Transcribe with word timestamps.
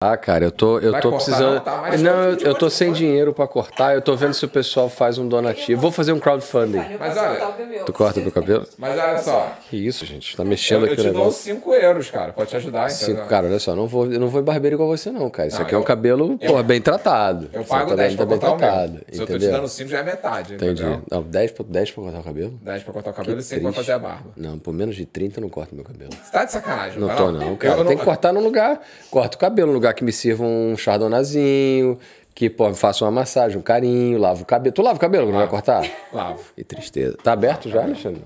Ah, 0.00 0.16
cara, 0.16 0.44
eu 0.44 0.52
tô, 0.52 0.78
eu 0.78 0.92
Vai 0.92 1.00
tô 1.00 1.10
cortar, 1.10 1.24
precisando. 1.24 1.54
não, 1.54 1.60
tá? 1.60 1.96
Não, 1.98 2.22
eu, 2.30 2.38
eu 2.38 2.54
tô 2.54 2.70
sem 2.70 2.92
dinheiro 2.92 3.34
pra 3.34 3.48
cortar. 3.48 3.96
Eu 3.96 4.00
tô 4.00 4.14
vendo 4.14 4.32
se 4.32 4.44
o 4.44 4.48
pessoal 4.48 4.88
faz 4.88 5.18
um 5.18 5.26
donativo. 5.26 5.80
Vou 5.80 5.90
fazer 5.90 6.12
um 6.12 6.20
crowdfunding. 6.20 6.80
Mas 7.00 7.16
olha, 7.16 7.40
Tu 7.84 7.92
corta 7.92 8.20
meu 8.20 8.30
cabelo? 8.30 8.64
mas 8.78 8.96
olha 8.96 9.18
só. 9.18 9.56
Que 9.68 9.76
isso, 9.76 10.06
gente? 10.06 10.36
Tá 10.36 10.44
Eu, 10.44 10.46
mexendo 10.48 10.86
eu 10.86 10.92
aqui 10.92 10.92
o 10.92 10.96
te 10.98 11.02
dou 11.10 11.12
negócio. 11.14 11.42
5 11.52 11.74
euros, 11.74 12.10
cara. 12.12 12.32
Pode 12.32 12.48
te 12.48 12.54
ajudar, 12.54 12.88
Cinco, 12.90 13.10
entendeu? 13.10 13.28
cara, 13.28 13.48
olha 13.48 13.58
só, 13.58 13.74
não 13.74 13.88
vou, 13.88 14.06
eu 14.06 14.20
não 14.20 14.28
vou 14.28 14.40
em 14.40 14.44
barbeiro 14.44 14.76
igual 14.76 14.88
você, 14.88 15.10
não, 15.10 15.28
cara. 15.28 15.48
Isso 15.48 15.56
Não, 15.58 15.66
aqui 15.66 15.74
é 15.74 15.78
um 15.78 15.80
eu- 15.80 15.84
cabelo, 15.84 16.38
eu- 16.40 16.48
porra, 16.48 16.62
bem 16.62 16.80
tratado. 16.80 17.50
Eu 17.52 17.64
pago 17.64 17.80
cabelo 17.90 17.96
10 17.96 18.14
pra 18.14 18.24
tá 18.24 18.30
bem 18.30 18.38
cortar 18.38 18.54
o 18.54 18.56
tratado. 18.56 18.92
meu. 18.92 19.02
Se 19.10 19.20
eu 19.20 19.26
tô 19.26 19.32
te 19.32 19.36
entendeu? 19.38 19.50
dando 19.56 19.68
5, 19.68 19.90
já 19.90 19.98
é 19.98 20.02
metade, 20.04 20.54
Entendi. 20.54 20.80
entendeu? 20.84 21.02
Não, 21.10 21.22
10 21.24 21.50
pra, 21.50 21.64
10 21.68 21.90
pra 21.90 22.02
cortar 22.04 22.20
o 22.20 22.22
cabelo? 22.22 22.58
10 22.62 22.82
pra 22.84 22.92
cortar 22.92 23.10
o 23.10 23.14
cabelo 23.14 23.38
e 23.40 23.42
5 23.42 23.60
triste. 23.62 23.74
pra 23.74 23.82
fazer 23.82 23.92
a 23.94 23.98
barba. 23.98 24.30
Não, 24.36 24.60
por 24.60 24.72
menos 24.72 24.94
de 24.94 25.04
30 25.04 25.40
eu 25.40 25.42
não 25.42 25.48
corto 25.48 25.74
meu 25.74 25.82
cabelo. 25.84 26.10
Você 26.12 26.30
tá 26.30 26.44
de 26.44 26.52
sacanagem, 26.52 27.00
Não 27.00 27.08
tô, 27.16 27.32
não, 27.32 27.48
Eu- 27.50 27.56
cara. 27.56 27.80
eu 27.80 27.84
Tem 27.84 27.98
que 27.98 28.04
cortar 28.04 28.32
num 28.32 28.44
lugar. 28.44 28.80
Corta 29.10 29.36
o 29.36 29.40
cabelo, 29.40 29.66
num 29.68 29.74
lugar 29.74 29.87
que 29.92 30.04
me 30.04 30.12
sirva 30.12 30.44
um 30.44 30.76
chardonnazinho, 30.76 31.98
que 32.34 32.48
pô, 32.48 32.72
faça 32.74 33.04
uma 33.04 33.10
massagem, 33.10 33.58
um 33.58 33.62
carinho, 33.62 34.18
lava 34.18 34.42
o 34.42 34.46
cabelo. 34.46 34.74
Tu 34.74 34.82
lava 34.82 34.96
o 34.96 35.00
cabelo, 35.00 35.30
não 35.30 35.38
vai 35.38 35.48
cortar? 35.48 35.88
Lavo. 36.12 36.40
Que 36.54 36.64
tristeza. 36.64 37.16
Tá 37.22 37.32
aberto 37.32 37.68
já, 37.68 37.82
Alexandre? 37.82 38.22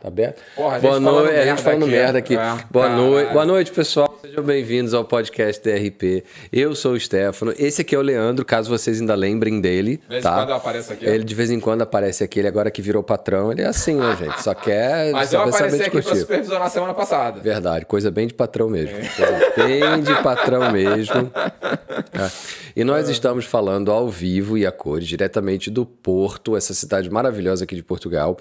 Tá 0.00 0.08
aberto? 0.08 0.40
Porra, 0.54 0.78
Boa 0.78 0.94
falando 0.94 1.04
noite, 1.04 1.34
a 1.34 1.44
gente 1.44 1.46
merda 1.46 1.62
falando 1.62 1.82
aqui. 1.82 1.90
merda 1.90 2.18
aqui. 2.18 2.36
É, 2.36 2.64
Boa 2.70 2.88
noite, 2.88 3.32
boa 3.32 3.44
noite, 3.46 3.72
pessoal. 3.72 4.18
Sejam 4.22 4.44
bem-vindos 4.44 4.94
ao 4.94 5.04
podcast 5.04 5.60
DRP. 5.62 6.22
Eu 6.52 6.74
sou 6.76 6.92
o 6.92 7.00
Stefano. 7.00 7.52
Esse 7.58 7.80
aqui 7.80 7.96
é 7.96 7.98
o 7.98 8.02
Leandro, 8.02 8.44
caso 8.44 8.68
vocês 8.70 9.00
ainda 9.00 9.16
lembrem 9.16 9.60
dele. 9.60 9.96
De 9.96 10.08
vez 10.08 10.20
em 10.20 10.22
tá? 10.22 10.36
quando 10.36 10.50
eu 10.50 10.54
apareço 10.54 10.92
aqui. 10.92 11.04
Ele 11.04 11.24
de 11.24 11.34
vez 11.34 11.50
em 11.50 11.58
quando 11.58 11.82
aparece 11.82 12.22
aqui. 12.22 12.38
Ele 12.38 12.46
agora 12.46 12.70
que 12.70 12.80
virou 12.80 13.02
patrão, 13.02 13.50
ele 13.50 13.62
é 13.62 13.66
assim, 13.66 13.94
né, 13.96 14.14
gente? 14.22 14.40
Só 14.42 14.54
quer 14.54 15.10
Mas 15.10 15.32
eu 15.32 15.40
apareci 15.40 15.80
aqui 15.82 15.90
pra 15.90 16.00
discutir. 16.00 16.20
supervisionar 16.20 16.70
semana 16.70 16.94
passada. 16.94 17.40
Verdade, 17.40 17.84
coisa 17.84 18.10
bem 18.10 18.28
de 18.28 18.34
patrão 18.34 18.68
mesmo. 18.68 18.96
Coisa 18.96 19.52
bem 19.56 20.00
de 20.02 20.22
patrão 20.22 20.70
mesmo. 20.70 21.30
É. 22.12 22.30
E 22.76 22.84
nós 22.84 23.08
estamos 23.08 23.44
falando 23.44 23.90
ao 23.90 24.08
vivo 24.08 24.56
e 24.56 24.64
a 24.64 24.72
cores, 24.72 25.06
diretamente 25.06 25.68
do 25.70 25.84
Porto, 25.84 26.56
essa 26.56 26.72
cidade 26.72 27.10
maravilhosa 27.10 27.64
aqui 27.64 27.74
de 27.74 27.82
Portugal. 27.82 28.38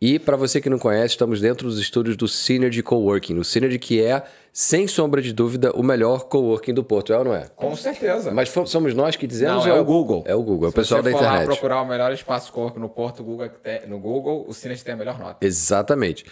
E 0.00 0.18
para 0.18 0.36
você 0.36 0.60
que 0.60 0.70
não 0.70 0.78
conhece, 0.78 0.99
estamos 1.04 1.40
dentro 1.40 1.68
dos 1.68 1.78
estúdios 1.78 2.16
do 2.16 2.28
Synergy 2.28 2.82
Coworking. 2.82 3.38
O 3.38 3.44
Synergy 3.44 3.78
que 3.78 4.02
é, 4.02 4.22
sem 4.52 4.86
sombra 4.88 5.22
de 5.22 5.32
dúvida, 5.32 5.70
o 5.74 5.82
melhor 5.82 6.24
coworking 6.24 6.74
do 6.74 6.82
Porto, 6.82 7.12
é 7.12 7.18
ou 7.18 7.24
não 7.24 7.34
é? 7.34 7.46
Com 7.54 7.74
certeza. 7.76 8.30
Mas 8.32 8.48
somos 8.66 8.94
nós 8.94 9.16
que 9.16 9.26
dizemos 9.26 9.64
Não, 9.64 9.72
é 9.72 9.74
ou 9.74 9.80
o 9.80 9.84
Google. 9.84 10.24
É 10.26 10.34
o 10.34 10.42
Google, 10.42 10.66
é 10.66 10.68
o 10.68 10.70
Se 10.70 10.76
pessoal 10.76 11.02
você 11.02 11.10
da 11.10 11.16
for 11.16 11.22
lá 11.24 11.28
internet. 11.34 11.46
procurar 11.46 11.82
o 11.82 11.86
melhor 11.86 12.12
espaço 12.12 12.52
corpo 12.52 12.78
no 12.80 12.88
Porto, 12.88 13.22
Google, 13.22 13.48
tem- 13.62 13.86
no 13.86 13.98
Google, 13.98 14.44
o 14.48 14.52
Cines 14.52 14.82
tem 14.82 14.94
a 14.94 14.96
melhor 14.96 15.18
nota. 15.18 15.36
Exatamente. 15.46 16.24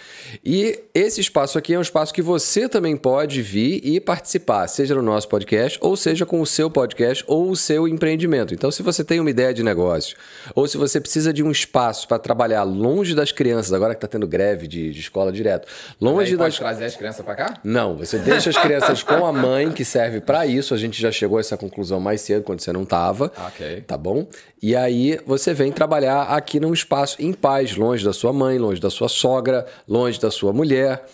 E 0.44 0.80
esse 0.94 1.20
espaço 1.20 1.58
aqui 1.58 1.74
é 1.74 1.78
um 1.78 1.82
espaço 1.82 2.12
que 2.12 2.22
você 2.22 2.68
também 2.68 2.96
pode 2.96 3.40
vir 3.42 3.80
e 3.84 4.00
participar, 4.00 4.66
seja 4.68 4.94
no 4.94 5.02
nosso 5.02 5.28
podcast, 5.28 5.78
ou 5.80 5.96
seja 5.96 6.26
com 6.26 6.40
o 6.40 6.46
seu 6.46 6.70
podcast 6.70 7.24
ou 7.26 7.50
o 7.50 7.56
seu 7.56 7.86
empreendimento. 7.86 8.52
Então, 8.52 8.70
se 8.70 8.82
você 8.82 9.04
tem 9.04 9.20
uma 9.20 9.30
ideia 9.30 9.54
de 9.54 9.62
negócio, 9.62 10.16
ou 10.54 10.66
se 10.66 10.76
você 10.76 11.00
precisa 11.00 11.32
de 11.32 11.42
um 11.42 11.50
espaço 11.50 12.08
para 12.08 12.18
trabalhar 12.18 12.62
longe 12.64 13.14
das 13.14 13.32
crianças, 13.32 13.72
agora 13.72 13.94
que 13.94 13.98
está 13.98 14.08
tendo 14.08 14.26
greve 14.26 14.66
de, 14.66 14.90
de 14.92 15.00
escola 15.00 15.30
direto, 15.30 15.68
longe 16.00 16.32
Aí 16.32 16.36
pode 16.36 16.50
das. 16.50 16.58
trazer 16.58 16.84
as 16.86 16.96
crianças 16.96 17.24
pra 17.24 17.34
cá? 17.34 17.60
Não, 17.62 17.96
você 17.96 18.07
deixa 18.16 18.48
as 18.50 18.56
crianças 18.56 19.02
com 19.02 19.26
a 19.26 19.32
mãe, 19.32 19.72
que 19.72 19.84
serve 19.84 20.20
para 20.20 20.46
isso. 20.46 20.72
A 20.72 20.76
gente 20.78 21.02
já 21.02 21.10
chegou 21.10 21.36
a 21.38 21.40
essa 21.40 21.56
conclusão 21.56 21.98
mais 21.98 22.20
cedo, 22.20 22.44
quando 22.44 22.60
você 22.60 22.72
não 22.72 22.84
estava. 22.84 23.32
Ok. 23.48 23.80
Tá 23.88 23.98
bom? 23.98 24.28
E 24.62 24.76
aí 24.76 25.18
você 25.26 25.52
vem 25.52 25.72
trabalhar 25.72 26.22
aqui 26.22 26.60
num 26.60 26.72
espaço 26.72 27.20
em 27.20 27.32
paz, 27.32 27.74
longe 27.76 28.04
da 28.04 28.12
sua 28.12 28.32
mãe, 28.32 28.56
longe 28.56 28.80
da 28.80 28.88
sua 28.88 29.08
sogra, 29.08 29.66
longe 29.88 30.20
da 30.20 30.30
sua 30.30 30.52
mulher, 30.52 31.04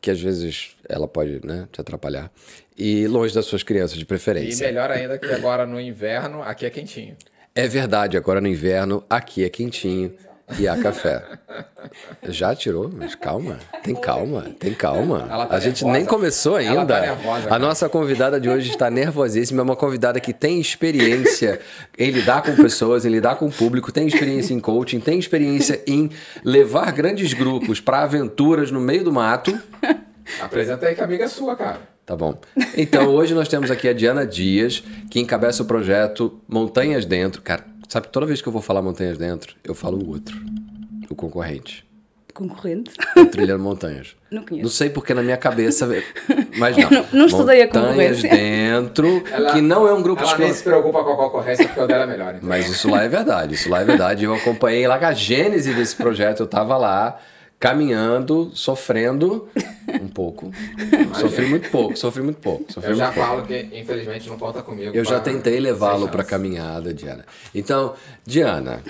que 0.00 0.10
às 0.10 0.20
vezes 0.20 0.70
ela 0.88 1.06
pode 1.06 1.40
né, 1.44 1.68
te 1.70 1.80
atrapalhar, 1.80 2.30
e 2.76 3.06
longe 3.06 3.34
das 3.34 3.44
suas 3.44 3.62
crianças 3.62 3.96
de 3.96 4.02
E 4.02 4.06
preferência. 4.06 4.66
melhor 4.66 4.90
ainda 4.90 5.18
que 5.18 5.26
agora 5.26 5.66
no 5.66 5.78
inverno, 5.80 6.42
aqui 6.42 6.64
é 6.66 6.70
quentinho. 6.70 7.16
É 7.54 7.68
verdade, 7.68 8.16
agora 8.16 8.40
no 8.40 8.48
inverno, 8.48 9.04
aqui 9.08 9.44
é 9.44 9.48
quentinho 9.48 10.12
e 10.58 10.68
há 10.68 10.76
café. 10.76 11.22
Já 12.28 12.54
tirou? 12.54 12.90
Mas 12.94 13.14
calma, 13.14 13.58
tem 13.82 13.94
calma, 13.94 14.46
tem 14.58 14.72
calma. 14.74 15.20
Tá 15.20 15.46
a 15.50 15.60
gente 15.60 15.84
nervosa. 15.84 15.98
nem 15.98 16.06
começou 16.06 16.58
Ela 16.58 16.80
ainda. 16.80 16.94
tá 16.94 17.00
nervosa, 17.00 17.54
a 17.54 17.58
nossa 17.58 17.88
convidada 17.88 18.40
de 18.40 18.48
hoje 18.48 18.70
está 18.70 18.90
nervosíssima, 18.90 19.60
é 19.60 19.64
uma 19.64 19.76
convidada 19.76 20.20
que 20.20 20.32
tem 20.32 20.60
experiência 20.60 21.60
em 21.98 22.10
lidar 22.10 22.42
com 22.42 22.54
pessoas, 22.56 23.04
em 23.04 23.10
lidar 23.10 23.36
com 23.36 23.46
o 23.46 23.52
público, 23.52 23.90
tem 23.92 24.06
experiência 24.06 24.52
em 24.54 24.60
coaching, 24.60 25.00
tem 25.00 25.18
experiência 25.18 25.82
em 25.86 26.10
levar 26.44 26.90
grandes 26.92 27.32
grupos 27.32 27.80
para 27.80 28.02
aventuras 28.02 28.70
no 28.70 28.80
meio 28.80 29.04
do 29.04 29.12
mato. 29.12 29.58
Apresenta 30.40 30.86
aí 30.86 30.94
que 30.94 31.00
a 31.00 31.04
amiga 31.04 31.24
é 31.24 31.28
sua, 31.28 31.54
cara. 31.56 31.80
Tá 32.06 32.14
bom. 32.14 32.34
Então, 32.76 33.06
hoje 33.08 33.32
nós 33.34 33.48
temos 33.48 33.70
aqui 33.70 33.88
a 33.88 33.94
Diana 33.94 34.26
Dias, 34.26 34.82
que 35.10 35.20
encabeça 35.20 35.62
o 35.62 35.66
projeto 35.66 36.38
Montanhas 36.46 37.06
Dentro. 37.06 37.40
Cara, 37.40 37.64
sabe, 37.88 38.08
toda 38.08 38.26
vez 38.26 38.40
que 38.42 38.48
eu 38.48 38.52
vou 38.52 38.62
falar 38.62 38.82
Montanhas 38.82 39.16
Dentro, 39.18 39.54
eu 39.64 39.74
falo 39.74 39.98
o 40.02 40.08
outro, 40.10 40.36
o 41.10 41.14
concorrente. 41.14 41.84
Concorrente? 42.32 42.90
O 43.16 43.26
Trilhando 43.26 43.62
Montanhas. 43.62 44.16
Não 44.28 44.42
conheço. 44.44 44.64
Não 44.64 44.70
sei 44.70 44.90
porque 44.90 45.14
na 45.14 45.22
minha 45.22 45.36
cabeça, 45.36 45.86
mas 46.58 46.76
não. 46.76 46.90
não- 46.90 47.06
não 47.12 47.26
estudei 47.26 47.62
a 47.62 47.66
Montanhas 47.66 47.86
concorrência. 48.22 48.28
Dentro, 48.30 49.22
que 49.52 49.60
não 49.60 49.86
é 49.86 49.94
um 49.94 50.02
grupo 50.02 50.20
Ela 50.22 50.30
não 50.32 50.36
se 50.38 50.42
específico. 50.42 50.70
preocupa 50.70 51.04
com 51.04 51.12
a 51.12 51.16
concorrência 51.16 51.64
porque 51.68 51.80
o 51.80 51.86
dela 51.86 52.02
é 52.02 52.06
melhor. 52.08 52.34
Então. 52.34 52.48
Mas 52.48 52.68
isso 52.68 52.90
lá 52.90 53.04
é 53.04 53.08
verdade, 53.08 53.54
isso 53.54 53.70
lá 53.70 53.82
é 53.82 53.84
verdade. 53.84 54.24
Eu 54.24 54.34
acompanhei 54.34 54.88
lá 54.88 54.98
com 54.98 55.04
a 55.04 55.12
gênese 55.12 55.72
desse 55.74 55.94
projeto, 55.94 56.40
eu 56.40 56.48
tava 56.48 56.76
lá, 56.76 57.20
caminhando, 57.58 58.50
sofrendo 58.54 59.48
um 60.02 60.08
pouco. 60.08 60.50
Sofri 61.18 61.46
muito 61.46 61.70
pouco, 61.70 61.96
sofri 61.96 62.22
muito 62.22 62.40
pouco. 62.40 62.72
Sofri 62.72 62.90
Eu 62.90 62.96
já 62.96 63.10
pouco. 63.12 63.28
falo 63.28 63.46
que, 63.46 63.68
infelizmente, 63.72 64.28
não 64.28 64.38
conta 64.38 64.62
comigo. 64.62 64.94
Eu 64.94 65.04
já 65.04 65.20
tentei 65.20 65.58
levá-lo 65.60 66.08
para 66.08 66.22
caminhada, 66.24 66.92
Diana. 66.92 67.24
Então, 67.54 67.94
Diana, 68.24 68.82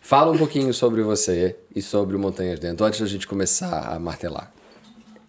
fala 0.00 0.32
um 0.32 0.38
pouquinho 0.38 0.72
sobre 0.72 1.02
você 1.02 1.56
e 1.74 1.82
sobre 1.82 2.16
o 2.16 2.18
Montanhas 2.18 2.58
Dentro, 2.58 2.84
antes 2.86 3.00
da 3.00 3.06
gente 3.06 3.26
começar 3.26 3.88
a 3.94 3.98
martelar. 3.98 4.52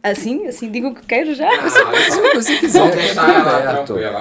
Assim? 0.04 0.48
Assim 0.48 0.72
digo 0.72 0.88
o 0.90 0.96
que 0.96 1.06
quero 1.06 1.36
já? 1.36 1.48
Ah, 1.48 1.70
Se 1.70 2.34
você 2.34 2.58
quiser, 2.58 2.80
Vamos 2.80 2.96
deixar 2.96 3.30
ela 3.30 3.58
aberto. 3.58 3.86
tranquila. 3.94 4.20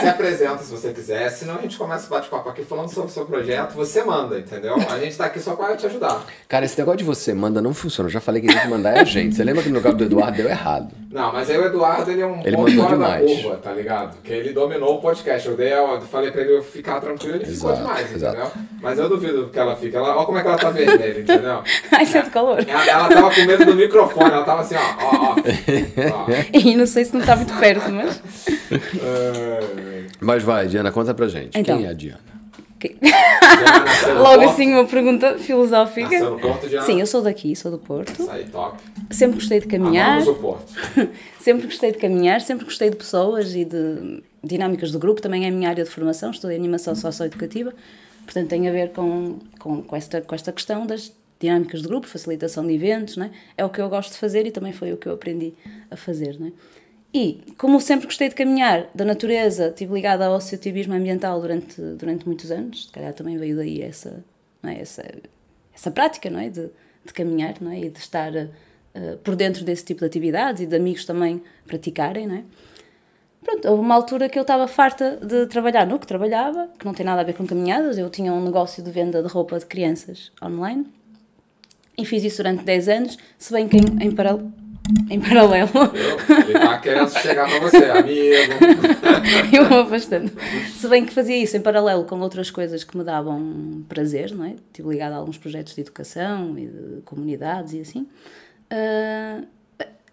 Se 0.00 0.08
apresenta 0.08 0.58
se 0.58 0.70
você 0.70 0.92
quiser, 0.94 1.28
senão 1.30 1.56
a 1.56 1.62
gente 1.62 1.76
começa 1.76 2.06
o 2.06 2.10
bate-papo 2.10 2.48
aqui 2.48 2.64
falando 2.64 2.88
sobre 2.88 3.10
o 3.10 3.12
seu 3.12 3.26
projeto, 3.26 3.74
você 3.74 4.02
manda, 4.02 4.38
entendeu? 4.38 4.76
A 4.90 4.98
gente 4.98 5.16
tá 5.16 5.26
aqui 5.26 5.40
só 5.40 5.54
para 5.56 5.76
te 5.76 5.84
ajudar. 5.86 6.24
Cara, 6.48 6.64
esse 6.64 6.78
negócio 6.78 6.98
de 6.98 7.04
você 7.04 7.34
manda 7.34 7.60
não 7.60 7.74
funciona. 7.74 8.08
Eu 8.08 8.12
já 8.12 8.20
falei 8.20 8.40
que 8.40 8.48
tem 8.48 8.58
que 8.58 8.68
mandar 8.68 8.96
é 8.96 9.00
a 9.00 9.04
gente. 9.04 9.34
Você 9.36 9.44
lembra 9.44 9.62
que 9.62 9.68
no 9.68 9.80
caso 9.82 9.96
do 9.96 10.04
Eduardo 10.04 10.36
deu 10.38 10.48
errado? 10.48 10.88
Não, 11.10 11.32
mas 11.32 11.48
aí 11.50 11.58
o 11.58 11.64
Eduardo, 11.66 12.10
ele 12.10 12.20
é 12.20 12.26
um 12.26 12.40
Ele 12.44 12.56
ponto 12.56 12.68
mandou 12.70 12.84
fora 12.84 12.96
demais. 12.96 13.26
da 13.36 13.42
curva, 13.42 13.56
tá 13.56 13.72
ligado? 13.72 14.14
Porque 14.16 14.32
ele 14.32 14.52
dominou 14.52 14.96
o 14.96 15.00
podcast. 15.00 15.48
Eu, 15.48 15.56
dei, 15.56 15.72
a- 15.72 15.76
eu 15.94 16.00
falei 16.02 16.30
pra 16.30 16.42
ele 16.42 16.62
ficar 16.62 17.00
tranquilo, 17.00 17.36
ele 17.36 17.46
ficou 17.46 17.70
Exato, 17.70 17.86
demais, 17.86 18.12
exato. 18.14 18.36
entendeu? 18.36 18.52
Mas 18.82 18.98
eu 18.98 19.08
duvido 19.08 19.48
que 19.50 19.58
ela 19.58 19.74
fique. 19.76 19.96
Ela, 19.96 20.16
olha 20.16 20.26
como 20.26 20.38
é 20.38 20.42
que 20.42 20.48
ela 20.48 20.58
tá 20.58 20.70
vermelha, 20.70 21.20
entendeu? 21.20 21.62
Ai, 21.92 22.04
sente 22.06 22.30
calor. 22.30 22.58
Ela, 22.66 22.86
ela 22.86 23.08
tava 23.08 23.30
com 23.34 23.40
medo 23.44 23.64
do 23.64 23.74
microfone, 23.74 24.30
ela 24.30 24.44
tava 24.44 24.60
assim, 24.60 24.74
ó, 24.78 25.32
ó. 25.32 25.36
E 26.52 26.76
não 26.76 26.86
sei 26.86 27.04
se 27.04 27.12
não 27.14 27.20
está 27.20 27.36
muito 27.36 27.54
perto, 27.58 27.90
mas. 27.90 28.20
É, 29.02 30.04
Mas 30.20 30.42
vai, 30.42 30.66
Diana, 30.66 30.90
conta 30.90 31.14
pra 31.14 31.28
gente. 31.28 31.58
Então. 31.58 31.76
Quem 31.78 31.86
é 31.86 31.90
a 31.90 31.92
Diana? 31.92 32.20
Ok. 32.76 32.96
Diana 33.00 33.84
nasceu 33.84 34.14
no 34.14 34.22
Logo 34.22 34.36
Porto. 34.42 34.50
assim, 34.50 34.72
uma 34.72 34.84
pergunta 34.84 35.38
filosófica. 35.38 36.10
Nasceu 36.10 36.30
no 36.30 36.38
Porto, 36.40 36.68
Diana? 36.68 36.86
Sim, 36.86 37.00
eu 37.00 37.06
sou 37.06 37.22
daqui, 37.22 37.56
sou 37.56 37.70
do 37.70 37.78
Porto. 37.78 38.28
Sempre 39.10 39.36
gostei 39.36 39.60
de 39.60 39.66
caminhar. 39.66 40.12
Amamos 40.20 40.28
o 40.28 40.34
Porto. 40.34 40.72
Sempre 41.40 41.66
gostei 41.66 41.92
de 41.92 41.98
caminhar, 41.98 42.40
sempre 42.42 42.64
gostei 42.66 42.90
de 42.90 42.96
pessoas 42.96 43.54
e 43.54 43.64
de 43.64 44.22
dinâmicas 44.44 44.92
do 44.92 44.98
grupo. 44.98 45.22
Também 45.22 45.44
é 45.46 45.48
a 45.48 45.50
minha 45.50 45.68
área 45.70 45.82
de 45.82 45.88
formação, 45.90 46.30
estou 46.30 46.50
em 46.50 46.56
animação 46.56 46.94
socioeducativa. 46.94 47.72
Portanto, 48.24 48.48
tem 48.48 48.68
a 48.68 48.70
ver 48.72 48.90
com, 48.90 49.38
com, 49.58 49.82
com, 49.82 49.96
esta, 49.96 50.20
com 50.20 50.34
esta 50.34 50.52
questão 50.52 50.86
das 50.86 51.10
dinâmicas 51.40 51.82
de 51.82 51.88
grupo, 51.88 52.06
facilitação 52.06 52.66
de 52.66 52.74
eventos, 52.74 53.16
né? 53.16 53.30
é 53.56 53.64
o 53.64 53.70
que 53.70 53.80
eu 53.80 53.88
gosto 53.88 54.12
de 54.12 54.18
fazer 54.18 54.46
e 54.46 54.50
também 54.50 54.72
foi 54.72 54.92
o 54.92 54.96
que 54.96 55.06
eu 55.06 55.12
aprendi 55.12 55.54
a 55.90 55.96
fazer. 55.96 56.38
Né? 56.38 56.52
E, 57.14 57.42
como 57.56 57.80
sempre 57.80 58.06
gostei 58.06 58.28
de 58.28 58.34
caminhar, 58.34 58.90
da 58.94 59.04
natureza, 59.04 59.68
estive 59.68 59.94
ligada 59.94 60.26
ao 60.26 60.34
associativismo 60.34 60.94
ambiental 60.94 61.40
durante, 61.40 61.80
durante 61.80 62.26
muitos 62.26 62.50
anos, 62.50 62.86
se 62.86 62.92
calhar 62.92 63.14
também 63.14 63.38
veio 63.38 63.56
daí 63.56 63.80
essa, 63.80 64.24
não 64.62 64.70
é? 64.70 64.80
essa, 64.80 65.04
essa 65.74 65.90
prática 65.90 66.28
não 66.28 66.40
é? 66.40 66.48
de, 66.48 66.68
de 67.04 67.12
caminhar 67.14 67.54
não 67.60 67.70
é? 67.70 67.80
e 67.80 67.88
de 67.88 67.98
estar 67.98 68.34
eh, 68.36 68.48
por 69.22 69.36
dentro 69.36 69.64
desse 69.64 69.84
tipo 69.84 70.00
de 70.00 70.06
atividades 70.06 70.62
e 70.62 70.66
de 70.66 70.74
amigos 70.74 71.04
também 71.04 71.40
praticarem. 71.66 72.26
Não 72.26 72.34
é? 72.34 72.44
Pronto, 73.44 73.68
houve 73.68 73.80
uma 73.80 73.94
altura 73.94 74.28
que 74.28 74.36
eu 74.36 74.42
estava 74.42 74.66
farta 74.66 75.16
de 75.24 75.46
trabalhar 75.46 75.86
no 75.86 75.98
que 75.98 76.06
trabalhava, 76.06 76.68
que 76.76 76.84
não 76.84 76.92
tem 76.92 77.06
nada 77.06 77.20
a 77.20 77.24
ver 77.24 77.34
com 77.34 77.46
caminhadas. 77.46 77.96
Eu 77.96 78.10
tinha 78.10 78.32
um 78.32 78.44
negócio 78.44 78.82
de 78.82 78.90
venda 78.90 79.22
de 79.22 79.28
roupa 79.28 79.58
de 79.58 79.64
crianças 79.64 80.32
online 80.42 80.97
e 81.98 82.04
fiz 82.06 82.22
isso 82.24 82.36
durante 82.38 82.62
10 82.64 82.88
anos, 82.88 83.18
se 83.36 83.52
bem 83.52 83.68
que 83.68 83.76
em, 83.76 84.06
em, 84.06 84.10
paral- 84.12 84.40
em 85.10 85.20
paralelo 85.20 85.68
Ele 86.48 86.52
tá 86.58 86.78
querendo 86.78 87.10
chegar 87.10 87.48
você, 87.60 87.84
amigo. 87.84 88.52
eu 89.52 89.64
vou 89.68 89.80
afastando. 89.80 90.30
Se 90.74 90.88
bem 90.88 91.04
que 91.04 91.12
fazia 91.12 91.36
isso 91.36 91.56
em 91.56 91.60
paralelo 91.60 92.04
com 92.04 92.18
outras 92.20 92.50
coisas 92.50 92.84
que 92.84 92.96
me 92.96 93.04
davam 93.04 93.84
prazer, 93.88 94.32
não 94.34 94.44
é? 94.44 94.52
Estive 94.52 94.88
ligada 94.88 95.14
a 95.16 95.18
alguns 95.18 95.36
projetos 95.36 95.74
de 95.74 95.80
educação 95.82 96.58
e 96.58 96.66
de 96.66 97.00
comunidades 97.04 97.74
e 97.74 97.80
assim. 97.80 98.06
Ah, 98.70 99.42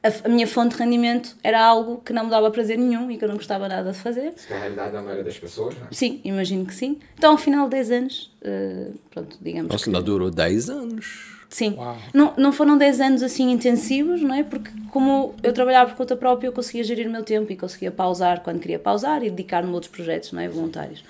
a, 0.05 0.27
a, 0.27 0.29
minha 0.29 0.45
fonte 0.45 0.75
de 0.75 0.83
rendimento 0.83 1.35
era 1.43 1.59
algo 1.59 1.97
que 1.97 2.13
não 2.13 2.25
me 2.25 2.29
dava 2.29 2.51
prazer 2.51 2.77
nenhum 2.77 3.09
e 3.09 3.17
que 3.17 3.23
eu 3.23 3.27
não 3.27 3.37
gostava 3.37 3.67
nada 3.67 3.91
de 3.91 3.97
fazer. 3.97 4.33
Isso 4.35 4.53
é 4.53 4.55
a 4.55 4.59
realidade 4.59 4.91
da 4.91 5.01
maioria 5.01 5.23
das 5.23 5.39
pessoas, 5.39 5.75
não 5.75 5.87
é? 5.87 5.87
Sim, 5.91 6.21
imagino 6.23 6.63
que 6.65 6.75
sim. 6.75 6.99
Então, 7.17 7.31
ao 7.31 7.37
final 7.37 7.65
de 7.65 7.71
10 7.71 7.91
anos, 7.91 8.31
uh, 8.43 8.93
pronto, 9.09 9.37
digamos. 9.41 9.71
Nossa, 9.71 9.83
que... 9.83 9.89
ainda 9.89 10.01
durou 10.03 10.29
10 10.29 10.69
anos. 10.69 11.35
Sim. 11.49 11.75
Não, 12.13 12.33
não 12.37 12.51
foram 12.51 12.77
10 12.77 13.01
anos 13.01 13.23
assim 13.23 13.49
intensivos, 13.51 14.21
não 14.21 14.35
é? 14.35 14.43
Porque, 14.43 14.69
como 14.91 15.33
eu 15.41 15.53
trabalhava 15.53 15.89
por 15.89 15.97
conta 15.97 16.15
própria, 16.15 16.47
eu 16.47 16.51
conseguia 16.51 16.83
gerir 16.83 17.07
o 17.07 17.11
meu 17.11 17.23
tempo 17.23 17.51
e 17.51 17.55
conseguia 17.55 17.91
pausar 17.91 18.41
quando 18.41 18.59
queria 18.59 18.77
pausar 18.77 19.23
e 19.23 19.29
dedicar-me 19.29 19.69
a 19.69 19.73
outros 19.73 19.91
projetos, 19.91 20.31
não 20.31 20.41
é? 20.41 20.47
Voluntários. 20.47 21.03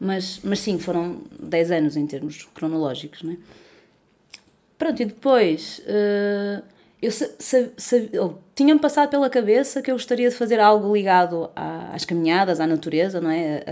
Mas, 0.00 0.40
mas 0.42 0.60
sim, 0.60 0.78
foram 0.78 1.22
10 1.38 1.70
anos 1.70 1.96
em 1.96 2.06
termos 2.06 2.48
cronológicos, 2.54 3.22
não 3.22 3.32
é? 3.32 3.36
Pronto, 4.78 5.02
e 5.02 5.04
depois. 5.04 5.80
Uh, 5.80 6.62
eu 7.00 8.38
tinha-me 8.54 8.80
passado 8.80 9.08
pela 9.08 9.30
cabeça 9.30 9.80
que 9.80 9.90
eu 9.90 9.94
gostaria 9.94 10.28
de 10.28 10.34
fazer 10.34 10.58
algo 10.58 10.92
ligado 10.92 11.48
às 11.54 12.04
caminhadas, 12.04 12.58
à 12.58 12.66
natureza, 12.66 13.20
não 13.20 13.30
é? 13.30 13.62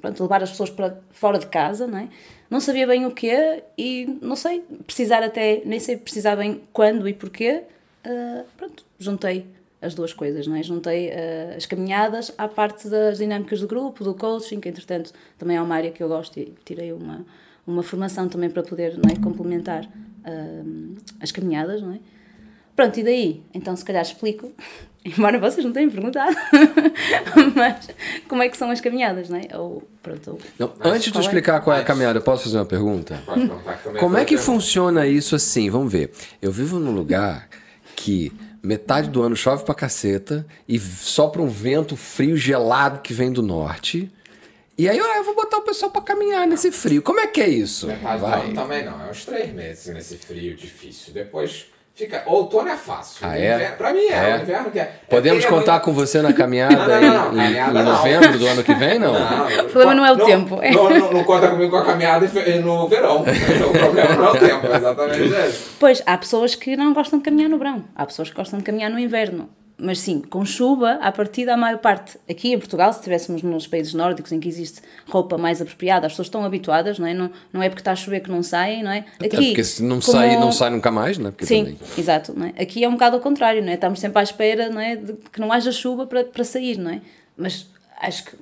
pronto, 0.00 0.22
levar 0.22 0.42
as 0.42 0.50
pessoas 0.50 0.70
para 0.70 0.98
fora 1.10 1.38
de 1.38 1.46
casa, 1.46 1.86
não 1.86 1.98
é? 1.98 2.08
Não 2.52 2.60
sabia 2.60 2.86
bem 2.86 3.06
o 3.06 3.10
quê 3.10 3.62
e 3.78 4.18
não 4.20 4.36
sei, 4.36 4.60
precisar 4.84 5.22
até, 5.22 5.62
nem 5.64 5.80
sei 5.80 5.96
precisar 5.96 6.36
bem 6.36 6.60
quando 6.70 7.08
e 7.08 7.14
porquê. 7.14 7.62
Uh, 8.04 8.44
pronto, 8.58 8.84
juntei 8.98 9.46
as 9.80 9.94
duas 9.94 10.12
coisas, 10.12 10.46
não 10.46 10.54
é? 10.54 10.62
Juntei 10.62 11.08
uh, 11.08 11.56
as 11.56 11.64
caminhadas 11.64 12.30
à 12.36 12.46
parte 12.46 12.90
das 12.90 13.16
dinâmicas 13.16 13.60
do 13.60 13.66
grupo, 13.66 14.04
do 14.04 14.12
coaching, 14.12 14.60
que 14.60 14.68
entretanto 14.68 15.14
também 15.38 15.56
é 15.56 15.62
uma 15.62 15.74
área 15.74 15.90
que 15.90 16.02
eu 16.02 16.08
gosto 16.08 16.38
e 16.38 16.52
tirei 16.62 16.92
uma, 16.92 17.24
uma 17.66 17.82
formação 17.82 18.28
também 18.28 18.50
para 18.50 18.62
poder 18.62 18.98
não 18.98 19.10
é? 19.10 19.16
complementar 19.16 19.84
uh, 19.86 20.96
as 21.20 21.32
caminhadas, 21.32 21.80
não 21.80 21.92
é? 21.92 22.00
Pronto, 22.74 22.98
e 22.98 23.02
daí? 23.02 23.42
Então, 23.52 23.76
se 23.76 23.84
calhar 23.84 24.02
explico, 24.02 24.52
embora 25.04 25.38
vocês 25.38 25.64
não 25.64 25.72
tenham 25.72 25.90
perguntado, 25.90 26.34
mas 27.54 27.88
como 28.28 28.42
é 28.42 28.48
que 28.48 28.56
são 28.56 28.70
as 28.70 28.80
caminhadas, 28.80 29.28
não 29.28 29.38
é? 29.38 29.56
Ou, 29.56 29.82
pronto, 30.02 30.32
ou, 30.32 30.40
não, 30.58 30.72
antes 30.92 31.12
de 31.12 31.18
é? 31.18 31.20
explicar 31.20 31.60
qual 31.60 31.76
é 31.76 31.80
a 31.80 31.84
caminhada, 31.84 32.20
posso 32.20 32.44
fazer 32.44 32.58
uma 32.58 32.64
pergunta? 32.64 33.20
Como 33.98 34.16
é 34.16 34.24
que 34.24 34.36
funciona 34.36 35.06
isso 35.06 35.34
assim? 35.34 35.68
Vamos 35.70 35.92
ver. 35.92 36.12
Eu 36.40 36.50
vivo 36.50 36.78
num 36.78 36.92
lugar 36.92 37.48
que 37.94 38.32
metade 38.62 39.10
do 39.10 39.22
ano 39.22 39.34
chove 39.34 39.64
pra 39.64 39.74
caceta 39.74 40.46
e 40.68 40.78
sopra 40.78 41.42
um 41.42 41.48
vento 41.48 41.96
frio 41.96 42.36
gelado 42.36 43.00
que 43.00 43.12
vem 43.12 43.32
do 43.32 43.42
norte. 43.42 44.10
E 44.78 44.88
aí, 44.88 45.00
ó, 45.00 45.16
eu 45.16 45.24
vou 45.24 45.34
botar 45.34 45.58
o 45.58 45.62
pessoal 45.62 45.90
pra 45.90 46.00
caminhar 46.00 46.46
nesse 46.46 46.72
frio. 46.72 47.02
Como 47.02 47.20
é 47.20 47.26
que 47.26 47.40
é 47.40 47.48
isso? 47.48 47.86
Metade 47.86 48.20
Vai. 48.20 48.40
do 48.40 48.44
ano 48.46 48.54
também 48.54 48.84
não. 48.84 49.04
É 49.04 49.10
uns 49.10 49.24
três 49.24 49.52
meses 49.52 49.92
nesse 49.92 50.16
frio 50.16 50.56
difícil. 50.56 51.12
Depois 51.12 51.66
Fica, 51.94 52.22
outono 52.24 52.70
é 52.70 52.76
fácil. 52.76 53.26
Ah, 53.26 53.38
é? 53.38 53.54
Inverno, 53.54 53.76
pra 53.76 53.92
mim 53.92 54.00
é, 54.00 54.30
é. 54.30 54.36
O 54.38 54.42
inverno 54.42 54.70
que 54.70 54.78
é. 54.78 54.92
Podemos 55.10 55.44
é 55.44 55.48
contar 55.48 55.72
muito... 55.72 55.84
com 55.84 55.92
você 55.92 56.22
na 56.22 56.32
caminhada, 56.34 57.00
não, 57.00 57.00
não, 57.00 57.32
não, 57.32 57.34
em, 57.34 57.44
caminhada 57.44 57.80
em, 57.80 57.84
novembro 57.84 58.38
do 58.38 58.46
ano 58.46 58.64
que 58.64 58.74
vem, 58.74 58.98
não? 58.98 59.12
não 59.12 59.46
o 59.46 59.68
problema 59.68 59.94
não 59.94 60.06
é 60.06 60.12
o 60.12 60.24
tempo. 60.24 60.56
Não, 60.56 60.90
não, 60.90 61.12
não, 61.12 61.24
conta 61.24 61.48
comigo 61.48 61.70
com 61.70 61.76
a 61.76 61.84
caminhada 61.84 62.26
no 62.64 62.88
verão. 62.88 63.20
o 63.20 63.78
problema 63.78 64.14
não 64.14 64.26
é 64.26 64.30
o 64.30 64.38
tempo, 64.38 64.66
exatamente 64.74 65.48
isso. 65.48 65.76
Pois, 65.78 66.02
há 66.06 66.16
pessoas 66.16 66.54
que 66.54 66.76
não 66.76 66.94
gostam 66.94 67.18
de 67.18 67.26
caminhar 67.26 67.50
no 67.50 67.58
verão. 67.58 67.84
Há 67.94 68.06
pessoas 68.06 68.30
que 68.30 68.36
gostam 68.36 68.58
de 68.58 68.64
caminhar 68.64 68.90
no 68.90 68.98
inverno 68.98 69.50
mas 69.78 69.98
sim, 69.98 70.20
com 70.20 70.44
chuva, 70.44 70.92
a 71.00 71.10
partir 71.10 71.44
da 71.44 71.56
maior 71.56 71.78
parte, 71.78 72.18
aqui 72.30 72.52
em 72.52 72.58
Portugal, 72.58 72.92
se 72.92 73.00
estivéssemos 73.00 73.42
nos 73.42 73.66
países 73.66 73.94
nórdicos 73.94 74.30
em 74.30 74.38
que 74.38 74.48
existe 74.48 74.80
roupa 75.08 75.36
mais 75.36 75.60
apropriada, 75.60 76.06
as 76.06 76.12
pessoas 76.12 76.28
estão 76.28 76.44
habituadas, 76.44 76.98
não 76.98 77.06
é? 77.06 77.14
Não, 77.14 77.30
não 77.52 77.62
é 77.62 77.68
porque 77.68 77.80
está 77.80 77.92
a 77.92 77.96
chover 77.96 78.20
que 78.20 78.30
não 78.30 78.42
saem, 78.42 78.82
não 78.82 78.90
é? 78.90 78.98
Aqui, 78.98 79.26
Até 79.26 79.36
porque 79.36 79.64
se 79.64 79.82
não 79.82 80.00
como... 80.00 80.12
sai, 80.12 80.36
não 80.38 80.52
sai 80.52 80.70
nunca 80.70 80.90
mais, 80.90 81.18
não 81.18 81.28
é? 81.28 81.30
Porque 81.30 81.46
sim, 81.46 81.64
também... 81.64 81.78
exato, 81.98 82.32
não 82.36 82.46
é? 82.46 82.50
Aqui 82.60 82.84
é 82.84 82.88
um 82.88 82.92
bocado 82.92 83.16
ao 83.16 83.22
contrário, 83.22 83.62
não 83.62 83.70
é? 83.70 83.74
Estamos 83.74 83.98
sempre 83.98 84.20
à 84.20 84.22
espera, 84.22 84.68
não 84.68 84.80
é? 84.80 84.96
De 84.96 85.14
que 85.14 85.40
não 85.40 85.52
haja 85.52 85.72
chuva 85.72 86.06
para, 86.06 86.24
para 86.24 86.44
sair, 86.44 86.78
não 86.78 86.90
é? 86.90 87.00
Mas 87.36 87.66
acho 88.00 88.24
que 88.24 88.36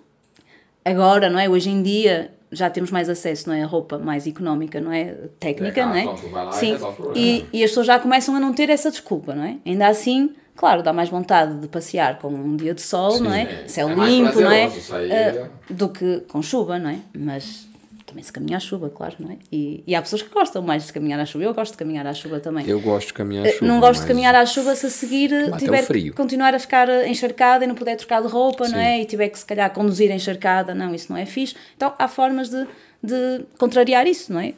agora, 0.84 1.30
não 1.30 1.38
é? 1.38 1.48
Hoje 1.48 1.70
em 1.70 1.82
dia 1.82 2.32
já 2.52 2.68
temos 2.68 2.90
mais 2.90 3.08
acesso, 3.08 3.48
não 3.48 3.54
é? 3.54 3.62
A 3.62 3.66
roupa 3.66 3.98
mais 3.98 4.26
económica, 4.26 4.80
não 4.80 4.92
é? 4.92 5.14
Técnica, 5.38 5.80
é, 5.82 5.86
não 5.86 5.94
é? 5.94 6.52
Sim. 6.52 6.76
E, 7.14 7.46
e 7.52 7.64
as 7.64 7.70
pessoas 7.70 7.86
já 7.86 7.98
começam 7.98 8.34
a 8.34 8.40
não 8.40 8.52
ter 8.52 8.68
essa 8.70 8.90
desculpa, 8.90 9.34
não 9.34 9.44
é? 9.44 9.56
Ainda 9.64 9.86
assim 9.86 10.34
Claro, 10.60 10.82
dá 10.82 10.92
mais 10.92 11.08
vontade 11.08 11.54
de 11.58 11.68
passear 11.68 12.18
com 12.18 12.28
um 12.28 12.54
dia 12.54 12.74
de 12.74 12.82
sol, 12.82 13.12
Sim, 13.12 13.22
não 13.22 13.32
é? 13.32 13.44
é 13.44 13.64
Céu 13.66 13.88
é 13.88 13.94
limpo, 13.94 14.42
não 14.42 14.52
é? 14.52 14.66
Uh, 14.66 15.72
do 15.72 15.88
que 15.88 16.20
com 16.28 16.42
chuva, 16.42 16.78
não 16.78 16.90
é? 16.90 16.98
Mas 17.16 17.66
também 18.04 18.22
se 18.22 18.30
caminha 18.30 18.58
à 18.58 18.60
chuva, 18.60 18.90
claro, 18.90 19.14
não 19.20 19.30
é? 19.30 19.38
E, 19.50 19.82
e, 19.86 19.94
há 19.94 20.02
pessoas 20.02 20.20
que 20.20 20.28
gostam 20.28 20.60
mais 20.60 20.86
de 20.86 20.92
caminhar 20.92 21.18
à 21.18 21.24
chuva. 21.24 21.44
Eu 21.44 21.54
gosto 21.54 21.72
de 21.72 21.78
caminhar 21.78 22.06
à 22.06 22.12
chuva 22.12 22.40
também. 22.40 22.68
Eu 22.68 22.78
gosto 22.78 23.06
de 23.06 23.14
caminhar 23.14 23.46
à 23.46 23.48
ah, 23.48 23.52
chuva. 23.52 23.66
Não 23.66 23.80
gosto 23.80 24.02
de 24.02 24.06
caminhar 24.06 24.34
à 24.34 24.44
chuva 24.44 24.76
se 24.76 24.84
a 24.84 24.90
seguir 24.90 25.30
tiver 25.56 25.86
que 25.86 26.10
continuar 26.10 26.54
a 26.54 26.58
ficar 26.58 26.90
encharcada 27.08 27.64
e 27.64 27.66
não 27.66 27.74
puder 27.74 27.96
trocar 27.96 28.20
de 28.20 28.28
roupa, 28.28 28.66
Sim. 28.66 28.72
não 28.72 28.80
é? 28.80 29.00
E 29.00 29.06
tiver 29.06 29.30
que 29.30 29.38
se 29.38 29.46
calhar 29.46 29.72
conduzir 29.72 30.10
encharcada, 30.10 30.74
não, 30.74 30.94
isso 30.94 31.10
não 31.10 31.16
é 31.18 31.24
fixe. 31.24 31.56
Então 31.74 31.94
há 31.98 32.06
formas 32.06 32.50
de, 32.50 32.66
de 33.02 33.46
contrariar 33.56 34.06
isso, 34.06 34.30
não 34.30 34.40
é? 34.40 34.52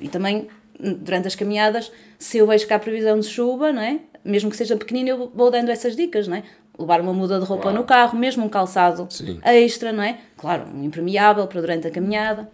E 0.00 0.08
também 0.10 0.48
durante 0.78 1.26
as 1.26 1.34
caminhadas, 1.34 1.90
se 2.18 2.36
eu 2.36 2.46
vejo 2.46 2.66
que 2.66 2.74
há 2.74 2.78
previsão 2.78 3.18
de 3.18 3.26
chuva, 3.26 3.72
não 3.72 3.80
é? 3.80 4.00
Mesmo 4.26 4.50
que 4.50 4.56
seja 4.56 4.76
pequenino, 4.76 5.08
eu 5.08 5.32
vou 5.34 5.50
dando 5.50 5.70
essas 5.70 5.94
dicas, 5.96 6.26
não 6.28 6.36
é? 6.36 6.42
Levar 6.78 7.00
uma 7.00 7.12
muda 7.12 7.38
de 7.38 7.46
roupa 7.46 7.64
claro. 7.64 7.78
no 7.78 7.84
carro, 7.84 8.18
mesmo 8.18 8.44
um 8.44 8.48
calçado 8.48 9.06
sim. 9.08 9.40
extra, 9.44 9.92
não 9.92 10.02
é? 10.02 10.18
Claro, 10.36 10.64
um 10.74 10.84
impermeável 10.84 11.46
para 11.46 11.60
durante 11.60 11.86
a 11.86 11.90
caminhada. 11.90 12.48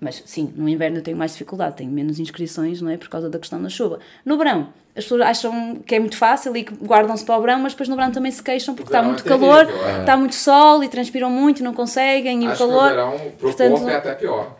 Mas 0.00 0.22
sim, 0.26 0.52
no 0.56 0.68
inverno 0.68 0.98
eu 0.98 1.02
tenho 1.02 1.16
mais 1.16 1.32
dificuldade, 1.32 1.76
tenho 1.76 1.90
menos 1.90 2.20
inscrições, 2.20 2.80
não 2.80 2.90
é? 2.90 2.96
Por 2.96 3.08
causa 3.08 3.28
da 3.28 3.38
questão 3.38 3.60
da 3.60 3.68
chuva. 3.68 3.98
No 4.24 4.38
verão, 4.38 4.68
as 4.94 5.04
pessoas 5.04 5.22
acham 5.22 5.76
que 5.84 5.94
é 5.94 5.98
muito 5.98 6.16
fácil 6.16 6.56
e 6.56 6.62
que 6.62 6.72
guardam-se 6.74 7.24
para 7.24 7.36
o 7.36 7.40
verão, 7.40 7.58
mas 7.58 7.72
depois 7.72 7.88
no 7.88 7.96
verão 7.96 8.12
também 8.12 8.30
se 8.30 8.40
queixam 8.40 8.76
porque 8.76 8.88
está 8.88 9.02
muito 9.02 9.24
é 9.24 9.28
calor, 9.28 9.68
é. 9.68 10.00
está 10.00 10.16
muito 10.16 10.36
sol 10.36 10.84
e 10.84 10.88
transpiram 10.88 11.30
muito 11.30 11.60
e 11.60 11.62
não 11.62 11.74
conseguem. 11.74 12.44
E 12.44 12.46
acho 12.46 12.64
o 12.64 12.68
calor. 12.68 12.90
Que 12.90 12.96
no 12.96 13.10
verão, 13.10 13.32
portanto, 13.40 13.72
corpo 13.72 13.88
é 13.88 13.96
até 13.96 14.14
pior. 14.14 14.56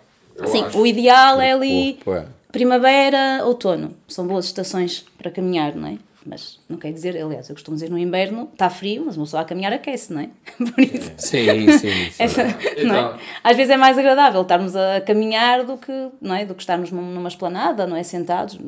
sim, 0.46 0.64
acho. 0.64 0.78
o 0.78 0.84
ideal 0.84 1.40
é 1.40 1.52
ali 1.52 2.00
é. 2.04 2.24
primavera, 2.50 3.44
outono. 3.44 3.94
São 4.08 4.26
boas 4.26 4.46
estações 4.46 5.04
para 5.16 5.30
caminhar, 5.30 5.76
não 5.76 5.88
é? 5.88 5.98
Mas 6.28 6.60
não 6.68 6.76
quer 6.76 6.92
dizer, 6.92 7.16
aliás, 7.16 7.48
eu 7.48 7.54
costumo 7.54 7.74
dizer 7.74 7.88
no 7.88 7.98
inverno 7.98 8.50
está 8.52 8.68
frio, 8.68 9.04
mas 9.06 9.16
uma 9.16 9.24
pessoa 9.24 9.42
a 9.42 9.44
caminhar 9.44 9.72
aquece, 9.72 10.12
não 10.12 10.20
é? 10.20 10.28
Por 10.56 10.80
isso. 10.80 11.12
Sim, 11.16 11.72
sim. 11.72 12.10
sim. 12.10 12.22
Essa, 12.22 12.42
então, 12.42 12.84
não 12.84 13.14
é? 13.14 13.18
Às 13.42 13.56
vezes 13.56 13.70
é 13.70 13.76
mais 13.76 13.96
agradável 13.96 14.42
estarmos 14.42 14.76
a 14.76 15.00
caminhar 15.00 15.64
do 15.64 15.78
que, 15.78 16.10
não 16.20 16.34
é? 16.34 16.44
do 16.44 16.54
que 16.54 16.62
estarmos 16.62 16.90
numa 16.90 17.28
esplanada, 17.28 17.86
não 17.86 17.96
é? 17.96 18.02
Sentados, 18.02 18.58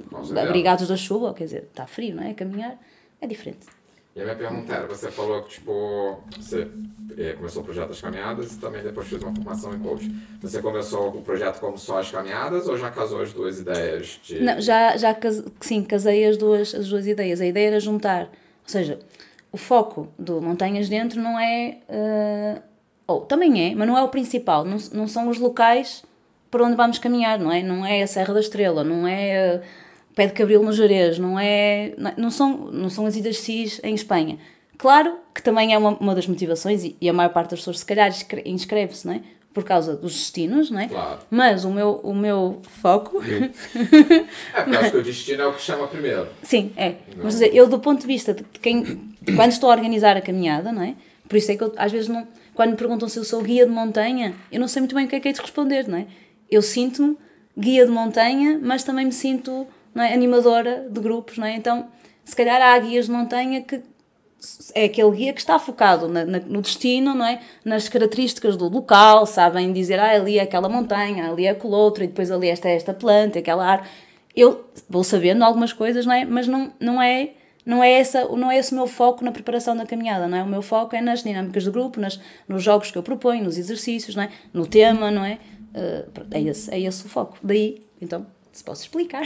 abrigados 0.41 0.89
da 0.89 0.97
chuva, 0.97 1.35
quer 1.35 1.45
dizer, 1.45 1.65
está 1.71 1.87
frio, 1.87 2.17
não 2.17 2.23
é? 2.23 2.33
Caminhar 2.33 2.79
é 3.21 3.27
diferente. 3.27 3.67
E 4.15 4.21
a 4.21 4.25
minha 4.25 4.37
pergunta 4.37 4.73
era, 4.73 4.87
você 4.89 5.09
falou 5.11 5.43
que 5.45 5.51
tipo, 5.51 6.19
você 6.37 6.69
é, 7.17 7.33
começou 7.35 7.63
o 7.63 7.65
projeto 7.65 7.89
das 7.89 8.01
caminhadas 8.01 8.53
e 8.53 8.59
também 8.59 8.83
depois 8.83 9.07
fez 9.07 9.23
uma 9.23 9.33
formação 9.33 9.73
em 9.73 9.79
coach. 9.79 10.11
Você 10.41 10.61
começou 10.61 11.09
o 11.11 11.23
projeto 11.23 11.61
como 11.61 11.79
só 11.79 12.01
as 12.01 12.11
caminhadas 12.11 12.67
ou 12.67 12.77
já 12.77 12.91
casou 12.91 13.21
as 13.23 13.33
duas 13.33 13.61
ideias? 13.61 14.19
De... 14.25 14.41
Não, 14.41 14.61
já, 14.61 14.97
já 14.97 15.17
sim, 15.61 15.85
casei 15.85 16.27
as 16.27 16.37
duas, 16.37 16.75
as 16.75 16.89
duas 16.89 17.07
ideias. 17.07 17.41
A 17.41 17.47
ideia 17.47 17.69
era 17.69 17.81
juntar, 17.81 18.25
ou 18.25 18.69
seja, 18.69 18.99
o 19.53 19.57
foco 19.57 20.09
do 20.19 20.43
Montanhas 20.43 20.89
Dentro 20.89 21.21
não 21.21 21.39
é, 21.39 21.79
uh, 21.89 22.63
ou 23.07 23.21
também 23.21 23.71
é, 23.71 23.75
mas 23.77 23.87
não 23.87 23.97
é 23.97 24.03
o 24.03 24.09
principal, 24.09 24.65
não, 24.65 24.77
não 24.93 25.07
são 25.07 25.29
os 25.29 25.39
locais 25.39 26.05
para 26.51 26.65
onde 26.65 26.75
vamos 26.75 26.99
caminhar, 26.99 27.39
não 27.39 27.53
é? 27.53 27.63
Não 27.63 27.87
é 27.87 28.03
a 28.03 28.07
Serra 28.09 28.35
da 28.35 28.41
Estrela, 28.41 28.83
não 28.83 29.07
é... 29.07 29.63
Uh, 29.65 29.90
pé 30.21 30.27
de 30.27 30.35
cabril 30.35 30.63
no 30.63 30.71
Jerez, 30.71 31.19
não 31.19 31.41
é, 31.41 31.95
não 32.19 32.31
são, 32.31 32.71
não 32.71 32.91
são 32.91 33.07
as 33.07 33.17
idas 33.17 33.39
CIS 33.39 33.81
em 33.83 33.95
Espanha. 33.95 34.39
Claro 34.77 35.17
que 35.35 35.43
também 35.43 35.73
é 35.73 35.79
uma, 35.79 35.97
uma 35.97 36.15
das 36.15 36.27
motivações 36.27 36.85
e, 36.85 37.09
a 37.09 37.13
maior 37.13 37.31
parte 37.31 37.53
das 37.53 37.61
pessoas 37.61 37.79
se 37.79 37.87
calhar 37.87 38.13
inscreve-se, 38.45 39.07
não 39.07 39.15
é? 39.15 39.23
Por 39.55 39.65
causa 39.65 39.97
dos 39.97 40.13
destinos, 40.13 40.71
não 40.71 40.79
é? 40.79 40.89
Claro. 40.89 41.21
Mas 41.31 41.65
o 41.65 41.71
meu, 41.71 42.01
o 42.05 42.15
meu 42.15 42.61
foco. 42.83 43.23
é, 43.25 44.63
porque 44.63 44.77
acho 44.77 44.91
que 44.91 44.97
o 44.99 45.03
destino 45.03 45.43
é 45.43 45.47
o 45.47 45.55
que 45.55 45.63
chama 45.63 45.89
primeiro. 45.89 46.29
Sim, 46.43 46.71
é. 46.77 46.97
Não. 47.17 47.25
Mas 47.25 47.41
eu, 47.41 47.67
do 47.67 47.79
ponto 47.79 48.03
de 48.03 48.07
vista 48.07 48.35
de 48.35 48.45
quem. 48.61 49.15
quando 49.35 49.53
estou 49.53 49.71
a 49.71 49.75
organizar 49.75 50.19
a 50.19 50.21
caminhada, 50.21 50.71
não 50.71 50.83
é? 50.83 50.97
Por 51.29 51.37
isso 51.37 51.51
é 51.51 51.57
que 51.57 51.65
eu, 51.65 51.73
às 51.79 51.91
vezes, 51.91 52.09
não, 52.09 52.29
quando 52.55 52.73
me 52.73 52.77
perguntam 52.77 53.09
se 53.09 53.19
eu 53.19 53.25
sou 53.25 53.41
guia 53.41 53.65
de 53.65 53.73
montanha, 53.73 54.35
eu 54.53 54.61
não 54.61 54.69
sei 54.69 54.81
muito 54.81 54.95
bem 54.95 55.07
o 55.07 55.09
que 55.09 55.17
é 55.17 55.21
que 55.21 55.29
é 55.29 55.33
de 55.33 55.41
responder, 55.41 55.89
não 55.89 55.97
é? 55.97 56.07
Eu 56.51 56.61
sinto-me 56.61 57.17
guia 57.59 57.87
de 57.87 57.91
montanha, 57.91 58.61
mas 58.63 58.85
também 58.85 59.07
me 59.07 59.13
sinto 59.13 59.67
não 59.95 60.03
é? 60.03 60.13
animadora 60.13 60.87
de 60.91 61.01
grupos, 61.01 61.39
não 61.39 61.47
é? 61.47 61.55
Então, 61.55 61.89
se 62.25 62.35
calhar 62.37 62.61
há 62.61 62.79
guias 62.79 63.07
de 63.07 63.13
montanha 63.13 63.63
que 63.63 63.83
é 64.75 64.85
aquele 64.85 65.11
guia 65.11 65.33
que 65.33 65.41
está 65.41 65.59
focado 65.59 66.09
na, 66.09 66.25
na, 66.25 66.39
no 66.41 66.63
destino, 66.63 67.15
não 67.15 67.27
é? 67.27 67.41
Nas 67.65 67.89
características 67.89 68.57
do 68.57 68.69
local, 68.69 69.27
sabem 69.27 69.73
dizer, 69.73 69.99
ah, 69.99 70.13
ali 70.13 70.39
é 70.39 70.43
aquela 70.43 70.69
montanha, 70.69 71.31
ali 71.31 71.47
é 71.47 71.51
aquele 71.51 71.75
outro, 71.75 72.05
e 72.05 72.07
depois 72.07 72.31
ali 72.31 72.49
esta 72.49 72.69
é 72.69 72.77
esta 72.77 72.95
planta, 72.95 73.39
aquela 73.39 73.67
ar. 73.67 73.89
Eu 74.35 74.65
vou 74.89 75.05
sabendo 75.05 75.45
algumas 75.45 75.73
coisas, 75.73 76.07
não 76.07 76.15
é? 76.15 76.25
Mas 76.25 76.47
não, 76.47 76.73
não 76.81 77.03
é 77.03 77.33
não 77.65 77.85
é, 77.85 77.93
essa, 77.93 78.25
não 78.25 78.51
é 78.51 78.59
esse 78.59 78.73
o 78.73 78.75
meu 78.75 78.87
foco 78.87 79.25
na 79.25 79.31
preparação 79.31 79.77
da 79.77 79.85
caminhada, 79.85 80.27
não 80.27 80.39
é? 80.39 80.43
O 80.43 80.47
meu 80.47 80.63
foco 80.63 80.97
é 80.97 81.01
nas 81.01 81.23
dinâmicas 81.23 81.65
do 81.65 81.71
grupo, 81.71 82.01
nas, 82.01 82.19
nos 82.49 82.63
jogos 82.63 82.91
que 82.91 82.97
eu 82.97 83.03
proponho, 83.03 83.45
nos 83.45 83.59
exercícios, 83.59 84.17
não 84.17 84.25
é? 84.25 84.31
No 84.53 84.67
tema, 84.67 85.11
não 85.11 85.25
é? 85.25 85.39
Uh, 85.75 86.27
é, 86.31 86.41
esse, 86.41 86.73
é 86.73 86.81
esse 86.81 87.05
o 87.05 87.09
foco. 87.09 87.39
Daí, 87.43 87.83
então, 88.01 88.27
se 88.61 88.65
posso 88.65 88.83
explicar. 88.83 89.23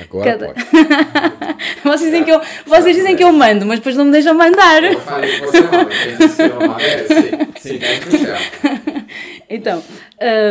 Agora 0.00 0.32
Cada- 0.32 0.46
pode. 0.46 0.64
vocês 1.84 2.10
dizem, 2.10 2.24
que 2.24 2.30
eu, 2.32 2.40
vocês 2.66 2.96
dizem 2.96 3.14
que 3.14 3.22
eu 3.22 3.30
mando, 3.30 3.66
mas 3.66 3.78
depois 3.78 3.94
não 3.94 4.06
me 4.06 4.10
deixam 4.12 4.34
mandar. 4.34 4.82
É 4.82 4.94
que 7.54 7.62
certo. 8.18 9.10
Então, 9.52 9.82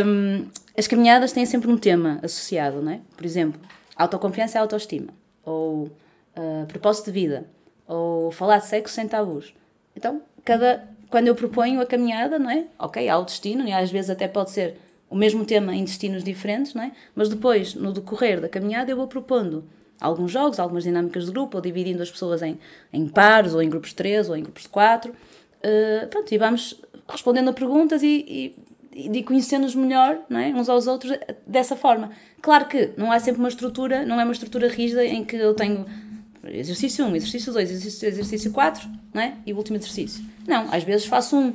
hum, 0.05 0.45
as 0.77 0.85
caminhadas 0.85 1.31
têm 1.31 1.45
sempre 1.45 1.71
um 1.71 1.77
tema 1.77 2.19
associado, 2.21 2.81
não 2.81 2.91
é? 2.91 2.99
Por 3.15 3.25
exemplo, 3.25 3.59
autoconfiança 3.95 4.57
e 4.57 4.61
autoestima, 4.61 5.07
ou 5.45 5.89
ah, 6.35 6.65
propósito 6.67 7.05
de 7.05 7.11
vida, 7.13 7.45
ou 7.87 8.29
falar 8.31 8.57
de 8.59 8.67
sexo 8.67 8.93
sem 8.93 9.07
tabus. 9.07 9.53
Então, 9.95 10.21
cada, 10.43 10.85
quando 11.09 11.27
eu 11.27 11.35
proponho 11.35 11.79
a 11.79 11.85
caminhada, 11.85 12.37
não 12.37 12.51
é? 12.51 12.65
Ok, 12.77 13.07
há 13.07 13.17
o 13.17 13.23
destino, 13.23 13.65
e 13.67 13.71
às 13.71 13.89
vezes 13.89 14.09
até 14.09 14.27
pode 14.27 14.51
ser 14.51 14.77
o 15.09 15.15
mesmo 15.15 15.45
tema 15.45 15.73
em 15.73 15.83
destinos 15.83 16.23
diferentes, 16.23 16.73
não 16.73 16.83
é? 16.83 16.91
Mas 17.15 17.29
depois, 17.29 17.73
no 17.73 17.91
decorrer 17.91 18.39
da 18.39 18.47
caminhada, 18.47 18.91
eu 18.91 18.97
vou 18.97 19.07
propondo 19.07 19.63
alguns 19.99 20.31
jogos, 20.31 20.59
algumas 20.59 20.83
dinâmicas 20.83 21.25
de 21.25 21.31
grupo, 21.31 21.57
ou 21.57 21.61
dividindo 21.61 22.01
as 22.01 22.11
pessoas 22.11 22.41
em, 22.41 22.57
em 22.93 23.07
pares, 23.07 23.53
ou 23.53 23.61
em 23.61 23.69
grupos 23.69 23.89
de 23.89 23.95
três, 23.95 24.29
ou 24.29 24.37
em 24.37 24.43
grupos 24.43 24.63
de 24.63 24.69
quatro. 24.69 25.11
Uh, 25.11 26.07
pronto, 26.07 26.31
e 26.33 26.37
vamos 26.37 26.79
respondendo 27.09 27.49
a 27.49 27.53
perguntas 27.53 28.01
e, 28.03 28.55
e, 28.93 29.09
e 29.17 29.23
conhecendo-nos 29.23 29.75
melhor 29.75 30.19
não 30.29 30.39
é? 30.39 30.49
uns 30.49 30.69
aos 30.69 30.87
outros 30.87 31.17
dessa 31.45 31.75
forma. 31.75 32.11
Claro 32.41 32.67
que 32.67 32.91
não 32.95 33.11
há 33.11 33.19
sempre 33.19 33.39
uma 33.39 33.49
estrutura, 33.49 34.05
não 34.05 34.19
é 34.19 34.23
uma 34.23 34.31
estrutura 34.31 34.67
rígida 34.69 35.03
em 35.03 35.25
que 35.25 35.35
eu 35.35 35.53
tenho 35.53 35.85
exercício 36.45 37.05
1, 37.05 37.15
exercício 37.15 37.51
2, 37.51 37.71
exercício, 37.71 38.07
exercício 38.07 38.51
4 38.51 38.89
não 39.13 39.21
é? 39.21 39.33
e 39.45 39.51
o 39.51 39.57
último 39.57 39.77
exercício. 39.77 40.23
Não, 40.47 40.71
às 40.71 40.83
vezes 40.83 41.05
faço 41.05 41.35
um, 41.35 41.53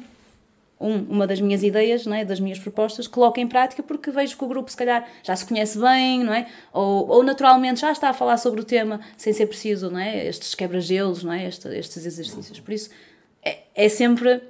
um, 0.78 0.97
uma 1.04 1.26
das 1.26 1.40
minhas 1.40 1.62
ideias, 1.62 2.04
não 2.07 2.14
é? 2.14 2.25
das 2.25 2.40
minhas 2.40 2.59
propostas, 2.59 3.07
coloco 3.07 3.38
em 3.40 3.47
prática 3.47 3.83
porque 3.83 4.11
vejo 4.11 4.37
que 4.37 4.45
o 4.45 4.49
grupo 4.49 4.71
se 4.71 4.76
calhar 4.76 5.09
já 5.23 5.35
se 5.35 5.47
conhece 5.47 5.78
bem, 5.78 6.25
não 6.25 6.35
é? 6.35 6.47
Ou, 6.73 7.09
ou 7.09 7.23
naturalmente 7.23 7.81
já 7.81 7.93
está 7.93 8.11
a 8.11 8.12
falar 8.12 8.37
sobre 8.37 8.61
o 8.61 8.64
tema 8.64 9.00
sem 9.16 9.33
ser 9.33 9.47
preciso, 9.47 9.90
não 9.90 9.99
é? 9.99 10.26
Estes 10.26 10.54
quebra-gelos, 10.54 11.23
não 11.23 11.33
é? 11.33 11.47
Este, 11.47 11.69
estes 11.69 12.04
exercícios. 12.04 12.61
Por 12.61 12.73
isso 12.73 12.90
é, 13.43 13.59
é 13.75 13.88
sempre, 13.88 14.43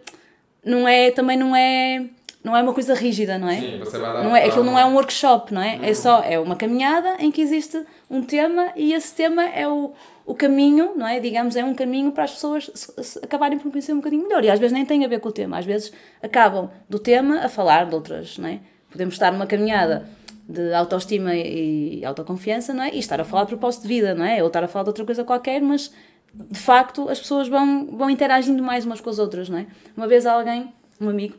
não 0.64 0.88
é, 0.88 1.11
também 1.11 1.37
não 1.37 1.54
é, 1.54 2.07
não 2.43 2.57
é 2.57 2.62
uma 2.62 2.73
coisa 2.73 2.95
rígida, 2.95 3.38
não 3.38 3.49
é? 3.49 3.61
Sim, 3.61 3.78
você 3.78 3.99
vai 3.99 4.12
dar 4.12 4.25
Não 4.25 4.37
é, 4.37 4.45
aquilo 4.45 4.64
não 4.64 4.78
é 4.78 4.85
um 4.85 4.95
workshop, 4.95 5.52
não 5.52 5.62
é? 5.62 5.78
É 5.83 5.95
só, 5.95 6.23
é 6.23 6.38
uma 6.38 6.57
caminhada 6.57 7.16
em 7.19 7.31
que 7.31 7.40
existe 7.40 7.83
um 8.16 8.23
tema 8.23 8.73
e 8.76 8.92
esse 8.92 9.14
tema 9.14 9.44
é 9.44 9.66
o, 9.68 9.92
o 10.25 10.35
caminho, 10.35 10.92
não 10.97 11.06
é? 11.06 11.18
Digamos, 11.21 11.56
é 11.56 11.64
um 11.64 11.75
caminho 11.75 12.12
para 12.12 12.25
as 12.25 12.33
pessoas 12.33 12.71
se- 12.75 13.02
se 13.02 13.18
acabarem 13.23 13.59
por 13.59 13.71
conhecer 13.71 13.92
um 13.92 13.97
bocadinho 13.97 14.23
melhor. 14.23 14.44
E 14.44 14.50
às 14.50 14.59
vezes 14.59 14.73
nem 14.73 14.85
tem 14.85 15.04
a 15.04 15.09
ver 15.09 15.21
com 15.21 15.28
o 15.28 15.33
tema, 15.33 15.59
às 15.59 15.64
vezes 15.64 15.92
acabam 16.23 16.71
do 16.88 16.99
tema 16.99 17.40
a 17.40 17.49
falar 17.49 17.87
de 17.87 17.94
outras, 17.94 18.38
não 18.38 18.49
é? 18.49 18.61
Podemos 18.90 19.14
estar 19.14 19.33
numa 19.33 19.47
caminhada 19.47 20.06
de 20.49 20.73
autoestima 20.75 21.35
e 21.35 22.04
autoconfiança, 22.04 22.73
não 22.75 22.85
é? 22.85 22.94
E 22.94 22.99
estar 22.99 23.21
a 23.21 23.25
falar 23.25 23.42
de 23.44 23.49
propósito 23.49 23.83
de 23.83 23.88
vida, 23.88 24.14
não 24.14 24.25
é? 24.25 24.40
Ou 24.42 24.47
estar 24.49 24.62
a 24.62 24.68
falar 24.68 24.85
de 24.85 24.90
outra 24.90 25.04
coisa 25.04 25.25
qualquer, 25.25 25.61
mas 25.62 25.90
de 26.35 26.59
facto 26.59 27.09
as 27.09 27.18
pessoas 27.18 27.49
vão, 27.49 27.87
vão 27.87 28.11
interagindo 28.11 28.62
mais 28.62 28.85
umas 28.85 29.00
com 29.00 29.09
as 29.11 29.18
outras, 29.18 29.49
não 29.49 29.59
é? 29.59 29.66
Uma 29.97 30.06
vez 30.06 30.26
alguém, 30.26 30.73
um 31.00 31.09
amigo, 31.09 31.35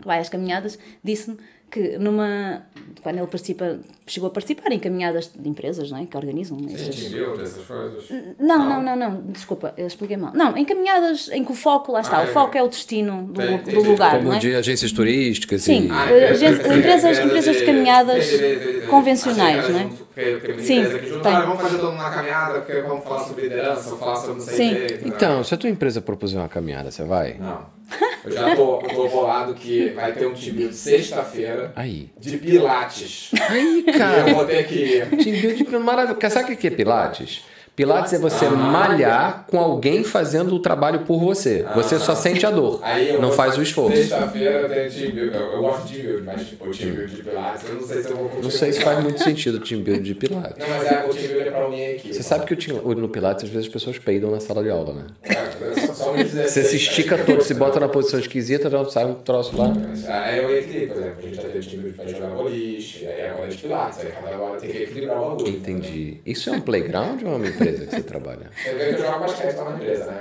que 0.00 0.06
vai 0.06 0.18
às 0.18 0.28
caminhadas, 0.28 0.78
disse-me 1.04 1.36
que 1.72 1.96
numa 1.98 2.62
quando 3.02 3.16
ele 3.18 3.26
participa, 3.26 3.78
chegou 4.06 4.28
a 4.28 4.30
participar 4.30 4.70
em 4.70 4.78
caminhadas 4.78 5.28
de 5.34 5.48
empresas, 5.48 5.90
não 5.90 5.98
é? 5.98 6.06
Que 6.06 6.16
organizam 6.16 6.56
estas- 6.72 6.94
viu 6.96 7.36
dessas 7.36 7.64
coisas? 7.64 8.04
não, 8.38 8.68
não, 8.68 8.80
não, 8.80 8.94
não, 8.96 9.22
desculpa, 9.22 9.74
eu 9.76 9.88
expliquei 9.88 10.16
mal. 10.16 10.32
Não, 10.34 10.56
em 10.56 10.64
caminhadas 10.64 11.28
em 11.32 11.42
que 11.44 11.50
o 11.50 11.54
foco, 11.54 11.90
lá 11.90 12.00
está, 12.02 12.18
Ah, 12.18 12.20
o 12.20 12.24
é. 12.24 12.26
foco 12.28 12.56
é 12.56 12.62
o 12.62 12.68
destino 12.68 13.24
do, 13.24 13.32
Tem- 13.40 13.56
do 13.58 13.64
tem- 13.64 13.82
lugar, 13.82 14.16
Como 14.18 14.28
não 14.28 14.34
é? 14.36 14.38
de 14.38 14.54
agências 14.54 14.92
turísticas 14.92 15.62
Sim. 15.62 15.86
e... 15.86 15.90
Ah, 15.90 16.06
Eh, 16.12 16.28
agências- 16.30 16.76
empresas- 16.76 17.18
empresas 17.18 17.56
de 17.56 17.64
caminhadas 17.66 18.24
convencionais, 18.88 19.68
né? 19.68 19.90
não 19.90 20.22
é? 20.22 20.58
Sim, 20.58 20.82
tem. 21.22 21.32
vamos 21.32 21.60
fazer 21.62 21.78
todo 21.78 21.90
mundo 21.92 22.02
na 22.02 22.10
caminhada, 22.10 22.60
porque 22.60 22.80
vamos 22.82 23.02
falar 23.02 23.20
sobre 23.24 23.42
liderança, 23.44 23.82
vamos 23.84 23.98
falar 24.00 24.16
sobre 24.16 24.34
não 24.34 24.40
sei 24.40 24.88
Sim. 24.88 24.96
Então, 25.06 25.42
se 25.42 25.54
a 25.54 25.56
tua 25.56 25.70
empresa 25.70 26.00
propuser 26.00 26.38
uma 26.38 26.48
caminhada, 26.48 26.90
você 26.90 27.02
vai? 27.04 27.34
Não. 27.38 27.81
Eu 28.24 28.30
já 28.32 28.56
tô, 28.56 28.78
tô 28.78 29.08
bolado 29.08 29.54
que 29.54 29.90
vai 29.90 30.12
ter 30.12 30.26
um 30.26 30.34
time 30.34 30.68
de 30.68 30.74
sexta-feira 30.74 31.72
Aí. 31.76 32.10
de 32.18 32.36
Pilates. 32.38 33.30
Aí, 33.48 33.84
E 33.86 33.90
eu 33.90 33.98
cara. 33.98 34.34
vou 34.34 34.44
ter 34.46 34.66
que 34.66 34.74
ir. 34.74 35.06
Team 35.10 35.40
building 35.40 35.78
maravilhoso. 35.78 36.30
Sabe 36.30 36.52
o 36.54 36.56
que 36.56 36.66
é 36.66 36.70
Pilates? 36.70 37.42
Pilates 37.74 38.12
é 38.12 38.18
você 38.18 38.44
malhar 38.50 39.46
com 39.48 39.58
alguém 39.58 40.04
fazendo 40.04 40.54
o 40.54 40.58
trabalho 40.58 41.00
por 41.00 41.18
você. 41.18 41.64
Você 41.74 41.98
só 41.98 42.14
sente 42.14 42.44
a 42.44 42.50
dor, 42.50 42.80
não 43.20 43.32
faz 43.32 43.56
o 43.56 43.62
esforço. 43.62 43.96
Sexta-feira 43.96 44.60
eu 44.60 44.68
tenho 44.68 44.90
time 44.90 45.12
build. 45.12 45.34
Eu, 45.36 45.40
eu 45.52 45.60
gosto 45.62 45.86
de 45.86 45.92
time 45.94 46.02
build, 46.08 46.22
mas 46.24 46.46
tipo, 46.48 46.70
time 46.70 46.92
build 46.92 47.14
de 47.16 47.22
Pilates, 47.22 47.68
eu 47.68 47.74
não 47.76 47.82
sei 47.86 48.02
se 48.02 48.10
eu 48.10 48.16
vou 48.16 48.24
conseguir. 48.26 48.42
Não 48.42 48.50
sei 48.50 48.72
se 48.72 48.80
faz 48.82 49.02
muito 49.02 49.22
sentido 49.22 49.54
o 49.56 49.60
team 49.60 49.80
building 49.82 50.02
de 50.02 50.14
Pilates. 50.14 50.56
Não, 50.58 50.68
mas 50.68 50.86
é, 50.92 51.04
o 51.06 51.08
time 51.14 51.28
build 51.28 51.48
é 51.48 51.50
pra 51.50 51.66
unir 51.66 51.94
aqui. 51.96 52.12
Você 52.14 52.22
sabe 52.22 52.44
que 52.46 52.52
o 52.52 52.56
team- 52.56 52.82
no 52.82 53.08
Pilates, 53.08 53.44
às 53.44 53.50
vezes, 53.50 53.66
as 53.68 53.72
pessoas 53.72 53.98
peidam 53.98 54.30
na 54.30 54.40
sala 54.40 54.62
de 54.62 54.68
aula, 54.70 54.92
né? 54.92 55.04
É, 55.22 55.42
só 55.94 56.12
uns 56.12 56.16
16, 56.30 56.50
Você 56.50 56.64
se 56.64 56.76
estica 56.76 57.16
né? 57.16 57.24
todo, 57.24 57.42
se 57.42 57.54
bota 57.54 57.80
na 57.80 57.88
posição 57.88 58.20
esquisita, 58.20 58.68
já 58.68 58.84
sai 58.84 59.06
um 59.06 59.14
troço 59.14 59.56
lá. 59.56 59.72
Aí 60.08 60.38
eu 60.38 60.58
equilibro, 60.58 60.94
por 60.94 61.02
exemplo, 61.02 61.18
a 61.18 61.22
gente 61.22 61.36
já 61.36 61.42
teve 61.42 61.60
time 61.60 61.82
build 61.84 61.96
pra 61.96 62.06
jogar 62.06 62.26
boliche, 62.34 63.06
aí 63.06 63.26
agora 63.30 63.46
é 63.46 63.48
de 63.48 63.56
Pilates, 63.58 63.98
aí 64.00 64.12
cada 64.12 64.36
hora 64.36 64.60
tem 64.60 64.70
que 64.70 64.82
equilibrar 64.82 65.22
o 65.22 65.30
bagulho. 65.30 65.48
Entendi. 65.48 66.20
Isso 66.26 66.50
é 66.50 66.52
um 66.52 66.60
playground 66.60 67.22
ou 67.22 67.32
é 67.32 67.36
uma 67.36 67.46
empresa 67.48 67.62
que 67.80 67.90
você 67.96 68.02
trabalha? 68.02 68.50
Você 68.56 68.74
vê 68.74 68.94
que 68.94 69.00
eu 69.00 69.06
jogo 69.06 69.18
basquete 69.20 69.56
lá 69.56 69.64
na 69.70 69.76
empresa, 69.76 70.06
né? 70.06 70.20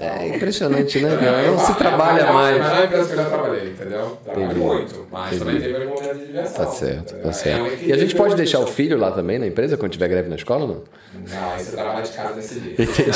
É 0.00 0.26
impressionante, 0.28 1.00
né? 1.00 1.16
cara? 1.16 1.42
Não 1.48 1.58
se 1.60 1.74
trabalha 1.76 2.32
mais. 2.32 2.58
Mas 2.58 2.68
não 2.68 2.76
é 2.76 2.82
a 2.82 2.84
empresa 2.86 3.04
que 3.06 3.12
eu 3.12 3.16
já 3.16 3.24
trabalhei, 3.26 3.70
entendeu? 3.70 4.18
Trabalho 4.24 4.44
Entendi. 4.46 4.60
muito, 4.60 5.06
mas 5.12 5.26
Entendi. 5.26 5.44
também 5.44 5.60
teve 5.60 5.86
um 5.86 5.88
momento 5.90 6.18
de 6.18 6.26
diversão. 6.26 6.64
Tá 6.64 6.70
certo, 6.72 7.14
tá 7.14 7.28
É 7.28 7.32
certo. 7.32 7.84
E 7.84 7.92
a 7.92 7.96
gente 7.96 8.16
pode 8.16 8.34
deixar 8.34 8.58
o 8.58 8.66
filho 8.66 8.98
lá 8.98 9.12
também 9.12 9.38
na 9.38 9.46
empresa 9.46 9.76
quando 9.76 9.92
tiver 9.92 10.08
greve 10.08 10.28
na 10.28 10.34
escola, 10.34 10.66
não? 10.66 10.82
Não, 11.14 11.58
você 11.58 11.76
trabalha 11.76 12.02
de 12.02 12.12
casa 12.12 12.34
nesse 12.34 12.58
dia. 12.58 12.72
Entendi. 12.72 13.10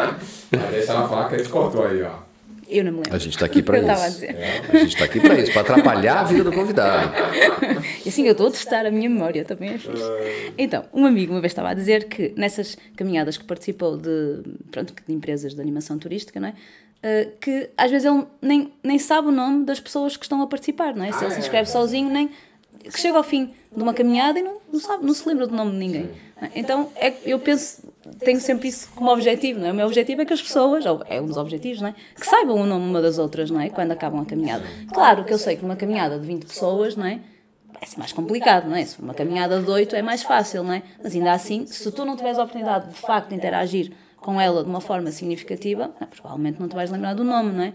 Mas 0.56 0.70
deixa 0.70 0.92
ela 0.92 1.06
falar 1.08 1.28
que 1.28 1.34
a 1.34 1.38
gente 1.38 1.50
cortou 1.50 1.84
aí, 1.84 2.02
ó. 2.02 2.25
Eu 2.68 2.84
não 2.84 2.90
me 2.92 2.96
lembro. 2.98 3.14
A 3.14 3.18
gente 3.18 3.38
tá 3.38 3.46
aqui 3.46 3.58
Eu 3.66 3.74
estava 3.76 4.02
a 4.02 4.08
isso. 4.08 4.20
dizer. 4.20 4.36
A 4.72 4.76
gente 4.78 4.96
tá 4.96 5.04
aqui 5.04 5.20
pra 5.20 5.38
isso, 5.38 5.52
pra 5.52 5.60
atrapalhar 5.62 6.20
a 6.20 6.24
vida 6.24 6.44
do 6.44 6.52
convidado. 6.52 7.12
E 8.04 8.08
assim 8.08 8.24
eu 8.24 8.32
estou 8.32 8.48
a 8.48 8.50
testar 8.50 8.86
a 8.86 8.90
minha 8.90 9.08
memória, 9.08 9.44
também 9.44 9.70
é 9.70 9.78
fixe. 9.78 10.02
Então, 10.58 10.84
um 10.92 11.06
amigo 11.06 11.32
uma 11.32 11.40
vez 11.40 11.52
estava 11.52 11.70
a 11.70 11.74
dizer 11.74 12.04
que 12.08 12.32
nessas 12.36 12.76
caminhadas 12.96 13.36
que 13.36 13.44
participou 13.44 13.96
de, 13.96 14.42
pronto, 14.70 14.94
de 15.06 15.14
empresas 15.14 15.54
de 15.54 15.60
animação 15.60 15.98
turística, 15.98 16.40
não 16.40 16.48
é? 16.48 16.54
Uh, 16.96 17.30
que 17.40 17.70
às 17.76 17.90
vezes 17.90 18.06
ele 18.10 18.24
nem, 18.40 18.72
nem 18.82 18.98
sabe 18.98 19.28
o 19.28 19.30
nome 19.30 19.64
das 19.64 19.78
pessoas 19.78 20.16
que 20.16 20.24
estão 20.24 20.40
a 20.42 20.46
participar, 20.46 20.94
não 20.94 21.04
é? 21.04 21.12
Se 21.12 21.22
ele 21.24 21.34
se 21.34 21.40
inscreve 21.40 21.70
sozinho, 21.70 22.10
nem 22.10 22.30
que 22.82 22.98
chega 23.00 23.16
ao 23.18 23.24
fim 23.24 23.52
de 23.74 23.82
uma 23.82 23.92
caminhada 23.92 24.38
e 24.38 24.42
não, 24.42 24.58
não 24.72 24.80
sabe, 24.80 25.04
não 25.04 25.12
se 25.14 25.28
lembra 25.28 25.46
do 25.46 25.54
nome 25.54 25.72
de 25.72 25.78
ninguém. 25.78 26.10
não 26.40 26.48
é? 26.48 26.50
Então, 26.54 26.90
é, 26.96 27.12
eu 27.24 27.38
penso, 27.38 27.82
tenho 28.18 28.40
sempre 28.40 28.68
isso 28.68 28.88
como 28.94 29.10
objetivo, 29.10 29.60
não 29.60 29.68
é? 29.68 29.72
O 29.72 29.74
meu 29.74 29.86
objetivo 29.86 30.22
é 30.22 30.24
que 30.24 30.32
as 30.32 30.42
pessoas, 30.42 30.84
ou 30.86 31.02
é 31.08 31.20
um 31.20 31.26
dos 31.26 31.36
objetivos, 31.36 31.80
não 31.80 31.88
é? 31.88 31.94
Que 32.14 32.26
saibam 32.26 32.56
o 32.56 32.66
nome 32.66 32.86
uma 32.86 33.00
das 33.00 33.18
outras, 33.18 33.50
não 33.50 33.60
é? 33.60 33.68
Quando 33.68 33.92
acabam 33.92 34.20
a 34.20 34.24
caminhada. 34.24 34.64
Claro 34.92 35.24
que 35.24 35.32
eu 35.32 35.38
sei 35.38 35.56
que 35.56 35.62
numa 35.62 35.76
caminhada 35.76 36.18
de 36.18 36.26
20 36.26 36.46
pessoas, 36.46 36.96
não 36.96 37.06
é? 37.06 37.20
Vai 37.72 37.86
ser 37.86 37.98
mais 37.98 38.12
complicado, 38.12 38.68
não 38.68 38.76
é? 38.76 38.84
Se 38.84 38.98
uma 39.00 39.14
caminhada 39.14 39.60
de 39.60 39.70
8 39.70 39.96
é 39.96 40.02
mais 40.02 40.22
fácil, 40.22 40.62
não 40.62 40.72
é? 40.72 40.82
Mas 41.02 41.14
ainda 41.14 41.32
assim, 41.32 41.66
se 41.66 41.90
tu 41.92 42.04
não 42.04 42.16
tiveres 42.16 42.38
a 42.38 42.42
oportunidade 42.42 42.88
de 42.88 42.94
facto 42.94 43.28
de 43.28 43.34
interagir 43.34 43.92
com 44.16 44.40
ela 44.40 44.64
de 44.64 44.68
uma 44.68 44.80
forma 44.80 45.10
significativa, 45.10 45.94
não, 46.00 46.08
provavelmente 46.08 46.58
não 46.58 46.68
te 46.68 46.74
vais 46.74 46.90
lembrar 46.90 47.14
do 47.14 47.22
nome, 47.22 47.52
não 47.52 47.62
é? 47.62 47.72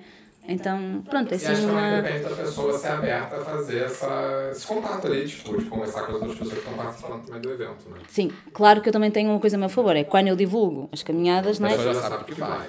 Então, 0.52 1.04
pronto, 1.10 1.32
é 1.32 1.36
acho 1.36 1.46
assim 1.52 1.62
que 1.66 1.72
uma. 1.72 2.02
depende 2.02 2.24
da 2.24 2.36
pessoa 2.36 2.78
ser 2.78 2.88
aberta 2.88 3.36
a 3.38 3.40
fazer 3.46 3.80
essa, 3.84 4.50
esse 4.52 4.68
contato 4.68 5.08
ali, 5.08 5.28
tipo, 5.28 5.58
de 5.58 5.66
conversar 5.66 6.02
com 6.04 6.08
as 6.08 6.14
outras 6.22 6.32
pessoas 6.34 6.54
que 6.54 6.60
estão 6.60 6.74
participando 6.74 7.26
também 7.26 7.42
do 7.42 7.52
evento, 7.52 7.90
né? 7.90 8.00
Sim, 8.08 8.32
claro 8.54 8.82
que 8.82 8.90
eu 8.90 8.94
também 8.94 9.12
tenho 9.12 9.30
uma 9.30 9.40
coisa 9.40 9.56
a 9.58 9.60
meu 9.60 9.70
favor, 9.70 9.96
é 9.96 10.04
quando 10.04 10.28
eu 10.28 10.36
divulgo 10.36 10.90
as 10.92 11.02
caminhadas, 11.04 11.60
não 11.60 11.68
A 11.70 11.72
é? 11.72 11.76
pessoa 11.78 11.94
já 11.94 12.02
sabe 12.02 12.24
que 12.26 12.34
vai. 12.40 12.68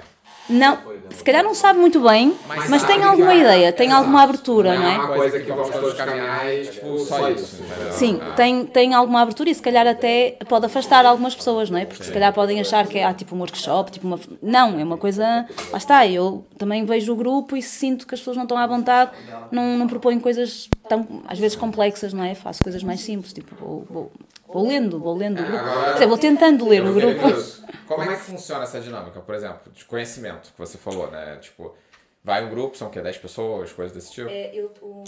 Não, 0.49 0.77
se 1.09 1.23
calhar 1.23 1.41
não 1.41 1.55
sabe 1.55 1.79
muito 1.79 2.01
bem, 2.01 2.35
mas 2.47 2.83
tem 2.83 2.95
sabe 2.97 3.03
alguma 3.03 3.33
ideia, 3.33 3.71
tem 3.71 3.87
Exato. 3.87 4.01
alguma 4.01 4.23
abertura, 4.23 4.73
não 4.75 4.81
Não 4.81 4.89
é 4.89 4.93
é? 4.95 4.97
uma 4.97 5.07
coisa 5.15 5.39
que 5.39 5.49
vamos 5.49 5.69
todos 5.69 5.93
caminhar 5.93 6.53
e, 6.53 6.65
tipo, 6.67 6.99
só 6.99 7.29
isso. 7.29 7.63
Sim, 7.91 8.19
É. 8.21 8.31
tem, 8.35 8.65
tem 8.65 8.93
alguma 8.93 9.21
abertura 9.21 9.49
e 9.49 9.55
se 9.55 9.61
calhar 9.61 9.87
até 9.87 10.37
pode 10.49 10.65
afastar 10.65 11.05
algumas 11.05 11.33
pessoas, 11.33 11.69
não 11.69 11.77
é? 11.77 11.85
Porque 11.85 12.03
se 12.03 12.11
calhar 12.11 12.33
podem 12.33 12.59
achar 12.59 12.85
que 12.87 12.97
é 12.99 13.05
ah, 13.05 13.13
tipo 13.13 13.35
um 13.35 13.39
workshop, 13.39 13.91
tipo 13.91 14.05
uma. 14.05 14.19
Não, 14.41 14.77
é 14.79 14.83
uma 14.83 14.97
coisa. 14.97 15.45
Lá 15.71 15.77
está, 15.77 16.05
eu 16.05 16.45
também 16.57 16.83
vejo 16.83 17.13
o 17.13 17.15
grupo 17.15 17.55
e 17.55 17.61
sinto 17.61 18.05
que 18.05 18.13
as 18.13 18.19
pessoas 18.19 18.35
não 18.35 18.43
estão 18.43 18.57
à 18.57 18.67
vontade, 18.67 19.11
não, 19.49 19.77
não 19.77 19.87
proponho 19.87 20.19
coisas 20.19 20.67
tão, 20.89 21.07
às 21.25 21.39
vezes, 21.39 21.55
complexas, 21.55 22.11
não 22.11 22.23
é? 22.23 22.35
Faço 22.35 22.61
coisas 22.61 22.83
mais 22.83 22.99
simples, 22.99 23.31
tipo, 23.31 23.55
vou, 23.55 23.85
vou, 23.89 24.11
vou 24.53 24.67
lendo, 24.67 24.99
vou 24.99 25.15
lendo 25.15 25.41
o 25.41 25.45
grupo. 25.45 25.63
Quer 25.63 25.93
dizer, 25.93 26.07
vou 26.07 26.17
tentando 26.17 26.67
ler 26.67 26.83
o 26.83 26.87
Eu 26.87 26.93
queria 26.93 27.13
grupo. 27.13 27.43
Como 27.87 28.03
é 28.03 28.15
que 28.15 28.21
funciona 28.21 28.63
essa 28.63 28.79
dinâmica, 28.79 29.19
por 29.19 29.35
exemplo, 29.35 29.71
de 29.71 29.83
conhecimento 29.85 30.51
que 30.53 30.57
você 30.57 30.77
falou, 30.77 31.11
né? 31.11 31.37
Tipo, 31.41 31.75
vai 32.23 32.43
um 32.45 32.49
grupo, 32.49 32.77
são 32.77 32.87
o 32.87 32.91
quê? 32.91 33.01
10 33.01 33.17
pessoas, 33.17 33.71
coisas 33.73 33.93
desse 33.93 34.11
tipo? 34.13 34.29
É, 34.29 34.55
eu, 34.55 34.71
o, 34.81 35.03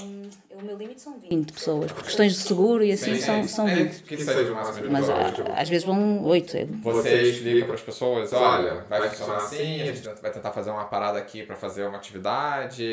o 0.51 0.61
meu 0.61 0.75
limite 0.77 1.01
são 1.01 1.17
20 1.17 1.53
pessoas, 1.53 1.91
por 1.91 2.03
questões 2.03 2.33
de 2.33 2.39
seguro 2.39 2.83
e 2.83 2.91
assim 2.91 3.15
são, 3.15 3.47
são 3.47 3.67
é, 3.67 3.75
20. 3.75 4.03
Que 4.03 4.17
seja 4.17 4.51
o 4.51 4.55
máximo 4.55 4.85
de 4.85 4.91
Mas 4.91 5.05
pessoas, 5.05 5.25
ah, 5.25 5.31
tipo, 5.31 5.51
às 5.53 5.69
vezes 5.69 5.85
vão 5.85 6.25
8. 6.25 6.57
É, 6.57 6.65
Você 6.83 7.21
explica 7.21 7.65
para 7.65 7.75
as 7.75 7.81
pessoas, 7.81 8.33
olha, 8.33 8.85
vai 8.89 9.09
funcionar 9.09 9.37
assim, 9.37 9.81
a 9.81 9.85
gente 9.85 10.21
vai 10.21 10.31
tentar 10.31 10.51
fazer 10.51 10.71
uma 10.71 10.85
parada 10.85 11.17
aqui 11.17 11.43
para 11.43 11.55
fazer 11.55 11.85
uma 11.85 11.97
atividade, 11.97 12.83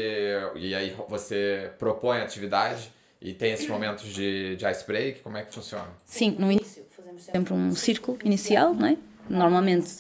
e 0.55 0.75
aí 0.75 0.97
você 1.09 1.71
propõe 1.79 2.19
a 2.19 2.23
atividade, 2.23 2.93
E 3.23 3.33
tem 3.33 3.53
esses 3.53 3.69
momentos 3.69 4.13
de, 4.13 4.57
de 4.57 4.67
ice 4.67 4.85
break? 4.85 5.21
Como 5.21 5.37
é 5.37 5.43
que 5.43 5.55
funciona? 5.55 5.87
Sim, 6.05 6.35
no 6.39 6.51
início 6.51 6.83
fazemos 6.91 7.23
sempre 7.23 7.55
um 7.55 7.73
círculo 7.73 8.19
inicial, 8.25 8.75
não 8.75 8.89
é? 8.89 8.97
Normalmente 9.31 9.99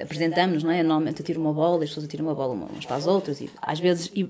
apresentamos, 0.00 0.62
não 0.62 0.70
é? 0.70 0.82
Normalmente 0.82 1.20
eu 1.20 1.26
tiro 1.26 1.38
uma 1.38 1.52
bola, 1.52 1.84
as 1.84 1.90
pessoas 1.90 2.08
tiram 2.08 2.24
uma 2.24 2.34
bola 2.34 2.54
umas 2.54 2.86
para 2.86 2.96
as 2.96 3.06
outras 3.06 3.40
e 3.42 3.50
às 3.60 3.78
vezes 3.78 4.10
e, 4.14 4.26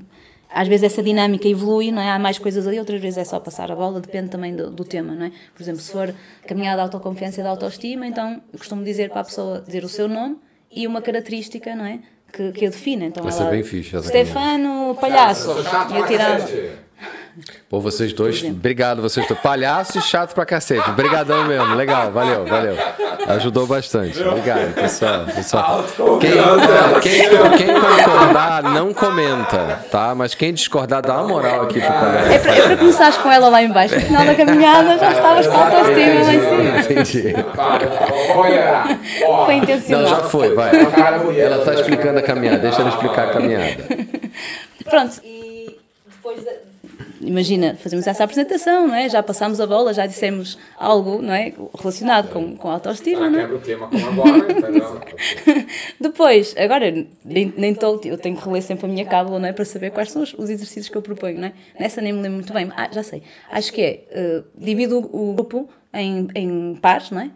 às 0.53 0.67
vezes 0.67 0.83
essa 0.83 1.01
dinâmica 1.03 1.47
evolui, 1.47 1.93
não 1.93 2.03
é? 2.03 2.11
Há 2.11 2.19
mais 2.19 2.37
coisas 2.37 2.67
ali, 2.67 2.81
outras 2.81 3.01
vezes 3.01 3.19
é 3.19 3.25
só 3.25 3.39
passar 3.39 3.71
a 3.71 3.77
bola, 3.77 4.01
depende 4.01 4.31
também 4.31 4.57
do, 4.57 4.71
do 4.71 4.85
tema, 4.85 5.15
não 5.15 5.27
é? 5.27 5.33
Por 5.55 5.63
exemplo, 5.63 5.81
se 5.81 5.93
for 5.93 6.13
caminhada 6.49 6.79
de 6.79 6.83
autoconfiança 6.83 7.41
e 7.41 7.45
de 7.45 7.49
autoestima, 7.49 8.07
então 8.09 8.43
eu 8.53 8.59
costumo 8.59 8.83
dizer 8.83 9.11
para 9.11 9.21
a 9.21 9.25
pessoa 9.25 9.61
dizer 9.65 9.85
o 9.85 9.89
seu 9.89 10.09
nome 10.09 10.37
e 10.69 10.85
uma 10.87 11.01
característica, 11.01 11.77
não 11.77 11.85
é? 11.85 12.01
Que, 12.33 12.53
que 12.53 12.65
eu 12.65 12.71
defina. 12.71 13.05
Então, 13.07 13.29
ela, 13.29 13.51
bem 13.51 13.63
fixe 13.63 14.01
Stefano, 14.03 14.97
palhaço. 15.01 15.51
E 15.93 15.97
eu 15.97 16.07
tirava. 16.07 16.49
Pô, 17.69 17.81
vocês 17.81 18.13
dois, 18.13 18.43
obrigado, 18.43 19.01
vocês 19.01 19.27
dois. 19.27 19.41
Palhaço 19.41 19.99
e 19.99 20.03
chato 20.03 20.35
pra 20.35 20.45
cacete. 20.45 20.89
Obrigadão 20.91 21.45
mesmo, 21.47 21.75
legal, 21.75 22.11
valeu, 22.11 22.45
valeu. 22.45 22.77
Ajudou 23.29 23.67
bastante. 23.67 24.21
Obrigado, 24.23 24.75
pessoal. 24.75 25.25
pessoal. 25.25 25.85
Quem, 26.21 26.33
quem, 27.01 27.57
quem 27.57 27.75
concordar, 27.81 28.63
não 28.63 28.93
comenta, 28.93 29.85
tá? 29.91 30.15
Mas 30.15 30.35
quem 30.35 30.53
discordar, 30.53 31.03
dá 31.03 31.19
uma 31.19 31.29
moral 31.29 31.63
aqui 31.63 31.81
pro 31.81 31.93
colega. 31.93 32.35
É 32.35 32.39
para, 32.39 32.73
é 32.73 32.77
começares 32.77 33.17
com 33.19 33.31
ela 33.31 33.49
lá 33.49 33.63
embaixo. 33.63 33.95
No 33.95 34.01
final 34.01 34.25
da 34.25 34.35
caminhada 34.35 34.99
já 34.99 35.13
estavas 35.13 35.47
com 35.47 35.57
a 35.57 35.65
autoestima 35.65 36.23
lá 36.23 36.35
em 36.35 36.41
cima. 36.41 36.79
Entendi. 36.81 37.35
Foi 39.45 39.55
Não, 39.55 39.63
intencional. 39.63 40.07
já 40.09 40.17
foi, 40.25 40.55
vai. 40.55 40.71
Ela 41.39 41.65
tá 41.65 41.75
explicando 41.75 42.19
a 42.19 42.23
caminhada, 42.23 42.59
deixa 42.59 42.81
ela 42.81 42.91
explicar 42.91 43.29
a 43.29 43.33
caminhada. 43.33 43.85
Pronto, 44.89 45.21
e. 45.25 45.40
Imagina, 47.21 47.77
fazemos 47.77 48.07
essa 48.07 48.25
apresentação, 48.25 48.87
não 48.87 48.95
é? 48.95 49.09
Já 49.09 49.23
passámos 49.23 49.61
a 49.61 49.67
bola, 49.67 49.93
já 49.93 50.07
dissemos 50.07 50.59
algo, 50.79 51.21
não 51.21 51.35
é? 51.35 51.53
Relacionado 51.79 52.33
com, 52.33 52.57
com 52.57 52.69
a 52.69 52.75
autoestima, 52.75 53.29
não 53.29 53.39
é? 53.39 53.43
quebra 53.43 53.57
o 53.57 53.61
clima 53.61 53.89
como 53.89 54.07
agora, 54.09 54.53
entendeu? 54.53 55.01
Depois, 56.01 56.55
agora, 56.57 56.91
nem, 57.25 57.53
nem 57.57 57.73
estou, 57.73 58.01
eu 58.05 58.17
tenho 58.17 58.37
que 58.37 58.45
reler 58.45 58.63
sempre 58.63 58.87
a 58.87 58.89
minha 58.89 59.05
cábula, 59.05 59.39
não 59.39 59.49
é? 59.49 59.53
Para 59.53 59.65
saber 59.67 59.91
quais 59.91 60.11
são 60.11 60.23
os, 60.23 60.33
os 60.33 60.49
exercícios 60.49 60.89
que 60.89 60.97
eu 60.97 61.03
proponho, 61.03 61.39
não 61.39 61.49
é? 61.49 61.53
Nessa 61.79 62.01
nem 62.01 62.13
me 62.13 62.21
lembro 62.21 62.37
muito 62.39 62.53
bem. 62.55 62.71
Ah, 62.75 62.89
já 62.91 63.03
sei. 63.03 63.23
Acho 63.51 63.73
que 63.73 63.83
é, 63.83 64.05
eh, 64.11 64.43
divido 64.57 64.99
o 64.99 65.35
grupo 65.35 65.69
em, 65.93 66.27
em 66.35 66.75
pares, 66.77 67.11
não 67.11 67.21
é? 67.21 67.31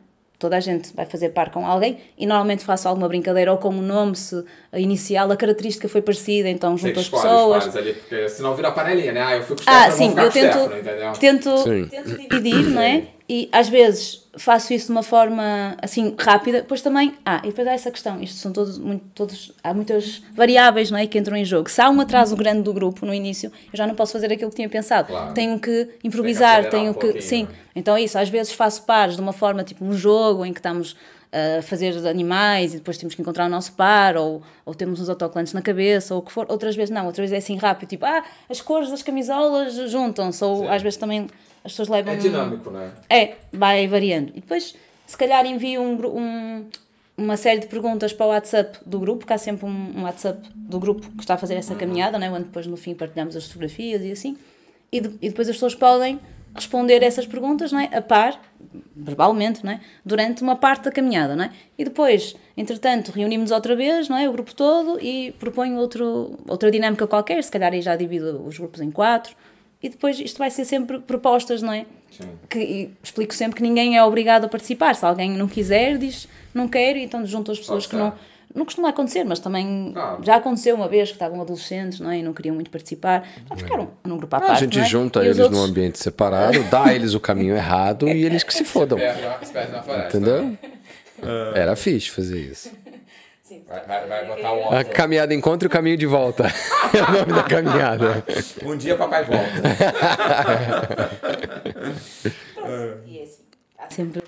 Toda 0.45 0.59
a 0.59 0.61
gente 0.61 0.95
vai 0.95 1.07
fazer 1.07 1.31
par 1.31 1.51
com 1.51 1.65
alguém 1.65 1.97
e 2.19 2.27
normalmente 2.27 2.67
faço 2.67 2.87
alguma 2.87 3.09
brincadeira 3.09 3.51
ou 3.51 3.57
com 3.57 3.71
o 3.71 3.81
nome, 3.81 4.15
se 4.15 4.45
a 4.71 4.79
inicial, 4.79 5.33
a 5.33 5.37
característica 5.39 5.89
foi 5.89 6.03
parecida, 6.03 6.51
então 6.51 6.77
junto 6.77 7.01
as 7.01 7.07
os 7.07 7.11
pessoas. 7.11 7.61
pares 7.65 7.75
ali, 7.77 7.95
porque 7.95 8.29
senão 8.29 8.55
vira 8.55 8.71
panelinha, 8.71 9.11
né? 9.13 9.23
Ah, 9.23 9.37
eu 9.37 9.43
fui 9.43 9.57
com 9.57 9.63
o 9.63 9.65
Ah, 9.67 9.91
sim, 9.91 10.09
eu 10.15 10.31
tento, 10.31 10.53
Stefano, 10.53 10.79
entendeu? 10.79 11.13
tento, 11.19 11.57
Sim. 11.57 11.87
tento 11.87 12.19
dividir, 12.19 12.67
não 12.69 12.83
é? 12.83 13.05
E 13.29 13.49
às 13.51 13.69
vezes 13.69 14.23
faço 14.37 14.75
isso 14.75 14.87
de 14.87 14.93
uma 14.93 15.03
forma 15.03 15.77
assim 15.81 16.15
rápida, 16.19 16.61
depois 16.61 16.83
também. 16.83 17.15
Ah, 17.25 17.41
e 17.43 17.49
depois 17.49 17.67
há 17.67 17.73
essa 17.73 17.91
questão, 17.91 18.21
isto 18.21 18.37
são 18.37 18.53
todos, 18.53 18.79
muito, 18.79 19.05
todos. 19.15 19.53
Há 19.63 19.73
muitas 19.73 20.23
variáveis 20.35 20.91
não 20.91 20.99
é, 20.99 21.07
que 21.07 21.19
entram 21.19 21.37
em 21.37 21.45
jogo. 21.45 21.71
Se 21.71 21.81
há 21.81 21.89
um 21.89 22.01
atraso 22.01 22.37
grande 22.37 22.63
do 22.63 22.73
grupo 22.73 23.07
no 23.07 23.15
início, 23.15 23.51
eu 23.73 23.77
já 23.77 23.87
não 23.87 23.95
posso 23.95 24.13
fazer 24.13 24.31
aquilo 24.31 24.51
que 24.51 24.57
tinha 24.57 24.69
pensado. 24.69 25.09
Claro. 25.09 25.33
Tenho 25.33 25.59
que 25.59 25.89
improvisar, 26.05 26.69
tenho 26.69 26.91
um 26.91 26.95
que. 26.95 27.01
pouquinho, 27.01 27.23
Sim. 27.23 27.45
né? 27.45 27.49
Então 27.77 27.97
é 27.97 28.03
isso, 28.03 28.19
às 28.19 28.29
vezes 28.29 28.53
faço 28.53 28.83
pares 28.83 29.17
de 29.17 29.23
uma 29.23 29.33
forma 29.33 29.65
tipo 29.65 29.85
um 29.85 29.93
jogo 29.95 30.45
em 30.45 30.53
que 30.53 30.61
estamos 30.61 30.95
a 31.35 31.63
fazer 31.63 32.07
animais 32.07 32.75
e 32.75 32.77
depois 32.77 32.97
temos 32.97 33.15
que 33.15 33.21
encontrar 33.21 33.47
o 33.47 33.49
nosso 33.49 33.73
par, 33.73 34.17
ou, 34.17 34.41
ou 34.65 34.73
temos 34.73 35.01
uns 35.01 35.09
autocolantes 35.09 35.53
na 35.53 35.61
cabeça, 35.61 36.15
ou 36.15 36.21
o 36.21 36.23
que 36.23 36.31
for. 36.31 36.47
Outras 36.49 36.77
vezes 36.77 36.91
não, 36.91 37.07
outras 37.07 37.29
vezes 37.29 37.43
é 37.43 37.45
assim 37.45 37.59
rápido, 37.59 37.89
tipo, 37.89 38.07
ah, 38.07 38.23
as 38.49 38.61
cores 38.61 38.89
das 38.91 39.03
camisolas 39.03 39.75
juntam-se, 39.91 40.45
ou 40.45 40.59
Sim. 40.59 40.69
às 40.69 40.81
vezes 40.83 40.97
também 40.97 41.27
as 41.65 41.73
pessoas 41.73 41.89
levam. 41.89 42.13
É 42.13 42.17
dinâmico, 42.17 42.71
né? 42.71 42.93
É, 43.09 43.35
vai 43.53 43.87
variando. 43.89 44.29
E 44.35 44.41
depois, 44.41 44.75
se 45.07 45.17
calhar, 45.17 45.45
envio 45.47 45.81
um, 45.81 45.95
um- 46.07 46.65
uma 47.17 47.37
série 47.37 47.61
de 47.61 47.67
perguntas 47.69 48.13
para 48.13 48.27
o 48.27 48.29
WhatsApp 48.31 48.79
do 48.85 48.99
grupo, 48.99 49.21
porque 49.21 49.33
há 49.33 49.39
sempre 49.39 49.65
um, 49.67 49.93
um 49.99 50.03
WhatsApp 50.03 50.49
do 50.55 50.79
grupo 50.81 51.09
que 51.13 51.21
está 51.23 51.35
a 51.35 51.39
fazer 51.39 51.55
essa 51.55 51.75
caminhada, 51.75 52.19
né? 52.19 52.29
onde 52.31 52.45
depois 52.45 52.67
no 52.67 52.77
fim 52.77 52.95
partilhamos 52.95 53.35
as 53.37 53.47
fotografias 53.47 54.03
e 54.03 54.11
assim. 54.13 54.37
E, 54.93 55.01
de- 55.01 55.17
e 55.23 55.29
depois 55.29 55.49
as 55.49 55.57
pessoas 55.57 55.75
podem 55.75 56.21
responder 56.55 57.03
essas 57.03 57.27
perguntas 57.27 57.73
não 57.73 57.81
é? 57.81 57.89
a 57.97 58.03
par, 58.03 58.41
verbalmente, 58.95 59.65
não 59.65 59.73
é? 59.73 59.81
durante 60.05 60.43
uma 60.43 60.57
parte 60.57 60.85
da 60.85 60.91
caminhada. 60.93 61.35
Não 61.37 61.45
é? 61.45 61.51
E 61.79 61.85
depois, 61.85 62.35
entretanto, 62.57 63.11
reunimos 63.13 63.51
outra 63.51 63.75
vez, 63.77 64.09
não 64.09 64.17
é? 64.17 64.29
o 64.29 64.33
grupo 64.33 64.55
todo, 64.55 64.99
e 65.01 65.33
proponho 65.39 65.77
outro, 65.79 66.39
outra 66.49 66.71
dinâmica 66.71 67.07
qualquer, 67.07 67.43
se 67.45 67.51
calhar 67.51 67.73
aí 67.73 67.81
já 67.83 67.97
divido 67.97 68.43
os 68.47 68.59
grupos 68.59 68.81
em 68.81 68.91
quatro. 68.91 69.37
E 69.85 69.89
depois 69.91 70.19
isto 70.19 70.39
vai 70.39 70.51
ser 70.51 70.65
sempre 70.65 70.99
propostas, 70.99 71.61
não 71.63 71.73
é? 71.73 71.85
Sim. 72.11 72.29
que 72.49 72.59
e 72.61 72.91
explico 73.03 73.35
sempre 73.35 73.57
que 73.57 73.63
ninguém 73.63 73.97
é 73.99 74.05
obrigado 74.05 74.45
a 74.45 74.49
participar. 74.49 74.95
Se 74.95 75.05
alguém 75.05 75.31
não 75.33 75.49
quiser, 75.49 75.99
diz 75.99 76.27
não 76.55 76.69
quero, 76.69 76.97
e 76.99 77.03
então 77.05 77.27
junto 77.27 77.51
as 77.53 77.59
pessoas 77.59 77.87
que 77.87 77.95
não. 77.97 78.13
Não 78.55 78.65
costuma 78.65 78.89
acontecer, 78.91 79.25
mas 79.25 79.41
também 79.41 79.91
Claro. 79.93 80.23
já 80.23 80.37
aconteceu 80.37 80.77
uma 80.77 80.87
vez 80.87 81.09
que 81.09 81.17
estavam 81.17 81.41
adolescentes 81.41 81.99
não 81.99 82.09
é? 82.09 82.19
e 82.19 82.23
não 82.23 82.33
queriam 82.33 82.55
muito 82.55 82.71
participar. 82.71 83.27
Já 83.51 83.57
ficaram 83.57 83.91
num 84.05 84.17
grupo 84.17 84.33
à 84.37 84.39
Ah, 84.39 84.43
parte. 84.43 84.53
a 84.59 84.61
gente 84.61 84.79
não 84.79 84.85
é? 84.85 84.89
junta 84.89 85.23
E 85.23 85.27
eles 85.27 85.41
outros- 85.41 85.59
num 85.59 85.65
ambiente 85.67 85.99
separado, 85.99 86.63
dá 86.71 86.85
a 86.85 86.95
eles 86.95 87.15
o 87.15 87.21
caminho 87.21 87.57
errado 87.57 88.09
e 88.09 88.25
eles 88.25 88.45
que 88.45 88.55
se 88.55 88.65
fodam. 88.65 88.97
Entendeu? 90.07 90.57
Era 91.55 91.75
fixe 91.75 92.11
fazer 92.11 92.39
isso. 92.39 92.71
Vai, 93.69 93.85
vai, 93.87 94.07
vai 94.07 94.27
botar 94.27 94.53
o 94.55 94.75
A 94.75 94.83
caminhada 94.85 95.35
encontra 95.35 95.67
e 95.67 95.69
o 95.69 95.71
caminho 95.71 95.99
de 95.99 96.07
volta. 96.07 96.45
É 96.95 97.03
o 97.03 97.13
nome 97.13 97.33
da 97.33 97.43
caminhada. 97.43 98.25
Um 98.63 98.77
dia 98.77 98.97
papai 98.97 99.25
volta. 99.25 99.45
E 103.05 103.19
é 103.19 103.23
assim, 103.25 103.43
sempre 103.91 104.23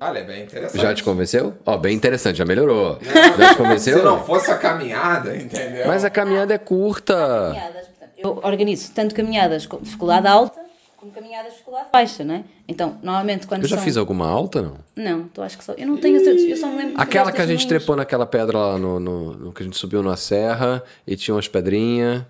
Olha, 0.00 0.20
é 0.20 0.24
bem 0.24 0.44
interessante. 0.44 0.80
Já 0.80 0.94
te 0.94 1.04
convenceu? 1.04 1.54
Ó, 1.66 1.76
bem 1.76 1.94
interessante, 1.94 2.36
já 2.36 2.46
melhorou. 2.46 2.98
Já 3.02 3.50
te 3.50 3.56
convenceu? 3.56 3.98
Se 3.98 4.04
não 4.04 4.24
fosse 4.24 4.50
a 4.50 4.56
caminhada, 4.56 5.36
entendeu? 5.36 5.86
Mas 5.86 6.06
a 6.06 6.08
caminhada 6.10 6.54
é 6.54 6.58
curta. 6.58 7.14
caminhadas, 7.14 7.86
portanto, 7.88 8.12
Eu 8.16 8.40
organizo 8.42 8.92
tanto 8.94 9.14
caminhadas 9.14 9.66
com 9.66 9.78
dificuldade 9.78 10.26
alta 10.26 10.69
como 11.00 11.10
caminhadas 11.12 11.46
de 11.46 11.58
dificuldade 11.58 11.88
baixa, 11.92 12.22
não 12.22 12.34
é? 12.34 12.44
Então, 12.68 12.98
normalmente 13.02 13.46
quando 13.46 13.62
Eu 13.62 13.68
já 13.68 13.76
são... 13.76 13.84
fiz 13.84 13.96
alguma 13.96 14.28
alta, 14.28 14.60
não? 14.62 14.76
Não, 14.94 15.28
tu 15.28 15.40
acho 15.42 15.56
que 15.58 15.64
só. 15.64 15.72
Eu 15.72 15.86
não 15.86 15.96
tenho 15.96 16.22
certeza. 16.22 16.46
Eu 16.46 16.56
só 16.56 16.66
me 16.68 16.76
lembro. 16.76 16.94
Aquela 17.00 17.32
que 17.32 17.40
a 17.40 17.46
gente 17.46 17.66
trepou 17.66 17.96
naquela 17.96 18.26
pedra 18.26 18.58
lá 18.58 18.78
no, 18.78 19.00
no, 19.00 19.32
no 19.34 19.52
que 19.52 19.62
a 19.62 19.66
gente 19.66 19.76
subiu 19.78 20.02
na 20.02 20.16
serra 20.16 20.82
e 21.06 21.16
tinha 21.16 21.34
umas 21.34 21.48
pedrinhas. 21.48 22.22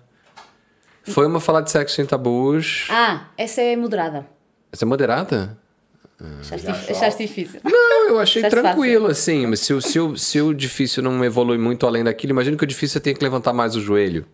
Foi 1.03 1.25
uma 1.27 1.39
falar 1.39 1.61
de 1.61 1.71
sexo 1.71 1.95
sem 1.95 2.05
tabus. 2.05 2.87
Ah, 2.89 3.25
essa 3.37 3.59
é 3.61 3.75
moderada. 3.75 4.25
Essa 4.71 4.85
é 4.85 4.87
moderada? 4.87 5.57
Achaste, 6.39 6.67
dif- 6.67 6.91
achaste 6.91 7.25
difícil. 7.25 7.59
Não, 7.63 8.09
eu 8.09 8.19
achei 8.19 8.43
Achaste 8.45 8.61
tranquilo, 8.61 9.07
assim. 9.07 9.47
Mas 9.47 9.59
se, 9.61 9.73
o- 9.73 9.81
se, 9.81 9.99
o, 9.99 10.15
se 10.15 10.39
o 10.39 10.53
difícil 10.53 11.01
não 11.01 11.25
evolui 11.25 11.57
muito 11.57 11.87
além 11.87 12.03
daquilo, 12.03 12.31
imagina 12.31 12.55
que 12.55 12.63
o 12.63 12.67
difícil 12.67 12.93
você 12.93 12.99
tem 12.99 13.15
que 13.15 13.23
levantar 13.23 13.51
mais 13.53 13.75
o 13.75 13.81
joelho. 13.81 14.25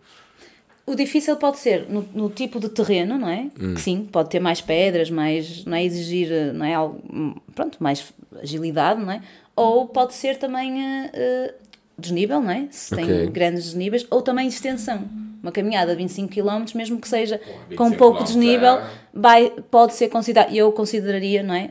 O 0.88 0.94
difícil 0.94 1.36
pode 1.36 1.58
ser 1.58 1.86
no, 1.88 2.02
no 2.14 2.30
tipo 2.30 2.58
de 2.58 2.68
terreno, 2.70 3.18
não 3.18 3.28
é? 3.28 3.48
Hum. 3.60 3.74
Que 3.74 3.80
sim, 3.80 4.08
pode 4.10 4.30
ter 4.30 4.40
mais 4.40 4.60
pedras, 4.60 5.10
mais, 5.10 5.64
não 5.66 5.76
é? 5.76 5.84
Exigir, 5.84 6.52
não 6.54 6.64
é? 6.64 6.74
Algo, 6.74 6.98
hum, 7.12 7.34
pronto, 7.54 7.76
mais 7.78 8.12
agilidade, 8.42 9.00
não 9.00 9.10
é? 9.12 9.20
Ou 9.54 9.86
pode 9.86 10.14
ser 10.14 10.36
também 10.38 10.82
eh, 11.12 11.54
desnível, 11.98 12.40
não 12.40 12.50
é? 12.50 12.68
Se 12.70 12.94
tem 12.94 13.04
Ok. 13.04 13.26
grandes 13.26 13.64
desníveis, 13.64 14.06
ou 14.10 14.22
também 14.22 14.48
extensão. 14.48 15.04
Uma 15.42 15.52
caminhada 15.52 15.92
de 15.92 15.98
25 15.98 16.32
km, 16.32 16.64
mesmo 16.74 16.98
que 16.98 17.06
seja 17.08 17.36
25 17.68 17.76
com 17.76 17.92
pouco 17.92 18.24
desnível, 18.24 18.74
é- 18.78 18.82
vai, 19.12 19.50
pode 19.70 19.94
ser 19.94 20.08
considerado, 20.08 20.54
eu 20.54 20.72
consideraria, 20.72 21.42
não 21.42 21.54
é? 21.54 21.70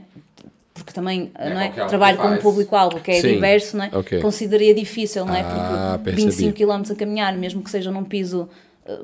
Porque 0.75 0.93
também 0.93 1.31
É 1.35 1.49
não 1.53 1.59
é? 1.59 1.69
trabalho 1.69 2.17
com 2.19 2.27
um 2.27 2.37
público-alvo 2.37 2.99
que 3.01 3.09
é 3.09 3.19
Sim, 3.21 3.33
diverso, 3.33 3.75
não 3.77 3.85
é? 3.85 3.89
ok. 3.93 4.19
Consideraria 4.21 4.75
difícil, 4.75 5.25
não 5.25 5.33
é? 5.33 5.41
Ah, 5.41 5.97
Porque 6.03 6.11
percebi. 6.11 6.51
25 6.51 6.53
km 6.55 6.91
a 6.91 6.95
caminhar, 6.95 7.35
mesmo 7.35 7.63
que 7.63 7.71
seja 7.71 7.89
num 7.89 8.03
piso, 8.03 8.47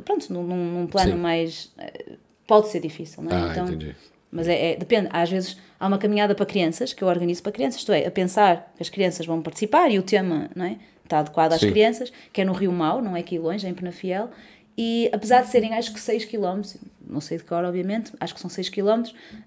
pronto, 0.06 0.32
num, 0.34 0.44
num 0.44 0.88
plano 0.88 1.14
Sim. 1.14 1.18
mais. 1.18 1.72
eh, 1.78 2.14
pode 2.48 2.68
ser 2.70 2.80
difícil, 2.80 3.24
não 3.24 3.32
é? 3.32 3.36
Ah, 3.58 3.58
entendi. 3.58 3.96
Mas 4.32 4.48
é, 4.48 4.72
é- 4.72 4.76
depende, 4.76 5.10
às 5.12 5.30
vezes 5.30 5.58
há 5.80 5.88
uma 5.88 5.98
caminhada 5.98 6.34
para 6.34 6.46
crianças, 6.46 6.92
que 6.92 7.04
eu 7.04 7.08
organizo 7.08 7.44
para 7.44 7.52
crianças, 7.52 7.80
isto 7.82 7.92
é, 7.92 8.06
a 8.06 8.12
pensar 8.12 8.74
que 8.76 8.82
as 8.82 8.90
crianças 8.90 9.26
vão 9.26 9.42
participar 9.42 9.90
e 9.92 10.00
o 10.00 10.04
tema 10.04 10.50
não 10.56 10.66
é? 10.66 10.78
está 11.04 11.20
adequado 11.20 11.54
às 11.54 11.60
Sim. 11.62 11.70
crianças, 11.70 12.12
que 12.32 12.42
é 12.42 12.46
no 12.46 12.54
Rio 12.54 12.72
Mau, 12.72 13.02
não 13.02 13.16
é 13.16 13.20
aqui 13.20 13.38
longe, 13.38 13.66
é 13.68 13.70
em 13.70 13.74
Penafiel, 13.74 14.30
e 14.76 15.08
apesar 15.14 15.42
de 15.44 15.50
serem 15.50 15.76
acho 15.76 15.94
que 15.94 16.00
6 16.00 16.26
km, 16.26 16.62
não 17.08 17.22
sei 17.22 17.38
de 17.38 17.44
cor 17.44 17.64
obviamente, 17.64 18.12
acho 18.20 18.34
que 18.34 18.40
são 18.40 18.50
6 18.50 18.70
km, 18.70 19.04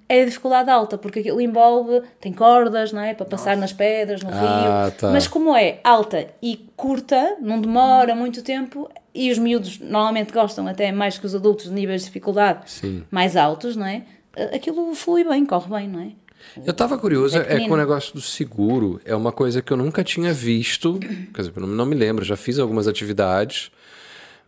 é 0.09 0.21
de 0.21 0.27
dificuldade 0.27 0.71
alta, 0.71 0.97
porque 0.97 1.19
aquilo 1.19 1.41
envolve, 1.41 2.03
tem 2.21 2.33
cordas, 2.33 2.93
não 2.93 3.01
é? 3.03 3.13
Para 3.13 3.27
passar 3.27 3.57
nas 3.57 3.73
pedras, 3.73 4.23
no 4.23 4.31
Ah, 4.31 4.85
rio, 4.87 4.97
tá. 4.97 5.11
mas 5.11 5.27
como 5.27 5.57
é 5.57 5.81
alta 5.83 6.29
e 6.41 6.69
curta, 6.77 7.37
não 7.41 7.61
demora 7.61 8.15
muito 8.15 8.41
tempo, 8.43 8.89
e 9.17 9.31
os 9.31 9.39
miúdos 9.39 9.79
normalmente 9.81 10.33
gostam 10.33 10.67
até 10.69 10.93
mais 10.93 11.19
que 11.19 11.27
os 11.27 11.35
adultos 11.35 11.67
de 11.67 11.73
níveis 11.73 12.03
de 12.03 12.07
dificuldade 12.09 12.71
Sim. 12.71 13.03
mais 13.11 13.37
altos, 13.37 13.75
não 13.75 13.87
é? 13.87 14.03
Aquilo 14.55 14.95
flui 14.95 15.25
bem, 15.25 15.47
corre 15.47 15.71
bem, 15.71 15.89
não 15.89 16.01
é? 16.01 16.13
Eu 16.65 16.73
tava 16.73 16.97
curioso, 16.99 17.39
É 17.39 17.57
é, 17.57 17.67
com 17.67 17.75
o 17.75 17.77
negócio 17.77 18.13
do 18.15 18.21
seguro. 18.21 19.01
É 19.05 19.17
uma 19.17 19.33
coisa 19.33 19.61
que 19.63 19.73
eu 19.73 19.77
nunca 19.77 20.05
tinha 20.05 20.33
visto. 20.33 20.99
Quer 21.35 21.43
dizer, 21.43 21.53
eu 21.57 21.63
não, 21.63 21.69
não 21.69 21.87
me 21.87 21.95
lembro, 21.95 22.25
já 22.25 22.37
fiz 22.37 22.59
algumas 22.59 22.87
atividades. 22.87 23.71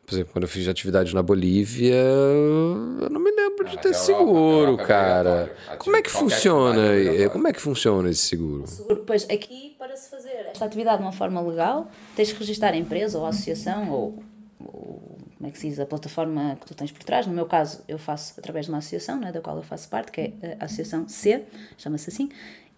Por 0.07 0.15
exemplo, 0.15 0.33
quando 0.33 0.45
eu 0.45 0.49
fiz 0.49 0.67
atividade 0.67 1.15
na 1.15 1.23
Bolívia, 1.23 1.95
eu 1.95 3.11
não 3.11 3.21
me 3.21 3.31
lembro 3.31 3.69
de 3.69 3.77
Até 3.77 3.91
esse 3.91 4.11
Europa, 4.11 4.27
seguro, 4.27 4.61
Europa 4.71 4.83
é 4.83 4.87
cara. 4.87 5.31
obrigatório. 5.31 5.79
Como 5.79 5.97
é 5.97 6.03
que 6.03 6.11
funciona? 6.11 6.87
é 6.87 7.23
eh. 7.23 7.29
Como 7.29 7.47
é 7.49 7.53
que 7.53 7.61
funciona 7.61 8.09
esse 8.09 8.23
seguro? 8.23 8.65
Pois 9.07 9.25
aqui, 9.25 9.75
para 9.79 9.95
se 9.97 10.09
fazer 10.09 10.47
esta 10.51 10.65
atividade 10.65 10.99
de 10.99 11.03
uma 11.03 11.13
forma 11.13 11.43
legal, 11.43 11.91
tens 12.17 12.33
que 12.33 12.39
registrar 12.39 12.71
a 12.71 12.77
empresa 12.77 13.19
ou 13.19 13.27
a 13.27 13.29
associação 13.29 13.91
ou 13.91 14.23
como 14.59 15.49
é 15.49 15.51
que 15.51 15.59
se 15.59 15.69
diz, 15.69 15.79
a 15.79 15.87
plataforma 15.87 16.57
que 16.61 16.67
tu 16.67 16.75
tens 16.75 16.91
por 16.93 17.03
trás. 17.05 17.27
No 17.27 17.33
meu 17.33 17.47
caso, 17.47 17.83
eu 17.89 17.99
faço 17.99 18.35
através 18.39 18.67
de 18.67 18.73
uma 18.73 18.79
associação, 18.79 19.19
né, 19.21 19.31
da 19.33 19.41
qual 19.41 19.57
eu 19.57 19.63
faço 19.63 19.89
parte, 19.89 20.11
que 20.13 20.21
é 20.43 20.57
a 20.59 20.65
Associação 20.65 21.09
C, 21.09 21.45
chama-se 21.77 22.11
assim. 22.11 22.29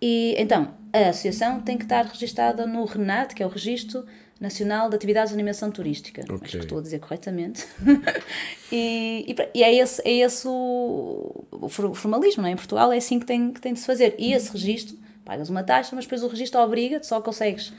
E 0.02 0.34
então, 0.38 0.72
a 0.92 1.08
associação 1.10 1.60
tem 1.60 1.76
que 1.76 1.84
estar 1.84 2.04
registada 2.06 2.66
no 2.66 2.84
RENAT, 2.84 3.34
que 3.34 3.42
é 3.42 3.46
o 3.46 3.50
Registro 3.50 4.04
Nacional 4.40 4.88
de 4.88 4.96
Atividades 4.96 5.28
de 5.30 5.34
Animação 5.34 5.70
Turística. 5.70 6.22
Acho 6.22 6.34
Ok. 6.34 6.48
que 6.48 6.56
estou 6.58 6.78
a 6.78 6.82
dizer 6.82 6.98
corretamente. 7.00 7.66
e, 8.72 9.26
e, 9.28 9.58
e 9.58 9.62
é 9.62 9.74
esse, 9.74 10.00
é 10.06 10.10
esse 10.18 10.46
o, 10.48 11.44
o 11.52 11.68
for- 11.68 11.94
formalismo, 11.94 12.42
não 12.42 12.48
é? 12.48 12.52
Em 12.52 12.56
Portugal 12.56 12.92
é 12.92 12.96
assim 12.96 13.18
que 13.18 13.26
tem, 13.26 13.52
que 13.52 13.60
tem 13.60 13.72
de 13.74 13.80
se 13.80 13.86
fazer. 13.86 14.14
E 14.18 14.32
esse 14.32 14.50
registro, 14.52 14.96
pagas 15.24 15.50
uma 15.50 15.62
taxa, 15.62 15.94
mas 15.94 16.04
depois 16.06 16.22
o 16.22 16.28
registro 16.28 16.60
obriga-te, 16.60 17.06
só 17.06 17.20
consegues 17.20 17.72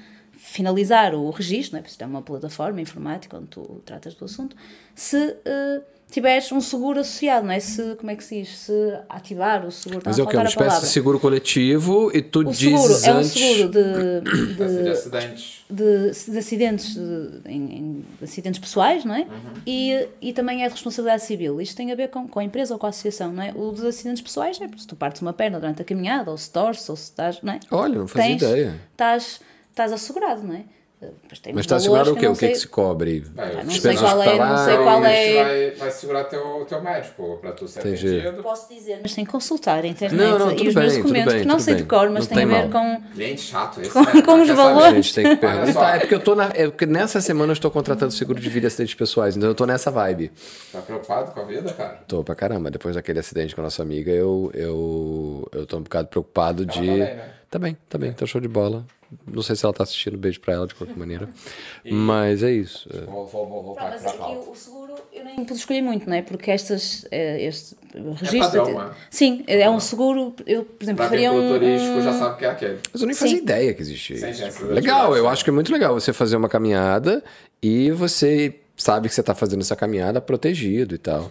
finalizar 0.43 1.13
o 1.15 1.29
registro, 1.29 1.73
não 1.73 1.79
é? 1.79 1.87
Porque 1.87 2.03
é 2.03 2.07
uma 2.07 2.21
plataforma 2.21 2.81
informática 2.81 3.37
onde 3.37 3.47
tu 3.47 3.81
tratas 3.85 4.15
do 4.15 4.25
assunto, 4.25 4.55
se 4.95 5.17
eh, 5.45 5.81
tiveres 6.09 6.51
um 6.51 6.59
seguro 6.59 6.99
associado, 6.99 7.45
não 7.45 7.53
é? 7.53 7.59
Se, 7.59 7.95
como 7.95 8.11
é 8.11 8.15
que 8.15 8.23
se 8.23 8.41
diz? 8.41 8.57
Se 8.57 8.73
ativar 9.07 9.65
o 9.65 9.71
seguro, 9.71 10.01
Mas 10.03 10.19
é 10.19 10.23
o 10.23 10.27
que? 10.27 10.35
Uma 10.35 10.43
espécie 10.43 10.57
palavra. 10.67 10.87
de 10.87 10.91
seguro 10.93 11.19
coletivo 11.19 12.11
e 12.13 12.21
tu 12.21 12.39
O 12.39 12.51
dizes 12.51 12.59
seguro 12.81 13.05
é 13.05 13.13
um 13.13 13.17
antes... 13.19 13.31
seguro 13.31 13.69
de, 13.69 14.21
de, 14.21 14.55
de 14.55 14.89
acidentes. 14.89 15.65
de, 15.69 16.31
de 16.31 16.37
acidentes, 16.37 16.95
de, 16.95 17.29
em, 17.45 17.77
em- 17.77 18.05
de 18.17 18.23
acidentes 18.25 18.59
pessoais, 18.59 19.05
não 19.05 19.15
é? 19.15 19.25
E, 19.65 20.07
e 20.19 20.33
também 20.33 20.63
é 20.63 20.67
de 20.67 20.73
responsabilidade 20.73 21.23
civil. 21.23 21.61
Isto 21.61 21.77
tem 21.77 21.91
a 21.91 21.95
ver 21.95 22.09
com, 22.09 22.27
com 22.27 22.39
a 22.39 22.43
empresa 22.43 22.73
ou 22.73 22.79
com 22.79 22.87
a 22.87 22.89
associação, 22.89 23.31
não 23.31 23.43
é? 23.43 23.53
O 23.55 23.71
dos 23.71 23.83
acidentes 23.85 24.21
pessoais 24.21 24.59
é 24.59 24.67
se 24.75 24.85
tu 24.87 24.95
partes 24.97 25.21
uma 25.21 25.31
perna 25.31 25.59
durante 25.61 25.81
a 25.81 25.85
caminhada, 25.85 26.29
ou 26.29 26.37
se 26.37 26.49
torces, 26.51 26.89
ou 26.89 26.95
se 26.97 27.03
estás, 27.03 27.39
não 27.41 27.53
é? 27.53 27.59
Olha, 27.71 27.99
não 27.99 28.07
fazia 28.07 28.37
Tens- 28.37 28.41
ideia. 28.41 28.81
Estás, 28.91 29.39
estás 29.71 29.91
assegurado, 29.91 30.43
não 30.43 30.53
é? 30.55 30.63
Mas 31.01 31.11
uns 31.31 31.31
está 31.31 31.49
valores 31.51 31.71
assegurado 31.71 32.11
o 32.11 32.15
quê? 32.15 32.27
O 32.27 32.35
que 32.35 32.45
é 32.45 32.49
que 32.49 32.55
se 32.59 32.67
cobre? 32.67 33.21
Vai, 33.33 33.63
não 33.63 33.71
sei 33.71 33.97
qual 33.97 34.21
é, 34.21 34.37
não 34.37 34.57
sei 34.57 34.77
qual 34.77 34.99
Mas 35.01 35.17
é. 35.17 35.43
Vai, 35.43 35.71
vai 35.71 35.91
segurar 35.91 36.23
teu, 36.25 36.63
teu 36.69 36.79
médico 36.79 37.39
para 37.41 37.51
tu 37.53 37.67
ser 37.67 37.79
atendido. 37.79 38.43
Posso 38.43 38.71
dizer, 38.71 38.99
mas 39.01 39.11
sem 39.11 39.25
consultar 39.25 39.83
a 39.83 39.87
internet 39.87 40.15
Não, 40.15 40.37
não, 40.37 40.51
e 40.51 40.55
tudo 40.57 40.69
os 40.69 40.75
meus 40.75 40.75
bem, 40.75 41.01
tudo 41.01 41.01
documentos, 41.01 41.33
bem, 41.33 41.41
que 41.41 41.47
não 41.47 41.57
sei 41.59 41.73
bem. 41.73 41.83
de 41.83 41.89
cor, 41.89 42.07
mas 42.11 42.27
Não 42.27 42.35
tem 42.35 42.43
a 42.43 42.47
ver 42.61 42.69
mal. 42.69 42.97
com. 42.99 43.01
Cliente 43.15 43.41
chato, 43.41 43.81
esse 43.81 43.89
Com- 43.89 44.03
né? 44.03 44.21
com 44.21 44.41
os? 44.43 44.49
A 44.51 44.53
valores. 44.53 45.05
gente. 45.07 45.19
É 45.25 45.99
porque 46.01 46.13
eu 46.13 46.19
tô 46.19 46.35
na. 46.35 46.51
É 46.53 46.67
porque 46.69 46.85
nessa 46.85 47.19
semana 47.19 47.49
eu 47.49 47.53
estou 47.53 47.71
contratando 47.71 48.11
seguro 48.13 48.39
de 48.39 48.47
vida 48.47 48.67
e 48.67 48.69
acidentes 48.69 48.93
pessoais, 48.93 49.35
então 49.35 49.49
eu 49.49 49.55
tô 49.55 49.65
nessa 49.65 49.89
vibe. 49.89 50.31
Tá 50.71 50.81
preocupado 50.81 51.31
com 51.31 51.39
a 51.39 51.45
vida, 51.45 51.73
cara? 51.73 51.99
Tô 52.07 52.23
pra 52.23 52.35
caramba. 52.35 52.69
Depois 52.69 52.93
daquele 52.93 53.17
acidente 53.17 53.55
com 53.55 53.61
a 53.61 53.63
nossa 53.63 53.81
amiga, 53.81 54.11
eu, 54.11 54.51
eu, 54.53 55.49
eu 55.51 55.65
tô 55.65 55.77
um 55.77 55.81
bocado 55.81 56.09
preocupado 56.09 56.63
de. 56.63 56.75
tá 56.75 56.79
bem, 56.85 56.97
né? 56.99 57.29
Tá 57.49 57.57
bem, 57.59 57.77
tá 57.89 57.97
bem, 57.97 58.13
tá 58.13 58.25
show 58.27 58.39
de 58.39 58.47
bola. 58.47 58.85
Não 59.27 59.41
sei 59.41 59.55
se 59.55 59.65
ela 59.65 59.73
tá 59.73 59.83
assistindo, 59.83 60.17
beijo 60.17 60.39
pra 60.39 60.53
ela 60.53 60.67
de 60.67 60.73
qualquer 60.75 60.95
maneira. 60.95 61.29
Mas 61.89 62.43
é 62.43 62.51
isso. 62.51 62.87
é. 62.93 63.01
Vou, 63.01 63.25
vou, 63.27 63.47
vou 63.47 63.63
voltar 63.63 63.89
Mas 63.91 64.01
pra 64.01 64.09
aqui 64.11 64.19
pauta. 64.19 64.49
o 64.51 64.55
seguro 64.55 64.93
eu 65.13 65.25
nem 65.25 65.35
pude 65.43 65.53
escolher 65.59 65.81
muito, 65.81 66.09
não 66.09 66.15
é? 66.15 66.21
Porque 66.21 66.49
estas, 66.51 67.05
eh, 67.11 67.43
este 67.45 67.75
registro. 68.21 68.39
padrão, 68.63 68.81
é? 68.83 68.91
Sim, 69.09 69.43
é 69.47 69.69
um 69.69 69.79
seguro. 69.79 70.33
Eu, 70.47 70.63
por 70.63 70.83
exemplo, 70.83 71.05
faria 71.05 71.29
vínculo 71.29 71.45
um. 71.55 71.59
turístico 71.59 72.01
já 72.01 72.13
sabe 72.13 72.37
que 72.39 72.45
é 72.45 72.49
aquele. 72.49 72.79
Mas 72.93 73.01
eu 73.01 73.05
nem 73.07 73.13
Sim. 73.15 73.19
fazia 73.19 73.37
ideia 73.37 73.73
que 73.73 73.81
existia 73.81 74.17
Sim, 74.17 74.29
isso. 74.29 74.39
sim, 74.41 74.47
essa 74.47 74.65
Legal, 74.65 75.15
eu 75.15 75.25
sim. 75.25 75.29
acho 75.29 75.43
que 75.43 75.49
é 75.49 75.53
muito 75.53 75.71
legal 75.71 75.93
você 75.93 76.13
fazer 76.13 76.35
uma 76.37 76.47
caminhada 76.49 77.23
e 77.61 77.91
você 77.91 78.55
sabe 78.77 79.09
que 79.09 79.13
você 79.15 79.21
tá 79.21 79.35
fazendo 79.35 79.61
essa 79.61 79.75
caminhada 79.75 80.21
protegido 80.21 80.95
e 80.95 80.97
tal. 80.97 81.29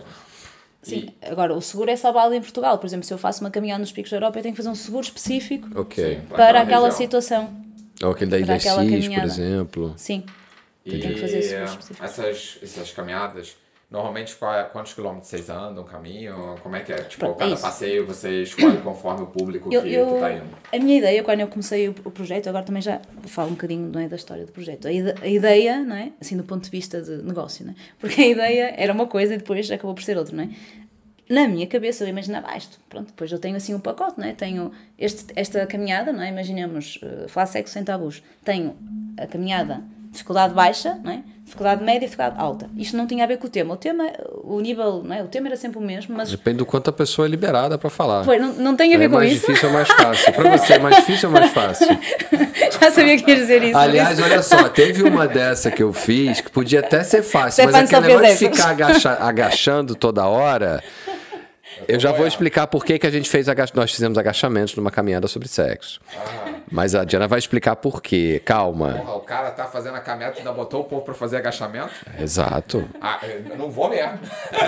Sim, 0.83 1.09
agora 1.23 1.53
o 1.55 1.61
seguro 1.61 1.90
é 1.90 1.97
só 1.97 2.11
válido 2.12 2.37
em 2.37 2.40
Portugal. 2.40 2.79
Por 2.79 2.87
exemplo, 2.87 3.05
se 3.05 3.12
eu 3.12 3.19
faço 3.19 3.40
uma 3.43 3.51
caminhada 3.51 3.81
nos 3.81 3.93
picos 3.93 4.11
da 4.11 4.16
Europa, 4.16 4.38
eu 4.38 4.43
tenho 4.43 4.55
que 4.55 4.57
fazer 4.57 4.71
um 4.71 4.75
seguro 4.75 5.05
específico 5.05 5.69
Ok. 5.79 6.03
Sim. 6.21 6.21
para 6.29 6.61
aquela 6.62 6.87
região. 6.87 6.99
situação. 6.99 7.51
Ou 8.02 8.10
aquele 8.12 8.42
da 8.44 8.58
Cis, 8.58 9.08
por 9.08 9.24
exemplo. 9.24 9.94
Sim. 9.96 10.24
E 10.84 10.98
tenho 10.98 11.14
que 11.14 11.20
fazer 11.20 11.42
seguro 11.42 11.70
específico. 11.70 12.04
essas, 12.04 12.58
essas 12.62 12.90
caminhadas, 12.92 13.54
normalmente 13.90 14.34
é- 14.42 14.62
quantos 14.64 14.94
quilômetros 14.94 15.28
vocês 15.28 15.50
andam, 15.50 15.84
caminho? 15.84 16.56
Como 16.62 16.74
é 16.74 16.80
que 16.80 16.90
é? 16.92 16.96
Tipo, 17.02 17.26
Pronto, 17.26 17.36
é 17.36 17.38
cada 17.40 17.52
isso. 17.52 17.62
passeio 17.62 18.06
você 18.06 18.42
escolhe 18.44 18.78
conforme 18.82 19.22
o 19.22 19.26
público 19.26 19.72
Eu, 19.72 19.82
que, 19.82 19.92
eu- 19.92 20.14
que 20.14 20.20
tá 20.20 20.32
indo. 20.32 20.44
a 20.72 20.78
minha 20.78 20.96
ideia, 20.98 21.22
quando 21.22 21.40
eu 21.40 21.48
comecei 21.48 21.88
o, 21.88 21.94
o 22.04 22.10
projeto, 22.10 22.48
agora 22.48 22.64
também 22.64 22.80
já 22.80 23.00
falo 23.26 23.48
um 23.50 23.52
bocadinho 23.52 23.90
não 23.92 24.00
é, 24.00 24.08
da 24.08 24.16
história 24.16 24.46
do 24.46 24.52
projeto. 24.52 24.88
A, 24.88 24.92
ide- 24.92 25.14
a 25.20 25.26
ideia, 25.28 25.80
não 25.80 25.94
é? 25.96 26.12
Assim, 26.18 26.36
do 26.36 26.44
ponto 26.44 26.64
de 26.64 26.70
vista 26.70 27.02
de 27.02 27.22
negócio, 27.22 27.66
não 27.66 27.72
é? 27.72 27.76
Porque 27.98 28.20
a 28.22 28.26
ideia 28.26 28.74
era 28.78 28.92
uma 28.94 29.06
coisa 29.06 29.34
e 29.34 29.36
depois 29.36 29.70
acabou 29.70 29.94
por 29.94 30.02
ser 30.02 30.16
outra, 30.16 30.34
não 30.34 30.44
é? 30.44 30.48
Na 31.31 31.47
minha 31.47 31.66
cabeça 31.66 32.03
eu 32.03 32.09
imaginava 32.09 32.49
ah, 32.51 32.57
isto, 32.57 32.81
pronto, 32.88 33.07
depois 33.07 33.31
eu 33.31 33.38
tenho 33.38 33.57
assim 33.57 33.73
um 33.73 33.79
pacote, 33.79 34.19
não 34.19 34.27
é? 34.27 34.33
Tenho 34.33 34.73
este, 34.99 35.27
esta 35.37 35.64
caminhada, 35.64 36.12
não 36.12 36.23
é? 36.23 36.29
Imaginemos, 36.29 36.99
uh, 37.05 37.29
falar 37.29 37.47
sexo 37.47 37.73
sem 37.73 37.85
tabus. 37.85 38.21
Tenho 38.45 38.75
a 39.16 39.29
caminhada 39.29 39.81
dificuldade 40.11 40.53
baixa, 40.53 40.99
não 41.05 41.12
é? 41.12 41.23
Dificuldade 41.45 41.85
média 41.85 41.99
e 42.05 42.09
dificuldade 42.09 42.37
alta. 42.38 42.69
Isto 42.77 42.97
não 42.97 43.07
tinha 43.07 43.23
a 43.25 43.27
ver 43.27 43.38
com 43.38 43.47
o 43.47 43.51
tema. 43.51 43.75
O 43.75 43.77
tema, 43.77 44.05
o 44.43 44.61
nível, 44.61 45.03
não 45.05 45.14
é? 45.14 45.23
O 45.23 45.29
tema 45.29 45.47
era 45.49 45.57
sempre 45.57 45.79
o 45.79 45.81
mesmo, 45.81 46.16
mas 46.16 46.31
Depende 46.31 46.59
do 46.59 46.66
quanto 46.66 46.90
a 46.90 46.93
pessoa 46.93 47.27
é 47.27 47.31
liberada 47.31 47.79
pra 47.79 47.88
falar. 47.90 48.25
foi, 48.25 48.38
não, 48.38 48.53
não 48.55 48.77
tem 48.77 48.93
a 48.95 48.99
ver 48.99 49.05
é 49.05 49.09
com 49.09 49.14
mais 49.14 49.33
isso. 49.33 49.47
difícil 49.47 49.69
ou 49.69 49.75
mais 49.75 49.88
fácil? 49.88 50.33
Pra 50.33 50.57
você 50.57 50.73
é 50.75 50.79
mais 50.81 50.97
difícil 50.97 51.29
ou 51.29 51.33
mais 51.35 51.53
fácil? 51.53 51.87
Já 52.81 52.90
sabia 52.90 53.16
que 53.16 53.31
ia 53.31 53.37
dizer 53.37 53.62
isso. 53.62 53.77
Aliás, 53.79 54.19
olha 54.21 54.43
só, 54.43 54.69
teve 54.69 55.03
uma 55.03 55.27
dessa 55.29 55.71
que 55.71 55.83
eu 55.83 55.93
fiz 55.93 56.40
que 56.40 56.51
podia 56.51 56.81
até 56.81 57.03
ser 57.05 57.23
fácil, 57.23 57.64
mas 57.66 57.75
aquele 57.75 57.90
só 57.90 58.03
fez 58.03 58.16
negócio 58.21 58.49
de 58.51 58.57
ficar 58.57 58.71
agacha- 58.71 59.19
agachando 59.21 59.95
toda 59.95 60.27
hora. 60.27 60.83
Eu 61.88 61.99
já 62.01 62.12
vou 62.12 62.27
explicar 62.27 62.66
por 62.66 62.85
que, 62.85 62.99
que 62.99 63.07
a 63.07 63.11
gente 63.11 63.29
fez 63.29 63.49
aga- 63.49 63.66
nós 63.75 63.90
fizemos 63.93 64.16
agachamentos 64.19 64.75
numa 64.77 64.90
caminhada 64.90 65.27
sobre 65.29 65.49
sexo. 65.49 66.01
Mas 66.71 66.95
a 66.95 67.05
Diana 67.05 67.27
vai 67.27 67.38
explicar 67.38 67.77
por 67.77 68.01
quê. 68.01 68.40
Calma. 68.45 68.95
Porra, 68.95 69.14
o 69.16 69.21
cara 69.21 69.51
tá 69.51 69.64
fazendo 69.66 69.97
a 69.97 70.01
caminhada 70.01 70.37
e 70.37 70.38
ainda 70.38 70.53
botou 70.53 70.83
o 70.83 70.85
povo 70.85 71.03
pra 71.03 71.14
fazer 71.14 71.38
agachamento? 71.38 71.90
Exato. 72.19 72.88
Ah, 73.01 73.19
eu 73.49 73.57
não 73.57 73.71
vou 73.71 73.88
mesmo. 73.88 74.19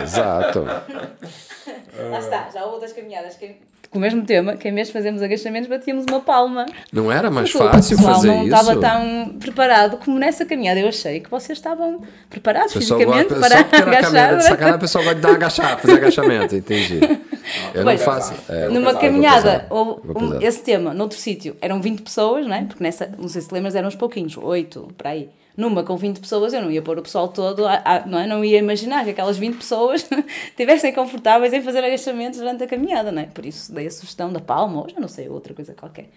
Exato. 0.03 0.65
Lá 2.11 2.19
está, 2.19 2.51
já 2.51 2.63
houve 2.63 2.75
outras 2.75 2.93
caminhadas 2.93 3.37
que, 3.37 3.57
com 3.93 3.99
o 3.99 4.01
mesmo 4.01 4.23
tema, 4.25 4.57
que 4.57 4.67
em 4.67 4.75
vez 4.75 4.87
de 4.87 4.93
fazermos 4.95 5.21
agachamentos, 5.21 5.69
batíamos 5.69 6.07
uma 6.09 6.19
palma. 6.21 6.65
Não 6.91 7.13
era 7.13 7.31
mais 7.31 7.53
Porque 7.53 7.69
fácil 7.69 7.99
fazer 7.99 8.29
não 8.29 8.47
isso? 8.47 8.55
estava 8.55 8.81
tão 8.81 9.29
preparado 9.39 9.99
como 9.99 10.19
nessa 10.19 10.47
caminhada. 10.47 10.81
Eu 10.81 10.89
achei 10.89 11.21
que 11.21 11.31
vocês 11.31 11.59
estavam 11.59 12.01
preparados 12.31 12.73
fisicamente 12.73 13.29
gosta, 13.35 13.35
para 13.35 13.49
só 13.49 13.55
agachar. 13.77 14.01
caminhada 14.03 14.37
de 14.39 14.45
sacanagem, 14.45 14.77
o 14.77 14.81
pessoal 14.81 15.05
gosta 15.05 15.15
de 15.17 15.21
dar 15.21 15.29
uma 15.29 15.35
agachada, 15.37 15.77
fazer 15.77 15.93
agachamento, 15.99 16.57
entendi. 16.57 17.01
Eu 17.75 17.85
não 17.85 17.93
Pois. 17.93 18.03
faço. 18.03 18.33
é, 18.49 18.69
Numa 18.69 18.95
caminhada, 18.95 19.67
um- 19.71 20.41
esse 20.41 20.63
tema, 20.63 20.95
noutro 20.95 21.19
sítio, 21.19 21.55
eram 21.61 21.83
20 21.83 22.01
pessoas, 22.03 22.47
não 22.47 22.55
é? 22.55 22.65
Porque 22.65 22.83
nessa, 22.83 23.11
não 23.19 23.29
sei 23.29 23.43
se 23.43 23.53
lembras, 23.53 23.75
eram 23.75 23.89
uns 23.89 23.97
pouquinhos, 23.97 24.37
8, 24.39 24.89
para 24.97 25.11
aí. 25.11 25.29
Numa 25.57 25.83
com 25.83 25.97
20 25.97 26.19
pessoas, 26.21 26.53
eu 26.55 26.63
não 26.63 26.71
ia 26.71 26.81
pôr 26.81 26.99
o 26.99 27.03
pessoal 27.03 27.29
todo, 27.29 27.67
a- 27.67 27.83
a- 27.85 28.07
não 28.07 28.19
é? 28.19 28.27
Não 28.27 28.43
ia 28.45 28.59
imaginar 28.59 29.05
que 29.05 29.11
aquelas 29.11 29.37
20 29.37 29.57
pessoas 29.59 30.07
estivessem 30.49 30.93
confortáveis 30.95 31.53
em 31.53 31.61
fazer 31.61 31.85
agachamentos 31.85 32.39
durante 32.39 32.65
a 32.65 32.67
caminhada, 32.67 33.13
não 33.13 33.21
é? 33.23 33.27
Por 33.27 33.45
isso 33.45 33.73
dei 33.73 33.87
a 33.87 33.91
sugestão 33.91 34.33
da 34.33 34.41
palma, 34.41 34.81
ou 34.81 34.89
já 34.89 34.99
não 34.99 35.09
sei, 35.09 35.29
outra 35.29 35.53
coisa 35.53 35.75
qualquer. 35.75 36.09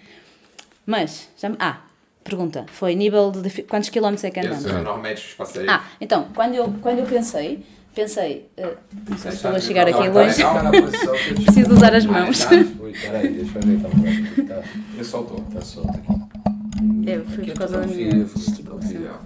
Mas, 0.85 1.27
já 1.37 1.49
me- 1.49 1.57
ah, 1.59 1.81
pergunta, 2.23 2.65
foi 2.71 2.95
nível 2.95 3.31
de, 3.31 3.63
quantos 3.63 3.89
quilómetros 3.89 4.23
é 4.23 4.31
que 4.31 4.39
andamos? 4.39 4.63
normalmente 4.63 5.17
os 5.27 5.33
passeios. 5.33 5.67
Ah, 5.69 5.83
então, 5.99 6.27
quando 6.33 6.55
eu, 6.55 6.73
quando 6.81 6.99
eu 6.99 7.05
pensei, 7.05 7.65
pensei, 7.93 8.47
eh, 8.55 8.73
não 9.09 9.17
sei 9.17 9.31
se 9.31 9.37
estou 9.37 9.51
a 9.51 9.59
chegar 9.59 9.87
aqui 9.87 10.07
longe, 10.09 10.41
eu 10.41 10.49
preciso 11.43 11.73
usar 11.73 11.93
as 11.93 12.05
mãos. 12.05 12.39
tá. 12.45 12.51
Ui, 12.51 12.93
peraí, 12.93 13.29
deixa 13.33 13.59
eu 13.59 13.73
um 13.73 13.79
pouco. 13.81 14.47
Tá, 14.47 14.63
Ele 14.93 15.03
soltou. 15.03 15.41
tá 15.53 15.61
solto 15.61 15.89
aqui. 15.89 16.34
É, 17.07 17.19
foi 17.19 17.45
por 17.45 17.53
causa 17.59 17.81
da 17.81 17.87
minha 17.87 18.25
distribuição. 18.25 19.19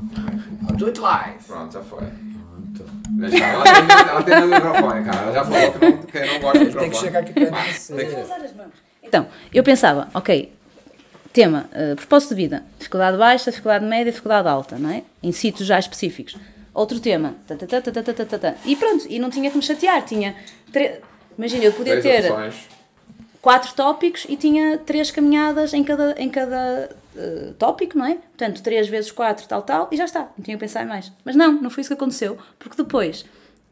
Do 0.77 1.01
live! 1.01 1.43
Pronto, 1.45 1.73
já 1.73 1.81
foi. 1.81 1.99
Pronto. 1.99 2.85
Já, 3.31 3.47
ela, 3.47 3.63
tem, 3.63 4.09
ela 4.09 4.23
tem 4.23 4.41
no 4.41 4.47
microfone, 4.47 5.05
cara. 5.05 5.21
Ela 5.21 5.33
já 5.33 5.45
falou 5.45 5.71
que 5.71 5.85
não, 5.85 5.97
que 5.97 6.19
não 6.19 6.39
gosta 6.39 6.59
de 6.59 6.65
microfone. 6.65 6.79
Tem 6.79 6.89
que 6.89 6.97
chegar 6.97 7.19
aqui 7.19 7.33
perto 7.33 7.51
de. 7.51 8.61
Ah, 8.61 8.67
então, 9.01 9.27
eu 9.51 9.63
pensava, 9.63 10.07
ok, 10.13 10.53
tema, 11.33 11.69
uh, 11.73 11.95
propósito 11.95 12.29
de 12.29 12.35
vida, 12.35 12.63
dificuldade 12.77 13.17
baixa, 13.17 13.49
dificuldade 13.49 13.85
média, 13.85 14.11
dificuldade 14.11 14.47
alta, 14.47 14.77
não 14.77 14.91
é? 14.91 15.03
Em 15.23 15.31
sítios 15.31 15.67
já 15.67 15.79
específicos. 15.79 16.37
Outro 16.71 16.99
tema, 16.99 17.35
e 18.63 18.75
pronto, 18.75 19.05
e 19.09 19.19
não 19.19 19.29
tinha 19.29 19.49
que 19.49 19.57
me 19.57 19.63
chatear, 19.63 20.05
tinha... 20.05 20.35
Imagina, 21.37 21.63
eu 21.65 21.73
podia 21.73 21.99
Três 21.99 22.23
ter... 22.23 22.31
Opções 22.31 22.78
quatro 23.41 23.73
tópicos 23.73 24.25
e 24.27 24.35
tinha 24.35 24.77
três 24.77 25.11
caminhadas 25.11 25.73
em 25.73 25.83
cada, 25.83 26.15
em 26.17 26.29
cada 26.29 26.89
eh, 27.15 27.53
tópico, 27.57 27.97
não 27.97 28.05
é? 28.05 28.15
Portanto, 28.15 28.61
três 28.61 28.87
vezes 28.87 29.11
quatro, 29.11 29.47
tal, 29.47 29.61
tal, 29.61 29.87
e 29.91 29.97
já 29.97 30.05
está, 30.05 30.21
não 30.37 30.43
tinha 30.43 30.57
que 30.57 30.61
pensar 30.61 30.85
mais. 30.85 31.11
Mas 31.23 31.35
não, 31.35 31.53
não 31.53 31.69
foi 31.69 31.81
isso 31.81 31.89
que 31.89 31.93
aconteceu, 31.93 32.37
porque 32.57 32.77
depois 32.77 33.25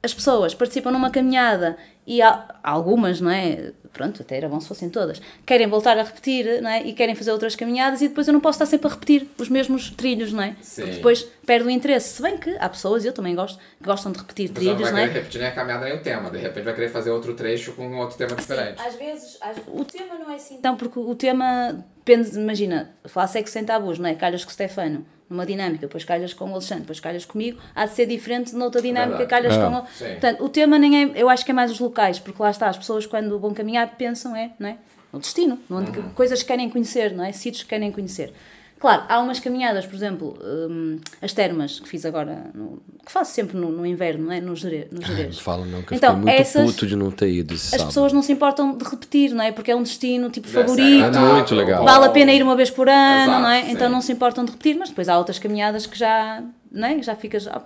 as 0.08 0.14
pessoas 0.14 0.56
participam 0.56 0.92
numa 0.92 1.12
caminhada 1.12 1.78
e 2.06 2.22
há 2.22 2.56
algumas, 2.64 3.20
não 3.22 3.30
é? 3.30 3.74
Pronto, 3.92 4.22
até 4.22 4.38
era 4.38 4.48
bom 4.48 4.60
se 4.60 4.68
fossem 4.68 4.90
todas. 4.90 5.20
Querem 5.46 5.68
voltar 5.68 5.98
a 5.98 6.04
repetir, 6.04 6.62
não 6.62 6.70
é? 6.70 6.84
E 6.84 6.94
querem 6.94 7.16
fazer 7.16 7.32
outras 7.32 7.56
caminhadas 7.56 8.02
e 8.02 8.08
depois 8.08 8.28
eu 8.28 8.34
não 8.34 8.40
posso 8.40 8.56
estar 8.56 8.66
sempre 8.68 8.88
a 8.88 8.92
repetir 8.92 9.28
os 9.38 9.50
mesmos 9.50 9.90
trilhos, 9.92 10.32
não 10.32 10.42
é? 10.44 10.56
Sim. 10.62 10.82
Porque 10.84 10.96
depois 10.98 11.24
perde 11.46 11.68
o 11.68 11.70
interesse. 11.70 12.16
Se 12.16 12.22
bem 12.22 12.38
que 12.38 12.56
há 12.60 12.70
pessoas, 12.70 13.04
eu 13.04 13.12
também 13.12 13.36
gosto, 13.36 13.58
que 13.58 13.84
gostam 13.84 14.12
de 14.12 14.20
repetir 14.20 14.50
Mas 14.54 14.60
trilhos, 14.60 14.92
não 14.92 14.98
é? 15.00 15.06
repetir 15.08 15.40
nem 15.42 15.50
a 15.50 15.52
caminhada 15.52 15.86
nem 15.86 15.96
o 15.96 16.02
tema. 16.02 16.30
De 16.30 16.38
repente 16.38 16.64
vai 16.64 16.74
querer 16.76 16.90
fazer 16.90 17.10
outro 17.10 17.34
trecho 17.34 17.74
com 17.74 17.98
outro 17.98 18.18
tema 18.18 18.36
diferente. 18.36 18.80
Às 18.82 18.96
vezes, 18.96 19.38
às- 19.42 19.58
o 19.68 19.84
tema 19.84 20.16
não 20.20 20.32
é 20.32 20.36
assim. 20.36 20.56
Então, 20.56 20.78
porque 20.78 21.00
o 21.00 21.16
tema 21.16 21.84
depende, 21.98 22.38
imagina, 22.40 22.92
falar 23.06 23.28
sexo 23.28 23.52
sem 23.54 23.66
tabus, 23.66 24.00
não 24.00 24.08
é? 24.08 24.16
Calhas 24.16 24.44
com 24.46 24.50
o 24.52 24.54
Stefano, 24.54 25.06
numa 25.30 25.46
dinâmica, 25.46 25.82
depois 25.88 26.04
calhas 26.04 26.34
com 26.34 26.46
o 26.50 26.54
Alexandre, 26.54 26.82
depois 26.84 27.00
calhas 27.00 27.26
comigo, 27.26 27.60
há 27.76 27.86
de 27.86 27.94
ser 27.94 28.06
diferente 28.06 28.56
noutra 28.56 28.82
dinâmica, 28.82 29.18
Verdade. 29.18 29.30
calhas 29.30 29.58
Ah. 29.58 29.70
com 29.70 29.76
o. 29.78 29.88
Sim. 29.88 30.06
Portanto, 30.12 30.44
o 30.44 30.50
tema 30.50 30.80
nem 30.80 31.04
é, 31.04 31.12
eu 31.16 31.30
acho 31.30 31.44
que 31.44 31.52
é 31.52 31.54
mais 31.54 31.72
os 31.72 31.80
locais, 31.80 32.20
porque 32.20 32.42
lá 32.42 32.50
está, 32.50 32.68
as 32.70 32.78
pessoas 32.78 33.06
quando 33.06 33.38
vão 33.40 33.54
caminhar 33.54 33.88
pensam, 33.98 34.36
é, 34.36 34.52
não 34.60 34.70
é? 34.70 34.78
No 35.12 35.20
destino, 35.20 35.58
no 35.70 35.78
onde- 35.78 35.98
Uhum. 35.98 36.10
coisas 36.10 36.42
que 36.42 36.48
querem 36.48 36.70
conhecer, 36.70 37.14
não 37.14 37.24
é? 37.24 37.32
Sítios 37.32 37.64
que 37.64 37.70
querem 37.70 37.92
conhecer. 37.92 38.34
Claro, 38.80 39.04
há 39.10 39.20
umas 39.20 39.40
caminhadas, 39.40 39.86
por 39.88 39.96
exemplo, 39.96 40.38
hum, 40.70 41.00
as 41.22 41.34
termas 41.34 41.80
que 41.80 41.90
fiz 41.90 42.06
agora, 42.06 42.46
no- 42.54 42.80
que 43.06 43.12
faço 43.12 43.34
sempre 43.34 43.58
no, 43.58 43.72
no 43.72 43.86
inverno, 43.86 44.26
não 44.26 44.32
é? 44.32 44.40
Nos 44.40 44.60
Jerez. 44.60 44.88
Nos 44.92 45.06
Jerez. 45.08 45.36
Não 45.38 45.42
fala 45.44 45.66
não, 45.66 45.82
que 45.82 45.96
Então, 45.96 46.16
muito 46.16 46.30
essas- 46.30 46.72
puto 46.72 46.86
de 46.86 46.96
não 46.96 47.10
ter 47.10 47.30
ido 47.30 47.54
As 47.56 47.84
pessoas 47.84 48.14
não 48.14 48.22
se 48.22 48.32
importam 48.32 48.78
de 48.78 48.84
repetir, 48.86 49.32
não 49.34 49.44
é? 49.44 49.52
Porque 49.52 49.72
é 49.72 49.76
um 49.76 49.82
destino 49.82 50.30
tipo 50.30 50.48
favorito. 50.48 51.04
É 51.16 51.20
muito 51.20 51.56
legal. 51.56 51.84
Vale 51.84 52.06
a 52.06 52.10
pena 52.10 52.32
ir 52.34 52.44
uma 52.44 52.56
vez 52.56 52.70
por 52.70 52.88
ano, 52.88 53.24
Exato, 53.24 53.42
não 53.42 53.50
é? 53.50 53.64
sim. 53.64 53.72
Então 53.72 53.90
não 53.90 54.00
se 54.02 54.12
importam 54.12 54.46
de 54.46 54.52
repetir, 54.52 54.78
mas 54.78 54.90
depois 54.90 55.10
há 55.10 55.18
outras 55.18 55.40
caminhadas 55.40 55.88
que 55.88 55.98
já, 55.98 56.44
não 56.72 56.88
é? 56.88 57.02
Já 57.02 57.16
ficas. 57.16 57.48
ah, 57.48 57.62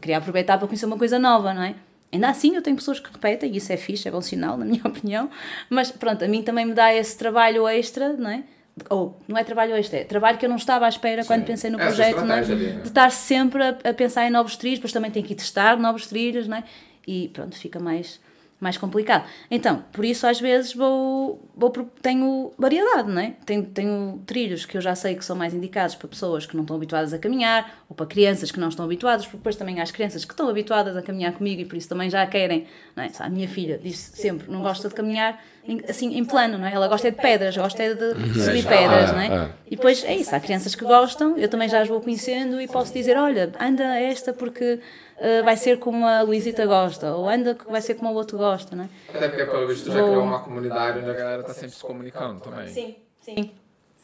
queria 0.00 0.16
aproveitar 0.18 0.56
para 0.58 0.66
conhecer 0.66 0.86
uma 0.86 0.96
coisa 0.96 1.18
nova, 1.18 1.52
não 1.52 1.62
é? 1.62 1.74
Ainda 2.10 2.30
assim, 2.30 2.54
eu 2.56 2.62
tenho 2.62 2.74
pessoas 2.76 2.98
que 2.98 3.12
repetem, 3.12 3.52
e 3.52 3.58
isso 3.58 3.70
é 3.70 3.76
fixe, 3.76 4.08
é 4.08 4.10
bom 4.10 4.22
sinal, 4.22 4.56
na 4.56 4.64
minha 4.64 4.80
opinião. 4.86 5.28
Mas 5.68 5.90
pronto, 5.90 6.24
a 6.24 6.28
mim 6.28 6.42
também 6.42 6.64
me 6.64 6.72
dá 6.72 6.94
esse 6.94 7.18
trabalho 7.18 7.68
extra, 7.68 8.14
não 8.14 8.30
é? 8.30 8.44
Ou 8.90 9.18
não 9.26 9.36
é 9.36 9.44
trabalho 9.44 9.74
extra, 9.76 10.00
é 10.00 10.04
trabalho 10.04 10.38
que 10.38 10.44
eu 10.44 10.48
não 10.48 10.56
estava 10.56 10.86
à 10.86 10.88
espera 10.88 11.24
quando 11.24 11.44
pensei 11.44 11.70
no 11.70 11.78
Essa 11.80 11.86
projeto, 11.86 12.24
não 12.24 12.34
é? 12.34 12.42
De 12.42 12.88
estar 12.88 13.10
sempre 13.10 13.62
a, 13.62 13.76
a 13.84 13.94
pensar 13.94 14.26
em 14.26 14.30
novos 14.30 14.56
trilhos, 14.56 14.78
depois 14.78 14.92
também 14.92 15.10
tenho 15.10 15.24
que 15.24 15.32
ir 15.32 15.36
testar 15.36 15.78
novos 15.78 16.06
trilhos, 16.06 16.46
não 16.46 16.58
é? 16.58 16.64
E 17.06 17.28
pronto, 17.28 17.56
fica 17.56 17.80
mais, 17.80 18.20
mais 18.60 18.76
complicado. 18.76 19.24
Então, 19.50 19.84
por 19.92 20.04
isso 20.04 20.26
às 20.26 20.40
vezes 20.40 20.74
vou, 20.74 21.40
vou 21.56 21.70
tenho 22.02 22.52
variedade, 22.58 23.08
não 23.10 23.20
é? 23.20 23.34
Tenho, 23.46 23.64
tenho 23.66 24.20
trilhos 24.26 24.64
que 24.66 24.76
eu 24.76 24.80
já 24.80 24.94
sei 24.94 25.14
que 25.14 25.24
são 25.24 25.36
mais 25.36 25.54
indicados 25.54 25.94
para 25.94 26.08
pessoas 26.08 26.44
que 26.44 26.56
não 26.56 26.62
estão 26.64 26.74
habituadas 26.76 27.12
a 27.12 27.18
caminhar, 27.18 27.84
ou 27.88 27.94
para 27.94 28.06
crianças 28.06 28.50
que 28.50 28.58
não 28.58 28.68
estão 28.68 28.84
habituadas, 28.84 29.24
porque 29.26 29.36
depois 29.38 29.54
também 29.56 29.78
há 29.78 29.82
as 29.84 29.90
crianças 29.92 30.24
que 30.24 30.32
estão 30.32 30.48
habituadas 30.48 30.96
a 30.96 31.02
caminhar 31.02 31.32
comigo 31.32 31.60
e 31.62 31.64
por 31.64 31.76
isso 31.76 31.88
também 31.88 32.10
já 32.10 32.26
querem, 32.26 32.66
não 32.96 33.04
é? 33.04 33.10
A 33.20 33.28
minha 33.28 33.48
filha 33.48 33.78
diz 33.78 33.96
sempre, 33.98 34.50
não 34.50 34.60
gosta 34.62 34.88
de 34.88 34.94
caminhar 34.94 35.40
em- 35.64 35.82
assim 35.88 36.16
em 36.18 36.24
plano, 36.24 36.58
não 36.58 36.66
é? 36.66 36.72
Ela 36.72 36.88
gosta 36.88 37.08
é 37.08 37.10
de 37.10 37.16
pedras, 37.20 37.56
gosta 37.56 37.82
é 37.82 37.94
de 37.94 38.14
subir 38.42 38.62
já. 38.62 38.68
pedras, 38.70 39.10
Ah, 39.10 39.12
não 39.12 39.20
é? 39.20 39.28
ah. 39.28 39.50
E 39.66 39.76
depois 39.76 40.02
é 40.02 40.16
isso, 40.16 40.34
há 40.34 40.40
crianças 40.40 40.74
que 40.74 40.84
gostam, 40.84 41.36
eu 41.38 41.48
também 41.48 41.68
já 41.68 41.80
as 41.80 41.88
vou 41.88 42.00
conhecendo 42.00 42.60
e 42.60 42.66
posso 42.66 42.92
dizer: 42.92 43.16
olha, 43.16 43.52
anda 43.60 43.84
esta 44.00 44.32
porque 44.32 44.80
eh, 45.20 45.42
vai 45.42 45.56
ser 45.56 45.78
como 45.78 46.06
a 46.06 46.22
Luisita 46.22 46.64
gosta, 46.66 47.14
ou 47.14 47.28
anda 47.28 47.54
que 47.54 47.70
vai 47.70 47.80
ser 47.80 47.94
como 47.94 48.10
o 48.10 48.14
outro 48.14 48.38
gosta, 48.38 48.74
não 48.76 48.84
é? 48.84 48.88
Até 49.14 49.28
porque, 49.28 49.44
pelo 49.44 49.66
visto, 49.66 49.86
já 49.86 50.02
criou 50.02 50.22
uma 50.22 50.40
comunidade 50.40 50.98
onde 51.00 51.10
a 51.10 51.14
galera 51.14 51.42
tá 51.42 51.52
sempre 51.54 51.74
se 51.76 51.82
comunicando 51.82 52.40
também. 52.40 52.68
Sim, 52.68 52.96
sim. 53.22 53.50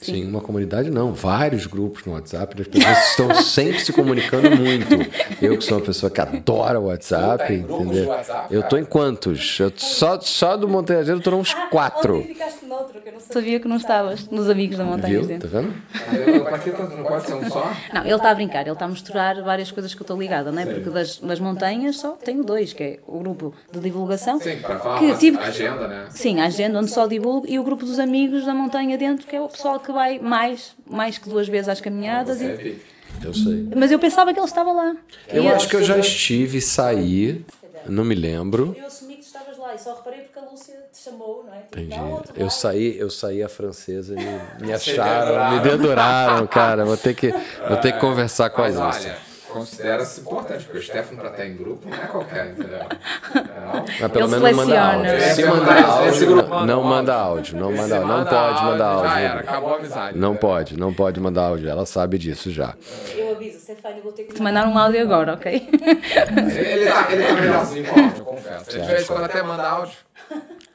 Sim, 0.01 0.27
uma 0.29 0.41
comunidade 0.41 0.91
não, 0.91 1.15
vários 1.15 1.67
grupos 1.67 2.05
no 2.05 2.13
WhatsApp, 2.13 2.61
as 2.61 2.67
pessoas 2.69 2.99
estão 3.11 3.35
sempre 3.37 3.79
se 3.79 3.93
comunicando 3.93 4.51
muito. 4.51 4.95
Eu 5.41 5.57
que 5.57 5.65
sou 5.65 5.79
uma 5.79 5.85
pessoa 5.85 6.11
que 6.11 6.21
adora 6.21 6.79
o 6.79 6.87
WhatsApp, 6.87 7.39
Tá 7.47 7.53
entendeu? 7.55 8.05
de 8.05 8.11
WhatsApp, 8.11 8.53
eu 8.55 8.63
tô 8.65 8.77
em 8.77 8.85
quantos? 8.85 9.59
Eu 9.61 9.73
só, 9.77 10.21
só 10.21 10.57
do 10.57 10.69
Montanha 10.69 11.01
eu 11.01 11.21
tô 11.23 11.35
uns 11.37 11.55
quatro. 11.71 12.23
ficaste 12.23 12.67
noutro, 12.67 12.94
que 13.05 13.09
eu 13.11 13.13
não 13.13 13.21
sabia 13.21 13.61
que 13.61 13.69
não 13.69 13.77
estavas 13.77 14.29
nos 14.29 14.49
amigos 14.49 14.79
da 14.79 14.85
montanha 14.85 15.19
Viu? 15.21 15.29
dentro. 15.29 15.49
Tá 15.51 15.61
vendo? 15.61 16.45
Pra 16.45 16.59
que 16.59 16.71
não 16.71 17.05
pode 17.05 17.27
ser 17.27 17.35
um 17.35 17.49
só? 17.51 17.73
Não, 17.93 18.03
ele 18.03 18.15
está 18.15 18.31
a 18.31 18.35
brincar, 18.35 18.63
ele 18.63 18.71
está 18.73 18.85
a 18.87 18.89
misturar 18.89 19.43
várias 19.43 19.71
coisas 19.71 19.95
que 19.95 20.01
eu 20.01 20.05
estou 20.05 20.19
ligada, 20.19 20.51
não 20.51 20.63
é? 20.63 20.67
Porque 20.67 20.91
das, 20.91 21.19
das 21.19 21.39
montanhas 21.39 21.97
só 21.99 22.13
tenho 22.13 22.43
dois, 22.43 22.73
que 22.73 22.83
é 22.83 22.99
o 23.07 23.19
grupo 23.19 23.55
de 23.71 23.79
divulgação, 23.81 24.41
Sim, 24.41 24.57
para 24.57 24.79
falar 24.79 24.99
que 24.99 25.05
uma 25.07 25.17
tive 25.17 25.39
agenda, 25.39 25.87
né? 25.87 26.07
Sim, 26.11 26.41
a 26.41 26.47
agenda 26.47 26.79
onde 26.79 26.91
só 26.91 27.07
divulgo 27.07 27.47
e 27.49 27.59
o 27.59 27.63
grupo 27.63 27.85
dos 27.85 27.99
amigos 27.99 28.47
da 28.47 28.55
montanha 28.55 28.97
dentro, 28.97 29.27
que 29.27 29.37
é 29.37 29.41
o 29.41 29.49
pessoal 29.49 29.79
que 29.79 29.93
vai 29.93 30.19
mais, 30.19 30.75
mais 30.89 31.19
que 31.19 31.29
duas 31.29 31.47
vezes 31.47 31.69
às 31.69 31.81
caminhadas. 31.81 32.39
Você 32.39 32.81
E... 32.81 32.95
Eu 33.25 33.33
sei. 33.33 33.69
Mas 33.77 33.93
eu 33.93 33.99
pensava 33.99 34.33
que 34.33 34.41
ele 34.41 34.47
estava 34.47 34.73
lá. 34.73 34.97
Eu 35.29 35.45
E 35.45 35.49
acho 35.49 35.69
que 35.69 35.77
eu 35.77 35.85
já 35.85 35.97
estive, 35.99 36.61
saí, 36.61 37.45
não 37.87 38.05
me 38.05 38.15
lembro. 38.15 38.75
Eu 38.79 38.87
assumi 38.87 39.15
que 39.15 39.25
estavas 39.25 39.57
lá 39.57 39.75
e 39.75 39.79
só 39.79 39.95
reparei 39.95 40.23
porque 40.23 40.39
a 40.39 40.43
Lúcia 40.51 40.75
chamou, 41.05 41.45
não 41.47 41.55
é? 41.55 41.59
Tipo, 41.59 41.79
Entendi. 41.81 41.97
"Dá 41.97 42.03
outro 42.03 42.33
Eu 42.37 42.45
lá." 42.45 42.51
saí, 42.51 42.99
eu 42.99 43.11
saí 43.11 43.43
a 43.43 43.49
francesa 43.49 44.15
e 44.15 44.63
me, 44.65 44.73
acharam, 44.73 45.51
me 45.53 45.61
deduraram. 45.61 46.47
cara. 46.47 46.85
Vou 46.85 46.97
ter 46.97 47.15
que, 47.15 47.31
vou 47.69 47.77
ter 47.79 47.93
que 47.93 48.01
conversar 48.01 48.51
com 48.51 48.63
a 48.63 48.65
Mas 48.69 48.79
olha, 49.05 49.17
considera-se 49.49 50.21
importante, 50.21 50.65
porque 50.65 50.79
o 50.79 50.83
Stefano 50.83 51.21
pra 51.21 51.31
estar 51.31 51.47
em 51.47 51.57
grupo 51.57 51.89
não 51.89 51.97
é 51.97 52.07
qualquer, 52.07 52.51
entendeu? 52.51 52.79
Não. 52.81 53.85
Mas 54.01 54.13
pelo 54.13 54.25
Ele 54.35 54.41
menos 54.41 54.43
não 54.43 54.67
manda 54.67 54.75
seleciona. 54.75 55.13
áudio. 55.13 55.35
Se 55.35 55.45
mandar 55.45 55.85
áudio, 55.85 56.37
manda 56.37 56.43
não 56.67 56.75
áudio. 56.75 56.85
manda 56.89 57.15
áudio. 57.15 57.57
Não, 57.57 57.73
manda, 57.73 57.99
não 58.01 58.07
manda 58.09 58.31
pode 58.31 58.65
mandar 58.65 58.87
áudio. 58.89 59.11
Já 59.11 59.21
era, 59.21 59.41
acabou 59.41 59.73
a 59.75 59.77
amizade. 59.77 60.19
Não 60.19 60.33
né? 60.33 60.39
pode, 60.39 60.77
não 60.79 60.93
pode 60.95 61.21
mandar 61.21 61.43
áudio. 61.43 61.69
Ela 61.69 61.87
sabe 61.87 62.19
disso 62.19 62.51
já. 62.51 62.75
Eu 63.15 63.31
aviso, 63.37 63.61
Stefano, 63.61 64.03
vou 64.03 64.13
ter 64.13 64.25
que 64.25 64.35
te 64.35 64.43
mandar 64.43 64.67
um 64.67 64.77
áudio 64.77 65.01
agora, 65.03 65.35
ok? 65.35 65.53
Ele, 65.55 66.59
ele, 66.59 66.91
tá, 66.91 67.07
ele 67.13 67.25
tá 67.25 67.33
melhorzinho 67.35 67.87
com 67.87 68.01
áudio, 68.01 68.19
eu 68.19 68.25
confesso. 68.25 68.71
Ele 68.71 68.81
de 68.81 68.87
vez 68.89 69.03
em 69.03 69.07
quando 69.07 69.25
até 69.25 69.43
manda 69.43 69.63
áudio. 69.69 69.97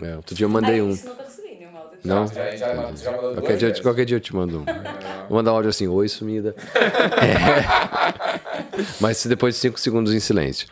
É, 0.01 0.15
outro 0.15 0.33
dia 0.35 0.45
eu 0.45 0.49
mandei 0.49 0.81
um. 0.81 0.89
nunca 0.89 1.23
recebi 1.23 1.55
nenhum 1.59 1.77
áudio. 1.77 1.99
Não? 2.03 2.27
Já, 2.27 2.55
já, 2.55 2.91
já 2.93 3.12
mandou 3.12 3.33
Qualquer 3.33 3.57
dia, 3.57 3.67
vezes. 3.67 3.81
qualquer 3.83 4.05
dia 4.05 4.17
eu 4.17 4.21
te 4.21 4.35
mando 4.35 4.59
um. 4.62 4.65
Vou 5.27 5.38
mandar 5.38 5.51
um 5.51 5.55
áudio 5.55 5.69
assim, 5.69 5.88
oi 5.88 6.07
sumida. 6.07 6.55
É. 6.75 8.81
Mas 8.99 9.25
depois 9.25 9.55
de 9.55 9.62
5 9.62 9.79
segundos 9.79 10.13
em 10.13 10.19
silêncio. 10.19 10.67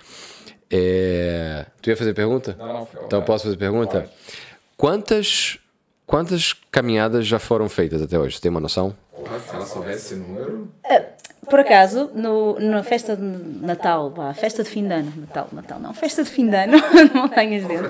É, 0.71 1.65
Tu 1.81 1.89
ia 1.89 1.97
fazer 1.97 2.13
pergunta? 2.13 2.55
Não, 2.57 2.67
não, 2.67 2.85
fica 2.85 3.03
Então 3.05 3.19
eu 3.19 3.21
vontade. 3.21 3.25
posso 3.25 3.43
fazer 3.45 3.57
pergunta? 3.57 4.01
Pode. 4.01 4.11
Quantas, 4.75 5.57
quantas 6.05 6.53
caminhadas 6.71 7.25
já 7.25 7.39
foram 7.39 7.69
feitas 7.69 8.01
até 8.01 8.17
hoje? 8.19 8.35
Você 8.35 8.41
tem 8.41 8.51
uma 8.51 8.59
noção? 8.59 8.95
Porra, 9.11 9.39
se 9.39 9.55
ela 9.55 9.65
soubesse 9.65 10.13
esse 10.13 10.15
número. 10.15 10.67
Por 11.49 11.59
acaso, 11.59 12.11
no, 12.13 12.59
na 12.59 12.83
festa 12.83 13.15
de 13.15 13.21
Natal, 13.23 14.11
vá, 14.11 14.33
festa 14.33 14.63
de 14.63 14.69
fim 14.69 14.85
de 14.85 14.93
ano, 14.93 15.13
Natal, 15.15 15.47
Natal 15.53 15.79
não, 15.79 15.93
festa 15.93 16.21
de 16.23 16.29
fim 16.29 16.49
de 16.49 16.55
ano, 16.57 16.77
de 16.77 17.13
Montanhas 17.15 17.63
Dentro. 17.65 17.89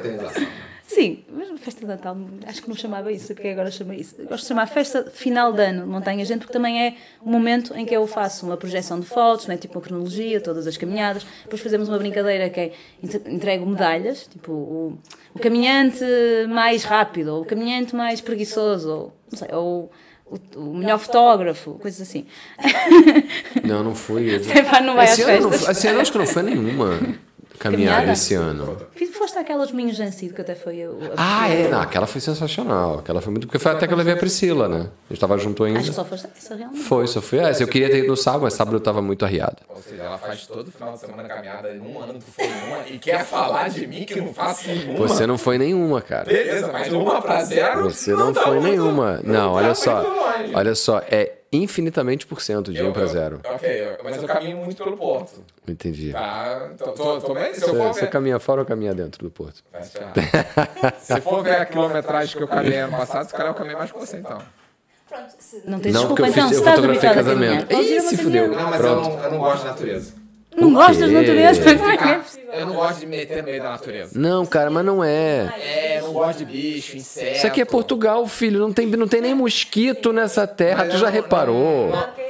Sim, 0.88 1.26
mas 1.30 1.50
festa 1.60 1.82
de 1.82 1.86
Natal, 1.88 2.18
acho 2.48 2.62
que 2.64 2.70
não 2.70 2.76
chamava 2.76 3.12
isso, 3.12 3.34
porque 3.36 3.50
agora 3.50 3.70
chama 3.70 3.94
isso. 3.94 4.16
Gosto 4.24 4.44
de 4.44 4.48
chamar 4.48 4.68
festa 4.68 5.04
final 5.14 5.52
de 5.52 5.62
ano 5.62 5.82
de 5.84 5.88
Montanha 5.90 6.24
Gente, 6.24 6.40
porque 6.40 6.54
também 6.54 6.82
é 6.82 6.96
o 7.22 7.30
momento 7.30 7.76
em 7.76 7.86
que 7.86 7.94
eu 7.94 8.08
faço 8.08 8.46
uma 8.46 8.56
projeção 8.56 8.98
de 8.98 9.06
fotos, 9.06 9.48
né, 9.48 9.58
tipo 9.58 9.76
uma 9.78 9.82
cronologia, 9.82 10.40
todas 10.40 10.66
as 10.66 10.78
caminhadas. 10.78 11.26
Depois 11.44 11.62
fazemos 11.62 11.90
uma 11.90 11.98
brincadeira 12.00 12.50
que 12.50 12.60
é 12.60 12.72
entre- 13.04 13.30
entrego 13.32 13.66
medalhas, 13.66 14.28
tipo 14.28 14.52
o, 14.54 14.98
o 15.36 15.40
caminhante 15.40 16.06
mais 16.48 16.86
rápido, 16.86 17.34
ou 17.36 17.42
o 17.42 17.46
caminhante 17.46 17.94
mais 17.94 18.22
preguiçoso, 18.22 18.90
ou, 18.90 19.14
não 19.30 19.38
sei, 19.38 19.50
ou 19.52 19.92
o, 20.26 20.38
o 20.58 20.74
melhor 20.74 21.00
fotógrafo, 21.00 21.74
coisas 21.74 22.00
assim. 22.02 22.26
Não, 23.64 23.84
não. 23.84 23.94
Stefano 23.96 24.88
não 24.88 24.96
vai 24.96 25.06
às 25.06 25.20
Esse 25.20 25.24
ano, 25.30 25.50
não, 25.50 25.72
esse 25.72 25.88
ano 25.88 26.00
acho 26.00 26.12
que 26.12 26.18
não 26.18 26.26
foi 26.26 26.44
nenhuma 26.44 26.98
caminhada 26.98 27.18
Caminhada? 27.60 28.12
esse 28.14 28.34
ano. 28.36 28.78
Fiz- 28.96 29.17
Foste 29.18 29.38
àquelas 29.40 29.72
Minhos 29.72 29.98
Jancido, 29.98 30.34
que 30.34 30.42
até 30.42 30.54
foi 30.54 30.84
a, 30.84 30.88
a 30.90 30.92
Ah, 31.44 31.50
é. 31.50 31.68
Não, 31.68 31.82
aquela 31.82 32.06
foi 32.06 32.22
sensacional. 32.22 33.00
Aquela 33.00 33.20
foi 33.22 33.32
muito. 33.32 33.48
Porque 33.48 33.58
foi 33.60 33.72
até 33.72 33.88
que 33.88 33.94
eu 33.94 33.98
levei 33.98 34.14
a 34.14 34.18
Priscila, 34.18 34.68
né? 34.68 34.88
A 35.10 35.14
gente 35.14 35.20
tava 35.20 35.38
junto 35.38 35.64
ainda. 35.64 35.80
Acho 35.80 35.90
que 35.90 35.96
só 35.96 36.06
foste 36.06 36.28
essa 36.38 36.56
realmente. 36.56 36.84
Foi, 36.84 37.08
só 37.08 37.22
foi. 37.22 37.40
Ah, 37.40 37.52
eu 37.60 37.68
queria 37.68 37.90
ter 37.90 38.00
ido 38.00 38.08
no 38.10 38.18
sábado, 38.18 38.44
mas 38.44 38.54
sábado 38.54 38.76
eu 38.76 38.80
tava 38.82 39.02
muito 39.02 39.26
arriado. 39.26 39.58
Ou 39.70 39.82
seja, 39.82 40.04
ela 40.04 40.18
faz 40.18 40.46
todo 40.46 40.72
final 40.72 40.94
de 40.94 41.00
semana 41.00 41.24
caminhada 41.28 41.70
em 41.74 41.80
um 41.80 42.00
ano 42.02 42.14
tu 42.20 42.26
foi 42.26 42.46
nenhuma 42.48 42.88
e 42.88 43.00
quer 43.00 43.26
falar 43.26 43.70
de 43.70 43.88
mim 43.88 44.04
que 44.06 44.20
não 44.20 44.34
faço 44.34 44.68
nenhuma. 44.68 45.08
Você 45.08 45.26
não 45.26 45.38
foi 45.38 45.58
nenhuma, 45.58 46.02
cara. 46.02 46.26
Beleza, 46.26 46.70
mas 46.72 46.92
uma 46.94 47.22
pra 47.22 47.44
zero. 47.44 47.84
Você 47.90 48.12
não 48.14 48.32
tá 48.34 48.42
foi 48.44 48.60
muito- 48.60 48.68
nenhuma. 48.70 49.20
Não, 49.24 49.54
olha 49.54 49.70
tá 49.70 49.76
só. 49.76 50.02
longe. 50.02 50.52
Olha 50.54 50.76
só, 50.76 51.02
é 51.10 51.34
infinitamente 51.52 52.28
por 52.28 52.42
cento 52.42 52.74
de 52.74 52.80
Eu- 52.80 52.90
1 52.90 52.92
para 52.94 53.04
eu- 53.04 53.08
0. 53.08 53.40
Ok, 53.46 53.70
eu- 53.70 53.98
mas 54.04 54.18
eu 54.22 54.28
caminho 54.28 54.58
muito 54.58 54.84
pelo 54.84 54.98
porto. 54.98 55.42
Entendi. 55.66 56.12
Tá? 56.12 56.70
Tô, 56.78 56.92
tô, 56.92 57.22
tô 57.22 57.34
bem? 57.34 57.54
Se 57.54 57.62
eu 57.64 57.70
Você, 57.70 57.76
for 57.78 57.94
você 57.94 58.02
ver. 58.02 58.10
caminha 58.10 58.38
fora 58.38 58.62
ou 58.62 58.66
caminha 58.68 58.94
dentro 58.94 59.07
do 59.10 59.30
porto? 59.32 59.64
Vai 59.72 59.84
se. 59.84 59.98
Se 61.16 61.22
for 61.22 61.44
ver 61.44 61.56
a 61.62 61.66
quilometragem 61.66 62.36
que 62.38 62.44
eu 62.44 62.48
caminhei 62.48 62.80
ano 62.80 62.98
passado, 62.98 63.28
se 63.28 63.34
calhar 63.34 63.52
eu 63.52 63.56
caminhei 63.56 63.78
mais 63.78 63.92
que 63.92 63.98
você 64.00 64.18
então. 64.18 64.42
Não 65.66 65.80
tens 65.80 65.94
Não, 65.94 66.02
desculpa, 66.02 66.08
porque 66.08 66.22
eu, 66.24 66.28
então, 66.28 66.48
fiz, 66.50 66.58
se 66.58 66.64
eu 66.64 66.70
fotografei 66.76 67.10
casamento. 67.14 67.74
Ih, 67.74 68.02
se 68.02 68.18
fudeu. 68.18 68.48
Não, 68.50 68.64
mas 68.70 68.74
eu 68.74 68.80
Pronto. 69.02 69.10
não, 69.10 69.24
eu 69.24 69.32
não 69.32 69.38
gosto 69.40 69.62
de 69.62 69.68
natureza. 69.70 70.14
Não 70.58 70.74
gostas 70.74 71.08
de 71.10 71.14
natureza? 71.14 71.62
É 71.70 71.74
é 71.74 71.78
Ficar- 71.78 72.26
eu 72.54 72.66
não 72.66 72.74
gosto 72.74 73.00
de 73.00 73.06
me 73.06 73.18
meter 73.18 73.38
no 73.38 73.44
meio 73.44 73.62
da 73.62 73.70
natureza. 73.70 74.20
Não, 74.20 74.44
cara, 74.46 74.72
mas 74.72 74.84
não 74.84 75.04
é. 75.04 75.54
É, 75.62 76.02
não 76.02 76.12
gosto 76.14 76.40
de 76.40 76.46
bicho, 76.46 76.98
inseto. 76.98 77.38
Isso 77.38 77.46
aqui 77.48 77.62
é 77.62 77.66
Portugal, 77.66 78.26
filho. 78.28 78.60
Não 78.60 78.74
tem, 78.74 78.88
não 78.88 79.08
tem 79.08 79.22
nem 79.22 79.36
mosquito 79.36 80.12
nessa 80.12 80.48
terra. 80.48 80.84
Mas 80.84 80.94
Tu 80.96 80.98
já 80.98 81.06
não- 81.06 81.14
reparou? 81.14 81.90
não- 81.90 82.00
é 82.00 82.02
tranquilo. 82.02 82.27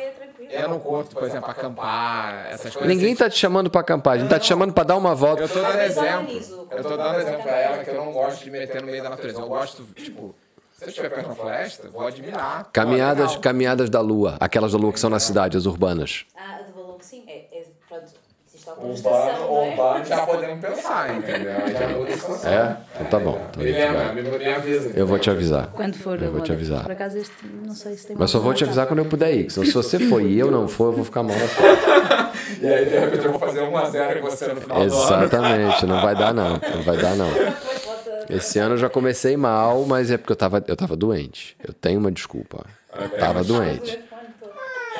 Eu 0.61 0.69
não 0.69 0.79
curto, 0.79 1.15
por 1.15 1.23
exemplo, 1.23 1.49
acampar, 1.49 2.47
essas 2.51 2.73
coisas. 2.73 2.87
Ninguém 2.95 3.15
tá 3.15 3.29
te 3.29 3.37
chamando 3.37 3.69
pra 3.69 3.81
acampar, 3.81 4.15
a 4.15 4.17
gente 4.19 4.29
tá 4.29 4.39
te 4.39 4.45
chamando 4.47 4.73
pra 4.73 4.83
dar 4.83 4.95
uma 4.95 5.13
volta. 5.15 5.43
Eu 5.43 5.49
tô 5.49 5.61
dando 5.61 5.81
exemplo. 5.81 6.41
Eu 6.71 6.83
tô 6.83 6.97
dando 6.97 7.19
exemplo 7.19 7.43
pra 7.43 7.57
ela 7.57 7.83
que 7.83 7.89
eu 7.89 7.95
não 7.95 8.11
gosto 8.11 8.43
de 8.43 8.51
me 8.51 8.59
meter 8.59 8.81
no 8.81 8.87
meio 8.87 9.01
da 9.03 9.09
natureza. 9.09 9.41
Eu 9.41 9.47
gosto, 9.47 9.83
tipo, 9.95 10.35
se 10.77 10.85
eu 10.85 10.89
estiver 10.89 11.09
perto 11.09 11.23
de 11.23 11.29
uma 11.29 11.35
floresta, 11.35 11.89
vou 11.89 12.05
admirar. 12.05 12.69
Caminhadas, 12.71 13.35
caminhadas 13.37 13.89
da 13.89 14.01
lua, 14.01 14.37
aquelas 14.39 14.71
da 14.73 14.77
lua 14.77 14.93
que 14.93 14.99
são 14.99 15.09
na 15.09 15.19
cidade, 15.19 15.57
as 15.57 15.65
urbanas. 15.65 16.25
Ah, 16.37 16.57
a 16.59 16.61
de 16.61 16.71
balão, 16.71 16.97
sim. 17.01 17.23
É, 17.27 17.56
é, 18.69 18.73
pronto, 18.75 18.91
existe 18.91 19.07
alguma 19.07 19.23
Urbano, 19.23 19.29
estação, 19.29 19.47
não 19.53 19.57
é? 19.57 19.69
urbano, 19.69 20.05
já 20.05 20.25
podemos 20.25 20.65
pensar, 20.65 21.15
entendeu? 21.17 21.51
Aí 21.65 21.73
Já 21.73 22.15
situação. 22.17 22.51
É? 22.51 22.77
Então 22.95 23.05
tá 23.07 23.19
bom. 23.19 23.41
Então 23.49 23.61
a 23.61 23.65
Me 23.65 23.71
lembra, 24.21 24.55
avisa. 24.55 24.91
Eu 24.95 25.07
vou 25.07 25.19
te 25.19 25.29
avisar. 25.29 25.67
Quando 25.73 25.95
for, 25.95 26.21
Eu 26.21 26.31
vou 26.31 26.41
te 26.41 26.51
avisar. 26.51 26.83
Por 26.83 26.91
acaso 26.91 27.17
este, 27.17 27.33
não 27.65 27.73
sei 27.75 27.95
se 27.95 28.07
tem 28.07 28.15
Mas 28.17 28.29
só 28.31 28.39
vou 28.39 28.53
te 28.53 28.63
uma 28.63 28.67
avisar 28.69 28.87
quando 28.87 28.99
eu 28.99 29.05
puder 29.05 29.33
ir. 29.33 29.45
que 29.45 29.53
Se 29.53 29.71
você 29.71 29.99
for 30.07 30.21
e 30.21 30.37
eu 30.37 30.51
não 30.51 30.67
for, 30.67 30.85
eu 30.87 30.93
vou 30.93 31.05
ficar 31.05 31.23
mal 31.23 31.35
na 31.37 31.47
frente. 31.47 32.27
E 32.61 32.65
aí, 32.65 32.85
de 32.85 32.97
repente, 32.97 33.25
eu 33.25 33.31
vou 33.31 33.39
fazer 33.39 33.59
1x0 33.61 34.17
e 34.17 34.21
você 34.21 34.47
no 34.47 34.61
final 34.61 34.77
do 34.77 34.83
ano. 34.83 34.85
Exatamente, 34.85 35.85
não 35.85 36.01
vai 36.01 36.15
dar 36.15 36.33
não. 36.33 36.53
Não 36.53 36.81
vai 36.83 36.97
dar 36.97 37.15
não. 37.15 37.27
Esse 38.29 38.57
ano 38.59 38.73
eu 38.75 38.77
já 38.77 38.89
comecei 38.89 39.35
mal, 39.37 39.83
mas 39.85 40.09
é 40.09 40.17
porque 40.17 40.31
eu 40.31 40.35
tava, 40.35 40.63
eu 40.67 40.75
tava 40.75 40.95
doente. 40.95 41.55
Eu 41.65 41.73
tenho 41.73 41.99
uma 41.99 42.11
desculpa. 42.11 42.65
Eu 42.99 43.09
tava 43.19 43.43
doente. 43.43 43.99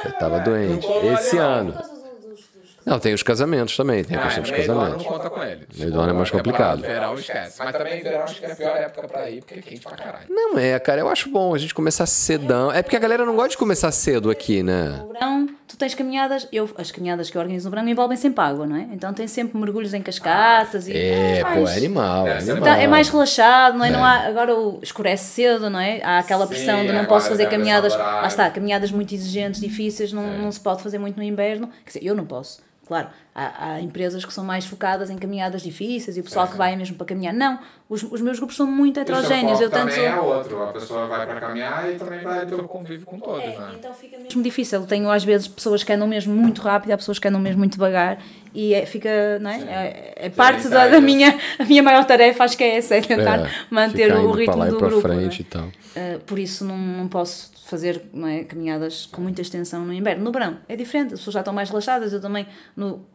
Eu 0.05 0.11
tava 0.13 0.39
doente. 0.39 0.85
Esse 1.13 1.37
ano. 1.37 1.73
causa 1.73 1.89
do- 1.89 2.27
dos- 2.29 2.39
dos- 2.39 2.76
Não, 2.87 2.99
tem 2.99 3.13
os 3.13 3.21
casamentos 3.21 3.75
também, 3.75 4.01
tem 4.01 4.15
a 4.15 4.21
Ah, 4.21 4.23
questão 4.23 4.43
dos 4.43 4.51
ano 4.53 4.65
não 4.67 4.75
casamentos. 4.79 5.05
conta 5.07 5.29
com 5.29 5.43
ele. 5.43 5.67
Meio 5.77 5.91
do 5.91 5.99
ano 5.99 6.09
é 6.11 6.13
mais 6.13 6.27
Tipo, 6.29 6.37
complicado. 6.37 6.81
Verão 6.81 7.15
esquece. 7.15 7.59
Mas 7.59 7.75
também 7.75 8.01
verão 8.01 8.23
acho 8.23 8.39
que 8.39 8.45
é 8.45 8.51
a 8.53 8.55
pior 8.55 8.77
época 8.77 9.07
pra 9.09 9.29
ir, 9.29 9.39
porque 9.41 9.55
é 9.59 9.61
quente 9.61 9.81
pra 9.81 9.97
caralho. 9.97 10.25
Não 10.29 10.57
é, 10.57 10.79
cara, 10.79 11.01
eu 11.01 11.09
acho 11.09 11.29
bom 11.29 11.53
a 11.53 11.57
gente 11.57 11.73
começar 11.73 12.05
cedão. 12.05 12.71
É 12.71 12.81
porque 12.81 12.95
a 12.95 12.99
galera 12.99 13.25
não 13.25 13.35
gosta 13.35 13.49
de 13.49 13.57
começar 13.57 13.91
cedo 13.91 14.29
aqui, 14.31 14.63
né? 14.63 15.01
No 15.05 15.11
verão, 15.11 15.49
tu 15.67 15.75
tens 15.75 15.93
caminhadas, 15.93 16.47
eu, 16.49 16.69
as 16.77 16.89
caminhadas 16.89 17.29
que 17.29 17.37
eu 17.37 17.41
organizo 17.41 17.65
no 17.69 17.75
verão 17.75 17.85
envolvem 17.89 18.15
sempre 18.15 18.41
água, 18.41 18.65
não 18.65 18.77
é? 18.77 18.87
Então 18.93 19.13
tem 19.13 19.27
sempre 19.27 19.57
mergulhos 19.59 19.93
em 19.93 20.01
cascatas 20.01 20.87
e 20.87 20.93
É, 20.95 21.43
pô, 21.43 21.49
mais- 21.61 21.73
é 21.73 21.77
animal, 21.79 22.25
é 22.25 22.39
ser 22.39 22.51
animal. 22.51 22.69
Então, 22.69 22.81
é 22.81 22.87
mais 22.87 23.09
relaxado, 23.09 23.77
não 23.77 23.83
é? 23.83 23.89
Não 23.89 24.01
há, 24.05 24.13
agora 24.27 24.53
escurece 24.81 25.25
cedo, 25.25 25.69
não 25.69 25.79
é? 25.81 26.01
Há 26.01 26.19
aquela 26.19 26.43
Sim, 26.45 26.53
pressão 26.53 26.77
de 26.85 26.87
não 26.87 26.99
agora 27.01 27.07
posso 27.07 27.27
fazer 27.27 27.47
caminhadas. 27.49 27.93
Lá 27.97 28.25
está, 28.27 28.49
caminhadas 28.49 28.91
muito 28.91 29.13
exigentes, 29.13 29.59
difíceis, 29.59 30.13
não, 30.13 30.37
não 30.37 30.49
se 30.53 30.59
pode 30.61 30.81
fazer 30.81 30.97
muito 30.99 31.17
no 31.17 31.23
inverno. 31.23 31.67
Quer 31.83 31.99
dizer, 31.99 32.05
eu 32.05 32.15
não 32.15 32.25
posso. 32.25 32.65
Claro, 32.87 33.09
há, 33.35 33.71
há 33.71 33.81
empresas 33.81 34.23
que 34.23 34.33
são 34.33 34.43
mais 34.43 34.65
focadas 34.65 35.09
em 35.09 35.17
caminhadas 35.17 35.61
difíceis 35.61 36.15
e 36.15 36.21
o 36.21 36.23
pessoal 36.23 36.47
que 36.47 36.55
vai 36.55 36.75
mesmo 36.75 36.95
para 36.95 37.05
caminhar. 37.05 37.33
Não, 37.33 37.59
os, 37.89 38.03
os 38.03 38.19
meus 38.21 38.37
grupos 38.37 38.55
são 38.57 38.67
muito 38.67 38.93
o 38.99 39.03
seu 39.05 39.15
heterogéneos. 39.15 39.51
foco 39.53 39.63
Eu 39.63 39.69
tanto. 39.69 39.89
também 39.89 40.05
é 40.05 40.15
outro. 40.19 40.61
A 40.63 40.67
pessoa 40.73 41.07
vai 41.07 41.25
pra 41.25 41.39
caminhar 41.39 41.89
e 41.91 41.95
também 41.95 42.19
vai 42.21 42.45
pelo 42.45 42.67
convívio 42.67 43.05
com 43.05 43.19
todos, 43.19 43.45
né? 43.45 43.75
Então 43.79 43.93
fica 43.93 44.17
mesmo 44.17 44.43
difícil. 44.43 44.85
Tenho 44.85 45.09
às 45.09 45.23
vezes 45.23 45.47
pessoas 45.47 45.83
que 45.83 45.93
andam 45.93 46.07
mesmo 46.07 46.33
muito 46.35 46.61
rápido, 46.61 46.91
há 46.91 46.97
pessoas 46.97 47.17
que 47.19 47.27
andam 47.27 47.39
mesmo 47.39 47.59
muito 47.59 47.73
devagar 47.73 48.19
e 48.53 48.73
é- 48.73 48.85
fica, 48.85 49.39
não 49.39 49.49
é? 49.49 49.59
É, 49.61 50.13
é 50.25 50.29
parte 50.29 50.67
da, 50.67 50.87
da 50.87 50.99
minha, 50.99 51.37
a 51.59 51.63
minha 51.63 51.81
maior 51.83 52.03
tarefa, 52.05 52.43
acho 52.43 52.57
que 52.57 52.63
é 52.63 52.75
essa, 52.77 52.95
é 52.95 53.01
tentar 53.01 53.39
É, 53.45 53.51
manter 53.69 54.07
ficar 54.09 54.19
o 54.21 54.31
ritmo 54.31 54.57
lá 54.57 54.67
e 54.67 54.71
do 54.71 54.77
grupo. 54.77 54.97
é? 54.97 55.01
frente 55.01 55.39
e 55.41 55.43
tal. 55.45 55.65
Uh, 55.67 56.19
por 56.25 56.37
isso 56.37 56.65
não, 56.65 56.77
não 56.77 57.07
posso 57.07 57.51
fazer 57.67 58.01
não 58.13 58.27
é, 58.27 58.43
caminhadas 58.43 59.05
com 59.05 59.21
muita 59.21 59.41
extensão 59.41 59.85
no 59.85 59.93
inverno. 59.93 60.23
No 60.23 60.31
verão 60.31 60.57
é 60.69 60.75
diferente, 60.75 61.13
as 61.13 61.19
pessoas 61.19 61.33
já 61.35 61.39
estão 61.39 61.53
mais 61.53 61.69
relaxadas. 61.69 62.13
Eu 62.13 62.21
também, 62.21 62.47
no, 62.75 63.05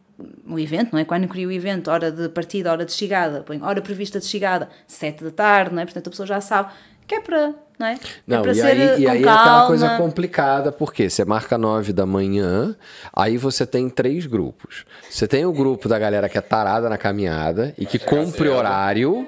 no 0.45 0.59
evento, 0.59 0.93
não 0.93 0.99
é? 0.99 1.05
Quando 1.05 1.23
eu 1.23 1.29
crio 1.29 1.49
o 1.49 1.51
evento, 1.51 1.89
hora 1.89 2.11
de 2.11 2.29
partida, 2.29 2.71
hora 2.71 2.85
de 2.85 2.93
chegada, 2.93 3.41
ponho 3.41 3.63
hora 3.63 3.81
prevista 3.81 4.19
de 4.19 4.25
chegada, 4.25 4.69
7 4.87 5.23
da 5.23 5.31
tarde, 5.31 5.75
não 5.75 5.81
é? 5.81 5.85
Portanto 5.85 6.07
a 6.07 6.09
pessoa 6.09 6.27
já 6.27 6.39
sabe 6.39 6.71
que 7.07 7.15
é 7.15 7.19
para, 7.19 7.53
não 7.77 7.87
é? 7.87 7.93
é 7.93 7.97
Não, 8.25 8.41
para 8.41 8.51
e 8.51 8.55
ser 8.55 8.65
aí, 8.65 9.01
e 9.01 9.07
aí 9.07 9.21
é 9.21 9.23
calma. 9.23 9.41
aquela 9.41 9.67
coisa 9.67 9.97
complicada, 9.97 10.71
porque 10.71 11.09
você 11.09 11.25
marca 11.25 11.57
9 11.57 11.91
da 11.91 12.05
manhã, 12.05 12.75
aí 13.13 13.37
você 13.37 13.65
tem 13.65 13.89
três 13.89 14.25
grupos. 14.25 14.85
Você 15.09 15.27
tem 15.27 15.45
o 15.45 15.51
grupo 15.51 15.89
da 15.89 15.99
galera 15.99 16.29
que 16.29 16.37
é 16.37 16.41
tarada 16.41 16.89
na 16.89 16.97
caminhada 16.97 17.73
e 17.77 17.85
que 17.85 17.99
cumpre 17.99 18.47
cedo. 18.47 18.55
horário, 18.55 19.27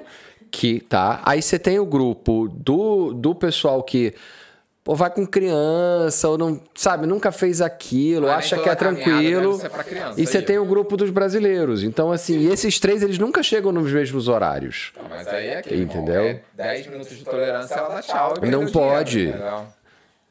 que 0.50 0.80
tá. 0.80 1.20
Aí 1.24 1.42
você 1.42 1.58
tem 1.58 1.78
o 1.78 1.84
grupo 1.86 2.48
do, 2.48 3.12
do 3.12 3.34
pessoal 3.34 3.82
que 3.82 4.14
pô, 4.86 4.94
vai 4.94 5.10
com 5.10 5.26
criança, 5.26 6.28
ou 6.28 6.38
não, 6.38 6.60
sabe, 6.72 7.08
nunca 7.08 7.32
fez 7.32 7.60
aquilo, 7.60 8.22
Mas 8.28 8.30
nem 8.30 8.38
acha 8.38 8.56
que 8.62 8.68
é 8.68 8.76
caminhada 8.76 9.02
tranquilo. 9.10 9.58
criança, 9.84 10.14
E 10.20 10.24
você 10.24 10.38
aí. 10.38 10.44
tem 10.44 10.58
o 10.58 10.64
grupo 10.64 10.96
dos 10.96 11.10
brasileiros. 11.10 11.82
Então, 11.82 12.12
assim, 12.12 12.48
esses 12.52 12.78
três, 12.78 13.02
eles 13.02 13.18
nunca 13.18 13.42
chegam 13.42 13.72
nos 13.72 13.90
mesmos 13.92 14.28
horários. 14.28 14.92
Não, 14.96 15.08
mas 15.10 15.26
aí 15.26 15.48
é 15.48 15.58
aquele, 15.58 15.82
Entendeu? 15.82 16.22
É 16.22 16.40
10 16.54 16.86
minutos 16.86 17.18
de 17.18 17.24
tolerância, 17.24 17.74
ela 17.74 17.88
dá 17.96 18.00
tchau. 18.02 18.34
e 18.40 18.46
Não 18.46 18.68
pode. 18.68 19.10
dinheiro? 19.26 19.66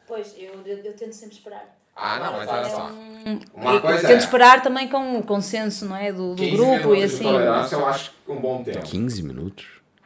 Pois, 0.08 0.34
eu, 0.38 0.52
eu, 0.66 0.78
eu 0.86 0.94
tento 0.94 1.12
sempre 1.12 1.36
esperar. 1.36 1.76
Ah, 1.94 2.18
não, 2.20 2.32
mas 2.38 2.48
olha 2.50 2.70
só. 2.70 2.92
um- 2.92 3.40
Uma 3.56 3.82
coisa 3.82 4.02
tento 4.08 4.12
é- 4.12 4.18
esperar 4.18 4.62
também 4.62 4.88
com 4.88 5.18
o 5.20 5.24
consenso, 5.24 5.86
não 5.86 5.98
é? 5.98 6.14
Do, 6.14 6.34
do 6.34 6.42
15 6.44 6.52
grupo 6.56 6.72
e 6.72 6.78
minutos 6.78 6.98
de 7.00 7.04
assim. 7.16 7.24
tolerância 7.24 7.76
eu 7.76 7.86
acho 7.88 8.12
um 8.30 8.36
bom 8.38 8.64
tempo. 8.64 8.80
15 8.84 9.22
minutos? 9.24 9.66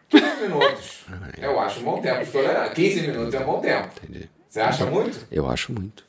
15 0.09 0.25
minutos. 0.41 1.05
Eu 1.39 1.59
acho 1.59 1.79
um 1.81 1.83
bom 1.83 2.01
tempo 2.01 2.25
de 2.25 2.31
tolerância. 2.31 2.73
15 2.73 3.01
minutos 3.01 3.33
é 3.35 3.39
um 3.39 3.45
bom 3.45 3.59
tempo. 3.59 3.89
Entendi. 4.03 4.29
Você 4.49 4.59
acha 4.61 4.85
muito? 4.85 5.27
Eu 5.31 5.47
acho 5.47 5.71
muito. 5.71 6.08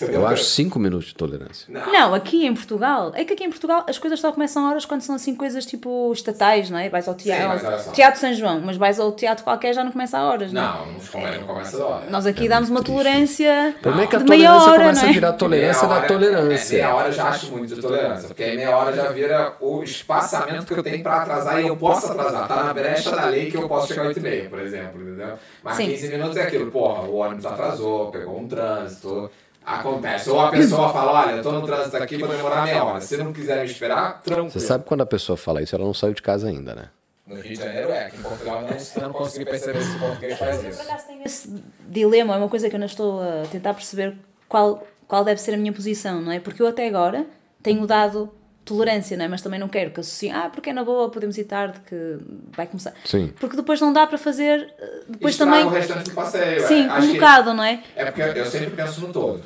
Eu 0.00 0.26
acho 0.26 0.44
5 0.44 0.78
minutos 0.78 1.08
de 1.08 1.14
tolerância. 1.14 1.66
Não. 1.68 1.92
Não, 1.92 2.14
aqui 2.14 2.46
em 2.46 2.54
Portugal, 2.54 3.12
é 3.14 3.24
que 3.24 3.32
aqui 3.32 3.44
em 3.44 3.50
Portugal 3.50 3.84
as 3.88 3.98
coisas 3.98 4.20
só 4.20 4.30
começam 4.32 4.64
a 4.66 4.70
horas 4.70 4.84
quando 4.84 5.00
são 5.02 5.14
assim 5.16 5.34
coisas 5.34 5.64
tipo 5.66 6.12
estatais, 6.12 6.70
não 6.70 6.78
é? 6.78 6.88
Vais 6.88 7.08
ao 7.08 7.14
teatro, 7.14 7.82
só. 7.82 7.90
teatro 7.92 8.20
São 8.20 8.32
João, 8.34 8.60
mas 8.60 8.76
vais 8.76 9.00
ao 9.00 9.10
teatro 9.12 9.42
qualquer 9.44 9.74
já 9.74 9.82
não 9.82 9.90
começa 9.92 10.18
a 10.18 10.22
horas, 10.24 10.52
não, 10.52 10.60
é? 10.62 10.64
Não, 10.64 10.86
não 10.86 11.46
começa, 11.46 11.82
a 11.82 11.86
hora. 11.86 12.06
Nós 12.10 12.26
aqui 12.26 12.48
damos 12.48 12.70
uma 12.70 12.82
tolerância 12.82 13.74
O 13.78 13.82
problema 13.82 14.04
é 14.04 14.06
que 14.06 14.16
a 14.16 14.18
de 14.18 14.24
meia 14.24 14.48
tolerância 14.50 14.70
hora, 14.70 14.78
começa 14.82 15.00
não 15.00 15.06
a 15.06 15.10
é? 15.10 15.14
virar 15.14 15.32
tolerância 15.32 15.82
Meia 15.82 15.88
da 15.88 15.94
hora- 15.96 16.04
É, 16.04 16.08
tolerância. 16.08 16.76
meia 16.78 16.94
hora 16.94 17.08
eu 17.08 17.12
já 17.12 17.28
acho 17.28 17.52
muito 17.52 17.74
de 17.74 17.80
tolerância, 17.80 18.28
porque 18.28 18.42
aí 18.44 18.56
meia 18.56 18.76
hora 18.76 18.92
já 18.94 19.10
vira 19.10 19.54
o 19.60 19.82
espaçamento 19.82 20.66
que 20.66 20.74
eu 20.78 20.82
tenho 20.82 21.02
pra 21.02 21.22
atrasar 21.22 21.60
e 21.62 21.66
eu 21.68 21.76
posso 21.76 22.10
atrasar. 22.12 22.46
Tá 22.48 22.64
na 22.64 22.72
brecha 22.74 23.10
da 23.14 23.26
lei 23.26 23.50
que 23.50 23.56
eu 23.56 23.68
posso 23.68 23.88
chegar 23.88 24.02
às 24.02 24.08
8 24.08 24.18
e 24.18 24.22
meia, 24.22 24.48
por 24.48 24.60
exemplo, 24.60 25.00
entendeu? 25.02 25.34
Mas 25.62 25.76
Sim. 25.76 25.86
15 25.86 26.08
minutos 26.08 26.36
é 26.36 26.42
aquilo, 26.42 26.70
porra, 26.70 27.02
o 27.02 27.16
ônibus 27.16 27.44
atrasou, 27.46 28.10
pegou 28.10 28.38
um 28.38 28.46
trânsito, 28.46 29.30
acontece. 29.76 30.30
Ou 30.30 30.40
a 30.40 30.50
pessoa 30.50 30.92
fala, 30.92 31.12
olha, 31.12 31.32
eu 31.36 31.42
tô 31.42 31.52
no 31.52 31.66
trânsito 31.66 31.96
aqui, 31.96 32.16
vou 32.18 32.28
demorar 32.28 32.64
meia 32.64 32.82
hora. 32.84 33.00
Se 33.00 33.16
não 33.16 33.32
quiser 33.32 33.60
me 33.60 33.70
esperar, 33.70 34.22
tranquilo. 34.22 34.50
Você 34.50 34.60
sabe 34.60 34.84
quando 34.84 35.02
a 35.02 35.06
pessoa 35.06 35.36
fala 35.36 35.62
isso, 35.62 35.74
ela 35.74 35.84
não 35.84 35.94
saiu 35.94 36.14
de 36.14 36.22
casa 36.22 36.48
ainda, 36.48 36.74
né? 36.74 36.84
No 37.26 37.34
Rio 37.36 37.42
de 37.42 37.56
Janeiro 37.56 37.90
é, 37.90 38.06
aqui 38.06 38.16
em 38.16 38.22
Portugal 38.22 38.62
eu 38.62 38.68
não, 39.02 39.08
não 39.08 39.12
consegui 39.12 39.44
perceber 39.44 39.82
se 39.82 39.96
o 39.96 39.98
português 39.98 40.38
faz 40.38 40.64
isso. 40.64 40.78
por 40.78 40.86
acaso, 40.90 41.06
tenho 41.06 41.22
esse 41.26 41.62
dilema, 41.86 42.34
é 42.34 42.38
uma 42.38 42.48
coisa 42.48 42.70
que 42.70 42.74
eu 42.76 42.80
não 42.80 42.86
estou 42.86 43.20
a 43.20 43.42
tentar 43.52 43.74
perceber 43.74 44.16
qual, 44.48 44.86
qual 45.06 45.22
deve 45.24 45.38
ser 45.38 45.52
a 45.52 45.58
minha 45.58 45.72
posição, 45.72 46.22
não 46.22 46.32
é? 46.32 46.40
Porque 46.40 46.62
eu 46.62 46.66
até 46.66 46.88
agora 46.88 47.26
tenho 47.62 47.86
dado 47.86 48.32
tolerância, 48.64 49.14
não 49.16 49.26
é? 49.26 49.28
Mas 49.28 49.42
também 49.42 49.58
não 49.60 49.68
quero 49.68 49.90
que 49.90 50.00
associem, 50.00 50.32
ah, 50.32 50.48
porque 50.50 50.70
é 50.70 50.72
na 50.72 50.84
boa, 50.84 51.10
podemos 51.10 51.36
ir 51.36 51.44
tarde, 51.44 51.80
que 51.86 52.18
vai 52.56 52.66
começar. 52.66 52.94
Sim. 53.04 53.32
Porque 53.38 53.56
depois 53.56 53.78
não 53.80 53.92
dá 53.92 54.06
para 54.06 54.16
fazer, 54.18 54.74
eh, 54.78 55.00
depois 55.08 55.34
Estraga 55.34 55.52
também... 55.52 55.66
o 55.66 55.70
restante 55.70 56.10
do 56.10 56.14
passeio. 56.14 56.66
Sim, 56.66 56.84
é. 56.86 56.88
Acho 56.88 57.08
um 57.08 57.12
que- 57.12 57.18
bocado, 57.18 57.54
não 57.54 57.64
é? 57.64 57.82
É 57.96 58.04
porque 58.10 58.22
eu 58.38 58.46
sempre 58.46 58.70
penso 58.70 59.00
no 59.00 59.12
todo. 59.12 59.42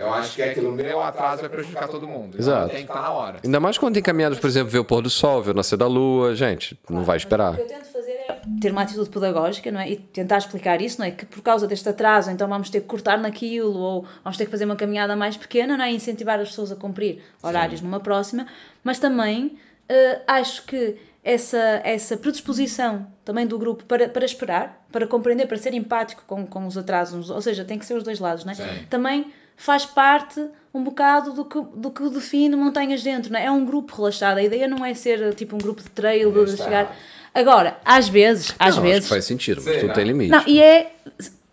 Eu 0.00 0.14
acho 0.14 0.34
que 0.34 0.40
é 0.40 0.50
aquilo, 0.50 0.72
meu 0.72 1.02
atraso 1.02 1.42
vai 1.42 1.50
prejudicar 1.50 1.86
todo 1.86 2.08
mundo. 2.08 2.28
Então 2.28 2.40
Exato. 2.40 2.68
Tem 2.70 2.86
que 2.86 2.90
estar 2.90 3.02
na 3.02 3.10
hora. 3.10 3.40
Ainda 3.44 3.60
mais 3.60 3.76
quando 3.76 3.94
tem 3.94 4.02
caminhadas, 4.02 4.38
por 4.38 4.46
exemplo, 4.46 4.70
ver 4.70 4.78
o 4.78 4.84
pôr 4.84 5.02
do 5.02 5.10
sol, 5.10 5.42
ver 5.42 5.50
o 5.50 5.54
nascer 5.54 5.76
da 5.76 5.86
lua. 5.86 6.34
Gente, 6.34 6.78
não 6.88 7.04
vai 7.04 7.18
esperar. 7.18 7.52
O 7.52 7.56
que 7.56 7.62
eu 7.62 7.66
tento 7.66 7.84
fazer 7.84 8.12
é 8.12 8.40
ter 8.60 8.72
uma 8.72 8.80
atitude 8.80 9.10
pedagógica, 9.10 9.70
não 9.70 9.78
é? 9.78 9.90
E 9.90 9.96
tentar 9.96 10.38
explicar 10.38 10.80
isso, 10.80 10.98
não 10.98 11.06
é? 11.06 11.10
Que 11.10 11.26
por 11.26 11.42
causa 11.42 11.66
deste 11.66 11.86
atraso, 11.86 12.30
então 12.30 12.48
vamos 12.48 12.70
ter 12.70 12.80
que 12.80 12.86
cortar 12.86 13.18
naquilo, 13.18 13.78
ou 13.78 14.06
vamos 14.24 14.38
ter 14.38 14.46
que 14.46 14.50
fazer 14.50 14.64
uma 14.64 14.76
caminhada 14.76 15.14
mais 15.14 15.36
pequena, 15.36 15.76
não 15.76 15.84
é? 15.84 15.92
E 15.92 15.96
incentivar 15.96 16.40
as 16.40 16.48
pessoas 16.48 16.72
a 16.72 16.76
cumprir 16.76 17.22
horários 17.42 17.82
numa 17.82 18.00
próxima, 18.00 18.46
mas 18.82 18.98
também 18.98 19.58
eh, 19.86 20.22
acho 20.26 20.64
que 20.64 20.96
essa, 21.22 21.80
essa 21.84 22.16
predisposição 22.16 23.06
também 23.24 23.46
do 23.46 23.58
grupo 23.58 23.84
para, 23.84 24.08
para 24.08 24.24
esperar, 24.24 24.82
para 24.90 25.06
compreender, 25.06 25.46
para 25.46 25.58
ser 25.58 25.74
empático 25.74 26.22
com, 26.26 26.46
com 26.46 26.66
os 26.66 26.78
atrasos, 26.78 27.28
ou 27.28 27.42
seja, 27.42 27.64
tem 27.64 27.78
que 27.78 27.84
ser 27.84 27.94
os 27.94 28.02
dois 28.02 28.18
lados, 28.18 28.44
não 28.44 28.52
é? 28.52 28.54
Sim. 28.54 28.86
Também 28.88 29.30
faz 29.60 29.84
parte 29.84 30.42
um 30.72 30.82
bocado 30.82 31.34
do 31.34 31.44
que, 31.44 31.60
do 31.74 31.90
que 31.90 32.08
define 32.08 32.56
montanhas 32.56 33.02
dentro, 33.02 33.30
não 33.30 33.38
é? 33.38 33.44
É 33.44 33.50
um 33.50 33.64
grupo 33.64 33.94
relaxado, 33.94 34.38
a 34.38 34.42
ideia 34.42 34.66
não 34.66 34.84
é 34.84 34.94
ser 34.94 35.34
tipo 35.34 35.54
um 35.54 35.58
grupo 35.58 35.82
de 35.82 35.90
trail, 35.90 36.32
de 36.32 36.52
Está 36.52 36.64
chegar... 36.64 36.96
Agora, 37.34 37.78
às 37.84 38.08
vezes, 38.08 38.54
às 38.58 38.76
não, 38.76 38.82
vezes... 38.82 39.08
faz 39.08 39.26
sentido, 39.26 39.60
mas 39.62 39.74
Sim, 39.74 39.80
tudo 39.80 39.88
não. 39.88 39.94
tem 39.94 40.04
limite. 40.04 40.30
Não, 40.30 40.42
e 40.46 40.60
é. 40.60 40.92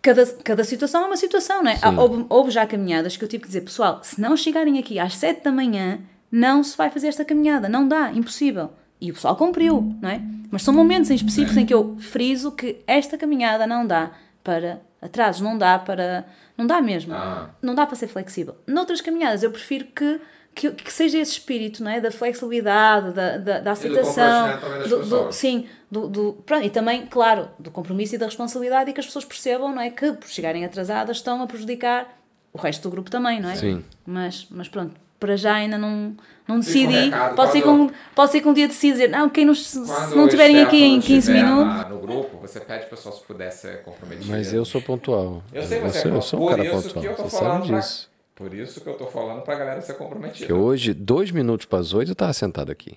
Cada, 0.00 0.24
cada 0.26 0.64
situação 0.64 1.02
é 1.02 1.06
uma 1.06 1.16
situação, 1.16 1.62
não 1.62 1.70
é? 1.70 1.78
Houve, 1.98 2.24
houve 2.28 2.50
já 2.50 2.66
caminhadas 2.66 3.16
que 3.16 3.24
eu 3.24 3.28
tive 3.28 3.42
que 3.42 3.48
dizer, 3.48 3.60
pessoal, 3.60 4.00
se 4.02 4.20
não 4.20 4.36
chegarem 4.36 4.78
aqui 4.78 4.98
às 4.98 5.14
7 5.16 5.42
da 5.42 5.52
manhã, 5.52 6.00
não 6.32 6.64
se 6.64 6.76
vai 6.76 6.88
fazer 6.88 7.08
esta 7.08 7.24
caminhada, 7.24 7.68
não 7.68 7.86
dá, 7.86 8.10
impossível. 8.12 8.70
E 9.00 9.10
o 9.10 9.14
pessoal 9.14 9.36
cumpriu, 9.36 9.94
não 10.00 10.08
é? 10.08 10.22
Mas 10.50 10.62
são 10.62 10.72
momentos 10.72 11.10
em 11.10 11.14
específicos 11.14 11.56
em 11.56 11.66
que 11.66 11.74
eu 11.74 11.96
friso 11.98 12.52
que 12.52 12.78
esta 12.86 13.18
caminhada 13.18 13.66
não 13.66 13.86
dá 13.86 14.12
para 14.42 14.80
atrasos, 15.02 15.42
não 15.42 15.58
dá 15.58 15.78
para. 15.78 16.24
Não 16.58 16.66
dá 16.66 16.82
mesmo. 16.82 17.14
Ah. 17.14 17.50
Não 17.62 17.74
dá 17.74 17.86
para 17.86 17.94
ser 17.96 18.08
flexível. 18.08 18.56
Noutras 18.66 19.00
caminhadas, 19.00 19.42
eu 19.42 19.50
prefiro 19.50 19.86
que. 19.86 20.20
Que, 20.54 20.72
que 20.72 20.92
seja 20.92 21.18
esse 21.18 21.32
espírito, 21.32 21.84
não 21.84 21.90
é? 21.90 22.00
Da 22.00 22.10
flexibilidade, 22.10 23.12
da, 23.12 23.36
da, 23.38 23.60
da 23.60 23.70
aceitação, 23.72 24.48
das 24.48 24.88
do- 24.88 24.96
do- 24.96 25.02
pessoas. 25.04 25.34
sim, 25.36 25.68
do, 25.88 26.08
do- 26.08 26.32
pronto, 26.44 26.64
e 26.66 26.70
também, 26.70 27.06
claro, 27.06 27.48
do 27.60 27.70
compromisso 27.70 28.16
e 28.16 28.18
da 28.18 28.26
responsabilidade 28.26 28.90
e 28.90 28.92
que 28.92 28.98
as 28.98 29.06
pessoas 29.06 29.24
percebam, 29.24 29.72
não 29.72 29.80
é? 29.80 29.90
Que 29.90 30.12
por 30.14 30.28
chegarem 30.28 30.64
atrasadas 30.64 31.18
estão 31.18 31.40
a 31.42 31.46
prejudicar 31.46 32.12
o 32.52 32.58
resto 32.58 32.82
do 32.82 32.90
grupo 32.90 33.08
também, 33.08 33.40
não 33.40 33.50
é? 33.50 33.54
Sim. 33.54 33.84
Mas, 34.04 34.48
mas 34.50 34.68
pronto, 34.68 34.94
para 35.18 35.36
já 35.36 35.54
ainda 35.54 35.76
não, 35.78 36.14
não 36.46 36.56
um 36.56 36.60
decidi. 36.60 36.86
recado, 36.92 37.34
pode, 37.34 37.52
ser 37.52 37.62
que 37.62 37.68
um, 37.68 37.90
pode 38.14 38.30
ser 38.32 38.40
que 38.40 38.48
um 38.48 38.52
dia 38.54 38.68
decida 38.68 38.92
dizer, 38.94 39.08
não, 39.08 39.28
quem 39.28 39.44
nos, 39.44 39.66
se 39.66 39.78
não 40.14 40.22
o 40.22 40.26
estiverem 40.26 40.62
aqui 40.62 40.76
em 40.76 41.00
Stefano 41.00 41.02
15 41.02 41.18
estiver 41.18 41.42
minutos. 41.44 41.66
na- 41.74 41.88
no 41.88 41.98
grupo, 41.98 42.36
você 42.38 42.60
pede 42.60 42.86
pro 42.86 42.96
pessoal 42.96 43.14
se 43.14 43.22
puder 43.24 43.50
ser 43.50 43.82
comprometido. 43.82 44.30
Mas 44.30 44.52
eu 44.52 44.64
sou 44.64 44.80
pontual. 44.80 45.42
Eu 45.52 45.62
sei, 45.64 45.80
você 45.80 46.00
sou, 46.02 46.10
é 46.12 46.14
eu 46.16 46.22
sou 46.22 46.38
um 46.38 46.42
por 46.42 46.50
cara 46.50 46.64
isso 46.64 46.82
pontual. 46.88 47.02
que 47.02 47.08
eu 47.10 47.14
tô 47.16 47.22
Você 47.24 47.36
falando 47.38 47.52
sabe 47.58 47.68
pra- 47.68 47.78
disso. 47.80 48.10
Por 48.34 48.54
isso 48.54 48.80
que 48.80 48.86
eu 48.88 48.94
tô 48.94 49.06
falando 49.08 49.42
pra 49.42 49.56
galera 49.56 49.80
ser 49.80 49.94
comprometida. 49.94 50.46
Que 50.46 50.52
hoje, 50.52 50.94
dois 50.94 51.32
minutos 51.32 51.66
para 51.66 51.80
as 51.80 51.92
oito, 51.92 52.12
eu 52.12 52.14
tava 52.14 52.32
sentado 52.32 52.70
aqui. 52.70 52.96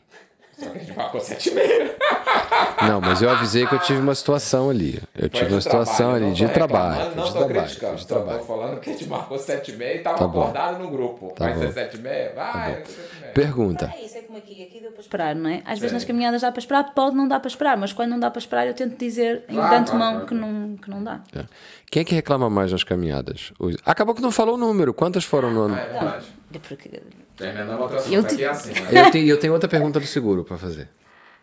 Só 0.66 0.70
que 0.70 0.78
a 0.78 0.82
gente 0.82 0.96
marcou 0.98 1.20
sete 1.22 1.50
e 1.50 1.54
meia. 1.56 1.96
Não, 2.88 3.02
mas 3.02 3.22
eu 3.22 3.30
avisei 3.30 3.66
que 3.66 3.74
eu 3.76 3.80
tive 3.80 4.00
uma 4.00 4.14
situação 4.16 4.70
ali. 4.70 5.02
Eu 5.18 5.30
tive 5.30 5.52
uma 5.52 5.62
situação 5.62 6.14
ali 6.14 6.32
de 6.34 6.48
trabalho. 6.50 7.16
Não 7.16 7.24
de 7.26 7.32
trabalho, 7.32 7.54
criticando, 7.64 7.96
de 7.96 8.08
trabalho. 8.08 8.40
tô 8.40 8.46
falando 8.46 8.80
que 8.80 8.90
a 8.90 8.94
gente 8.94 9.08
marcou 9.08 9.38
sete 9.40 9.72
e 9.72 9.76
meia 9.78 9.96
e 9.96 10.00
tava 10.00 10.18
Tá 10.18 10.28
bom. 10.28 10.42
acordado 10.42 10.80
no 10.84 10.90
grupo. 10.90 11.34
Tá 11.36 11.46
vai 11.46 11.54
bom. 11.54 11.60
ser 11.62 11.74
sete 11.74 11.98
e 11.98 12.02
meia? 12.02 12.34
Vai, 12.36 12.68
meia. 12.72 12.84
Pergunta. 13.34 13.94
É 13.98 14.04
isso, 14.06 14.18
é 14.18 14.22
como 14.22 14.38
aqui, 14.38 14.62
aqui 14.64 14.80
deu 14.82 14.92
para 14.92 15.02
esperar, 15.02 15.36
não 15.36 15.50
é? 15.50 15.62
Às 15.66 15.80
vezes 15.80 15.94
nas 15.94 16.04
caminhadas 16.04 16.42
dá 16.42 16.52
para 16.52 16.60
esperar, 16.60 16.94
pode 16.94 17.16
não 17.16 17.28
dar 17.28 17.40
para 17.40 17.48
esperar, 17.48 17.78
mas 17.78 17.94
quando 17.94 18.10
não 18.10 18.20
dá 18.20 18.30
para 18.30 18.40
esperar 18.40 18.68
eu 18.68 18.74
tento 18.74 18.98
dizer 18.98 19.44
em 19.48 19.56
Claro, 19.56 19.76
antemão 19.76 20.12
claro, 20.12 20.26
que, 20.28 20.34
não, 20.34 20.76
que 20.78 20.90
não 20.90 21.04
dá. 21.04 21.22
É. 21.36 21.46
Quem 21.90 22.02
é 22.02 22.04
que 22.04 22.14
reclama 22.16 22.50
mais 22.50 22.72
nas 22.72 22.84
caminhadas? 22.84 23.54
Acabou 23.86 24.14
que 24.14 24.22
não 24.22 24.32
falou 24.32 24.56
o 24.56 24.58
número. 24.58 24.94
Quantas 24.94 25.24
foram 25.24 25.52
no 25.52 25.62
ano? 25.62 25.76
Ah, 25.76 25.80
é 25.82 25.88
verdade. 25.90 26.26
É 26.54 26.60
porque- 26.60 27.02
Terminando 27.42 27.80
outra 27.80 27.98
assunto 27.98 28.14
Eu 28.14 28.24
te- 28.24 28.34
aqui 28.36 28.44
é 28.44 28.48
assim, 28.50 28.74
né? 28.74 29.08
Eu 29.08 29.12
tenho, 29.12 29.28
eu 29.28 29.40
tenho 29.40 29.54
outra 29.54 29.70
pergunta 29.70 30.00
do 30.00 30.06
seguro 30.06 30.44
para 30.44 30.58
fazer. 30.58 30.88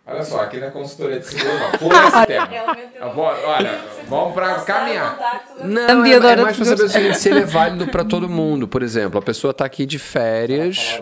Olha 0.07 0.23
só, 0.25 0.41
aqui 0.41 0.57
é 0.57 0.71
consultoria 0.71 1.21
de 1.21 1.27
seguro, 1.27 1.53
não. 1.59 1.71
Pula 1.73 2.09
esse 2.09 2.27
tema. 2.27 2.49
Vou- 3.15 3.25
olha, 3.27 3.79
vamos 4.09 4.33
pra 4.33 4.55
caminhar. 4.63 5.19
Não, 5.63 6.05
é, 6.05 6.13
é 6.15 6.37
mais 6.37 6.57
para 6.57 6.65
saber 6.65 6.83
o 6.85 6.89
seguinte, 6.89 7.19
se 7.19 7.29
ele 7.29 7.41
é 7.41 7.45
válido 7.45 7.87
para 7.89 8.05
todo 8.05 8.27
mundo. 8.29 8.67
Por 8.67 8.83
exemplo, 8.83 9.19
a 9.19 9.23
pessoa 9.23 9.51
está 9.51 9.67
aqui 9.67 9.85
de 9.85 9.99
férias 9.99 10.99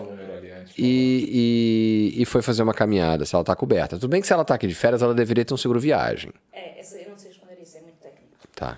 e, 0.77 2.13
e, 2.17 2.21
e 2.21 2.25
foi 2.25 2.41
fazer 2.41 2.63
uma 2.63 2.73
caminhada, 2.73 3.25
se 3.25 3.33
ela 3.33 3.41
está 3.43 3.55
coberta. 3.55 3.95
Tudo 3.97 4.09
bem 4.09 4.19
que 4.19 4.27
se 4.27 4.33
ela 4.33 4.41
está 4.41 4.55
aqui 4.55 4.67
de 4.67 4.75
férias, 4.75 5.01
ela 5.01 5.13
deveria 5.13 5.45
ter 5.45 5.53
um 5.53 5.57
seguro 5.57 5.79
viagem. 5.79 6.31
É, 6.51 6.79
essa- 6.79 6.97
eu 6.97 7.09
não 7.09 7.17
sei 7.17 7.29
responder 7.29 7.57
isso, 7.63 7.77
é 7.77 7.81
muito 7.81 7.95
técnico. 8.01 8.27
Tá. 8.55 8.77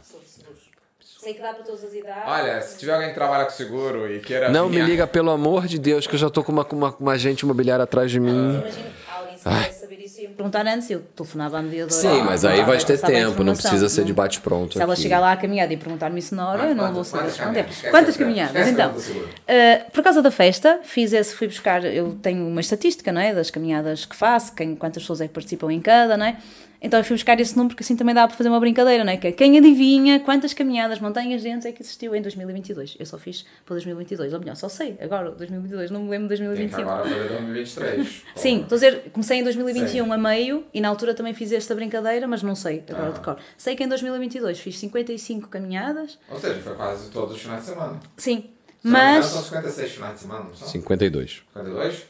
Sei 1.29 1.35
que 1.35 1.43
dá 1.43 1.53
para 1.53 1.63
todas 1.63 1.83
as 1.83 1.93
idades. 1.93 2.23
Olha, 2.25 2.61
se 2.63 2.79
tiver 2.79 2.91
alguém 2.93 3.09
que 3.09 3.13
trabalha 3.13 3.45
com 3.45 3.51
seguro 3.51 4.11
e 4.11 4.19
queira. 4.19 4.49
Não 4.49 4.67
me 4.67 4.81
liga, 4.81 5.05
pelo 5.05 5.29
amor 5.29 5.67
de 5.67 5.77
Deus, 5.77 6.07
que 6.07 6.15
eu 6.15 6.19
já 6.19 6.27
tô 6.27 6.43
com 6.43 6.51
uma, 6.51 6.65
com 6.65 6.75
uma, 6.75 6.95
uma 6.99 7.11
agente 7.11 7.43
imobiliária 7.45 7.83
atrás 7.83 8.09
de 8.09 8.19
mim. 8.19 8.55
Imagina, 8.55 8.89
alguém 9.15 9.37
se 9.37 9.79
saber 9.79 9.99
isso 10.03 10.21
e 10.21 10.27
me 10.27 10.33
perguntar 10.33 10.65
antes, 10.65 10.89
eu 10.89 11.01
telefonava 11.15 11.59
à 11.59 11.61
mediadora. 11.61 11.93
Sim, 11.93 12.23
mas 12.23 12.43
aí 12.43 12.63
vais 12.63 12.83
ter 12.83 12.95
a 12.95 12.97
tempo, 12.97 13.43
não 13.43 13.53
precisa 13.53 13.87
ser 13.89 14.05
de 14.05 14.09
Não- 14.09 14.15
bate-pronto 14.15 14.73
Se 14.73 14.81
ela 14.81 14.93
aqui. 14.93 15.03
chegar 15.03 15.19
lá 15.19 15.31
à 15.33 15.37
caminhada 15.37 15.71
e 15.71 15.77
perguntar-me 15.77 16.17
isso 16.17 16.33
na 16.33 16.49
hora, 16.49 16.63
eu 16.69 16.75
não 16.75 16.91
vou 16.91 17.03
saber 17.03 17.31
Quantas 17.31 17.37
responder. 17.37 17.91
Quantas 17.91 18.17
caminhadas? 18.17 18.67
Então, 18.67 18.91
uh, 18.91 19.91
por 19.91 20.03
causa 20.03 20.23
da 20.23 20.31
festa, 20.31 20.79
fiz 20.83 21.13
esse, 21.13 21.35
fui 21.35 21.45
buscar, 21.45 21.85
eu 21.85 22.17
tenho 22.23 22.47
uma 22.47 22.61
estatística, 22.61 23.11
não 23.11 23.21
é? 23.21 23.35
Das 23.35 23.51
caminhadas 23.51 24.03
que 24.03 24.15
faço, 24.15 24.55
quem, 24.55 24.75
quantas 24.75 25.03
pessoas 25.03 25.21
é 25.21 25.27
que 25.27 25.33
participam 25.35 25.71
em 25.71 25.79
cada, 25.79 26.17
não 26.17 26.25
é? 26.25 26.37
Então 26.81 26.97
eu 26.99 27.03
fui 27.03 27.15
buscar 27.15 27.37
esse 27.41 27.57
número, 27.57 27.75
porque 27.75 27.83
assim 27.83 27.95
também 27.95 28.15
dá 28.15 28.25
para 28.25 28.37
fazer 28.37 28.47
uma 28.47 28.59
brincadeira, 28.59 29.03
não 29.03 29.11
é? 29.11 29.17
Que 29.17 29.27
é 29.27 29.31
quem 29.33 29.57
adivinha 29.57 30.19
quantas 30.21 30.53
caminhadas, 30.53 30.99
montanhas 30.99 31.43
dentes 31.43 31.65
é 31.65 31.73
que 31.73 31.81
existiu 31.81 32.15
em 32.15 32.21
2022? 32.21 32.95
Eu 32.97 33.05
só 33.05 33.17
fiz 33.17 33.41
para 33.65 33.75
2022, 33.75 34.33
ou 34.33 34.39
melhor, 34.39 34.55
só 34.55 34.69
sei 34.69 34.97
agora, 35.01 35.29
2022, 35.31 35.91
não 35.91 36.03
me 36.03 36.09
lembro 36.09 36.29
de 36.29 36.37
Tem 36.37 36.47
que 36.47 36.75
2021. 36.75 36.89
agora 36.89 37.03
fazer 37.09 37.27
2023. 37.29 38.23
Sim, 38.35 38.61
estou 38.61 38.75
a 38.75 38.79
dizer, 38.79 39.09
comecei 39.11 39.39
em 39.39 39.43
2021 39.43 40.13
a 40.13 40.17
meio 40.17 40.63
e 40.73 40.79
na 40.79 40.87
altura 40.87 41.13
também 41.13 41.33
fiz 41.33 41.51
esta 41.51 41.75
brincadeira, 41.75 42.27
mas 42.27 42.41
não 42.43 42.55
sei 42.55 42.81
agora 42.89 43.11
de 43.11 43.19
cor. 43.19 43.37
Sei 43.57 43.75
que 43.75 43.83
em 43.83 43.87
2022 43.89 44.59
fiz 44.59 44.79
55 44.79 45.49
caminhadas, 45.49 46.17
Ou 46.29 46.39
seja, 46.39 46.61
foi 46.61 46.75
quase 46.75 47.09
todos 47.11 47.35
os 47.35 47.41
finais 47.41 47.61
de 47.61 47.67
semana. 47.71 47.99
sim, 48.15 48.31
engano, 48.35 48.51
mas 48.83 49.25
São 49.25 49.43
56 49.43 49.91
finais 49.91 50.13
de 50.13 50.19
semana, 50.21 50.43
não 50.45 50.55
são? 50.55 50.65
52. 50.67 51.43
52? 51.53 52.07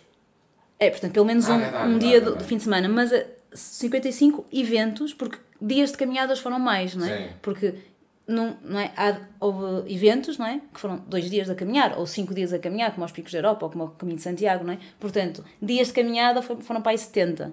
é, 0.80 0.90
portanto, 0.92 1.12
pelo 1.12 1.26
menos 1.26 1.50
Ah, 1.50 1.54
um, 1.54 1.58
verdade, 1.60 1.76
um 1.76 1.90
verdade, 1.90 2.00
dia 2.08 2.20
do, 2.20 2.24
verdade. 2.26 2.44
de 2.44 2.48
fim 2.50 2.58
de 2.58 2.64
semana, 2.64 2.88
mas 2.88 3.12
eh, 3.12 3.28
55 3.54 4.46
eventos, 4.52 5.14
porque 5.14 5.38
dias 5.62 5.92
de 5.92 5.98
caminhadas 5.98 6.40
foram 6.40 6.60
mais, 6.60 6.96
não 6.96 7.06
é? 7.06 7.18
Sim. 7.18 7.34
Porque 7.42 7.76
não, 8.28 8.56
não 8.64 8.80
é? 8.80 8.92
Há, 8.96 9.20
houve 9.40 9.92
eventos, 9.92 10.38
não 10.38 10.46
é? 10.46 10.62
Que 10.74 10.80
foram 10.80 10.98
dois 11.08 11.30
dias 11.30 11.50
a 11.50 11.56
caminhar, 11.56 11.98
ou 11.98 12.06
cinco 12.06 12.34
dias 12.34 12.54
a 12.54 12.60
caminhar, 12.60 12.92
como 12.92 13.04
aos 13.04 13.12
Picos 13.12 13.32
da 13.32 13.40
Europa, 13.40 13.66
ou 13.66 13.72
como 13.72 13.86
o 13.86 13.90
Caminho 13.90 14.18
de 14.18 14.24
Santiago, 14.24 14.64
não 14.64 14.74
é? 14.74 14.80
Portanto, 15.00 15.44
dias 15.62 15.88
de 15.88 15.94
caminhada 15.94 16.42
foram, 16.42 16.62
foram 16.62 16.82
para 16.82 16.92
aí 16.92 16.98
70. 16.98 17.52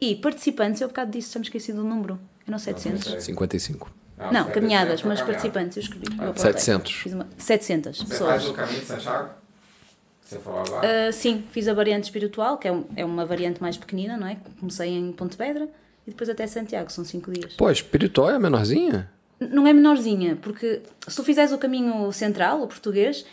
E 0.00 0.16
participantes, 0.16 0.80
eu 0.80 0.88
bocado 0.88 1.12
disse, 1.12 1.28
estamos 1.28 1.46
esquecido 1.46 1.82
do 1.82 1.88
número, 1.88 2.18
eram 2.46 2.58
700. 2.58 3.04
sei. 3.04 3.20
55. 3.20 3.90
Não, 4.18 4.26
50 4.30 4.50
caminhadas, 4.52 5.00
foi 5.00 5.10
mas 5.10 5.22
participantes, 5.22 5.76
eu 5.76 5.82
escrevi. 5.82 6.06
eu 6.08 6.30
apontei. 6.30 6.42
700. 6.42 6.92
Fiz 6.92 7.12
uma, 7.12 7.28
700 7.36 7.98
Você 7.98 8.04
pessoas. 8.06 8.30
faz 8.30 8.48
o 8.48 8.52
caminho 8.54 8.80
de 8.80 8.86
Santiago? 8.86 9.30
Você 10.26 10.38
falou 10.40 10.60
agora? 10.66 11.08
Ah, 11.08 11.12
sim, 11.12 11.44
fiz 11.52 11.68
a 11.68 11.72
variante 11.74 12.04
espiritual, 12.04 12.58
que 12.58 12.66
é, 12.66 12.72
um- 12.72 12.84
é 12.96 13.04
uma 13.04 13.24
variante 13.24 13.62
mais 13.62 13.76
pequenina, 13.76 14.16
não 14.16 14.26
é? 14.26 14.36
Comecei 14.58 14.88
em 14.90 15.12
Pontevedra 15.12 15.68
e 16.06 16.10
depois 16.10 16.28
até 16.28 16.46
Santiago, 16.48 16.90
são 16.90 17.04
5 17.04 17.30
dias. 17.30 17.54
Pô, 17.54 17.70
espiritual 17.70 18.30
é 18.30 18.34
a 18.34 18.38
menorzinha? 18.38 19.08
Não 19.38 19.66
é 19.66 19.72
menorzinha, 19.72 20.36
porque 20.42 20.80
se 21.06 21.14
tu 21.14 21.22
fizeres 21.22 21.52
o 21.52 21.58
caminho 21.58 22.10
central, 22.10 22.62
o 22.62 22.66
português, 22.66 23.24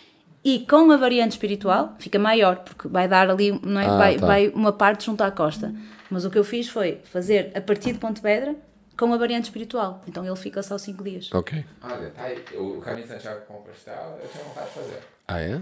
e 0.44 0.60
com 0.60 0.92
a 0.92 0.98
variante 0.98 1.32
espiritual, 1.32 1.96
fica 1.98 2.20
maior, 2.20 2.58
porque 2.58 2.88
vai 2.88 3.08
dar 3.08 3.30
ali, 3.30 3.58
não 3.64 3.80
é? 3.82 3.86
Ah, 3.86 3.98
vai, 3.98 4.16
tá. 4.20 4.28
vai 4.28 4.48
uma 4.50 4.72
parte 4.74 5.06
junto 5.06 5.24
à 5.24 5.32
costa. 5.32 5.74
Mas 6.12 6.26
o 6.26 6.30
que 6.30 6.38
eu 6.38 6.44
fiz 6.44 6.68
foi 6.70 7.00
fazer 7.06 7.52
a 7.56 7.62
partir 7.62 7.94
de 7.94 7.98
Pontevedra 8.00 8.54
com 8.98 9.14
a 9.14 9.18
variante 9.18 9.46
espiritual. 9.46 10.02
Então 10.08 10.26
ele 10.26 10.36
fica 10.36 10.62
só 10.64 10.78
5 10.78 11.04
dias. 11.04 11.30
Ok. 11.34 11.64
Olha, 11.82 12.10
tá 12.12 12.24
aí. 12.24 12.44
O 12.56 12.80
caminho 12.82 13.04
de 13.08 13.14
Santiago 13.14 13.42
com 13.48 13.56
Compostela, 13.56 14.20
eu 14.22 14.28
tenho 14.30 14.46
vontade 14.46 14.68
de 14.68 14.74
fazer. 14.74 15.00
Ah, 15.28 15.40
é? 15.42 15.52
É, 15.52 15.62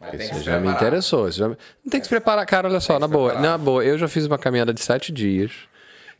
mas 0.00 0.10
tem 0.10 0.18
que 0.28 0.34
Isso 0.34 0.42
já 0.44 0.58
me 0.60 0.68
interessou. 0.68 1.28
Isso 1.28 1.38
já 1.38 1.48
me- 1.48 1.56
Não 1.84 1.90
tem 1.90 2.00
que 2.00 2.06
se 2.06 2.10
preparar, 2.10 2.44
cara, 2.46 2.68
olha 2.68 2.80
só, 2.80 2.98
na 2.98 3.06
boa. 3.08 3.30
preparar. 3.30 3.50
Na 3.52 3.58
boa, 3.58 3.84
eu 3.84 3.96
já 3.96 4.08
fiz 4.08 4.26
uma 4.26 4.36
caminhada 4.38 4.74
de 4.74 4.80
sete 4.82 5.12
dias, 5.12 5.52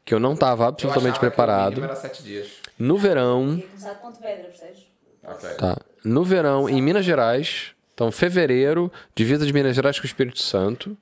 que 0.04 0.14
eu 0.14 0.20
não 0.20 0.34
estava 0.34 0.64
Eu 0.64 0.68
absolutamente 0.68 1.18
achava 1.18 1.20
que 1.20 1.26
o 1.26 1.30
preparado. 1.30 1.96
sete 1.96 2.22
dias. 2.22 2.48
No 2.78 2.96
verão, 2.96 3.60
começar 3.60 3.94
de 3.94 4.00
Pontevedra, 4.00 4.44
percebes? 4.44 4.86
Ok. 5.24 5.48
tá? 5.56 5.76
No 6.04 6.22
verão, 6.22 6.68
em 6.68 6.80
Minas 6.80 7.04
Gerais, 7.04 7.72
então 7.92 8.12
fevereiro, 8.12 8.92
divisa 9.16 9.44
de 9.44 9.52
Minas 9.52 9.74
Gerais 9.74 9.98
com 9.98 10.04
o 10.04 10.06
Espírito 10.06 10.38
Santo, 10.40 10.96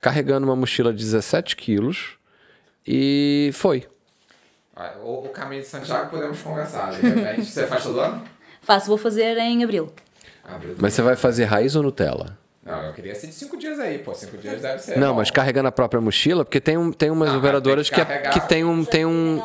carregando 0.00 0.46
uma 0.46 0.54
mochila 0.56 0.92
de 0.92 0.98
17 1.02 1.56
quilos, 1.56 2.18
e 2.86 3.50
foi. 3.54 3.88
Ah, 4.82 4.92
O, 5.04 5.26
o 5.26 5.28
caminho 5.28 5.60
de 5.60 5.68
Santiago 5.68 6.08
podemos 6.08 6.40
conversar. 6.40 6.90
De 6.92 7.02
repente, 7.02 7.44
você 7.44 7.66
faz 7.66 7.82
todo 7.82 8.00
ano? 8.00 8.22
Faço, 8.62 8.86
vou 8.86 8.96
fazer 8.96 9.36
em 9.36 9.62
abril. 9.62 9.92
Abre. 10.42 10.74
Mas 10.78 10.94
você 10.94 11.02
vai 11.02 11.16
fazer 11.16 11.44
raiz 11.44 11.76
ou 11.76 11.82
Nutella? 11.82 12.38
Não, 12.64 12.86
eu 12.86 12.92
queria 12.94 13.14
ser 13.14 13.26
de 13.26 13.34
cinco 13.34 13.58
dias 13.58 13.78
aí, 13.78 13.98
pô. 13.98 14.14
Cinco 14.14 14.38
dias 14.38 14.62
deve 14.62 14.78
ser. 14.78 14.98
Não, 14.98 15.10
bom. 15.12 15.16
mas 15.18 15.30
carregando 15.30 15.68
a 15.68 15.72
própria 15.72 16.00
mochila, 16.00 16.46
porque 16.46 16.60
tem, 16.60 16.78
um, 16.78 16.92
tem 16.92 17.10
umas 17.10 17.28
Não, 17.28 17.34
mas 17.36 17.44
operadoras 17.44 17.90
tem 17.90 17.98
que, 17.98 18.04
que 18.06 18.12
é- 18.12 18.30
que 18.30 18.40
tem 18.48 18.64
um. 18.64 18.82
Tem 18.84 19.04
um 19.04 19.42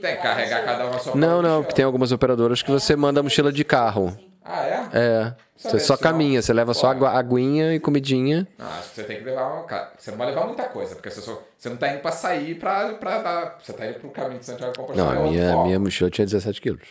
Tem 0.00 0.16
que 0.16 0.22
carregar 0.22 0.64
cada 0.64 0.86
uma 0.86 0.98
sua 0.98 1.14
não, 1.14 1.42
não, 1.42 1.62
porque 1.62 1.74
tem 1.74 1.84
algumas 1.84 2.10
operadoras 2.10 2.62
que 2.62 2.70
você 2.70 2.96
manda 2.96 3.20
a 3.20 3.22
mochila 3.22 3.52
de 3.52 3.64
carro. 3.64 4.16
Ah, 4.50 4.64
é? 4.64 4.88
É. 4.94 5.34
Você 5.56 5.78
só 5.80 5.96
caminha, 5.96 6.40
você 6.40 6.52
leva 6.52 6.72
só 6.72 6.86
Pô. 6.86 6.92
agua- 6.92 7.10
aguinha 7.10 7.74
e 7.74 7.80
comidinha. 7.80 8.46
Não, 8.56 8.66
acho 8.66 8.90
que 8.90 8.94
você 8.94 9.02
tem 9.04 9.18
que 9.18 9.24
levar 9.24 9.46
uma. 9.52 9.64
ca- 9.64 9.92
Você 9.98 10.10
não 10.12 10.18
vai 10.18 10.28
levar 10.28 10.46
muita 10.46 10.64
coisa, 10.64 10.94
porque 10.94 11.10
você, 11.10 11.20
só... 11.20 11.42
você 11.58 11.68
não 11.68 11.76
tá 11.76 11.88
indo 11.92 12.00
pra 12.00 12.12
sair 12.12 12.54
pra, 12.54 12.94
pra 12.94 13.18
dar. 13.18 13.58
Você 13.62 13.72
tá 13.72 13.86
indo 13.86 13.98
pro 13.98 14.08
caminho 14.10 14.38
de 14.40 14.46
Santiago 14.46 14.72
de 14.72 14.78
Não, 14.78 14.86
Compostela. 14.86 15.12
a 15.12 15.26
é 15.26 15.30
minha, 15.30 15.52
foco. 15.52 15.66
minha 15.66 15.78
mochila 15.80 16.10
tinha 16.10 16.24
17 16.24 16.60
quilos. 16.62 16.88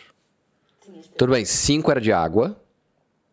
Tudo 1.16 1.32
bem, 1.32 1.44
5 1.44 1.90
era 1.90 2.00
de 2.00 2.12
água. 2.12 2.56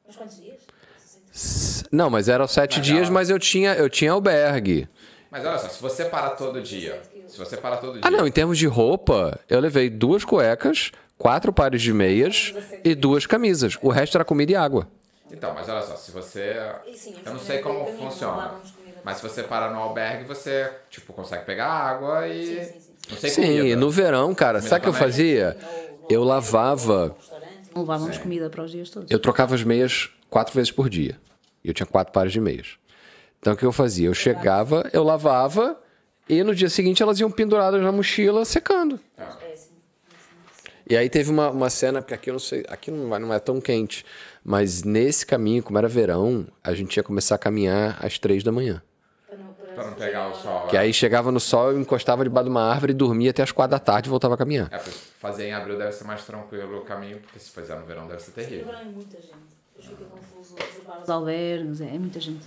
Mas 0.07 0.15
quantos 0.15 0.37
dias? 0.41 1.83
Não, 1.91 2.09
mas 2.09 2.29
eram 2.29 2.47
7 2.47 2.77
Mas 2.77 2.85
dias, 2.87 3.09
mas 3.09 3.29
eu 3.29 3.37
tinha, 3.37 3.73
eu 3.73 3.89
tinha 3.89 4.11
albergue. 4.11 4.87
Mas 5.29 5.45
olha 5.45 5.57
só, 5.59 5.67
se 5.67 5.81
você 5.81 6.05
parar 6.05 6.31
todo 6.31 6.61
dia. 6.61 7.01
Se 7.27 7.37
você 7.37 7.57
parar 7.57 7.77
todo 7.77 7.93
dia. 7.93 8.01
Ah, 8.05 8.09
não, 8.09 8.25
em 8.25 8.31
termos 8.31 8.57
de 8.57 8.65
roupa, 8.67 9.37
eu 9.49 9.59
levei 9.59 9.89
duas 9.89 10.23
cuecas, 10.23 10.91
quatro 11.17 11.51
pares 11.53 11.81
de 11.81 11.93
meias 11.93 12.53
e 12.83 12.93
duas 12.95 13.25
camisas. 13.25 13.77
O 13.81 13.89
resto 13.89 14.17
era 14.17 14.25
comida 14.25 14.51
e 14.51 14.55
água. 14.55 14.87
Então, 15.31 15.53
mas 15.53 15.67
olha 15.67 15.81
só, 15.81 15.95
se 15.95 16.11
você. 16.11 16.55
sim, 16.93 17.15
eu 17.25 17.33
não 17.33 17.39
sei 17.39 17.59
como 17.59 17.85
funciona. 17.87 18.55
Mas 19.03 19.17
se 19.17 19.23
você 19.23 19.43
parar 19.43 19.71
no 19.71 19.79
albergue, 19.79 20.23
você, 20.23 20.71
tipo, 20.89 21.13
consegue 21.13 21.45
pegar 21.45 21.67
água 21.67 22.27
e. 22.27 22.71
Não 23.09 23.17
sei 23.17 23.29
Sim, 23.29 23.57
comida. 23.57 23.75
no 23.75 23.91
verão, 23.91 24.33
cara, 24.33 24.61
sabe 24.61 24.79
o 24.79 24.81
que 24.83 24.89
eu 24.89 24.93
fazia? 24.93 25.55
Eu 26.09 26.23
lavava, 26.23 27.15
Não 27.73 27.81
levávamos 27.83 28.17
comida 28.17 28.49
para 28.49 28.63
os 28.63 28.71
dias 28.71 28.89
todos. 28.89 29.11
eu 29.11 29.19
trocava 29.19 29.53
as 29.53 29.63
meias 29.63 30.09
quatro 30.29 30.53
vezes 30.55 30.71
por 30.71 30.89
dia. 30.89 31.19
E 31.63 31.67
eu 31.67 31.73
tinha 31.73 31.85
quatro 31.85 32.11
pares 32.11 32.31
de 32.31 32.39
meias. 32.39 32.77
Então 33.39 33.53
o 33.53 33.57
que 33.57 33.65
eu 33.65 33.71
fazia? 33.71 34.07
Eu 34.07 34.13
chegava, 34.13 34.89
eu 34.91 35.03
lavava 35.03 35.79
e 36.27 36.43
no 36.43 36.55
dia 36.55 36.69
seguinte 36.69 37.03
elas 37.03 37.19
iam 37.19 37.29
penduradas 37.29 37.81
na 37.81 37.91
mochila 37.91 38.43
secando. 38.43 38.99
E 40.87 40.95
aí 40.95 41.09
teve 41.09 41.31
uma, 41.31 41.49
uma 41.49 41.69
cena, 41.69 42.01
porque 42.01 42.13
aqui 42.13 42.29
eu 42.29 42.33
não 42.33 42.39
sei, 42.39 42.63
aqui 42.67 42.91
não, 42.91 43.19
não 43.19 43.33
é 43.33 43.39
tão 43.39 43.59
quente, 43.59 44.05
mas 44.43 44.83
nesse 44.83 45.25
caminho, 45.25 45.63
como 45.63 45.77
era 45.77 45.87
verão, 45.87 46.45
a 46.63 46.73
gente 46.73 46.95
ia 46.97 47.03
começar 47.03 47.35
a 47.35 47.37
caminhar 47.39 47.97
às 48.05 48.19
três 48.19 48.43
da 48.43 48.51
manhã. 48.51 48.81
Pra 49.73 49.87
não 49.87 49.93
pegar 49.93 50.29
o 50.29 50.35
sol. 50.35 50.67
Que 50.67 50.77
é. 50.77 50.81
aí 50.81 50.93
chegava 50.93 51.31
no 51.31 51.39
sol, 51.39 51.71
eu 51.71 51.79
encostava 51.79 52.23
debaixo 52.23 52.45
de 52.45 52.51
uma 52.51 52.63
árvore, 52.63 52.93
dormia 52.93 53.31
até 53.31 53.43
as 53.43 53.51
quatro 53.51 53.71
da 53.71 53.79
tarde 53.79 54.07
e 54.07 54.09
voltava 54.09 54.35
a 54.35 54.37
caminhar. 54.37 54.69
É, 54.71 54.79
fazer 54.79 55.47
em 55.47 55.53
abril 55.53 55.77
deve 55.77 55.91
ser 55.91 56.05
mais 56.05 56.23
tranquilo 56.23 56.77
o 56.77 56.81
caminho, 56.81 57.19
porque 57.19 57.37
se 57.39 57.49
fizer 57.49 57.75
no 57.77 57.85
verão 57.85 58.07
deve 58.07 58.21
ser 58.21 58.31
terrível. 58.31 58.73
é 58.73 58.85
muita 58.85 59.17
gente. 59.17 59.54
Fica 59.79 60.05
confuso 60.05 60.55
reservar 60.55 61.01
os 61.03 61.09
albergues, 61.09 61.81
é, 61.81 61.95
é 61.95 61.99
muita 61.99 62.19
gente. 62.19 62.39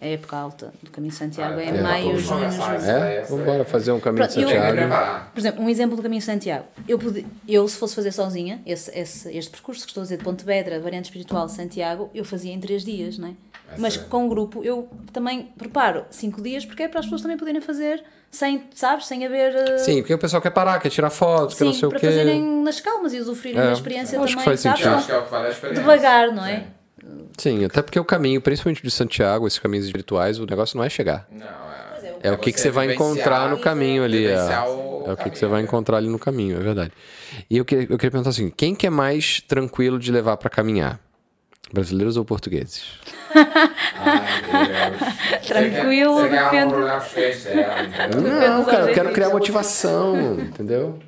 É 0.00 0.06
a 0.06 0.10
época 0.12 0.36
alta 0.36 0.72
do 0.82 0.90
Caminho 0.90 1.12
de 1.12 1.18
Santiago, 1.18 1.58
Ah, 1.58 1.62
é, 1.62 1.68
é. 1.68 1.82
maio, 1.82 2.18
junho. 2.18 2.44
É? 2.44 3.22
Vamos 3.22 3.42
embora 3.42 3.64
fazer 3.64 3.92
um 3.92 4.00
caminho 4.00 4.26
de 4.26 4.40
eu- 4.40 4.48
Santiago. 4.48 4.76
preparar. 4.76 5.30
Por 5.32 5.38
exemplo, 5.40 5.62
um 5.64 5.68
exemplo 5.68 5.96
do 5.96 6.02
Caminho 6.02 6.20
de 6.20 6.24
Santiago. 6.26 6.64
Eu, 6.88 6.98
podi- 6.98 7.26
eu 7.46 7.68
se 7.68 7.76
fosse 7.76 7.94
fazer 7.94 8.12
sozinha, 8.12 8.60
esse, 8.66 8.90
esse- 8.98 9.30
este 9.36 9.50
percurso 9.50 9.82
que 9.82 9.88
estou 9.90 10.00
a 10.00 10.04
dizer 10.04 10.16
de 10.18 10.24
Pontevedra, 10.24 10.80
variante 10.80 11.04
espiritual 11.06 11.48
Santiago, 11.48 12.10
eu 12.14 12.24
fazia 12.24 12.52
em 12.52 12.58
três 12.60 12.84
dias, 12.84 13.18
não 13.18 13.28
é? 13.28 13.32
Essa 13.72 13.80
Mas 13.82 13.96
é. 13.96 14.00
com 14.04 14.24
um 14.24 14.28
grupo 14.28 14.62
eu 14.64 14.88
também 15.12 15.52
preparo 15.58 16.04
cinco 16.10 16.40
dias 16.40 16.64
porque 16.64 16.84
é 16.84 16.88
para 16.88 17.00
as 17.00 17.06
pessoas 17.06 17.20
também 17.22 17.36
poderem 17.36 17.60
fazer 17.60 18.02
sem, 18.30 18.64
sabes, 18.74 19.06
sem 19.06 19.24
haver. 19.24 19.54
uh, 19.54 19.78
Sim, 19.78 19.98
porque 20.02 20.14
o 20.14 20.18
pessoal 20.18 20.42
quer 20.42 20.50
parar, 20.50 20.78
quer 20.80 20.90
tirar 20.90 21.10
fotos, 21.10 21.56
quer 21.56 21.64
não 21.64 21.72
sim, 21.72 21.78
sei 21.80 21.86
o 21.86 21.90
para 21.90 22.00
quê. 22.00 22.06
fazerem 22.06 22.42
nas 22.62 22.80
calmas 22.80 23.12
e 23.14 23.18
usufruírem 23.20 23.60
É, 23.62 23.66
da 23.66 23.72
experiência 23.72 24.18
acho 24.20 24.26
que 24.26 24.32
também, 24.32 24.44
faz 24.44 24.60
sabes? 24.60 24.78
Sentido. 24.80 24.94
acho 24.96 25.06
que 25.06 25.12
é 25.12 25.18
o 25.18 25.22
que 25.22 25.30
vale 25.30 25.46
a 25.46 25.50
experiência. 25.50 25.82
Devagar, 25.82 26.32
não 26.32 26.44
é? 26.44 26.64
Sim, 27.38 27.64
até 27.64 27.82
porque 27.82 28.00
o 28.00 28.04
caminho, 28.04 28.40
principalmente 28.40 28.82
de 28.82 28.90
Santiago, 28.90 29.46
esses 29.46 29.58
caminhos 29.58 29.86
espirituais, 29.86 30.38
o 30.38 30.46
negócio 30.46 30.76
não 30.76 30.84
é 30.84 30.88
chegar. 30.88 31.26
Não, 31.30 31.46
é. 31.46 31.86
É 32.22 32.32
o 32.32 32.38
que, 32.38 32.50
que 32.52 32.60
você 32.60 32.70
vai 32.70 32.92
encontrar 32.92 33.48
no 33.48 33.58
caminho 33.58 34.02
ali. 34.02 34.26
É, 34.26 34.36
o 34.36 35.04
é 35.06 35.12
o 35.12 35.16
que, 35.16 35.30
que 35.30 35.38
você 35.38 35.46
vai 35.46 35.62
encontrar 35.62 35.98
ali 35.98 36.08
no 36.08 36.18
caminho, 36.18 36.56
é 36.56 36.60
verdade. 36.60 36.92
E 37.48 37.56
eu 37.58 37.64
queria, 37.64 37.84
eu 37.84 37.96
queria 37.98 38.10
perguntar 38.10 38.30
assim: 38.30 38.50
quem 38.50 38.74
que 38.74 38.86
é 38.86 38.90
mais 38.90 39.40
tranquilo 39.40 39.98
de 39.98 40.10
levar 40.10 40.36
para 40.36 40.50
caminhar? 40.50 40.98
Brasileiros 41.72 42.16
ou 42.16 42.24
portugueses? 42.24 42.84
Ai, 43.34 44.90
Deus. 45.40 45.46
Tranquilo, 45.46 46.14
Você 46.14 46.28
quer, 46.28 46.44
você 46.44 46.50
quer 46.50 46.66
um 46.66 46.86
é, 47.58 47.84
entendeu? 47.84 48.22
Não, 48.50 48.64
cara, 48.64 48.88
eu 48.90 48.94
quero 48.94 49.12
criar 49.12 49.30
motivação, 49.30 50.34
entendeu? 50.40 50.98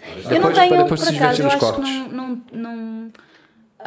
Eu 0.00 0.22
não 0.22 0.30
Depois- 0.30 0.58
tenho, 0.58 0.76
depois 0.82 1.00
por 1.04 1.14
acaso, 1.14 1.40
eu 1.42 1.44
nos 1.44 1.54
acho 1.54 1.66
que 1.66 1.72
cortes. 1.72 1.92
não, 1.92 2.08
não, 2.08 2.42
não 2.52 3.12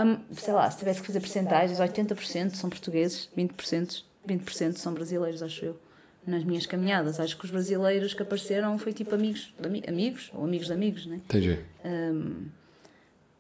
hum, 0.05 0.17
sei 0.33 0.53
lá, 0.53 0.69
se 0.69 0.77
tivesse 0.77 0.99
que 1.01 1.07
fazer 1.07 1.19
percentagens, 1.21 1.79
80% 1.79 2.55
são 2.55 2.69
portugueses, 2.69 3.29
20%, 3.35 4.03
20% 4.27 4.75
são 4.77 4.93
brasileiros, 4.93 5.41
acho 5.41 5.65
eu. 5.65 5.79
Nas 6.27 6.43
minhas 6.43 6.67
caminhadas, 6.67 7.19
acho 7.19 7.35
que 7.37 7.45
os 7.45 7.49
brasileiros 7.51 8.13
que 8.13 8.21
apareceram 8.21 8.77
foi 8.77 8.93
tipo 8.93 9.15
amigos, 9.15 9.51
amigos 9.87 10.29
ou 10.35 10.43
amigos 10.43 10.67
de 10.67 10.73
amigos, 10.73 11.05
né? 11.07 11.15
Entendi. 11.15 11.57
Não, 11.83 12.51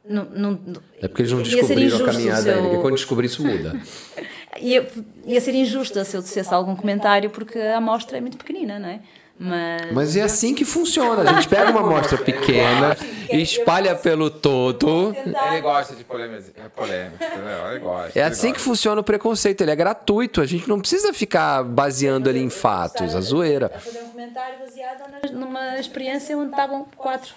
não, 0.03 0.27
não- 0.33 0.59
É 1.01 1.07
porque 1.07 1.21
eles 1.21 1.31
não 1.31 1.41
descobriram 1.41 1.97
a 1.97 2.05
caminhada 2.05 2.49
eu- 2.51 2.61
porque 2.63 2.77
quando 2.77 2.95
descobrir 2.95 3.25
isso 3.27 3.45
muda. 3.45 3.79
ia, 4.59 4.87
ia 5.25 5.41
ser 5.41 5.55
injusta 5.55 6.03
se 6.03 6.15
eu 6.17 6.21
dissesse 6.21 6.53
algum 6.53 6.75
comentário 6.75 7.29
porque 7.29 7.57
a 7.59 7.77
amostra 7.77 8.17
é 8.17 8.21
muito 8.21 8.37
pequenina, 8.37 8.79
não 8.79 8.89
é? 8.89 8.99
Mas, 9.43 9.91
Mas 9.91 10.15
é 10.15 10.21
assim 10.21 10.53
que 10.53 10.63
funciona. 10.63 11.27
A 11.27 11.33
gente 11.33 11.47
pega 11.47 11.71
uma 11.71 11.79
amostra 11.79 12.15
pequena, 12.15 12.95
espalha 13.31 13.95
pelo 13.95 14.29
todo. 14.29 15.15
Ele 15.15 15.61
gosta 15.61 15.95
de 15.95 16.03
polêmica, 16.03 16.51
é 16.63 16.69
polêmica? 16.69 17.25
Ele 17.71 17.79
gosta. 17.79 18.19
É 18.19 18.21
assim 18.21 18.53
que 18.53 18.59
funciona 18.59 19.01
o 19.01 19.03
preconceito, 19.03 19.61
ele 19.61 19.71
é 19.71 19.75
gratuito, 19.75 20.41
a 20.41 20.45
gente 20.45 20.69
não 20.69 20.79
precisa 20.79 21.11
ficar 21.11 21.63
baseando 21.63 22.29
ali 22.29 22.39
em 22.39 22.51
fatos, 22.51 23.15
a 23.15 23.21
zoeira. 23.21 23.71
a 23.73 23.79
fazer 23.79 24.01
um 24.03 24.09
comentário 24.09 24.59
baseado 24.59 25.31
numa 25.33 25.79
experiência 25.79 26.37
onde 26.37 26.51
estavam 26.51 26.85
quatro, 26.95 27.33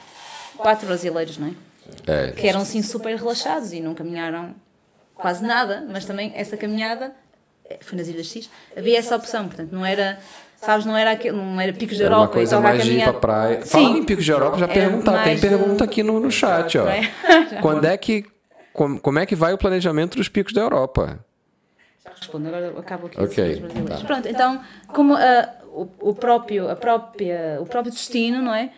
quatro 0.59 0.87
brasileiros, 0.87 1.39
não 1.39 1.49
é? 1.49 1.53
É. 2.07 2.31
Que 2.33 2.47
eram 2.47 2.65
sim 2.65 2.83
super 2.83 3.17
relaxados 3.17 3.73
e 3.73 3.81
não 3.81 3.95
caminharam 3.95 4.55
quase 5.15 5.45
nada, 5.45 5.87
mas 5.89 6.05
também 6.05 6.33
essa 6.35 6.57
caminhada 6.57 7.13
eh, 7.69 7.79
foi 7.81 7.97
nas 7.97 8.09
Ilhas 8.09 8.27
X, 8.27 8.51
havia 8.77 8.99
essa 8.99 9.17
opção, 9.17 9.47
portanto 9.47 9.71
não 9.73 9.87
era, 9.87 10.19
sabes, 10.57 10.85
não 10.85 10.97
era, 10.97 11.13
aquele, 11.13 11.37
não 11.37 11.61
era 11.61 11.73
picos 11.73 11.99
Era 12.01 12.07
Europa 12.07 12.23
uma 12.23 12.29
coisa 12.29 12.57
a 12.57 12.61
mais 12.61 12.85
de 12.85 12.93
ir 12.93 13.03
pra 13.03 13.13
praia. 13.13 13.63
Sim. 13.63 13.71
Falando 13.71 13.99
em 13.99 14.05
Picos 14.05 14.25
de 14.25 14.33
Europa, 14.33 14.59
já 14.59 14.69
perguntar, 14.69 15.25
tem 15.25 15.39
pergunta 15.39 15.85
aqui 15.85 16.03
no, 16.03 16.21
no 16.21 16.31
chat, 16.31 16.77
ó. 16.79 16.87
Quando 17.63 17.85
é 17.85 17.97
que. 17.97 18.25
Como, 18.73 18.99
como 19.01 19.21
é 19.21 19.27
que 19.27 19.37
vai 19.37 19.53
o 19.53 19.59
planejamento 19.59 20.17
dos 20.17 20.29
picos 20.29 20.53
da 20.53 20.61
Europa? 20.61 21.25
Já 22.05 22.11
respondo, 22.11 22.49
agora 22.49 22.75
acabo 22.77 23.07
aqui 23.07 23.21
Ok, 23.21 23.65
tá. 23.89 23.99
Pronto, 24.05 24.29
então, 24.29 24.61
como 24.89 25.15
ah, 25.15 25.49
o, 25.73 25.89
o 26.01 26.15
próprio, 26.15 26.69
a 26.69 26.75
própria, 26.75 27.59
o 27.61 27.67
próprio 27.67 27.93
destino, 27.93 28.43
não 28.43 28.53
é? 28.53 28.71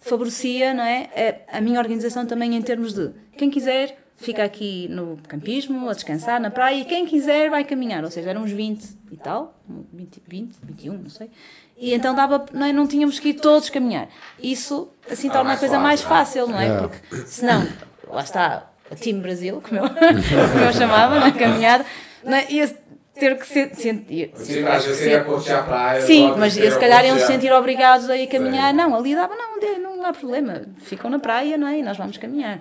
Favorecia, 0.00 0.74
não 0.74 0.82
é? 0.82 1.38
A, 1.50 1.58
a 1.58 1.60
minha 1.60 1.78
organização 1.78 2.26
também 2.26 2.54
em 2.54 2.62
termos 2.62 2.92
de 2.92 3.10
quem 3.36 3.50
quiser 3.50 3.96
fica 4.16 4.44
aqui 4.44 4.88
no 4.88 5.18
campismo, 5.28 5.88
a 5.88 5.92
descansar 5.92 6.40
na 6.40 6.50
praia, 6.50 6.80
e 6.80 6.84
quem 6.84 7.04
quiser 7.04 7.50
vai 7.50 7.64
caminhar, 7.64 8.04
ou 8.04 8.10
seja, 8.10 8.30
eram 8.30 8.42
uns 8.42 8.52
20 8.52 8.84
e 9.10 9.16
tal, 9.16 9.58
20, 9.92 10.22
20 10.26 10.56
21, 10.62 10.98
não 10.98 11.10
sei. 11.10 11.30
E 11.76 11.92
então 11.92 12.14
dava, 12.14 12.46
não, 12.52 12.66
é? 12.66 12.72
não 12.72 12.86
tínhamos 12.86 13.18
que 13.18 13.30
ir 13.30 13.34
todos 13.34 13.68
caminhar. 13.68 14.08
Isso 14.40 14.88
assim 15.10 15.28
torna 15.28 15.54
a 15.54 15.56
coisa 15.56 15.78
mais 15.78 16.00
fácil, 16.02 16.46
não 16.46 16.58
é? 16.58 16.68
É. 16.68 16.78
Porque 16.78 17.16
senão, 17.26 17.66
lá 18.08 18.22
está, 18.22 18.70
a 18.90 18.94
Team 18.94 19.20
Brasil, 19.20 19.60
como 19.60 19.80
eu, 19.80 19.88
como 19.90 20.64
eu 20.64 20.72
chamava 20.72 21.18
na 21.18 21.32
caminhada, 21.32 21.84
não 22.22 22.34
é? 22.34 22.50
ia 22.50 22.83
ter 23.18 23.38
que 23.38 23.46
ser, 23.46 23.74
sentir. 23.74 24.30
Sim, 24.34 24.62
mas 24.62 24.84
você 24.84 25.10
ia 25.10 25.24
curtir 25.24 25.52
a 25.52 25.62
praia. 25.62 26.00
Sim, 26.02 26.28
só 26.30 26.36
mas 26.36 26.52
se 26.54 26.78
calhar 26.78 27.04
iam 27.04 27.18
se 27.18 27.26
sentir 27.26 27.52
obrigados 27.52 28.08
a 28.10 28.16
ir 28.16 28.26
caminhar. 28.26 28.72
Não, 28.74 28.94
ali 28.94 29.14
dava, 29.14 29.34
não, 29.34 29.96
não 29.96 30.04
há 30.06 30.12
problema. 30.12 30.62
Ficam 30.78 31.10
na 31.10 31.18
praia, 31.18 31.56
não 31.56 31.66
é? 31.68 31.78
E 31.78 31.82
nós 31.82 31.96
vamos 31.96 32.16
caminhar. 32.18 32.60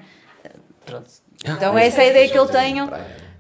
Pronto. 0.86 1.10
Então 1.46 1.78
essa 1.78 2.02
é 2.02 2.06
a 2.06 2.10
ideia 2.10 2.30
que 2.30 2.38
eu 2.38 2.46
tenho. 2.46 2.90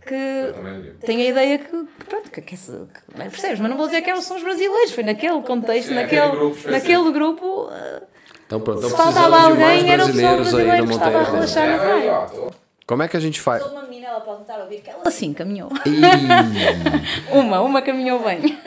Que 0.05 0.51
também 0.53 0.81
digo. 0.81 0.95
tenho 1.05 1.19
a 1.21 1.23
ideia 1.29 1.57
que, 1.59 1.65
que 1.69 2.05
pronto, 2.09 2.29
que, 2.29 2.41
que, 2.41 2.57
se- 2.57 2.71
que- 2.73 3.17
mas 3.17 3.29
percebes? 3.29 3.61
Mas 3.61 3.69
não 3.69 3.77
vou 3.77 3.85
dizer 3.85 4.01
que 4.01 4.09
eles 4.11 4.25
são 4.25 4.35
os 4.35 4.43
brasileiros, 4.43 4.91
foi 4.91 5.01
naquele 5.01 5.41
contexto, 5.43 5.87
Sim, 5.87 5.93
naquele, 5.95 6.19
aquele 6.21 6.35
grupo 6.37 6.69
naquele 6.71 7.11
grupo. 7.13 7.69
eh, 7.71 8.01
Então, 8.45 8.59
pronto, 8.59 8.81
Se 8.81 8.87
então 8.87 8.97
faltava 8.97 9.37
alguém, 9.43 9.89
era 9.89 10.03
o 10.03 10.07
pessoal 10.07 10.35
brasileiros 10.35 10.51
brasileiro 10.51 10.87
que 10.87 10.93
estava 10.93 11.19
a 11.19 11.23
relaxar. 11.23 11.63
É, 11.63 11.71
na 11.71 11.77
praia. 11.77 12.27
Como 12.85 13.01
é 13.03 13.07
que 13.07 13.15
a 13.15 13.19
gente 13.19 13.39
faz? 13.39 13.63
Sou 13.63 13.71
uma 13.71 13.83
menina, 13.83 14.07
ela 14.07 14.21
pode 14.21 14.41
estar 14.41 14.55
a 14.59 14.63
ouvir 14.63 14.81
que 14.81 14.89
ela 14.89 15.01
assim 15.05 15.33
caminhou. 15.33 15.69
Ih, 15.85 16.01
Uma, 17.31 17.61
uma 17.61 17.81
caminhou 17.81 18.23
bem. 18.23 18.59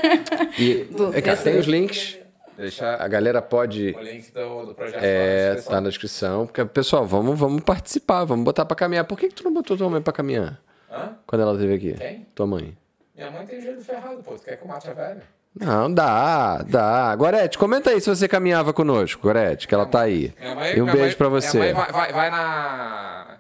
e, 0.59 0.87
é, 1.14 1.21
cara, 1.21 1.37
tem 1.37 1.59
os 1.59 1.67
links, 1.67 2.19
Deixa 2.57 2.95
a 2.97 3.07
galera 3.07 3.43
pode. 3.43 3.95
o 3.95 4.01
link 4.03 4.33
do, 4.33 4.64
do 4.67 4.75
projeto 4.75 4.99
É, 5.03 5.49
na 5.51 5.55
descrição. 5.55 5.73
tá 5.75 5.81
na 5.83 5.89
descrição. 5.91 6.47
Porque, 6.47 6.64
pessoal, 6.64 7.05
vamos, 7.05 7.39
vamos 7.39 7.62
participar, 7.62 8.25
vamos 8.25 8.45
botar 8.47 8.64
pra 8.64 8.75
caminhar. 8.75 9.05
Por 9.05 9.19
que, 9.19 9.29
que 9.29 9.35
tu 9.35 9.45
não 9.45 9.53
botou 9.53 9.77
tua 9.77 9.91
mãe 9.91 10.01
pra 10.01 10.11
caminhar? 10.12 10.59
Hã? 10.91 11.11
Quando 11.27 11.43
ela 11.43 11.53
esteve 11.53 11.75
aqui? 11.75 11.93
Quem? 11.93 12.27
Tua 12.35 12.47
mãe. 12.47 12.75
Minha 13.14 13.31
mãe 13.31 13.45
tem 13.45 13.61
jeito 13.61 13.83
ferrado, 13.85 14.23
pô. 14.23 14.33
Tu 14.37 14.43
quer 14.45 14.57
que 14.57 14.64
eu 14.64 14.69
mate 14.69 14.89
a 14.89 14.95
velha? 14.95 15.23
Não, 15.55 15.93
dá, 15.93 16.62
dá. 16.62 17.14
Gorete, 17.14 17.59
comenta 17.59 17.91
aí 17.91 18.01
se 18.01 18.09
você 18.09 18.27
caminhava 18.27 18.73
conosco, 18.73 19.21
Gorete, 19.23 19.69
que 19.69 19.75
ela 19.75 19.85
tá 19.87 20.01
aí. 20.03 20.33
Minha 20.41 20.55
mãe, 20.55 20.71
E 20.77 20.81
um 20.81 20.85
minha 20.85 20.93
beijo 20.95 21.09
mãe- 21.09 21.17
pra 21.17 21.29
você. 21.29 21.59
Minha 21.61 21.75
mãe 21.75 21.83
vai, 21.85 21.93
vai, 21.93 22.12
vai 22.12 22.31
na. 22.31 23.36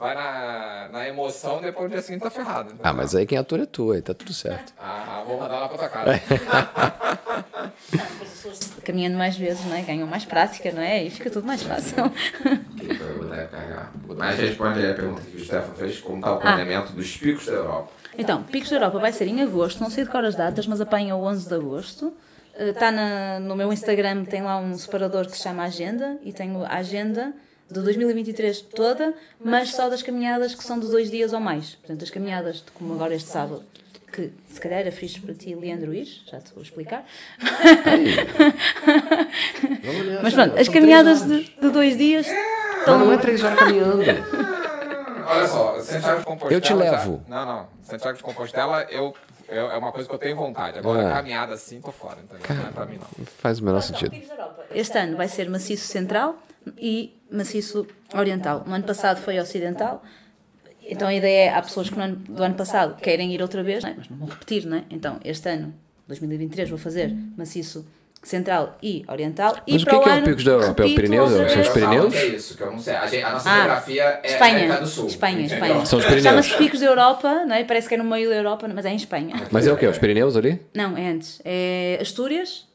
Vai 0.00 0.14
na, 0.14 0.88
na 0.90 1.06
emoção, 1.06 1.60
depois 1.60 1.90
do 1.90 1.92
dia 1.92 2.00
seguinte 2.00 2.22
tá 2.22 2.30
ferrado. 2.30 2.72
Ah, 2.82 2.90
mas 2.90 3.14
aí 3.14 3.26
quem 3.26 3.36
atura 3.36 3.64
é 3.64 3.66
tu, 3.66 3.92
aí 3.92 4.00
tá 4.00 4.14
tudo 4.14 4.32
certo. 4.32 4.72
Ah, 4.80 5.22
vou 5.26 5.38
mandar 5.38 5.60
lá 5.60 5.68
pra 5.68 5.76
tua 5.76 5.88
casa. 5.90 6.18
Caminhando 8.82 9.18
mais 9.18 9.36
vezes, 9.36 9.62
não 9.66 9.76
é? 9.76 9.82
Ganham 9.82 10.06
mais 10.06 10.24
prática, 10.24 10.72
não 10.72 10.80
é? 10.80 11.04
E 11.04 11.10
fica 11.10 11.28
tudo 11.28 11.46
mais 11.46 11.62
fácil. 11.62 11.96
Mas 14.16 14.38
responde 14.38 14.78
aí 14.80 14.90
a 14.90 14.94
pergunta 14.94 15.20
que 15.20 15.36
o 15.36 15.44
Stefan 15.44 15.74
fez: 15.74 16.00
como 16.00 16.16
Ah. 16.16 16.20
está 16.20 16.32
o 16.32 16.40
planeamento 16.40 16.92
dos 16.94 17.14
picos 17.18 17.44
da 17.44 17.52
Europa? 17.52 17.92
Então, 18.16 18.42
Picos 18.44 18.70
da 18.70 18.76
Europa 18.76 18.98
vai 18.98 19.12
ser 19.12 19.26
em 19.28 19.42
agosto, 19.42 19.82
não 19.82 19.90
sei 19.90 20.04
de 20.04 20.10
cor 20.10 20.24
as 20.24 20.34
datas, 20.34 20.66
mas 20.66 20.80
apanha 20.80 21.14
o 21.14 21.22
11 21.24 21.46
de 21.46 21.54
agosto. 21.54 22.14
Está 22.58 22.90
no 23.40 23.54
meu 23.54 23.70
Instagram, 23.72 24.24
tem 24.24 24.42
lá 24.42 24.56
um 24.58 24.76
separador 24.76 25.26
que 25.26 25.32
se 25.36 25.42
chama 25.42 25.62
Agenda 25.64 26.18
e 26.22 26.32
tenho 26.32 26.64
a 26.64 26.74
agenda 26.76 27.32
de 27.70 27.80
2023 27.80 28.60
toda, 28.62 29.14
mas 29.42 29.70
só 29.74 29.88
das 29.88 30.02
caminhadas 30.02 30.54
que 30.54 30.64
são 30.64 30.78
de 30.78 30.86
dois 30.88 31.10
dias 31.10 31.32
ou 31.32 31.40
mais. 31.40 31.76
Portanto, 31.76 32.02
as 32.02 32.10
caminhadas, 32.10 32.56
de- 32.56 32.70
como 32.72 32.94
agora 32.94 33.14
este 33.14 33.28
sábado, 33.30 33.62
que 34.12 34.32
se 34.48 34.60
calhar 34.60 34.80
era 34.80 34.90
fixe 34.90 35.20
para 35.20 35.32
ti, 35.34 35.54
Leandro, 35.54 35.94
ir, 35.94 36.06
já 36.26 36.40
te 36.40 36.52
vou 36.52 36.62
explicar. 36.64 37.04
mas 40.22 40.34
pronto, 40.34 40.58
as 40.58 40.68
caminhadas 40.68 41.24
de, 41.26 41.44
de 41.44 41.70
dois 41.70 41.96
dias 41.96 42.26
estão. 42.78 42.98
Não 42.98 43.12
é 43.12 43.18
três 43.18 43.42
horas 43.42 43.58
caminhando. 43.58 44.02
Olha 45.26 45.46
só, 45.46 45.78
Santiago 45.80 46.18
de 46.20 46.24
Compostela. 46.26 46.52
Eu 46.52 46.60
te 46.60 46.74
levo. 46.74 47.22
já- 47.28 47.36
Não, 47.36 47.46
não. 47.46 47.66
Santiago 47.82 48.16
de 48.18 48.22
Compostela, 48.24 48.82
eu, 48.90 49.14
eu- 49.48 49.70
é 49.70 49.76
uma 49.76 49.92
coisa 49.92 50.08
que 50.08 50.14
eu 50.14 50.18
tenho 50.18 50.34
vontade. 50.36 50.78
Agora, 50.78 51.08
Ah. 51.08 51.14
caminhada 51.16 51.54
assim, 51.54 51.80
tô 51.80 51.92
fora, 51.92 52.18
entendeu? 52.20 52.56
Não 52.62 52.68
é 52.68 52.72
pra 52.72 52.84
mim, 52.86 52.98
não. 52.98 53.24
Faz 53.38 53.60
o 53.60 53.64
menor 53.64 53.80
sentido. 53.80 54.12
Este 54.74 54.98
ano 54.98 55.16
vai 55.16 55.28
ser 55.28 55.48
maciço 55.48 55.86
central 55.86 56.36
e 56.76 57.16
maciço 57.30 57.86
oriental. 58.14 58.64
No 58.66 58.74
ano 58.74 58.84
passado 58.84 59.18
foi 59.20 59.38
ocidental. 59.38 60.02
Então 60.82 61.06
a 61.08 61.14
ideia 61.14 61.50
é, 61.50 61.54
há 61.54 61.62
pessoas 61.62 61.88
que 61.88 61.96
no 61.96 62.02
ano, 62.02 62.16
do 62.16 62.42
ano 62.42 62.54
passado 62.54 62.96
querem 63.00 63.32
ir 63.32 63.40
outra 63.42 63.62
vez, 63.62 63.82
não 63.84 63.90
é? 63.90 63.94
mas 63.96 64.08
não 64.08 64.16
vão 64.16 64.28
repetir, 64.28 64.66
não 64.66 64.78
é? 64.78 64.84
Então 64.90 65.20
este 65.24 65.48
ano, 65.48 65.72
2023, 66.08 66.68
vou 66.68 66.78
fazer 66.78 67.14
maciço 67.36 67.86
central 68.22 68.76
e 68.82 69.04
oriental. 69.08 69.54
Mas 69.66 69.80
e 69.80 69.82
o 69.82 69.84
para 69.86 69.94
que 69.98 70.02
que 70.04 70.08
é 70.08 70.12
o 70.12 70.16
ano, 70.16 70.26
Picos 70.26 70.44
da 70.44 70.50
Europa? 70.52 70.82
É 70.82 70.86
o 70.86 70.94
Pirineus? 70.94 71.30
São 71.30 71.60
os. 71.62 71.68
Pirineus? 71.68 72.12
Que 72.12 72.18
é 72.18 72.26
isso, 72.26 72.56
que 72.56 72.62
eu 72.62 72.70
não 72.72 72.78
sei. 72.78 72.94
A, 72.94 73.06
gente- 73.06 73.22
a 73.24 73.30
nossa 73.32 73.50
Ah, 73.50 73.56
geografia 73.56 74.02
é 74.22 74.32
Espanha, 74.32 74.56
América 74.56 74.80
do 74.80 74.86
Sul. 74.86 75.06
Espanha, 75.06 75.40
entendeu? 75.40 75.54
Espanha. 75.64 75.86
São 75.86 75.98
os 75.98 76.04
Pirineus. 76.04 76.24
Chama-se 76.24 76.56
Picos 76.58 76.80
da 76.80 76.86
Europa, 76.86 77.44
não 77.46 77.54
é? 77.54 77.64
Parece 77.64 77.88
que 77.88 77.94
é 77.94 77.98
no 77.98 78.04
meio 78.04 78.28
da 78.28 78.36
Europa, 78.36 78.68
mas 78.74 78.84
é 78.84 78.90
em 78.90 78.96
Espanha. 78.96 79.34
Mas 79.50 79.66
é 79.66 79.72
o 79.72 79.76
quê? 79.76 79.86
Os 79.86 79.98
Pirineus 79.98 80.36
ali? 80.36 80.60
Não, 80.74 80.96
é 80.98 81.08
antes. 81.08 81.40
É 81.44 81.98
Astúrias. 82.00 82.66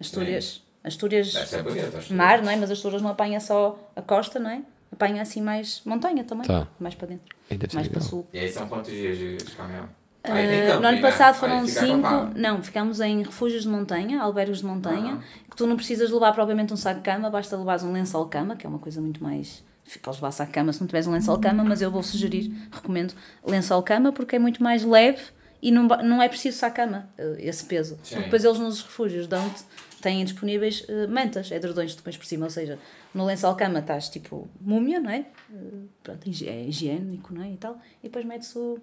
Astúrias. 0.00 0.62
Astúrias. 0.86 1.34
Acho. 1.36 2.14
mar, 2.14 2.42
não 2.42 2.50
é? 2.50 2.56
Mas 2.56 2.64
as 2.70 2.78
Astúrias 2.78 3.02
não 3.02 3.10
apanha 3.10 3.40
só 3.40 3.78
a 3.94 4.02
costa, 4.02 4.38
não 4.38 4.50
é? 4.50 4.62
apanha 4.92 5.20
assim 5.22 5.42
mais 5.42 5.82
montanha 5.84 6.24
também, 6.24 6.46
Tá. 6.46 6.66
mais 6.80 6.94
para 6.94 7.08
dentro, 7.08 7.36
mais 7.74 7.88
para 7.88 8.00
sul. 8.00 8.26
E 8.32 8.38
aí 8.38 8.50
são 8.50 8.66
quantos 8.66 8.90
dias 8.90 9.18
de, 9.18 9.36
tem 9.36 9.54
camping, 9.56 10.80
no 10.80 10.86
ano 10.88 10.96
né? 10.96 11.00
passado 11.00 11.34
foram 11.36 11.66
cinco. 11.66 12.08
Não, 12.34 12.62
ficámos 12.62 13.00
em 13.00 13.22
refúgios 13.22 13.62
de 13.62 13.68
montanha, 13.68 14.20
albergues 14.20 14.58
de 14.58 14.64
montanha, 14.66 15.12
Aham. 15.14 15.22
que 15.50 15.56
tu 15.56 15.66
não 15.66 15.76
precisas 15.76 16.10
levar 16.10 16.32
propriamente 16.32 16.72
um 16.72 16.76
saco 16.76 16.98
de 17.00 17.04
cama, 17.04 17.30
basta 17.30 17.56
levares 17.56 17.84
um 17.84 17.92
lençol 17.92 18.26
cama, 18.26 18.56
que 18.56 18.66
é 18.66 18.68
uma 18.68 18.78
coisa 18.78 19.00
muito 19.00 19.22
mais. 19.22 19.62
Ficas 19.84 20.16
levar 20.16 20.32
saco 20.32 20.50
de 20.50 20.54
cama 20.54 20.72
se 20.72 20.80
não 20.80 20.86
tiveres 20.88 21.06
um 21.06 21.12
lençol 21.12 21.38
cama, 21.38 21.62
mas 21.62 21.80
eu 21.80 21.90
vou 21.90 22.02
sugerir, 22.02 22.52
recomendo 22.72 23.14
lençol 23.46 23.82
cama 23.82 24.12
porque 24.12 24.34
é 24.34 24.38
muito 24.38 24.60
mais 24.62 24.82
leve 24.84 25.22
e 25.62 25.70
não, 25.70 25.84
não 25.86 26.22
é 26.22 26.28
preciso 26.28 26.58
saco 26.58 26.76
cama, 26.76 27.08
eh, 27.18 27.36
esse 27.40 27.64
peso. 27.64 27.98
Sim. 28.02 28.14
Porque 28.16 28.24
depois 28.24 28.44
eles 28.44 28.58
nos 28.58 28.82
refúgios 28.82 29.26
dão-te, 29.26 29.62
têm 30.00 30.24
disponíveis 30.24 30.84
eh, 30.88 31.06
mantas, 31.06 31.50
edredões 31.50 31.92
que 31.92 31.96
tu 31.98 32.02
pões 32.02 32.16
por 32.16 32.26
cima, 32.26 32.44
ou 32.46 32.50
seja, 32.50 32.78
no 33.14 33.24
lençol 33.24 33.54
cama 33.54 33.78
estás 33.80 34.08
tipo 34.08 34.48
múmia, 34.60 35.00
não 35.00 35.10
é? 35.10 35.18
Eh, 35.52 35.56
Pronto, 36.02 36.26
é 36.28 36.62
higiênico, 36.64 37.34
não 37.34 37.42
é? 37.42 37.50
E 37.50 37.56
tal, 37.56 37.78
e 38.02 38.08
depois 38.08 38.24
metes 38.24 38.54
o, 38.56 38.78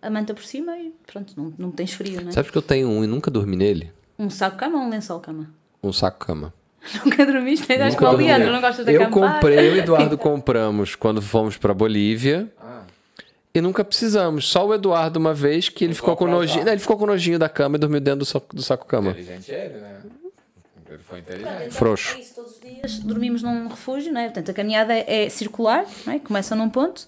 a 0.00 0.08
manta 0.10 0.32
por 0.34 0.44
cima 0.44 0.76
e 0.78 0.92
pronto, 1.06 1.34
não, 1.36 1.52
não 1.58 1.70
tens 1.70 1.92
frio, 1.92 2.20
não 2.22 2.28
é? 2.28 2.32
Sabes 2.32 2.50
que 2.50 2.58
eu 2.58 2.62
tenho 2.62 2.88
um 2.88 3.02
e 3.04 3.06
nunca 3.06 3.30
dormi 3.30 3.56
nele? 3.56 3.92
Um 4.18 4.30
saco 4.30 4.56
cama 4.56 4.78
ou 4.78 4.84
um 4.84 4.88
lençol 4.90 5.20
cama? 5.20 5.50
Um 5.82 5.92
saco 5.92 6.24
cama. 6.24 6.54
Nunca 7.04 7.24
dormiste? 7.24 7.72
Acho 7.72 7.82
Nunca 7.84 7.96
que 7.96 8.04
o 8.04 8.10
dormi. 8.10 8.24
Leandro 8.26 8.52
não 8.52 8.60
gosta 8.60 8.84
de 8.84 8.92
Eu 8.92 9.02
acampar. 9.04 9.34
comprei, 9.34 9.58
eu 9.58 9.74
e 9.76 9.78
o 9.78 9.82
Eduardo 9.82 10.16
compramos 10.18 10.94
quando 10.94 11.22
fomos 11.22 11.56
pra 11.56 11.72
Bolívia. 11.72 12.52
Ah, 12.60 12.82
E 13.54 13.60
nunca 13.60 13.84
precisamos. 13.84 14.48
Só 14.48 14.66
o 14.66 14.74
Eduardo 14.74 15.18
uma 15.18 15.32
vez 15.32 15.68
que 15.68 15.84
ele 15.84 15.94
ficou 15.94 16.16
com 16.16 16.26
nojinho. 16.26 16.64
Não, 16.64 16.72
ele 16.72 16.80
ficou 16.80 16.96
com 16.96 17.06
nojinho 17.06 17.38
da 17.38 17.48
cama 17.48 17.76
e 17.76 17.78
dormiu 17.78 18.00
dentro 18.00 18.20
do 18.20 18.24
saco, 18.24 18.54
do 18.56 18.62
saco 18.62 18.84
cama. 18.86 19.10
inteligente 19.10 19.50
ele, 19.52 19.74
né? 19.78 20.00
Ele 20.90 21.02
foi 21.02 21.18
inteligente. 21.20 21.52
Então, 21.60 21.70
Frouxo. 21.70 22.16
É 22.16 22.20
isso, 22.20 22.34
todos 22.34 22.52
os 22.52 22.60
dias 22.60 22.98
dormimos 22.98 23.42
num 23.42 23.68
refúgio, 23.68 24.12
não 24.12 24.20
é? 24.20 24.24
Portanto, 24.24 24.50
a 24.50 24.54
caminhada 24.54 24.92
é, 24.92 25.24
é 25.24 25.28
circular, 25.28 25.84
não 26.04 26.14
é? 26.14 26.18
Começa 26.18 26.56
num 26.56 26.68
ponto. 26.68 27.06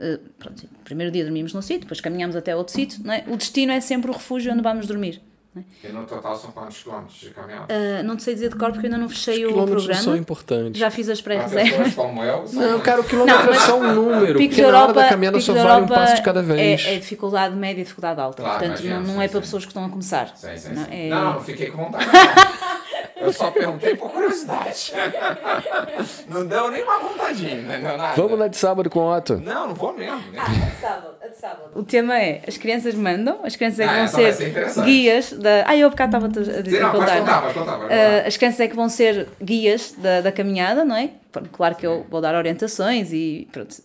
eh, 0.00 0.18
pronto, 0.38 0.64
primeiro 0.82 1.12
dia 1.12 1.22
dormimos 1.22 1.52
num 1.54 1.62
sítio, 1.62 1.82
depois 1.82 2.00
caminhamos 2.00 2.34
até 2.34 2.56
outro 2.56 2.74
sítio, 2.74 3.00
não 3.04 3.14
é? 3.14 3.22
O 3.28 3.36
destino 3.36 3.70
é 3.72 3.80
sempre 3.80 4.10
o 4.10 4.14
refúgio 4.14 4.52
onde 4.52 4.62
vamos 4.62 4.86
dormir. 4.88 5.22
Não 5.54 5.62
é? 5.62 5.88
E 5.88 5.92
no 5.92 6.04
total 6.04 6.36
são 6.36 6.50
quantos 6.50 6.82
quilômetros 6.82 7.18
de 7.20 7.30
caminhada? 7.30 7.66
Ah, 7.72 8.02
não 8.02 8.16
te 8.16 8.22
sei 8.22 8.34
dizer 8.34 8.48
de 8.50 8.56
cor 8.56 8.70
porque 8.72 8.86
eu 8.86 8.90
ainda 8.92 8.98
não 9.00 9.08
fechei 9.08 9.44
o 9.44 9.48
Quilômetros 9.48 9.84
programa. 9.84 10.04
são 10.04 10.16
importantes. 10.16 10.78
Já 10.80 10.90
fiz 10.90 11.08
as 11.08 11.20
pré-reservas. 11.20 11.92
são 11.94 12.14
Não, 12.14 12.80
cara, 12.80 13.00
o 13.00 13.04
quilômetro 13.04 13.44
Não, 13.46 13.52
é 13.52 13.58
só 13.60 13.78
um 13.78 13.94
número. 13.94 14.38
Picos 14.38 14.56
Porque 14.56 14.62
da 14.62 14.62
na 14.62 14.78
hora 14.78 14.84
Europa, 14.88 15.00
da 15.02 15.08
caminhada 15.08 15.40
só 15.40 15.52
vale 15.52 15.64
um 15.68 15.72
Europa 15.74 15.94
passo 15.94 16.16
de 16.16 16.22
cada 16.22 16.42
vez. 16.42 16.84
É, 16.86 16.94
é 16.94 16.98
dificuldade 16.98 17.54
média 17.56 17.80
e 17.80 17.84
dificuldade 17.84 18.20
alta. 18.20 18.42
Claro, 18.42 18.58
Portanto, 18.58 18.80
imagino, 18.80 18.94
não, 19.00 19.06
não 19.06 19.14
sim, 19.14 19.22
é 19.24 19.28
para 19.28 19.36
sim. 19.36 19.40
pessoas 19.40 19.64
que 19.64 19.70
estão 19.70 19.84
a 19.84 19.88
começar. 19.88 20.32
Sim, 20.36 20.56
sim, 20.56 20.68
Não, 20.74 20.86
é- 20.90 21.08
Não, 21.08 21.32
não 21.34 21.40
fiquei 21.40 21.66
com 21.70 21.84
vontade. 21.84 22.04
Eu 23.24 23.32
só 23.32 23.50
perguntei 23.50 23.94
por 23.96 24.10
curiosidade. 24.10 24.92
Não 26.28 26.46
deu 26.46 26.70
nem 26.70 26.82
uma 26.82 26.98
vontadinha, 26.98 27.56
não 27.62 27.80
deu 27.88 27.98
nada. 27.98 28.14
Vamos 28.16 28.38
lá 28.38 28.48
de 28.48 28.56
sábado 28.56 28.90
com 28.90 29.00
o 29.00 29.16
Otto. 29.16 29.36
Não, 29.36 29.68
não 29.68 29.74
vou 29.74 29.92
mesmo. 29.92 30.18
Né? 30.32 30.42
sábado, 30.80 31.14
a 31.22 31.28
de 31.28 31.36
sábado. 31.36 31.70
O 31.74 31.82
tema 31.82 32.18
é: 32.20 32.42
as 32.46 32.56
crianças 32.56 32.94
mandam, 32.94 33.40
as 33.44 33.56
crianças 33.56 33.80
é 33.80 33.84
que 33.84 33.90
Ah, 33.90 34.04
vão 34.06 34.22
vai 34.22 34.32
ser, 34.32 34.68
ser 34.70 34.82
guias 34.84 35.32
da. 35.32 35.64
Ah, 35.66 35.76
eu 35.76 35.86
há 35.86 35.90
bocado 35.90 36.16
estava 36.16 36.26
a 36.58 36.62
dizer 36.62 36.80
não, 36.80 36.90
pode 36.92 37.04
contar. 37.06 37.42
Pode 37.42 37.58
Ah, 37.58 37.62
contar. 37.74 38.26
as 38.26 38.36
crianças 38.36 38.60
é 38.60 38.68
que 38.68 38.76
vão 38.76 38.88
ser 38.88 39.28
guias 39.42 39.94
da, 39.98 40.20
da 40.20 40.32
caminhada, 40.32 40.84
não 40.84 40.96
é? 40.96 41.10
Claro 41.52 41.74
que 41.74 41.86
eu 41.86 42.06
vou 42.10 42.20
dar 42.20 42.34
orientações 42.34 43.12
e 43.12 43.48
pronto, 43.52 43.76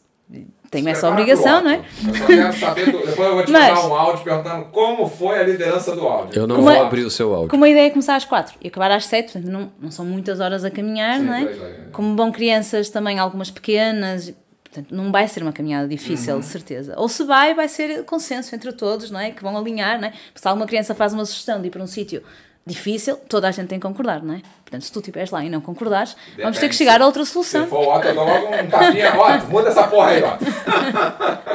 tenho 0.70 0.84
Se 0.86 0.90
essa 0.92 1.08
prepara 1.08 1.22
obrigação, 1.22 1.62
não 1.64 1.72
é? 1.72 1.76
áudio. 1.76 1.90
Eu 2.08 2.16
só 2.16 2.26
quero 2.28 2.54
saber, 2.60 2.86
do- 2.92 2.98
depois 3.06 3.28
eu 3.30 3.34
vou 3.36 3.46
te 3.46 3.52
Mas- 3.52 3.70
mandar 3.76 3.88
um 3.88 3.96
áudio 3.96 4.24
perguntando 4.24 4.66
como 4.66 5.10
foi 5.10 5.40
a 5.40 5.44
liderança 5.44 5.96
do 5.96 6.08
áudio. 6.08 6.40
Eu 6.40 6.48
não 6.48 6.56
Como 6.58 6.68
vou 6.68 6.76
é- 6.78 6.80
abrir 6.86 7.04
o 7.04 7.10
seu 7.10 7.34
áudio. 7.34 7.50
Como 7.50 7.66
a 7.66 7.70
ideia 7.70 7.88
é 7.88 7.90
começar 7.90 8.16
às 8.16 8.26
quatro 8.26 8.56
e 8.62 8.68
acabar 8.68 8.92
às 8.92 9.06
sete, 9.06 9.34
portanto, 9.34 9.52
não, 9.52 9.72
não 9.80 9.90
são 9.92 10.06
muitas 10.06 10.40
horas 10.40 10.64
a 10.64 10.70
caminhar, 10.70 11.18
Sim, 11.20 11.26
não 11.26 11.34
é? 11.34 11.46
pois 11.46 11.62
é. 11.62 11.76
Como 11.92 12.16
vão 12.16 12.32
crianças 12.32 12.90
também, 12.90 13.18
algumas 13.18 13.50
pequenas, 13.50 14.32
portanto, 14.64 14.94
não 14.94 15.12
vai 15.12 15.28
ser 15.28 15.42
uma 15.42 15.52
caminhada 15.52 15.88
difícil, 15.88 16.36
Uhum. 16.36 16.40
de 16.42 16.46
certeza. 16.46 16.94
Ou 16.98 17.10
se 17.10 17.24
vai, 17.24 17.56
vai 17.56 17.68
ser 17.68 18.04
consenso 18.06 18.54
entre 18.54 18.72
todos, 18.72 19.10
não 19.10 19.20
é? 19.20 19.32
Que 19.32 19.42
vão 19.42 19.58
alinhar, 19.58 20.00
não 20.00 20.10
é? 20.10 20.12
Porque 20.12 20.40
se 20.40 20.48
alguma 20.48 20.68
criança 20.68 20.94
faz 20.94 21.12
uma 21.14 21.26
sugestão 21.26 21.60
de 21.60 21.68
ir 21.68 21.72
para 21.72 21.82
um 21.82 21.88
sítio 21.88 22.22
difícil, 22.70 23.18
toda 23.28 23.48
a 23.48 23.52
gente 23.52 23.68
tem 23.68 23.80
que 23.80 23.88
concordar, 23.88 24.22
não 24.24 24.36
é? 24.36 24.42
Portanto, 24.64 24.84
se 24.84 24.92
tu 24.92 25.00
estiveres 25.00 25.32
lá 25.32 25.44
e 25.44 25.50
não 25.50 25.62
concordares, 25.62 26.16
vamos 26.38 26.58
ter 26.60 26.70
que 26.70 26.74
Depende, 26.74 26.78
chegar 26.78 26.96
se- 26.98 27.02
a 27.02 27.06
outra 27.06 27.26
Se 27.26 27.32
solução. 27.32 27.68
for 27.68 27.88
o 27.88 28.02
eu 28.04 28.16
dou 28.16 28.26
logo 28.26 28.48
um 28.48 28.68
tapinha. 28.70 29.12
Muda 29.50 29.70
essa 29.70 29.88
porra 29.88 30.10
aí. 30.12 30.22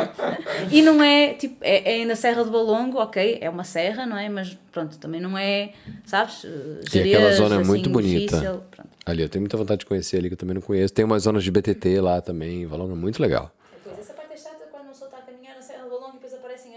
E 0.71 0.83
não 0.83 1.03
é, 1.03 1.35
tipo, 1.35 1.57
é, 1.61 2.01
é 2.01 2.05
na 2.05 2.17
Serra 2.17 2.45
do 2.45 2.51
Balongo, 2.51 2.99
ok, 2.99 3.39
é 3.41 3.51
uma 3.51 3.65
serra, 3.65 4.07
não 4.07 4.17
é? 4.17 4.29
Mas 4.29 4.57
pronto, 4.73 4.97
também 4.99 5.21
não 5.21 5.37
é, 5.37 5.73
sabes? 6.07 6.45
eh, 6.45 6.97
E 6.97 7.01
aquela 7.15 7.33
zona 7.33 7.57
é 7.57 7.59
assim, 7.59 7.67
muito 7.69 7.91
bonita. 7.91 8.37
difícil. 8.39 8.61
Ali, 9.05 9.23
eu 9.23 9.29
tenho 9.29 9.43
muita 9.43 9.57
vontade 9.57 9.81
de 9.81 9.87
conhecer 9.87 10.19
ali, 10.19 10.29
que 10.29 10.35
eu 10.35 10.39
também 10.39 10.55
não 10.55 10.63
conheço. 10.63 10.95
Tem 10.95 11.05
umas 11.05 11.25
zonas 11.25 11.45
de 11.45 11.51
BTT 11.51 12.01
lá 12.01 12.21
também, 12.21 12.65
Valona, 12.67 12.95
muito 12.95 13.21
legal. 13.21 13.51
Pois, 13.85 13.99
essa 13.99 14.13
parte 14.15 14.33
é 14.33 14.37
chata 14.37 14.65
quando 14.71 14.85
uma 14.85 14.93
pessoa 14.93 15.09
está 15.11 15.19
a 15.19 15.23
caminhar 15.23 15.57
na 15.57 15.63
Serra 15.63 15.85
do 15.85 15.91
Balongo 15.91 16.11
e 16.11 16.13
depois 16.15 16.35
aparecem 16.35 16.73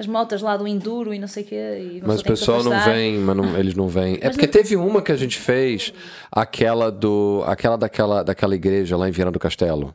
as, 0.00 0.04
as 0.04 0.06
motas 0.06 0.42
lá 0.42 0.56
do 0.56 0.66
Enduro 0.66 1.12
e 1.14 1.18
não 1.18 1.28
sei 1.28 1.42
o 1.42 1.46
quê. 1.46 1.54
E 1.54 2.02
Mas 2.04 2.16
o 2.16 2.18
se 2.18 2.24
pessoal 2.24 2.62
não 2.64 2.84
vem, 2.84 3.18
mas 3.18 3.36
não- 3.36 3.56
eles 3.58 3.74
não 3.74 3.88
vêm. 3.88 4.14
É 4.20 4.26
Mas 4.26 4.36
porque 4.36 4.46
não- 4.46 4.52
teve 4.52 4.76
uma 4.76 5.00
que 5.02 5.12
a 5.12 5.16
gente 5.16 5.38
fez, 5.38 5.92
aquela 6.32 6.90
do. 6.90 7.42
aquela 7.46 7.76
daquela, 7.76 8.22
daquela 8.24 8.54
igreja 8.54 8.96
lá 8.96 9.08
em 9.08 9.12
Viana 9.12 9.30
do 9.30 9.38
Castelo. 9.38 9.94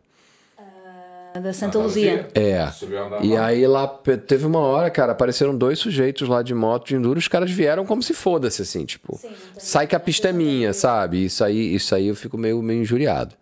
A 1.34 1.40
Da 1.40 1.52
Santa 1.52 1.78
Luzia. 1.78 2.30
É. 2.34 2.66
Subiu 2.72 2.98
andando 3.04 3.26
E 3.26 3.36
aí 3.36 3.68
lá 3.68 3.86
teve 4.26 4.46
uma 4.46 4.60
hora, 4.60 4.90
cara, 4.90 5.12
apareceram 5.12 5.54
dois 5.58 5.78
sujeitos 5.80 6.30
lá 6.30 6.42
de 6.42 6.54
moto 6.54 6.88
de 6.88 6.96
enduro, 6.96 7.20
os 7.20 7.28
caras 7.28 7.52
vieram 7.52 7.86
como 7.86 8.02
se 8.02 8.14
foda-se, 8.14 8.62
assim, 8.62 8.86
tipo. 8.86 9.18
Sim, 9.18 9.28
tem- 9.28 9.36
sai 9.58 9.86
que 9.86 9.96
a 9.98 10.00
pista 10.00 10.30
é 10.30 10.32
minha, 10.32 10.72
sabe? 10.72 11.26
Isso 11.26 11.44
aí, 11.44 11.76
isso 11.76 11.94
aí 11.94 12.08
eu 12.08 12.16
fico 12.16 12.38
meio, 12.38 12.62
meio 12.62 12.82
injuriado. 12.82 13.36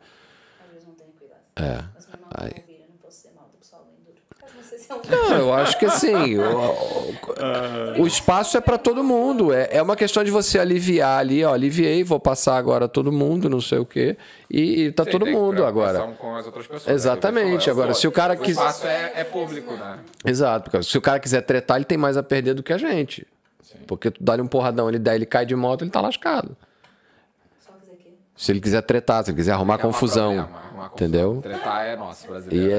Às 0.66 0.72
vezes 0.74 0.88
não 0.88 0.96
tenho 0.96 1.12
cuidado. 1.20 1.40
É. 1.56 1.84
Mas 1.94 2.08
meu 2.08 2.16
irmão 2.16 2.30
Ai. 2.34 2.50
não 2.50 2.62
ouvir, 2.64 2.74
eu 2.74 2.90
não 2.90 2.98
posso 3.04 3.18
ser 3.22 3.30
mal 3.36 3.46
do 3.54 3.58
pessoal 3.60 3.84
do 3.84 3.90
Enduro. 3.92 4.18
Mas 4.58 4.66
não 5.10 5.38
eu 5.38 5.54
acho 5.54 5.78
que 5.78 5.86
assim, 5.86 6.38
o, 6.38 6.58
o- 7.98 8.02
o 8.04 8.08
espaço 8.08 8.58
é 8.58 8.62
pra 8.62 8.78
todo 8.78 9.04
mundo. 9.04 9.54
É, 9.54 9.68
é 9.72 9.82
uma 9.82 9.96
questão 9.96 10.24
de 10.24 10.32
você 10.32 10.58
aliviar 10.60 11.20
ali, 11.20 11.44
ó, 11.44 11.54
aliviei, 11.54 12.04
vou 12.04 12.20
passar 12.20 12.58
agora 12.58 12.88
todo 12.88 13.12
mundo, 13.12 13.50
não 13.50 13.60
sei 13.62 13.80
o 13.80 13.86
quê. 13.86 14.16
E, 14.50 14.84
e 14.86 14.92
tá 14.92 15.04
Sim, 15.04 15.12
todo 15.12 15.26
mundo 15.26 15.66
agora. 15.66 16.00
Com 16.18 16.36
as 16.36 16.46
outras 16.46 16.66
pessoas, 16.66 16.88
né? 16.88 16.94
Exatamente, 16.94 17.64
Que 17.66 17.70
agora, 17.70 17.94
se 17.94 18.08
o 18.08 18.12
cara 18.12 18.34
O 18.34 18.38
quis- 18.38 18.58
espaço 18.58 18.88
é, 18.88 19.12
é 19.16 19.24
público, 19.24 19.74
né? 19.74 20.00
Exato, 20.26 20.70
porque 20.70 20.84
se 20.84 20.98
o 20.98 21.02
cara 21.02 21.20
quiser 21.20 21.42
tretar, 21.42 21.78
ele 21.78 21.86
tem 21.86 21.98
mais 21.98 22.16
a 22.18 22.24
perder 22.24 22.54
do 22.54 22.64
que 22.64 22.72
a 22.74 22.78
gente. 22.78 23.26
Porque 23.88 24.12
tu 24.12 24.24
dá-lhe 24.24 24.42
um 24.42 24.48
porradão, 24.48 24.88
ele 24.88 25.00
dá, 25.00 25.16
ele 25.16 25.26
cai 25.26 25.46
de 25.46 25.56
moto, 25.56 25.82
ele 25.84 25.92
tá 25.92 26.00
lascado. 26.00 26.56
Se 28.36 28.52
ele 28.52 28.60
quiser 28.60 28.82
tretar, 28.82 29.24
se 29.24 29.30
ele 29.30 29.38
quiser 29.38 29.52
arrumar 29.52 29.76
Arrumar 29.76 29.94
confusão. 29.94 30.34
problema, 30.36 30.58
arrumar 30.60 30.90
confusão. 30.90 31.08
Entendeu? 31.08 31.40
Tretar 31.42 31.86
é 31.86 31.96
nosso, 31.96 32.26
E 32.26 32.30
brasileiro. 32.30 32.72
é, 32.74 32.78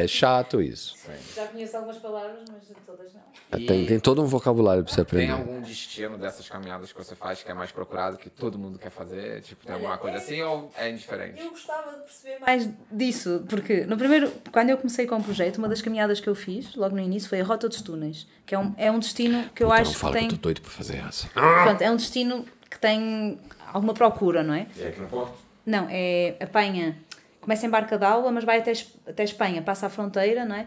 é- 0.00 0.04
é 0.04 0.08
chato 0.08 0.60
isso. 0.62 0.96
Já 1.34 1.46
conheço 1.48 1.76
algumas 1.76 1.96
palavras, 1.98 2.38
mas 2.50 2.62
todas 2.86 3.12
não. 3.12 3.26
E 3.58 3.64
Tem, 3.66 3.86
tem 3.86 4.00
todo 4.00 4.20
um 4.22 4.26
vocabulário 4.26 4.82
pra 4.82 4.92
você 4.92 5.04
Tem 5.04 5.30
aprender. 5.30 5.32
algum 5.32 5.60
destino 5.62 6.18
dessas 6.18 6.48
caminhadas 6.48 6.92
que 6.92 6.98
você 6.98 7.14
faz 7.14 7.42
que 7.42 7.50
é 7.50 7.54
mais 7.54 7.70
procurado, 7.70 8.16
que 8.16 8.28
todo 8.28 8.58
mundo 8.58 8.78
quer 8.78 8.90
fazer? 8.90 9.40
Tipo, 9.42 9.64
tem 9.64 9.74
alguma 9.74 9.96
coisa 9.98 10.16
assim 10.18 10.42
ou 10.42 10.72
é 10.76 10.90
indiferente? 10.90 11.40
Eu 11.40 11.50
gostava 11.50 11.92
de 11.92 11.98
perceber 12.02 12.38
mais 12.40 12.68
disso, 12.90 13.44
porque 13.48 13.84
no 13.84 13.96
primeiro, 13.96 14.32
quando 14.50 14.70
eu 14.70 14.76
comecei 14.78 15.06
com 15.06 15.16
o 15.16 15.22
projeto, 15.22 15.58
uma 15.58 15.68
das 15.68 15.80
caminhadas 15.80 16.18
que 16.20 16.28
eu 16.28 16.34
fiz, 16.34 16.74
logo 16.74 16.96
no 16.96 17.00
início, 17.02 17.28
foi 17.28 17.40
a 17.40 17.44
Rota 17.44 17.68
dos 17.68 17.80
Túneis, 17.82 18.26
que 18.44 18.54
é 18.54 18.58
um, 18.58 18.74
é 18.76 18.90
um 18.90 18.98
destino 18.98 19.48
que 19.54 19.62
eu 19.62 19.68
Então 19.68 19.78
acho 19.80 19.92
que 19.92 19.98
fala 19.98 20.14
tem. 20.14 20.28
que 20.28 20.34
eu 20.34 20.38
tô 20.38 20.42
doido 20.44 20.62
pra 20.62 20.70
fazer 20.70 20.96
essa. 21.06 21.28
Pronto, 21.28 21.82
é 21.82 21.90
um 21.90 21.96
destino 21.96 22.44
que 22.70 22.78
tem 22.78 23.38
alguma 23.72 23.94
procura, 23.94 24.42
não 24.42 24.54
é? 24.54 24.66
E 24.76 24.86
aqui 24.86 25.00
no 25.00 25.08
Porto? 25.08 25.34
Não, 25.64 25.86
é 25.90 26.36
apanha, 26.40 26.96
começa 27.40 27.66
em 27.66 27.70
Barca 27.70 27.98
d'Alva, 27.98 28.30
mas 28.30 28.44
vai 28.44 28.58
até, 28.58 28.72
até 29.06 29.24
Espanha, 29.24 29.62
passa 29.62 29.86
a 29.86 29.90
fronteira, 29.90 30.44
não 30.44 30.54
é? 30.54 30.66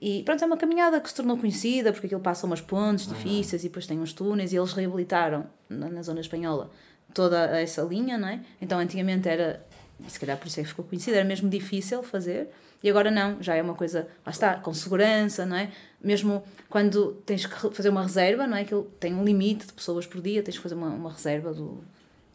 E 0.00 0.22
pronto, 0.22 0.42
é 0.42 0.46
uma 0.46 0.56
caminhada 0.56 1.00
que 1.00 1.08
se 1.08 1.14
tornou 1.14 1.36
conhecida 1.36 1.92
porque 1.92 2.06
aquilo 2.06 2.20
passa 2.20 2.46
umas 2.46 2.60
pontes 2.60 3.06
difíceis 3.06 3.64
e 3.64 3.68
depois 3.68 3.86
tem 3.86 3.98
uns 3.98 4.12
túneis 4.12 4.52
e 4.52 4.56
eles 4.56 4.72
reabilitaram 4.72 5.46
na, 5.68 5.88
na 5.88 6.02
zona 6.02 6.20
espanhola 6.20 6.70
toda 7.12 7.58
essa 7.58 7.82
linha, 7.82 8.16
não 8.16 8.28
é? 8.28 8.40
Então 8.60 8.78
antigamente 8.78 9.28
era, 9.28 9.66
se 10.06 10.20
calhar 10.20 10.36
por 10.38 10.46
isso 10.46 10.60
é 10.60 10.62
que 10.62 10.68
ficou 10.68 10.84
conhecida, 10.84 11.16
era 11.16 11.24
mesmo 11.24 11.48
difícil 11.48 12.02
fazer 12.02 12.48
e 12.82 12.88
agora 12.88 13.10
não, 13.10 13.42
já 13.42 13.56
é 13.56 13.62
uma 13.62 13.74
coisa, 13.74 14.06
lá 14.24 14.30
está, 14.30 14.54
com 14.54 14.72
segurança, 14.72 15.44
não 15.44 15.56
é? 15.56 15.70
Mesmo 16.00 16.42
quando 16.70 17.14
tens 17.26 17.44
que 17.44 17.70
fazer 17.74 17.88
uma 17.88 18.02
reserva, 18.02 18.46
não 18.46 18.56
é? 18.56 18.60
Aquilo 18.62 18.84
tem 19.00 19.12
um 19.14 19.24
limite 19.24 19.66
de 19.66 19.72
pessoas 19.72 20.06
por 20.06 20.20
dia, 20.20 20.42
tens 20.42 20.56
que 20.56 20.62
fazer 20.62 20.76
uma, 20.76 20.88
uma 20.88 21.10
reserva 21.12 21.52
do, 21.52 21.82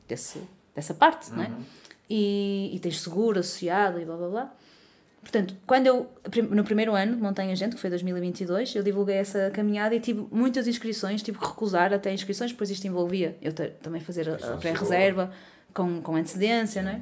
desse, 0.07 0.41
dessa 0.76 0.93
parte, 0.93 1.32
não 1.32 1.43
é? 1.43 1.51
E, 2.09 2.72
e 2.74 2.80
tens 2.80 2.99
seguro 2.99 3.39
associado 3.39 3.99
e 4.01 4.05
blá 4.05 4.18
blá 4.18 4.28
blá. 4.30 4.53
Portanto, 5.22 5.55
quando 5.66 5.88
eu, 5.88 6.11
no 6.51 6.66
primeiro 6.66 6.93
ano 6.93 7.16
de 7.16 7.22
Montanha 7.22 7.55
Gente, 7.55 7.76
que 7.76 7.82
foi 7.82 7.89
2022, 7.89 8.76
eu 8.76 8.84
divulguei 8.84 9.16
essa 9.16 9.49
caminhada 9.51 9.95
e 9.95 10.01
tive 10.01 10.28
muitas 10.30 10.68
inscrições, 10.68 11.24
tive 11.24 11.38
que 11.39 11.45
recusar 11.45 11.93
até 11.93 12.14
inscrições, 12.14 12.51
depois 12.51 12.70
isto 12.70 12.86
envolvia 12.86 13.38
eu 13.41 13.53
ter- 13.53 13.72
também 13.82 14.01
fazer 14.01 14.30
a, 14.30 14.34
a 14.34 14.57
pré-reserva 14.57 15.32
com, 15.74 16.01
com 16.01 16.18
antecedência, 16.18 16.84
não 16.84 16.91
é? 16.91 17.01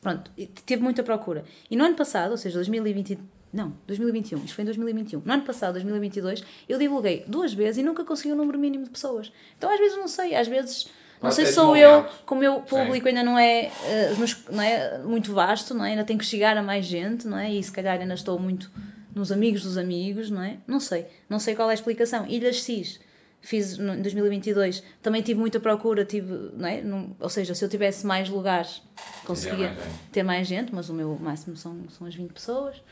Pronto, 0.00 0.30
teve 0.64 0.82
muita 0.82 1.02
procura. 1.02 1.44
E 1.70 1.76
no 1.76 1.84
ano 1.84 1.94
passado, 1.94 2.30
ou 2.30 2.36
seja, 2.36 2.56
2020, 2.56 3.18
não, 3.52 3.72
2021, 3.86 4.38
isto 4.44 4.54
foi 4.54 4.62
em 4.62 4.66
2021. 4.66 5.22
No 5.24 5.32
ano 5.32 5.42
passado, 5.42 5.72
2022, 5.74 6.44
eu 6.68 6.78
divulguei 6.78 7.24
duas 7.26 7.52
vezes 7.52 7.78
e 7.78 7.82
nunca 7.82 8.04
consegui 8.04 8.32
o 8.32 8.36
número 8.36 8.58
mínimo 8.58 8.84
de 8.84 8.90
pessoas. 8.90 9.32
Então, 9.56 9.70
às 9.72 9.78
vezes, 9.78 9.96
não 9.96 10.06
sei, 10.08 10.34
às 10.34 10.46
vezes 10.46 10.88
Não 11.22 11.32
sei 11.32 11.46
ser 11.46 11.50
se 11.50 11.54
sou 11.56 11.76
eu, 11.76 12.06
como 12.24 12.40
o 12.40 12.42
meu 12.42 12.60
público 12.60 13.08
ainda 13.08 13.24
não 13.24 13.36
é, 13.38 13.72
eh, 13.84 14.14
não 14.52 14.62
é 14.62 14.98
muito 14.98 15.32
vasto, 15.32 15.74
não 15.74 15.84
é? 15.84 15.90
Ainda 15.90 16.04
tenho 16.04 16.18
que 16.18 16.24
chegar 16.26 16.56
a 16.56 16.62
mais 16.62 16.86
gente, 16.86 17.26
não 17.26 17.38
é? 17.38 17.52
E 17.52 17.62
se 17.62 17.72
calhar 17.72 18.00
ainda 18.00 18.14
estou 18.14 18.38
muito 18.38 18.70
nos 19.14 19.32
amigos 19.32 19.62
dos 19.62 19.76
amigos, 19.76 20.30
não 20.30 20.42
é? 20.42 20.58
Não 20.66 20.78
sei. 20.78 21.06
Não 21.28 21.40
sei 21.40 21.56
qual 21.56 21.68
é 21.68 21.72
a 21.72 21.74
explicação. 21.74 22.24
Ilhas 22.28 22.62
Cis. 22.62 23.00
Fiz 23.40 23.78
no- 23.78 23.94
em 23.94 24.02
2022. 24.02 24.82
Também 25.00 25.22
tive 25.22 25.38
muita 25.38 25.60
procura, 25.60 26.04
tive, 26.04 26.50
não 26.54 26.68
é? 26.68 26.82
Ou 27.20 27.28
seja, 27.28 27.54
se 27.54 27.64
eu 27.64 27.68
tivesse 27.68 28.04
mais 28.06 28.28
lugares, 28.28 28.82
conseguia 29.24 29.68
mais 29.70 29.92
ter 30.12 30.22
mais 30.22 30.46
gente, 30.48 30.74
mas 30.74 30.88
o 30.90 30.94
meu 30.94 31.16
máximo 31.20 31.56
são, 31.56 31.88
são 31.88 32.06
as 32.06 32.14
20 32.14 32.32
pessoas. 32.32 32.82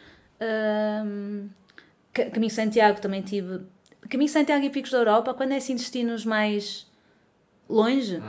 Ca- 2.13 2.31
Caminho 2.31 2.51
Santiago 2.53 3.01
também 3.01 3.23
tive. 3.23 3.61
Caminho 4.09 4.31
Santiago 4.31 4.65
e 4.65 4.71
Picos 4.71 4.91
da 4.93 4.99
Europa, 4.99 5.35
quando 5.35 5.53
é 5.53 5.57
assim 5.57 5.75
destinos 5.75 6.25
mais 6.25 6.87
longe, 7.69 8.23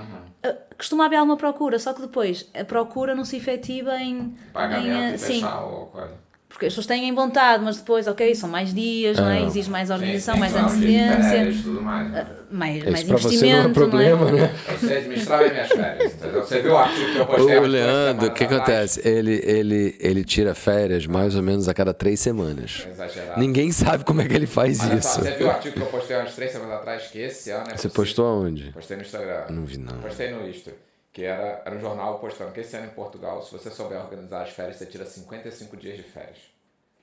ah, 0.44 0.56
costuma 0.76 1.06
haver 1.06 1.18
alguma 1.18 1.38
procura, 1.38 1.78
só 1.78 1.94
que 1.94 2.02
depois 2.02 2.50
a 2.60 2.66
procura 2.66 3.14
não 3.14 3.24
se 3.24 3.38
efetiva 3.38 3.96
em. 3.98 4.18
em 4.20 4.38
Pagamento 4.52 5.12
ah, 5.12 5.16
e 5.16 5.20
sim, 5.20 5.46
ou 5.46 5.86
coisa. 5.88 6.14
Porque 6.50 6.66
as 6.66 6.72
pessoas 6.72 6.86
têm 6.88 7.14
vontade, 7.14 7.64
mas 7.64 7.78
depois, 7.78 8.08
ok, 8.08 8.34
são 8.34 8.50
mais 8.50 8.74
dias, 8.74 9.18
não 9.18 9.30
é? 9.30 9.44
exige 9.44 9.70
mais 9.70 9.90
organização, 9.90 10.34
Sim, 10.36 10.40
mais 10.40 10.56
antecedência, 10.56 11.62
tudo 11.64 11.82
mais. 11.82 12.10
né? 12.12 12.28
mais, 12.50 12.78
Isso 12.78 12.92
mais 12.92 13.04
pra 13.04 13.18
você 13.18 13.28
não 13.28 13.32
é 13.32 13.36
investimento, 13.36 13.74
problema, 13.74 14.32
não 14.32 14.38
é? 14.38 14.42
né? 14.42 14.56
Eu 14.72 14.78
sei 14.88 14.98
administrar 14.98 15.40
bem 15.40 15.52
minhas 15.52 15.68
férias? 15.68 16.14
Você 16.14 16.62
viu 16.62 16.72
o 16.72 16.78
artigo 16.78 17.12
que 17.12 17.18
eu 17.18 17.26
postei? 17.26 17.46
O 17.58 17.60
duas 17.60 17.72
Leandro, 17.72 18.28
o 18.28 18.32
que 18.32 18.44
acontece? 18.46 19.08
Ele, 19.08 19.42
ele, 19.44 19.96
ele 20.00 20.24
tira 20.24 20.56
férias 20.56 21.06
mais 21.06 21.36
ou 21.36 21.44
menos 21.44 21.68
a 21.68 21.74
cada 21.74 21.94
três 21.94 22.20
semanas. 22.22 22.88
Exagerado. 22.90 23.40
Ninguém 23.40 23.72
sabe 23.74 24.06
como 24.06 24.22
é 24.22 24.28
que 24.28 24.34
ele 24.34 24.48
faz 24.48 24.80
Olha 24.80 25.02
só, 25.02 25.10
isso. 25.20 25.22
você 25.22 25.32
viu 25.36 25.48
o 25.48 25.50
artigo 25.52 25.76
que 25.76 25.82
eu 25.82 25.88
postei 25.88 26.16
há 26.16 26.20
umas 26.22 26.34
três 26.34 26.52
semanas 26.54 26.76
atrás? 26.76 27.04
Que 27.12 27.20
esse 27.20 27.52
ano 27.52 27.64
é 27.64 27.66
Você 27.66 27.72
possível. 27.90 27.92
postou 27.92 28.26
aonde? 28.26 28.72
Postei 28.72 28.96
no 28.98 29.04
Instagram. 29.04 29.42
Não 29.50 29.66
vi, 29.66 29.78
não. 29.78 29.98
Postei 30.00 30.32
no 30.32 30.48
Insta. 30.48 30.72
Que 31.18 31.26
era, 31.26 31.64
era 31.66 31.76
um 31.76 31.80
jornal 31.80 32.20
postando 32.20 32.52
que 32.52 32.60
esse 32.60 32.78
ano 32.78 32.86
em 32.86 32.90
Portugal, 32.92 33.42
se 33.42 33.52
você 33.52 33.72
souber 33.72 33.98
organizar 34.00 34.44
as 34.44 34.52
férias, 34.52 34.76
você 34.76 34.86
tira 34.86 35.04
55 35.04 35.76
dias 35.76 35.98
de 35.98 36.04
férias. 36.04 36.38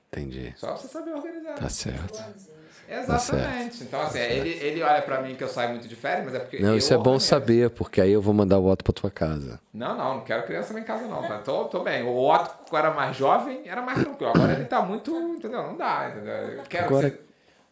Entendi. 0.07 0.53
Só 0.55 0.71
você 0.77 0.87
saber 0.87 1.11
organizar. 1.13 1.55
Tá 1.55 1.67
certo. 1.67 2.23
Exatamente. 2.87 3.83
Então, 3.83 3.99
assim, 4.01 4.19
ele, 4.19 4.51
ele 4.51 4.81
olha 4.81 5.01
pra 5.01 5.21
mim 5.21 5.35
que 5.35 5.43
eu 5.43 5.49
saio 5.49 5.71
muito 5.71 5.85
de 5.85 5.97
férias, 5.97 6.23
mas 6.27 6.33
é 6.35 6.39
porque. 6.39 6.59
Não, 6.59 6.77
isso 6.77 6.93
é 6.93 6.95
bom 6.95 7.01
organizo. 7.01 7.25
saber, 7.25 7.69
porque 7.71 7.99
aí 7.99 8.13
eu 8.13 8.21
vou 8.21 8.33
mandar 8.33 8.57
o 8.57 8.65
Otto 8.71 8.85
pra 8.85 8.93
tua 8.93 9.11
casa. 9.11 9.59
Não, 9.73 9.97
não, 9.97 10.13
não 10.15 10.21
quero 10.23 10.43
criança 10.43 10.73
lá 10.73 10.79
em 10.79 10.83
casa, 10.85 11.05
não. 11.07 11.21
Tá? 11.27 11.39
Tô, 11.39 11.65
tô 11.65 11.83
bem. 11.83 12.03
O 12.03 12.15
Otto, 12.17 12.69
quando 12.69 12.85
era 12.85 12.93
mais 12.93 13.17
jovem, 13.17 13.63
era 13.65 13.81
mais 13.81 14.01
tranquilo. 14.01 14.31
Agora 14.33 14.53
ele 14.53 14.63
tá 14.63 14.81
muito. 14.81 15.11
Entendeu? 15.13 15.61
Não 15.61 15.75
dá, 15.75 16.09
entendeu? 16.09 16.33
Eu 16.33 16.63
quero 16.63 16.85
Agora- 16.85 17.09
você- 17.09 17.19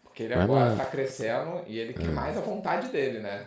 Porque 0.03 0.23
ele 0.23 0.35
Vai 0.35 0.43
agora 0.43 0.69
lá. 0.71 0.75
tá 0.75 0.85
crescendo 0.87 1.61
e 1.67 1.79
ele 1.79 1.93
quer 1.93 2.09
mais 2.09 2.37
a 2.37 2.41
vontade 2.41 2.89
dele, 2.89 3.19
né? 3.19 3.45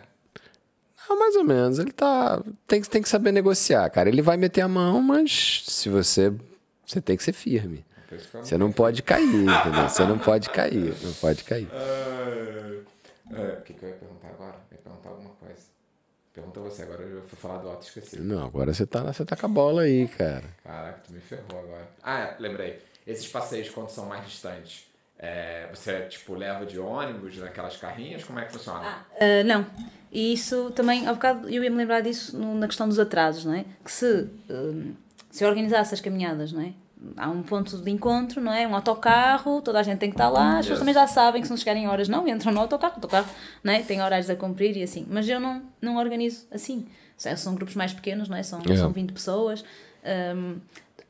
Ah, 1.09 1.15
mais 1.15 1.35
ou 1.35 1.43
menos. 1.43 1.79
Ele 1.79 1.91
tá. 1.91 2.41
Tem, 2.67 2.81
que- 2.81 2.89
tem 2.89 3.01
que 3.01 3.09
saber 3.09 3.31
negociar, 3.31 3.89
cara. 3.89 4.09
Ele 4.09 4.21
vai 4.21 4.37
meter 4.37 4.61
a 4.61 4.67
mão, 4.67 5.01
mas 5.01 5.63
se 5.67 5.89
você. 5.89 6.33
Você 6.85 7.01
tem 7.01 7.15
que 7.17 7.23
ser 7.23 7.33
firme. 7.33 7.85
Você 8.41 8.57
não 8.57 8.71
pode 8.71 9.03
cair, 9.03 9.23
entendeu? 9.25 9.89
Você 9.89 10.05
não 10.05 10.17
pode 10.17 10.49
cair. 10.49 10.95
Não 11.03 11.13
pode 11.13 11.43
cair. 11.43 11.67
É, 13.29 13.57
o 13.59 13.61
que, 13.63 13.73
que 13.73 13.83
eu 13.83 13.89
ia 13.89 13.95
perguntar 13.95 14.29
agora? 14.29 14.55
Eu 14.71 14.77
ia 14.77 14.81
perguntar 14.83 15.09
alguma 15.09 15.29
coisa. 15.31 15.61
Pergunta 16.33 16.59
você 16.61 16.83
agora, 16.83 17.01
eu 17.03 17.21
fui 17.23 17.37
falar 17.37 17.57
do 17.57 17.69
e 17.69 17.79
esqueci. 17.83 18.19
Não, 18.21 18.45
agora 18.45 18.73
você 18.73 18.85
tá, 18.85 19.03
você 19.03 19.25
tá 19.25 19.35
com 19.35 19.45
a 19.47 19.49
bola 19.49 19.81
aí, 19.81 20.07
cara. 20.07 20.45
Caraca, 20.63 21.01
tu 21.05 21.11
me 21.11 21.19
ferrou 21.19 21.59
agora. 21.59 21.89
Ah, 22.01 22.19
é, 22.19 22.35
lembrei. 22.39 22.79
Esses 23.05 23.27
passeios, 23.27 23.69
quando 23.69 23.89
são 23.89 24.05
mais 24.05 24.25
distantes, 24.25 24.86
é, 25.19 25.67
você, 25.73 26.01
tipo, 26.03 26.33
leva 26.35 26.65
de 26.65 26.79
ônibus 26.79 27.37
naquelas 27.37 27.75
carrinhas? 27.77 28.23
Como 28.23 28.39
é 28.39 28.45
que 28.45 28.53
funciona? 28.53 28.81
Ah, 29.19 29.43
não. 29.45 29.65
E 30.11 30.33
isso 30.33 30.71
também, 30.71 31.07
há 31.07 31.13
bocado 31.13 31.49
eu 31.49 31.63
ia 31.63 31.69
me 31.69 31.77
lembrar 31.77 32.01
disso 32.01 32.37
no- 32.37 32.55
na 32.55 32.67
questão 32.67 32.87
dos 32.87 32.97
atrasos, 32.99 33.45
não 33.45 33.53
é? 33.53 33.65
Que 33.83 33.91
se, 33.91 34.27
hum, 34.49 34.93
se 35.29 35.43
eu 35.43 35.49
organizasse 35.49 35.93
as 35.93 36.01
caminhadas, 36.01 36.51
não 36.51 36.61
é? 36.61 36.73
Há 37.15 37.29
um 37.29 37.43
ponto 37.43 37.77
de 37.77 37.91
encontro, 37.91 38.41
não 38.41 38.51
é? 38.51 38.67
Um 38.67 38.73
autocarro, 38.73 39.61
toda 39.61 39.79
a 39.79 39.83
gente 39.83 39.99
tem 39.99 40.09
que 40.09 40.15
estar 40.15 40.29
lá, 40.29 40.53
as 40.53 40.65
pessoas 40.65 40.69
Yes. 40.69 40.79
também 40.79 40.93
já 40.93 41.05
sabem 41.07 41.41
que 41.41 41.47
se 41.47 41.51
não 41.51 41.57
chegarem 41.57 41.83
em 41.83 41.87
horas 41.87 42.07
não, 42.07 42.27
entram 42.27 42.51
no 42.51 42.59
autocarro, 42.61 42.93
o 42.93 42.95
autocarro 42.97 43.27
não 43.63 43.71
é? 43.73 43.81
tem 43.81 44.01
horários 44.01 44.29
a 44.29 44.35
cumprir 44.35 44.75
e 44.77 44.81
assim. 44.83 45.05
Mas 45.09 45.27
eu 45.29 45.39
não, 45.39 45.61
não 45.81 45.97
organizo 45.97 46.47
assim. 46.51 46.87
São- 47.15 47.53
grupos 47.55 47.75
mais 47.75 47.93
pequenos, 47.93 48.29
não 48.29 48.37
é? 48.37 48.43
São, 48.43 48.59
Yeah. 48.59 48.81
são 48.81 48.91
20 48.91 49.11
pessoas. 49.13 49.63
Hum, 50.35 50.57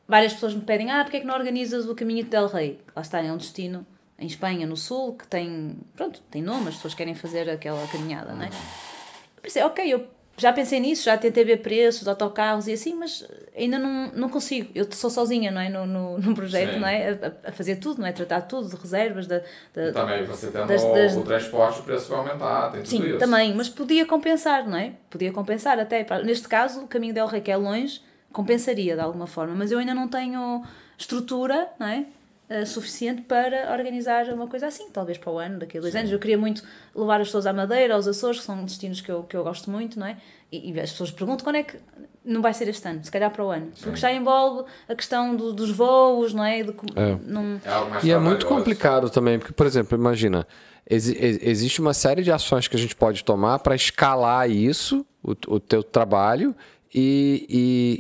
várias 0.08 0.34
pessoas 0.34 0.53
me 0.53 0.62
pedem, 0.62 0.89
ah, 0.91 1.03
porque 1.03 1.18
é 1.18 1.20
que 1.22 1.26
não 1.26 1.36
organizas 1.36 1.88
o 1.88 1.93
caminho 1.95 2.24
de 2.24 2.30
Del 2.30 2.47
Rey? 2.47 2.80
Lá 2.95 3.01
está, 3.01 3.22
é 3.22 3.32
um 3.32 3.38
destino 3.38 3.86
em 4.20 4.26
Espanha, 4.26 4.65
no 4.65 4.76
sul, 4.76 5.15
que 5.15 5.28
tem, 5.28 5.78
pronto, 5.95 6.22
tem 6.32 6.41
nome, 6.41 6.70
as 6.70 6.76
pessoas 6.76 6.93
querem 6.93 7.13
fazer 7.15 7.49
aquela 7.49 7.86
caminhada, 7.88 8.34
não 8.34 8.43
é? 8.43 8.47
Eu 8.47 9.41
pensei, 9.41 9.61
ok, 9.63 9.93
eu 9.93 10.07
já 10.39 10.51
pensei 10.53 10.80
nisso, 10.80 11.03
já 11.05 11.18
tentei 11.18 11.43
ver 11.43 11.57
preços 11.63 12.07
autocarros 12.07 12.68
e 12.68 12.74
assim, 12.74 12.93
mas 12.95 13.28
ainda 13.55 13.80
não, 13.80 14.11
não 14.13 14.30
consigo. 14.30 14.70
Eu 14.76 14.88
sou 14.91 15.09
sozinha, 15.09 15.49
não 15.51 15.59
é? 15.61 15.68
No, 15.70 15.86
no, 15.86 16.18
no 16.20 16.36
projeto, 16.36 16.74
Sim. 16.74 16.80
não 16.80 16.88
é? 16.88 17.09
A, 17.43 17.49
a 17.49 17.51
fazer 17.51 17.78
tudo, 17.78 18.01
não 18.01 18.07
é? 18.07 18.11
Tratar 18.11 18.41
tudo, 18.41 18.70
de 18.70 18.76
reservas, 18.76 19.26
da, 19.28 19.41
da- 19.74 19.91
Também, 19.93 20.24
você 20.26 20.51
tendo 20.51 20.68
das- 20.68 20.84
o- 20.84 20.93
das- 20.93 21.15
o 21.18 21.22
transporte, 21.24 21.80
o 21.80 21.84
preço 21.84 22.09
vai 22.09 22.20
aumentar, 22.20 22.72
tem 22.72 22.82
tudo 22.84 22.89
Sim, 22.89 23.07
isso. 23.09 23.18
também, 23.20 23.53
mas 23.55 23.68
podia 23.70 24.05
compensar, 24.05 24.68
não 24.68 24.78
é? 24.78 24.93
Podia 25.09 25.32
compensar 25.32 25.80
até. 25.80 26.03
Para- 26.03 26.24
Neste 26.24 26.47
caso, 26.47 26.82
o 26.82 26.88
caminho 26.88 27.13
del 27.13 27.26
Rei, 27.28 27.41
que 27.41 27.49
é 27.51 27.57
longe, 27.57 28.01
compensaria 28.32 28.93
de 28.95 29.01
alguma 29.01 29.26
forma, 29.26 29.55
mas 29.55 29.72
eu 29.72 29.80
ainda 29.80 29.93
não 29.95 30.07
tenho 30.07 30.63
estrutura, 30.97 31.68
não 31.80 31.88
é? 31.88 32.05
Eh, 32.50 32.66
suficiente 32.66 33.22
para 33.24 33.72
organizar 33.74 34.26
uma 34.30 34.48
coisa 34.48 34.68
assim, 34.68 34.89
talvez 34.89 35.18
para 35.18 35.32
o 35.32 35.38
ano, 35.38 35.60
daqui 35.60 35.78
a 35.78 35.82
dois 35.82 35.95
anos. 35.95 36.12
Eu 36.12 36.20
queria 36.20 36.38
muito 36.38 36.64
levar 36.95 37.20
as 37.22 37.28
pessoas 37.28 37.45
à 37.45 37.54
Madeira, 37.54 37.93
aos 37.95 38.08
Açores, 38.08 38.39
que 38.39 38.45
são 38.45 38.64
destinos 38.64 39.02
que 39.02 39.12
eu, 39.12 39.24
que 39.24 39.36
eu 39.36 39.43
gosto 39.43 39.70
muito, 39.70 40.00
não 40.00 40.08
é? 40.08 40.18
E, 40.52 40.72
e 40.72 40.80
as 40.80 40.91
pessoas 40.91 41.12
perguntam 41.12 41.43
quando 41.43 41.58
é 41.58 41.64
que. 41.64 41.78
Não 42.24 42.41
vai 42.41 42.54
ser 42.54 42.68
este 42.68 42.86
ano, 42.86 43.02
se 43.04 43.10
calhar 43.10 43.32
para 43.32 43.43
o 43.45 43.50
ano. 43.50 43.72
Porque 43.82 43.95
já 43.98 44.12
envolve 44.12 44.66
a 44.89 44.93
questão 44.95 45.34
do- 45.34 45.54
dos 45.54 45.72
voos, 45.72 46.34
não 46.34 46.43
é? 46.43 46.62
De, 46.62 46.72
É. 46.95 47.18
não, 47.24 47.56
É 48.02 48.06
E 48.06 48.12
é 48.12 48.18
muito 48.18 48.45
complicado 48.45 49.10
também, 49.10 49.39
porque, 49.39 49.54
por 49.54 49.66
exemplo, 49.66 49.98
imagina, 49.98 50.45
ex- 50.89 51.08
existe 51.08 51.80
uma 51.80 51.93
série 51.93 52.24
de 52.24 52.30
ações 52.32 52.68
que 52.68 52.76
a 52.76 52.80
gente 52.80 52.98
pode 52.98 53.24
tomar 53.24 53.60
para 53.60 53.76
escalar 53.76 54.50
isso, 54.52 55.06
o, 55.24 55.32
o 55.48 55.58
teu 55.60 55.82
trabalho, 55.82 56.54
e, 56.94 57.46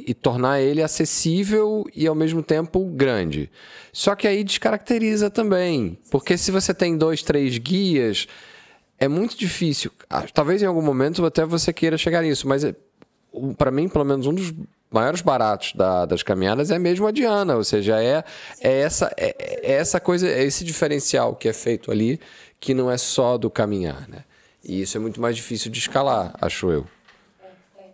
e- 0.07 0.11
e 0.11 0.13
tornar 0.13 0.61
ele 0.61 0.81
acessível 0.81 1.85
e 1.95 2.07
ao 2.07 2.15
mesmo 2.15 2.41
tempo 2.41 2.83
grande. 2.85 3.49
Só 3.91 4.15
que 4.15 4.27
aí 4.27 4.43
descaracteriza 4.43 5.29
também, 5.29 5.97
porque 6.11 6.37
se 6.37 6.51
você 6.51 6.73
tem 6.73 6.97
dois, 6.97 7.21
três 7.23 7.57
guias, 7.57 8.27
é 8.99 9.07
muito 9.07 9.37
difícil. 9.37 9.91
Ah, 10.09 10.23
Talvez 10.33 10.61
em 10.61 10.65
algum 10.65 10.81
momento 10.81 11.25
até 11.25 11.45
você 11.45 11.71
queira 11.73 11.97
chegar 11.97 12.21
nisso, 12.23 12.47
mas 12.47 12.63
para 13.57 13.71
mim, 13.71 13.87
pelo 13.87 14.05
menos 14.05 14.25
um 14.25 14.33
dos 14.33 14.53
maiores 14.89 15.21
baratos 15.21 15.73
da- 15.73 16.05
das 16.05 16.23
caminhadas 16.23 16.71
é 16.71 16.79
mesmo 16.79 17.05
a 17.05 17.11
Diana, 17.11 17.55
ou 17.55 17.63
seja, 17.63 18.01
é, 18.01 18.23
é, 18.61 18.79
essa, 18.79 19.11
é, 19.17 19.35
é 19.63 19.73
essa 19.73 19.99
coisa, 19.99 20.27
é 20.27 20.43
esse 20.43 20.63
diferencial 20.63 21.35
que 21.35 21.47
é 21.49 21.53
feito 21.53 21.91
ali, 21.91 22.19
que 22.59 22.73
não 22.73 22.89
é 22.89 22.97
só 22.97 23.37
do 23.37 23.49
caminhar, 23.49 24.07
né? 24.07 24.23
E 24.63 24.81
isso 24.81 24.97
é 24.97 24.99
muito 24.99 25.21
mais 25.21 25.35
difícil 25.35 25.69
de 25.71 25.77
escalar, 25.79 26.33
acho 26.41 26.71
eu. 26.71 26.87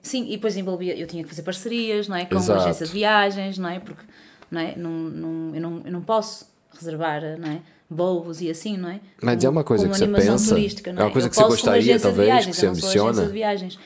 Sim, 0.03 0.25
e 0.27 0.31
depois 0.35 0.55
envolvia, 0.57 0.95
eu 0.95 1.07
tinha 1.07 1.23
que 1.23 1.29
fazer 1.29 1.41
parcerias, 1.43 2.07
não 2.09 2.15
é? 2.17 2.25
Com 2.25 2.35
Exato. 2.35 2.59
uma 2.59 2.65
agência 2.65 2.85
de 2.85 2.91
viagens, 2.91 3.57
não 3.57 3.69
é? 3.69 3.79
Porque 3.79 4.03
não 4.51 4.59
é? 4.61 4.75
Não, 4.75 4.91
não, 4.91 5.55
eu, 5.55 5.61
não, 5.61 5.81
eu 5.85 5.91
não 5.91 6.01
posso 6.01 6.45
reservar, 6.77 7.21
não 7.39 7.49
é? 7.49 7.61
Voos 7.89 8.41
e 8.41 8.49
assim, 8.49 8.75
não 8.75 8.89
é? 8.89 8.99
Mas 9.21 9.43
é 9.43 9.49
uma 9.49 9.63
coisa 9.63 9.85
com 9.85 9.93
que 9.93 9.99
você 9.99 10.07
pensa? 10.07 10.55
turística, 10.55 10.91
não 10.91 11.01
É 11.01 11.05
uma 11.05 11.11
coisa 11.11 11.27
Eu 11.27 11.31
que 11.31 11.35
você 11.37 11.43
gostaria, 11.47 11.79
agência 11.79 11.97
de 11.97 12.03
talvez, 12.03 12.27
viagens, 12.27 12.55
que 12.55 12.59
você 12.59 12.65
eu 12.65 12.69
não 12.69 12.75
sou 12.75 12.87
ambiciona? 12.89 13.09
agência 13.09 13.27
de 13.27 13.33
viagens. 13.33 13.79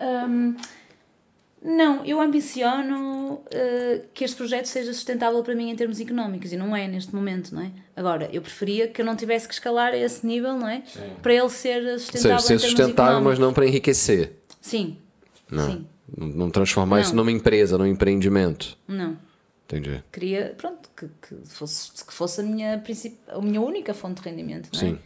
Hum, 0.00 0.56
não, 1.62 2.04
eu 2.06 2.20
ambiciono 2.20 3.40
eh, 3.50 4.00
que 4.14 4.24
este 4.24 4.34
projeto 4.36 4.64
seja 4.64 4.94
sustentável 4.94 5.42
para 5.42 5.54
mim 5.54 5.68
em 5.70 5.76
termos 5.76 6.00
económicos 6.00 6.52
e 6.52 6.56
não 6.56 6.74
é 6.74 6.88
neste 6.88 7.14
momento, 7.14 7.54
não 7.54 7.62
é? 7.62 7.70
Agora, 7.94 8.30
eu 8.32 8.40
preferia 8.40 8.88
que 8.88 9.02
eu 9.02 9.04
não 9.04 9.14
tivesse 9.14 9.46
que 9.46 9.52
escalar 9.52 9.92
a 9.92 9.96
esse 9.96 10.26
nível, 10.26 10.54
não 10.56 10.66
é? 10.66 10.82
Para 11.20 11.34
ele 11.34 11.48
ser 11.50 11.84
Ou 11.84 11.98
sustentável 11.98 12.38
seja, 12.40 12.60
ser 12.60 12.66
sustentável, 12.66 13.20
mas 13.20 13.38
não 13.38 13.52
para 13.52 13.66
enriquecer. 13.66 14.32
Sim, 14.58 14.96
Não. 15.50 15.70
sim, 15.70 15.86
Não, 16.16 16.26
não 16.28 16.50
transformar 16.50 16.96
Não. 16.96 17.02
isso 17.02 17.14
numa 17.16 17.32
empresa, 17.32 17.76
num 17.78 17.86
empreendimento. 17.86 18.76
não. 18.88 19.16
Entendi. 19.66 20.02
queria 20.10 20.52
pronto 20.58 20.90
que, 20.96 21.06
que 21.22 21.36
fosse 21.48 21.92
que 22.04 22.12
fosse 22.12 22.40
a 22.40 22.42
minha 22.44 22.82
a 23.28 23.40
minha 23.40 23.60
única 23.60 23.94
fonte 23.94 24.20
de 24.20 24.28
rendimento 24.28 24.68
não 24.74 24.80
é? 24.80 24.84
Sim. 24.84 24.98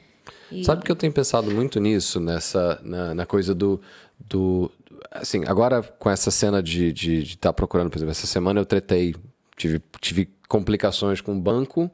E- 0.51 0.64
Sabe 0.64 0.82
que 0.82 0.90
eu 0.90 0.97
tenho 0.97 1.12
pensado 1.12 1.51
muito 1.51 1.78
nisso, 1.78 2.18
nessa, 2.18 2.80
na, 2.82 3.14
na 3.14 3.26
coisa 3.26 3.55
do, 3.55 3.78
do. 4.18 4.70
Assim, 5.11 5.45
agora 5.47 5.82
com 5.82 6.09
essa 6.09 6.30
cena 6.30 6.62
de 6.62 6.86
estar 6.88 6.95
de, 6.99 7.22
de 7.24 7.36
tá 7.36 7.53
procurando, 7.53 7.90
por 7.90 7.99
exemplo, 7.99 8.12
essa 8.12 8.26
semana 8.26 8.59
eu 8.59 8.64
tretei, 8.64 9.14
tive, 9.55 9.82
tive 10.01 10.30
complicações 10.49 11.20
com 11.20 11.36
o 11.36 11.38
banco 11.38 11.90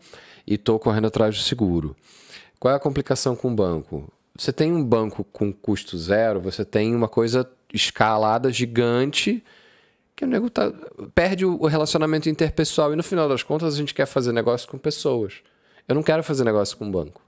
e 0.47 0.55
estou 0.55 0.79
correndo 0.79 1.09
atrás 1.09 1.35
do 1.37 1.43
seguro. 1.43 1.97
Qual 2.61 2.73
é 2.73 2.77
a 2.77 2.81
complicação 2.81 3.35
com 3.35 3.51
o 3.51 3.55
banco? 3.55 4.13
Você 4.39 4.53
tem 4.53 4.73
um 4.73 4.85
banco 4.85 5.25
com 5.33 5.53
custo 5.53 5.99
zero, 5.99 6.41
você 6.41 6.65
tem 6.65 6.95
uma 6.95 7.09
coisa 7.09 7.45
escalada 7.73 8.51
gigante 8.53 9.43
que 10.15 10.25
o 10.25 10.29
nego 10.29 10.51
tá, 10.51 10.71
perde 11.15 11.47
o 11.47 11.67
relacionamento 11.67 12.29
interpessoal 12.29 12.93
e 12.93 12.97
no 12.97 13.03
final 13.03 13.27
das 13.27 13.43
contas 13.43 13.75
a 13.75 13.77
gente 13.77 13.95
quer 13.95 14.05
fazer 14.05 14.33
negócio 14.33 14.69
com 14.69 14.77
pessoas. 14.77 15.35
Eu 15.89 15.95
não 15.95 16.03
quero 16.03 16.23
fazer 16.23 16.45
negócio 16.45 16.77
com 16.77 16.85
um 16.85 16.91
banco. 16.91 17.23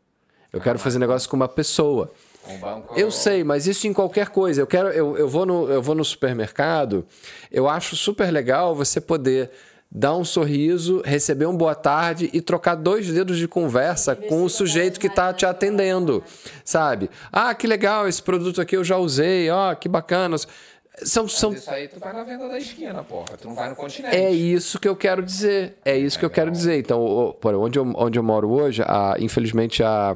Eu 0.52 0.60
quero 0.60 0.78
fazer 0.78 0.98
negócio 0.98 1.28
com 1.30 1.34
uma 1.34 1.48
pessoa. 1.48 2.12
Um 2.46 2.58
banco. 2.58 2.94
Eu 2.94 3.10
sei, 3.10 3.42
mas 3.42 3.66
isso 3.66 3.86
em 3.86 3.92
qualquer 3.94 4.28
coisa. 4.28 4.60
Eu 4.60 4.66
quero, 4.66 4.88
eu, 4.88 5.16
eu, 5.16 5.26
vou 5.26 5.46
no, 5.46 5.70
eu 5.70 5.80
vou 5.80 5.94
no 5.94 6.04
supermercado, 6.04 7.06
eu 7.50 7.66
acho 7.66 7.96
super 7.96 8.30
legal 8.30 8.74
você 8.74 9.00
poder 9.00 9.50
dar 9.94 10.16
um 10.16 10.24
sorriso, 10.24 11.02
receber 11.04 11.44
um 11.46 11.54
boa 11.56 11.74
tarde 11.74 12.30
e 12.32 12.40
trocar 12.40 12.74
dois 12.76 13.06
dedos 13.12 13.36
de 13.36 13.46
conversa 13.46 14.16
com 14.16 14.42
o 14.42 14.48
sujeito 14.48 14.98
que 14.98 15.06
está 15.06 15.34
te 15.34 15.44
atendendo, 15.44 16.24
sabe? 16.64 17.10
Ah, 17.30 17.54
que 17.54 17.66
legal, 17.66 18.08
esse 18.08 18.22
produto 18.22 18.60
aqui 18.60 18.74
eu 18.74 18.82
já 18.82 18.96
usei, 18.96 19.50
ó, 19.50 19.74
que 19.74 19.88
bacana. 19.90 20.36
São, 21.04 21.26
são, 21.26 21.50
Mas 21.50 21.60
isso 21.62 21.70
aí 21.70 21.88
tu 21.88 21.98
vai 21.98 22.12
na 22.12 22.22
venda 22.22 22.48
da 22.48 22.58
esquina, 22.58 23.02
porra. 23.02 23.36
Tu 23.40 23.48
não 23.48 23.54
vai 23.54 23.68
no 23.68 23.74
continente. 23.76 24.14
é 24.14 24.30
isso 24.30 24.78
que 24.78 24.86
eu 24.88 24.94
quero 24.94 25.22
dizer. 25.22 25.76
É 25.84 25.96
isso 25.96 26.18
que 26.18 26.24
eu 26.24 26.30
quero 26.30 26.50
dizer. 26.50 26.78
Então, 26.78 27.34
onde 27.44 27.78
eu, 27.78 27.92
onde 27.96 28.18
eu 28.18 28.22
moro 28.22 28.50
hoje, 28.50 28.82
a- 28.86 29.16
infelizmente 29.18 29.82
a, 29.82 30.14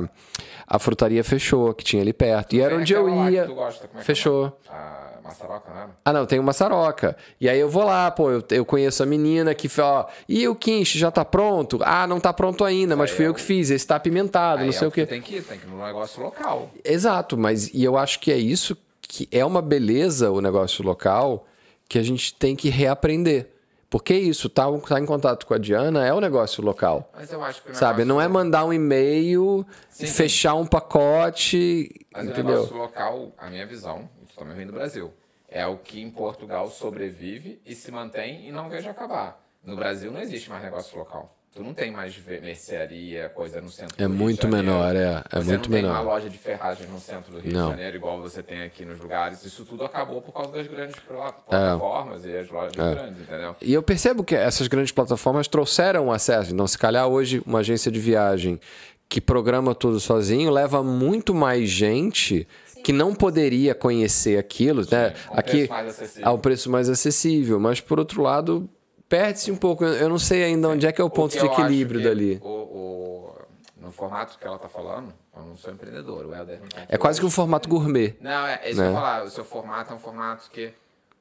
a 0.66 0.79
frutaria 0.79 1.24
fechou, 1.24 1.72
que 1.74 1.83
tinha 1.83 2.03
ali 2.03 2.12
perto. 2.12 2.55
E 2.55 2.61
era 2.61 2.77
onde 2.77 2.93
eu 2.93 3.09
ia. 3.31 3.43
é 3.45 3.47
que 3.47 4.05
Fechou. 4.05 4.59
é 4.70 5.16
o 5.27 5.29
nome? 5.29 5.41
A 5.41 5.45
maçaroca, 5.47 5.70
não 5.74 5.81
é? 5.83 5.87
Ah, 6.05 6.12
não, 6.12 6.27
tem 6.27 6.39
uma 6.39 6.53
saroca. 6.53 7.16
E 7.41 7.49
aí 7.49 7.59
eu 7.59 7.68
vou 7.68 7.85
lá, 7.85 8.11
pô, 8.11 8.31
eu, 8.31 8.45
eu 8.51 8.64
conheço 8.64 9.03
a 9.03 9.07
menina 9.07 9.55
que 9.55 9.68
fala, 9.68 10.01
ó, 10.01 10.07
e 10.29 10.47
o 10.49 10.55
quinche 10.55 10.99
já 10.99 11.11
tá 11.11 11.24
pronto? 11.24 11.79
Ah, 11.83 12.07
não 12.07 12.20
tá 12.20 12.33
pronto 12.33 12.64
ainda, 12.64 12.95
mas 12.97 13.11
aí 13.11 13.16
fui 13.16 13.24
é 13.24 13.29
eu 13.29 13.33
o- 13.33 13.35
que 13.35 13.41
fiz, 13.41 13.70
esse 13.70 13.87
tá 13.87 13.97
apimentado, 13.97 14.62
não 14.62 14.68
é 14.68 14.72
sei 14.72 14.89
o 14.89 14.91
que 14.91 15.01
quê. 15.01 15.07
tu 15.07 15.11
Tem 15.11 15.22
que 15.22 15.37
ir, 15.37 15.43
tem 15.43 15.59
que 15.59 15.66
ir 15.66 15.70
no 15.70 15.85
negócio 15.85 16.22
local. 16.22 16.70
Exato, 16.85 17.37
mas 17.37 17.68
e 17.74 17.83
eu 17.85 17.97
acho 17.97 18.20
que 18.20 18.31
é 18.33 18.37
isso 18.39 18.77
que 19.03 19.29
é 19.31 19.45
uma 19.45 19.62
beleza 19.62 20.31
o 20.31 20.41
negócio 20.41 20.83
local 20.85 21.47
que 21.89 21.99
a 21.99 22.03
gente 22.03 22.35
tem 22.35 22.57
que 22.57 22.68
reaprender. 22.68 23.51
Porque 23.89 24.12
isso, 24.12 24.49
tá, 24.49 24.64
tá 24.89 24.99
em 25.01 25.07
contato 25.07 25.47
com 25.47 25.55
a 25.55 25.59
Diana, 25.59 26.05
é 26.05 26.12
o 26.12 26.20
negócio 26.20 26.61
local. 26.62 27.09
Mas 27.16 27.33
eu 27.33 27.43
acho 27.45 27.62
que 27.62 27.70
o 27.70 27.74
Sabe, 27.74 27.99
negócio- 28.05 28.09
não 28.09 28.20
é 28.20 28.27
mandar 28.27 28.64
um 28.64 28.72
e-mail, 28.72 29.64
Sim, 29.89 30.07
sim. 30.07 30.12
fechar 30.12 30.55
um 30.57 30.66
pacote, 30.66 31.89
Mas 32.12 32.27
o 32.27 32.31
entendeu? 32.31 32.55
negócio 32.57 32.77
local, 32.77 33.33
a 33.39 33.49
minha 33.49 33.64
visão, 33.64 34.09
também 34.37 34.55
vem 34.57 34.66
do 34.66 34.72
Brasil, 34.72 35.12
é 35.49 35.66
o 35.66 35.76
que 35.78 36.01
em 36.01 36.11
Portugal 36.11 36.68
sobrevive 36.70 37.61
e 37.64 37.74
se 37.74 37.91
mantém 37.91 38.49
e 38.49 38.53
não 38.53 38.68
vejo 38.68 38.89
acabar. 38.89 39.41
No 39.64 39.74
Brasil 39.76 40.11
não 40.12 40.20
existe 40.20 40.49
mais 40.51 40.62
negócio 40.62 40.97
local. 40.99 41.32
Tu 41.53 41.62
não 41.62 41.72
tem 41.72 41.91
mais 41.91 42.14
mercearia, 42.61 43.30
coisa 43.30 43.61
no 43.62 43.70
centro 43.70 43.95
É 43.97 44.03
do 44.03 44.09
Rio 44.09 44.16
de 44.16 44.22
muito 44.22 44.43
Janeiro. 44.43 44.66
menor, 44.66 44.95
é, 44.95 45.01
é 45.01 45.41
Você 45.41 45.49
muito 45.49 45.70
não 45.70 45.72
tem 45.76 45.82
menor. 45.82 45.91
uma 45.95 46.01
loja 46.01 46.28
de 46.28 46.37
ferragem 46.37 46.87
no 46.89 47.01
centro 47.01 47.32
do 47.32 47.39
Rio 47.41 47.53
Não. 47.53 47.64
de 47.66 47.70
Janeiro, 47.70 47.97
igual 47.97 48.20
você 48.20 48.43
tem 48.43 48.62
aqui 48.62 48.84
nos 48.84 48.99
lugares. 49.01 49.43
Isso 49.43 49.64
tudo 49.64 49.82
acabou 49.84 50.20
por 50.20 50.32
causa 50.32 50.53
das 50.53 50.66
grandes 50.66 50.97
pla- 51.01 51.28
É. 51.28 51.32
plataformas 51.49 52.24
e 52.26 52.37
as 52.37 52.51
lojas 52.51 52.72
grandes, 52.76 53.22
entendeu? 53.22 53.57
E 53.62 53.72
eu 53.72 53.82
percebo 53.82 54.22
que 54.22 54.34
essas 54.34 54.68
grandes 54.68 54.93
plataformas 54.93 55.49
trouxeram 55.49 56.12
acesso. 56.12 56.53
Então, 56.53 56.66
se 56.66 56.76
calhar 56.76 57.07
hoje 57.09 57.43
uma 57.47 57.61
agência 57.61 57.91
de 57.91 57.99
viagem 58.01 58.61
que 59.09 59.20
programa 59.20 59.74
tudo 59.74 59.99
sozinho 59.99 60.51
leva 60.51 60.82
muito 60.82 61.34
mais 61.34 61.70
gente 61.70 62.47
que 62.87 62.93
não 62.93 63.12
poderia 63.12 63.74
conhecer 63.74 64.39
aquilo, 64.39 64.82
né? 64.89 65.12
a 65.28 65.34
um 65.34 65.39
Aqui 65.41 65.51
preço 65.66 65.70
mais 65.72 65.89
acessível. 65.89 66.28
a 66.28 66.32
um 66.32 66.39
preço 66.39 66.70
mais 66.70 66.89
acessível, 66.89 67.59
mas 67.59 67.80
por 67.80 67.99
outro 67.99 68.22
lado 68.22 68.70
perde-se 69.09 69.51
um 69.51 69.57
pouco. 69.57 69.84
Eu 69.84 70.09
não 70.09 70.20
sei 70.20 70.45
ainda 70.45 70.68
onde 70.68 70.87
é 70.87 70.93
que 70.93 71.01
é 71.01 71.05
o 71.05 71.11
ponto 71.11 71.32
que 71.32 71.41
de 71.41 71.47
equilíbrio 71.47 72.01
dali. 72.01 72.39
O, 72.41 72.49
o- 72.49 73.34
no 73.80 73.91
formato 73.91 74.39
que 74.39 74.47
ela 74.47 74.57
tá 74.57 74.68
falando, 74.68 75.12
eu 75.37 75.43
não 75.43 75.57
sou 75.57 75.72
empreendedor, 75.72 76.26
o 76.26 76.32
Helder 76.32 76.61
É 76.89 76.97
quase 76.97 77.18
que 77.18 77.26
um 77.26 77.30
formato 77.30 77.68
gourmet. 77.68 78.14
Não, 78.20 78.47
é, 78.47 78.61
é 78.62 78.70
isso 78.70 78.78
né? 78.80 78.84
que 78.87 78.91
eu 78.91 78.95
ia 78.95 79.01
falar. 79.01 79.24
O 79.24 79.30
seu 79.30 79.45
formato 79.45 79.93
é 79.93 79.97
um 79.97 79.99
formato 79.99 80.49
que. 80.53 80.66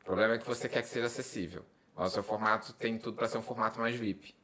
O 0.03 0.05
problema 0.05 0.35
é 0.35 0.37
que 0.37 0.45
você 0.45 0.69
quer 0.69 0.83
que 0.83 0.87
seja 0.89 1.07
acessível. 1.07 1.63
Mas 1.97 2.11
o 2.11 2.13
seu 2.13 2.21
formato 2.23 2.73
tem 2.73 2.95
tudo 2.99 3.17
para 3.17 3.27
ser 3.27 3.39
um 3.39 3.41
formato 3.41 3.79
mais 3.79 3.95
VIP. 3.95 4.35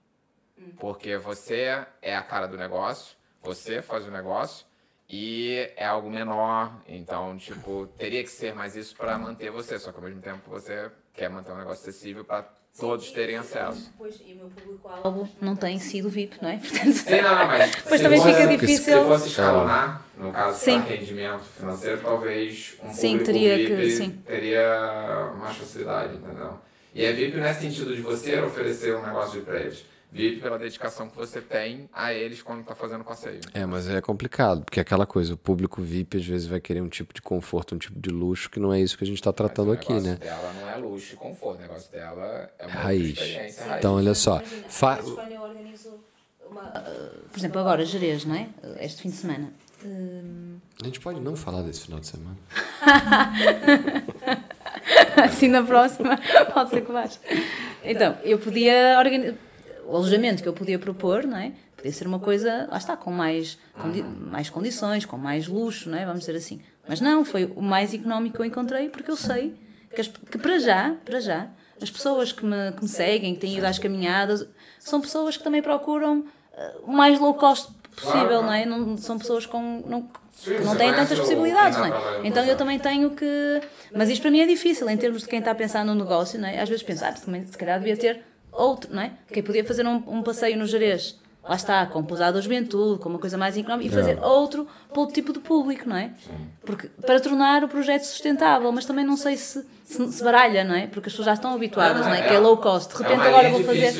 Porque 0.79 1.17
você 1.17 1.83
é 2.01 2.15
a 2.15 2.23
cara 2.23 2.47
do 2.47 2.57
negócio, 2.57 3.15
você 3.43 3.79
faz 3.83 4.07
o 4.07 4.11
negócio 4.11 4.65
e 5.11 5.69
é 5.75 5.85
algo 5.85 6.09
menor. 6.09 6.71
Então, 6.87 7.37
tipo, 7.37 7.87
teria 7.97 8.23
que 8.23 8.29
ser 8.29 8.55
mais 8.55 8.75
isso 8.75 8.95
para 8.95 9.17
manter 9.17 9.51
você. 9.51 9.77
Só 9.77 9.91
que 9.91 9.97
ao 9.97 10.03
mesmo 10.03 10.21
tempo 10.21 10.49
você 10.49 10.89
quer 11.13 11.29
manter 11.29 11.51
um 11.51 11.57
negócio 11.57 11.81
acessível 11.89 12.23
para 12.23 12.47
todos 12.79 13.11
terem 13.11 13.35
acesso. 13.35 13.91
Pois, 13.97 14.21
e 14.25 14.31
o 14.31 14.37
meu 14.37 14.49
público-alvo 14.49 15.27
não 15.41 15.57
tem 15.57 15.77
sido 15.77 16.09
VIP, 16.09 16.37
não 16.41 16.49
é? 16.49 16.57
Portanto, 16.57 16.93
Sim, 16.93 17.21
não, 17.21 17.35
não, 17.35 17.47
mas. 17.47 17.71
Depois 17.75 17.97
se 17.99 18.03
também 18.03 18.19
fosse- 18.21 18.33
fica 18.33 18.47
Se 18.47 18.57
difícil. 18.57 19.03
fosse 19.05 19.27
escalonar, 19.27 20.05
no 20.17 20.31
caso 20.31 20.57
Sim. 20.59 20.81
para 20.81 20.89
rendimento 20.95 21.43
financeiro, 21.43 22.01
talvez 22.01 22.77
um 22.81 22.93
Sim, 22.93 23.17
público 23.17 23.25
teria 23.25 23.57
VIP 23.57 23.75
que- 23.75 23.91
sim. 23.91 24.09
teria 24.25 25.33
mais 25.37 25.57
facilidade, 25.57 26.15
entendeu? 26.15 26.57
E 26.95 27.03
é 27.03 27.11
VIP 27.11 27.37
não 27.37 27.45
é 27.45 27.53
sentido 27.53 27.93
de 27.93 28.01
você 28.01 28.39
oferecer 28.39 28.95
um 28.95 29.01
negócio 29.05 29.33
VIP 29.33 29.45
para 29.45 29.59
VIP 30.11 30.41
pela 30.41 30.57
dedicação 30.59 31.09
que 31.09 31.15
você 31.15 31.39
tem 31.41 31.89
a 31.93 32.13
eles 32.13 32.41
quando 32.41 32.63
tá 32.65 32.75
fazendo 32.75 33.01
o 33.01 33.05
passeio. 33.05 33.39
É, 33.53 33.65
mas 33.65 33.87
é 33.89 34.01
complicado, 34.01 34.63
porque 34.65 34.79
é 34.79 34.81
aquela 34.81 35.05
coisa, 35.05 35.33
o 35.33 35.37
público 35.37 35.81
VIP 35.81 36.17
às 36.17 36.25
vezes 36.25 36.47
vai 36.47 36.59
querer 36.59 36.81
um 36.81 36.89
tipo 36.89 37.13
de 37.13 37.21
conforto, 37.21 37.75
um 37.75 37.77
tipo 37.77 37.97
de 37.99 38.09
luxo, 38.09 38.49
que 38.49 38.59
não 38.59 38.73
é 38.73 38.79
isso 38.81 38.97
que 38.97 39.03
a 39.03 39.07
gente 39.07 39.17
está 39.17 39.31
tratando 39.31 39.69
o 39.69 39.73
aqui, 39.73 39.93
negócio 39.93 40.11
né? 40.11 40.17
dela 40.17 40.53
não 40.59 40.69
é 40.69 40.75
luxo 40.75 41.13
e 41.13 41.17
conforto, 41.17 41.59
o 41.59 41.61
negócio 41.61 41.91
dela 41.91 42.49
é 42.59 42.65
uma 42.67 42.75
Raiz. 42.75 43.07
experiência 43.09 43.63
raiz. 43.65 43.77
Então, 43.79 43.95
olha 43.95 44.13
só. 44.13 44.39
fa- 44.67 44.99
uma. 46.49 46.61
Por 47.31 47.39
exemplo, 47.39 47.59
agora, 47.61 47.85
Jerez, 47.85 48.25
não 48.25 48.35
é? 48.35 48.49
Este 48.81 49.03
fim 49.03 49.09
de 49.09 49.15
semana. 49.15 49.53
Hum, 49.85 50.57
A 50.81 50.85
gente 50.85 50.99
pode 50.99 51.19
não 51.21 51.35
falar 51.35 51.61
desse 51.63 51.85
final 51.85 51.99
de 52.01 52.07
semana. 52.07 52.37
assim 55.23 55.47
na 55.47 55.63
próxima, 55.63 56.19
pode 56.53 56.69
ser 56.69 56.85
que 56.85 56.91
vais. 56.91 57.19
Então, 57.83 58.15
eu 58.23 58.37
podia 58.39 58.95
organizar. 58.99 59.35
O 59.91 59.95
alojamento 59.97 60.41
que 60.41 60.47
eu 60.47 60.53
podia 60.53 60.79
propor, 60.79 61.23
não 61.25 61.37
é? 61.37 61.51
Podia 61.75 61.91
ser 61.91 62.07
uma 62.07 62.19
coisa, 62.19 62.67
lá 62.71 62.77
está, 62.77 62.95
com 62.95 63.11
mais, 63.11 63.57
condi- 63.79 64.03
mais 64.03 64.49
condições, 64.49 65.05
com 65.05 65.17
mais 65.17 65.47
luxo, 65.47 65.89
não 65.89 65.97
é? 65.97 66.05
Vamos 66.05 66.21
dizer 66.21 66.35
assim. 66.35 66.61
Mas 66.87 67.01
não, 67.01 67.25
foi 67.25 67.51
o 67.55 67.61
mais 67.61 67.93
económico 67.93 68.35
que 68.37 68.41
eu 68.41 68.45
encontrei, 68.45 68.89
porque 68.89 69.11
eu 69.11 69.15
sei 69.17 69.53
que, 69.93 70.01
as- 70.01 70.07
que 70.07 70.37
para 70.37 70.57
já, 70.59 70.95
para 71.03 71.19
já, 71.19 71.47
as 71.81 71.89
pessoas 71.91 72.31
que 72.31 72.45
me, 72.45 72.71
que 72.73 72.83
me 72.83 72.87
seguem, 72.89 73.33
que 73.33 73.41
têm 73.41 73.57
ido 73.57 73.65
às 73.65 73.77
caminhadas, 73.79 74.47
são 74.79 75.01
pessoas 75.01 75.35
que 75.37 75.43
também 75.43 75.61
procuram 75.61 76.23
eh, 76.55 76.75
o 76.83 76.91
mais 76.91 77.19
low 77.19 77.33
cost 77.33 77.71
possível, 77.95 78.41
não 78.43 78.53
é? 78.53 78.65
Não, 78.65 78.95
são 78.97 79.17
pessoas 79.17 79.45
com, 79.45 79.83
não, 79.87 80.03
que 80.43 80.63
não 80.63 80.75
têm 80.77 80.93
tantas 80.93 81.19
possibilidades, 81.19 81.77
não 81.77 81.85
é? 81.87 81.91
Então 82.23 82.45
eu 82.45 82.55
também 82.55 82.79
tenho 82.79 83.09
que. 83.11 83.25
Mas 83.93 84.09
isto 84.09 84.21
para 84.21 84.31
mim 84.31 84.39
é 84.39 84.47
difícil, 84.47 84.89
em 84.89 84.95
termos 84.97 85.23
de 85.23 85.27
quem 85.27 85.39
está 85.39 85.51
a 85.51 85.55
pensar 85.55 85.83
no 85.83 85.93
negócio, 85.95 86.39
não 86.39 86.47
é? 86.47 86.61
Às 86.61 86.69
vezes 86.69 86.83
pensar, 86.83 87.13
também 87.15 87.45
se 87.45 87.57
calhar 87.57 87.77
devia 87.79 87.97
ter 87.97 88.21
outro, 88.51 88.93
não 88.93 89.01
é? 89.01 89.11
Quem 89.31 89.41
podia 89.41 89.63
fazer 89.63 89.85
um, 89.85 90.03
um 90.07 90.21
passeio 90.21 90.57
no 90.57 90.65
Jerez, 90.65 91.19
lá 91.43 91.55
está, 91.55 91.85
com 91.85 92.03
pousada 92.03 92.33
da 92.33 92.41
juventude, 92.41 92.99
com 92.99 93.09
uma 93.09 93.19
coisa 93.19 93.37
mais 93.37 93.57
económica, 93.57 93.89
e 93.89 93.93
fazer 93.93 94.19
outro 94.21 94.67
para 94.89 94.99
outro 94.99 95.15
tipo 95.15 95.33
de 95.33 95.39
público, 95.39 95.87
não 95.87 95.95
é? 95.95 96.11
Porque, 96.65 96.87
para 97.05 97.19
tornar 97.19 97.63
o 97.63 97.67
projeto 97.67 98.03
sustentável, 98.03 98.71
mas 98.71 98.85
também 98.85 99.05
não 99.05 99.17
sei 99.17 99.37
se, 99.37 99.65
se, 99.91 100.11
se 100.11 100.23
baralha, 100.23 100.63
não 100.63 100.73
é? 100.75 100.87
Porque 100.87 101.07
as 101.09 101.13
pessoas 101.13 101.25
já 101.27 101.33
estão 101.33 101.53
habituadas, 101.53 102.05
não 102.05 102.13
é? 102.13 102.21
Que 102.27 102.33
é 102.33 102.39
low 102.39 102.57
cost. 102.57 102.91
De 102.93 103.01
repente 103.03 103.15
uma 103.19 103.25
agora 103.27 103.49
vou 103.49 103.63
fazer. 103.63 103.93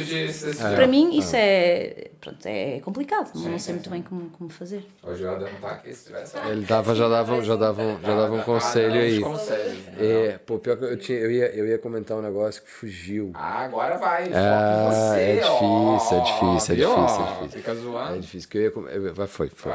Para 0.76 0.88
mim 0.88 1.18
isso 1.18 1.36
é, 1.36 2.12
pronto, 2.20 2.46
é 2.46 2.80
complicado, 2.80 3.32
não 3.36 3.60
sei 3.60 3.74
muito 3.76 3.90
bem 3.90 4.02
como, 4.02 4.30
como 4.32 4.50
fazer. 4.50 4.86
Hoje 5.04 5.24
o 5.24 5.28
Helder 5.28 5.52
não 5.62 5.70
aqui, 5.70 5.94
se 5.94 6.06
tivesse... 6.06 6.38
Ele 6.48 6.66
dava, 6.66 6.96
já 6.96 7.08
dava, 7.08 7.42
já 7.44 7.56
dava, 7.56 7.82
um- 7.82 8.00
já 8.02 8.16
dava 8.16 8.34
um 8.36 8.42
conselho 8.42 8.94
Ah, 8.96 9.04
aí. 9.04 9.18
uns 9.20 9.24
conselhos, 9.24 9.86
né? 9.88 9.94
É, 10.00 10.38
pô, 10.38 10.58
pior 10.60 10.78
que 10.78 10.84
eu, 10.86 10.98
tinha, 10.98 11.18
eu, 11.20 11.32
ia, 11.32 11.46
eu 11.56 11.68
ia 11.68 11.78
comentar 11.78 12.18
um 12.18 12.22
negócio 12.22 12.62
que 12.62 12.70
fugiu. 12.70 13.32
Ah, 13.34 13.66
agora 13.66 13.98
vai. 13.98 14.32
Ah, 14.34 15.16
é 15.18 15.36
difícil, 15.36 15.58
é 15.58 15.62
difícil, 15.62 16.18
é 16.18 16.22
difícil, 16.24 16.76
é 16.76 16.78
difícil. 16.78 17.50
Fica 17.50 17.76
zoando. 17.76 18.16
É 18.16 18.20
difícil, 18.20 18.50
que 18.50 18.58
eu 18.58 18.62
ia. 18.64 19.14
Vai, 19.14 19.28
foi, 19.28 19.50
foi. 19.50 19.72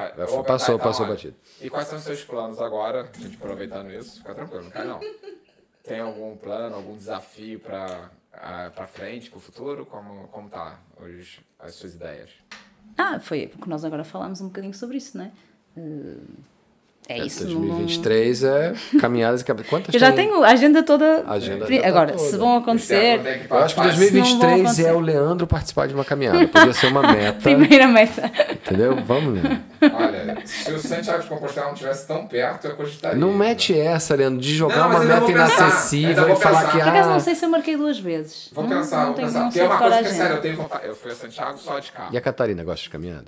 Passou, 0.47 0.79
passou 0.79 1.07
batido. 1.07 1.35
E 1.61 1.69
quais 1.69 1.89
são 1.89 1.99
os 1.99 2.05
seus 2.05 2.23
planos 2.25 2.61
agora? 2.61 3.09
A 3.15 3.21
gente 3.21 3.37
aproveitando 3.37 3.91
isso, 3.93 4.19
fica 4.19 4.35
tranquilo, 4.35 4.65
não 4.65 4.71
cai 4.71 4.85
não. 4.87 5.01
Tem 5.87 6.01
algum 6.01 6.37
plano, 6.37 6.75
algum 6.75 6.97
desafio 6.97 7.61
pra, 7.61 8.11
ah, 8.33 8.71
pra 8.75 8.87
frente, 8.87 9.31
pro 9.31 9.39
futuro? 9.39 9.87
Como, 9.87 10.27
como 10.29 10.49
tá 10.49 10.81
os, 11.01 11.41
as 11.59 11.75
suas 11.75 11.95
ideias? 11.95 12.31
Ah, 12.99 13.21
foi 13.21 13.47
porque 13.47 13.71
nós 13.71 13.85
agora 13.85 14.03
falámos 14.03 14.41
um 14.41 14.47
bocadinho 14.47 14.75
sobre 14.75 14.97
isso, 14.97 15.17
não 15.17 15.31
é? 17.09 17.19
É 17.21 17.25
isso. 17.25 17.45
não- 17.45 17.53
não- 17.55 17.61
2023 17.61 18.43
é 18.45 18.73
caminhadas. 19.01 19.43
que- 19.43 19.55
Quantas 19.65 19.95
Eu 19.95 20.01
já 20.01 20.13
tem? 20.13 20.29
tenho 20.29 20.43
a 20.43 20.49
agenda 20.49 20.83
toda. 20.83 21.25
Agenda 21.27 21.67
tá 21.67 21.89
Agora, 21.89 22.13
toda. 22.13 22.19
se 22.31 22.37
vão 22.37 22.57
acontecer. 22.57 23.21
Que 23.21 23.53
Eu 23.53 23.59
acho 23.59 23.75
que 23.75 23.81
participar. 23.81 23.83
Se 23.93 24.13
não 24.13 24.39
2023 24.41 24.79
vão 24.79 24.87
é 24.89 24.93
o 24.93 25.01
Leandro 25.01 25.47
participar 25.47 25.87
de 25.89 25.95
uma 25.95 26.05
caminhada. 26.05 26.47
Podia 26.49 26.73
ser 26.73 26.89
uma 26.89 27.03
meta. 27.13 27.41
Primeira 27.41 27.87
meta. 27.87 28.31
Entendeu? 28.53 28.97
Vamos, 29.05 29.35
Leandro. 29.35 29.59
Olha, 29.83 30.39
se 30.45 30.73
o 30.73 30.79
Santiago 30.81 31.23
de 31.23 31.29
Compostela 31.29 31.67
não 31.67 31.75
estivesse 31.75 32.07
tão 32.09 32.27
perto, 32.27 32.67
eu 32.67 32.77
cogitaria. 32.77 33.17
Não 33.19 33.33
mete 33.33 33.79
essa, 33.79 34.15
Leandro, 34.17 34.41
de 34.41 34.53
jogar 34.55 34.77
Não, 34.77 34.91
uma 34.91 34.99
meta 35.01 35.21
vou 35.21 35.31
inacessível 35.31 36.27
vou 36.27 36.37
e 36.37 36.41
falar 36.41 36.65
que 36.67 36.73
Por 36.79 36.81
acaso 36.89 37.09
ah, 37.09 37.13
não 37.13 37.21
sei 37.21 37.35
se 37.35 37.45
eu 37.45 37.49
marquei 37.51 37.77
duas 37.77 37.99
vezes. 37.99 38.51
Vamos 38.53 38.71
não, 38.71 38.79
pensar, 38.79 38.97
não 38.97 39.03
vamos 39.05 39.17
tenho, 39.17 39.29
pensar. 39.29 39.39
não 39.41 39.47
Porque 39.47 39.59
sei 39.59 39.67
é 39.67 39.71
uma 39.71 39.79
coisa 39.79 39.99
que 40.03 40.09
é 40.09 40.13
sério, 40.13 40.37
eu 40.37 40.41
tenho 40.41 40.57
vontade. 40.57 40.87
Eu 40.87 40.97
fui 40.97 41.11
a 41.13 41.15
Santiago 41.15 41.59
só 41.59 41.79
de 41.79 41.93
carro. 41.93 42.09
E 42.13 42.17
a 42.19 42.21
Catarina 42.21 42.65
gosta 42.65 42.83
de 42.83 42.91
caminhada? 42.91 43.27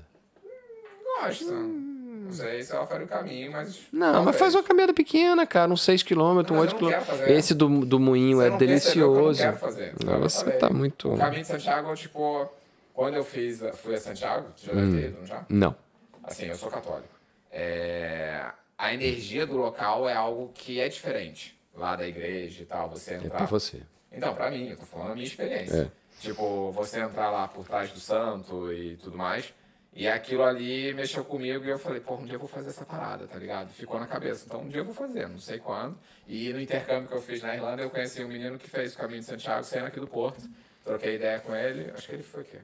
Gosto. 1.22 1.87
Não 2.28 2.34
sei 2.36 2.62
se 2.62 2.72
ela 2.74 2.86
faria 2.86 3.06
o 3.06 3.08
caminho, 3.08 3.50
mas. 3.52 3.80
Não, 3.92 4.22
mas 4.24 4.36
faz 4.36 4.54
uma 4.54 4.62
caminhada 4.62 4.92
pequena, 4.94 5.46
cara, 5.46 5.72
uns 5.72 5.82
6 5.82 6.02
km, 6.02 6.20
um 6.20 6.34
Mas 6.34 6.50
eu 6.50 6.56
8 6.56 6.72
não 6.72 6.78
km. 6.80 6.88
quero 6.90 7.04
fazer. 7.04 7.30
Esse 7.32 7.54
do, 7.54 7.86
do 7.86 7.98
moinho 7.98 8.42
é 8.42 8.50
que 8.50 8.56
delicioso. 8.58 9.40
quero 9.40 9.56
fazer. 9.56 9.94
Não, 10.04 10.20
você 10.20 10.44
falei. 10.44 10.58
tá 10.58 10.70
muito. 10.70 11.12
O 11.12 11.16
caminho 11.16 11.42
de 11.42 11.48
Santiago, 11.48 11.94
tipo, 11.94 12.48
quando 12.94 13.14
eu 13.14 13.24
fiz, 13.24 13.60
fui 13.82 13.94
a 13.94 14.00
Santiago, 14.00 14.48
você 14.54 14.66
já 14.66 14.72
deve 14.74 14.92
ter 15.00 15.06
ido, 15.08 15.18
não 15.20 15.26
já? 15.26 15.44
Não. 15.48 15.74
Assim, 16.22 16.46
eu 16.46 16.54
sou 16.56 16.70
católico. 16.70 17.08
É, 17.50 18.44
a 18.76 18.92
energia 18.94 19.46
do 19.46 19.56
local 19.56 20.08
é 20.08 20.14
algo 20.14 20.50
que 20.54 20.78
é 20.80 20.88
diferente. 20.88 21.58
Lá 21.74 21.96
da 21.96 22.06
igreja 22.06 22.62
e 22.62 22.66
tal, 22.66 22.88
você 22.90 23.12
É 23.12 23.16
entrar. 23.16 23.36
pra 23.38 23.46
você. 23.46 23.80
Então, 24.12 24.34
pra 24.34 24.50
mim, 24.50 24.68
eu 24.70 24.76
tô 24.76 24.84
falando 24.84 25.12
a 25.12 25.14
minha 25.14 25.26
experiência. 25.26 25.92
É. 25.92 26.20
Tipo, 26.20 26.72
você 26.72 27.00
entrar 27.00 27.30
lá 27.30 27.46
por 27.46 27.64
trás 27.64 27.90
do 27.92 28.00
santo 28.00 28.72
e 28.72 28.96
tudo 28.96 29.16
mais. 29.16 29.54
E 29.92 30.06
aquilo 30.06 30.44
ali 30.44 30.92
mexeu 30.94 31.24
comigo 31.24 31.64
e 31.64 31.70
eu 31.70 31.78
falei, 31.78 32.00
pô, 32.00 32.14
um 32.14 32.24
dia 32.24 32.34
eu 32.34 32.38
vou 32.38 32.48
fazer 32.48 32.68
essa 32.68 32.84
parada, 32.84 33.26
tá 33.26 33.36
ligado? 33.38 33.70
Ficou 33.70 33.98
na 33.98 34.06
cabeça. 34.06 34.44
Então 34.46 34.60
um 34.62 34.68
dia 34.68 34.80
eu 34.80 34.84
vou 34.84 34.94
fazer, 34.94 35.28
não 35.28 35.38
sei 35.38 35.58
quando. 35.58 35.98
E 36.26 36.52
no 36.52 36.60
intercâmbio 36.60 37.08
que 37.08 37.14
eu 37.14 37.22
fiz 37.22 37.42
na 37.42 37.54
Irlanda, 37.56 37.82
eu 37.82 37.90
conheci 37.90 38.22
um 38.22 38.28
menino 38.28 38.58
que 38.58 38.68
fez 38.70 38.94
o 38.94 38.98
caminho 38.98 39.20
de 39.20 39.26
Santiago 39.26 39.64
saindo 39.64 39.86
aqui 39.86 39.98
do 39.98 40.06
Porto. 40.06 40.48
Troquei 40.84 41.16
ideia 41.16 41.40
com 41.40 41.54
ele, 41.54 41.90
acho 41.90 42.06
que 42.06 42.14
ele 42.14 42.22
foi 42.22 42.42
o 42.42 42.44
quê? 42.44 42.58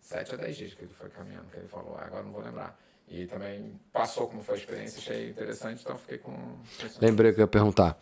Sete 0.00 0.32
ou 0.32 0.38
dez 0.38 0.56
dias 0.56 0.72
que 0.72 0.82
ele 0.84 0.94
foi 0.98 1.10
caminhando, 1.10 1.46
que 1.50 1.58
ele 1.58 1.68
falou, 1.68 1.96
"Ah, 1.98 2.04
agora 2.06 2.22
não 2.22 2.32
vou 2.32 2.42
lembrar. 2.42 2.78
E 3.10 3.26
também 3.26 3.78
passou 3.92 4.26
como 4.26 4.42
foi 4.42 4.54
a 4.54 4.58
experiência, 4.58 4.98
achei 4.98 5.30
interessante, 5.30 5.82
então 5.82 5.96
fiquei 5.96 6.18
com. 6.18 6.58
Lembrei 7.00 7.32
que 7.32 7.40
eu 7.40 7.44
ia 7.44 7.46
perguntar. 7.48 7.98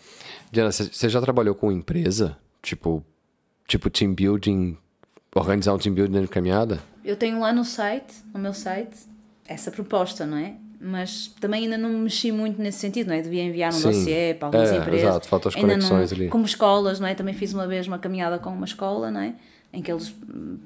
Diana, 0.51 0.71
você 0.73 1.09
já 1.09 1.21
trabalhou 1.21 1.55
com 1.55 1.71
empresa? 1.71 2.37
Tipo, 2.61 3.05
tipo 3.67 3.89
team 3.89 4.15
building, 4.15 4.77
organizar 5.41 5.75
um 5.75 5.79
team 5.79 5.95
building 5.95 6.23
de 6.23 6.29
caminhada? 6.29 6.79
Eu 7.05 7.17
tenho 7.17 7.39
lá 7.41 7.53
no 7.53 7.65
site, 7.65 8.15
no 8.33 8.41
meu 8.41 8.53
site, 8.55 8.97
essa 9.47 9.71
proposta, 9.71 10.27
não 10.27 10.37
é? 10.39 10.55
Mas 10.81 11.29
também 11.41 11.65
ainda 11.65 11.79
não 11.79 11.91
mexi 11.91 12.31
muito 12.31 12.61
nesse 12.61 12.79
sentido, 12.79 13.09
não 13.09 13.15
é? 13.15 13.23
Devia 13.23 13.43
enviar 13.43 13.73
um 13.73 13.77
Sim. 13.77 13.83
dossiê 13.85 14.35
para 14.35 14.49
algumas 14.49 14.71
É, 14.71 14.77
empresas. 14.77 15.03
exato, 15.09 15.29
faltam 15.29 15.49
as 15.49 15.57
Ainda 15.57 15.69
não- 15.69 15.89
conexões 15.89 16.13
ali. 16.13 16.29
Como 16.29 16.45
escolas, 16.45 17.01
não 17.01 17.09
é? 17.09 17.15
Também 17.15 17.33
fiz 17.35 17.55
uma 17.55 17.67
vez 17.67 17.87
uma 17.87 17.99
caminhada 17.99 18.39
com 18.39 18.51
uma 18.51 18.67
escola, 18.67 19.11
não 19.11 19.21
é? 19.21 19.35
Em 19.73 19.83
que 19.83 19.91
eles 19.91 20.15
hum, 20.33 20.59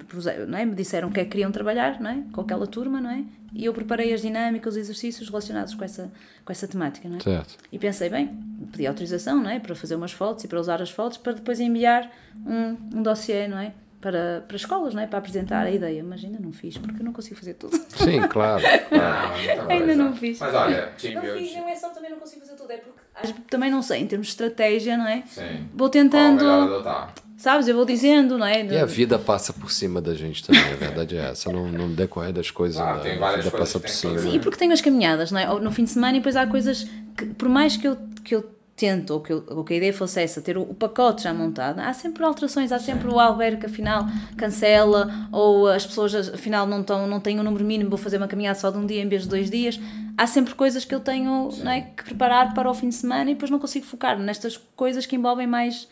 não 0.49 0.59
é? 0.59 0.65
me 0.65 0.75
disseram 0.75 1.09
o 1.09 1.13
que 1.13 1.21
é 1.21 1.25
que 1.25 1.31
queriam 1.31 1.51
trabalhar, 1.53 2.01
não 2.01 2.11
é? 2.11 2.23
Com 2.33 2.41
aquela 2.41 2.67
turma, 2.67 3.01
não 3.01 3.11
é? 3.11 3.23
E 3.55 3.65
eu 3.65 3.73
preparei 3.73 4.13
as 4.13 4.21
dinâmicas, 4.23 4.75
os 4.75 4.81
exercícios 4.81 5.29
relacionados 5.29 5.75
com 5.75 5.85
essa, 5.85 6.11
com 6.45 6.53
essa 6.53 6.67
temática, 6.69 7.09
não 7.09 7.17
é? 7.17 7.21
Certo. 7.21 7.57
E 7.73 7.79
pensei, 7.79 8.09
bem, 8.09 8.31
pedi 8.73 8.87
autorização, 8.87 9.41
não 9.43 9.51
é? 9.51 9.59
Para 9.59 9.75
fazer 9.75 9.95
umas 9.95 10.13
fotos 10.13 10.45
e 10.45 10.49
para 10.49 10.61
usar 10.61 10.81
as 10.83 10.91
fotos 10.91 11.19
para 11.19 11.33
depois 11.33 11.59
enviar 11.61 12.11
um, 12.47 12.99
um 12.99 13.03
dossiê, 13.03 13.47
não 13.49 13.59
é? 13.59 13.73
Para, 14.01 14.43
para 14.49 14.57
escolas, 14.57 14.95
não 14.95 15.03
é? 15.03 15.07
Para 15.07 15.19
apresentar 15.19 15.67
a 15.67 15.71
ideia. 15.71 16.03
Mas 16.03 16.25
ainda 16.25 16.39
não 16.41 16.53
fiz, 16.53 16.79
porque 16.79 17.01
eu 17.01 17.05
não 17.05 17.13
consigo 17.13 17.37
fazer 17.37 17.55
tudo. 17.55 17.77
Sim, 17.97 18.21
claro. 18.29 18.63
Ainda 19.69 19.95
não 19.95 20.15
fiz. 20.17 20.39
Mas 20.39 20.55
olha, 20.55 20.87
Não 20.87 21.23
fiz, 21.39 21.57
não 21.57 21.69
é 21.69 21.75
só 21.77 21.89
também 21.91 22.11
não 22.11 22.19
consigo 22.19 22.41
fazer 22.43 22.55
tudo, 22.57 22.73
é 22.73 22.77
porque 22.79 23.01
às- 23.23 23.35
também 23.49 23.71
não 23.71 23.83
sei, 23.83 24.01
em 24.01 24.07
termos 24.07 24.29
de 24.29 24.33
estratégia, 24.33 24.97
não 24.97 25.07
é? 25.07 25.23
Sim. 25.27 25.69
Vou 25.75 25.89
tentando, 25.89 26.45
adotar? 26.51 27.15
sabes? 27.37 27.69
Eu 27.69 27.75
vou 27.77 27.85
dizendo, 27.85 28.39
não 28.39 28.47
é? 28.47 28.65
E 28.65 28.79
a 28.79 28.85
vida 28.87 29.19
passa 29.19 29.53
por 29.53 29.71
cima 29.71 30.01
da 30.01 30.15
gente 30.15 30.45
também, 30.47 30.63
a 30.73 30.77
verdade 30.77 31.17
é 31.17 31.31
essa. 31.31 31.51
No, 31.53 31.71
no 31.71 31.89
decorrer 31.95 32.33
das 32.33 32.51
coisas, 32.51 32.81
Claro, 32.81 32.97
né? 32.99 33.03
tem 33.03 33.13
a 33.13 33.15
vida 33.17 33.51
coisas 33.51 33.53
passa 33.53 33.81
por 33.81 33.89
cima. 33.91 34.19
Sim, 34.19 34.35
e 34.35 34.41
porque 34.41 34.57
tenho 34.59 34.73
as 34.73 34.81
caminhadas, 34.81 35.31
não 35.31 35.39
é? 35.41 35.51
Ou 35.51 35.61
No 35.61 35.71
fim 35.71 35.85
de 35.85 35.91
semana 35.91 36.17
e 36.17 36.21
depois 36.21 36.37
há 36.37 36.47
coisas 36.47 36.87
que, 37.17 37.27
por 37.27 37.49
mais 37.49 37.77
que 37.77 37.87
eu, 37.87 37.97
que 38.25 38.35
eu 38.35 38.51
tento, 38.81 39.11
ou 39.11 39.21
que, 39.21 39.31
eu, 39.31 39.45
ou 39.49 39.63
que 39.63 39.75
a 39.75 39.77
ideia 39.77 39.93
fosse 39.93 40.23
essa, 40.23 40.41
ter 40.41 40.57
o, 40.57 40.63
o 40.63 40.75
pacote 40.75 41.25
já 41.25 41.35
montado, 41.35 41.81
há 41.81 41.93
sempre 41.93 42.25
alterações, 42.25 42.73
há 42.73 42.79
sempre 42.79 43.09
o 43.09 43.21
albergue 43.21 43.61
que 43.61 43.67
afinal 43.67 44.07
cancela, 44.39 45.07
ou 45.31 45.69
as 45.69 45.85
pessoas 45.85 46.15
afinal 46.33 46.67
não, 46.67 46.81
estão, 46.81 47.07
não 47.07 47.21
têm 47.21 47.39
o 47.39 47.43
número 47.43 47.63
mínimo, 47.63 47.91
vou 47.91 47.99
fazer 47.99 48.17
uma 48.17 48.27
caminhada 48.27 48.59
só 48.59 48.71
de 48.71 48.79
um 48.79 48.87
dia 48.87 49.03
em 49.03 49.09
vez 49.09 49.25
de 49.25 49.29
dois 49.29 49.51
dias. 49.51 49.79
Há 50.17 50.27
sempre 50.27 50.55
coisas 50.55 50.83
que 50.87 50.95
eu 50.95 51.01
tenho 51.01 51.51
não 51.63 51.71
é, 51.71 51.83
que 51.83 52.05
preparar 52.05 52.55
para 52.55 52.71
o 52.71 52.75
fim 52.75 52.89
de 52.89 52.95
semana 52.95 53.31
e 53.31 53.35
depois 53.35 53.51
não 53.51 53.59
consigo 53.59 53.85
focar 53.85 54.19
nestas 54.19 54.57
coisas 54.75 55.05
que 55.05 55.15
envolvem 55.15 55.47
mais 55.47 55.87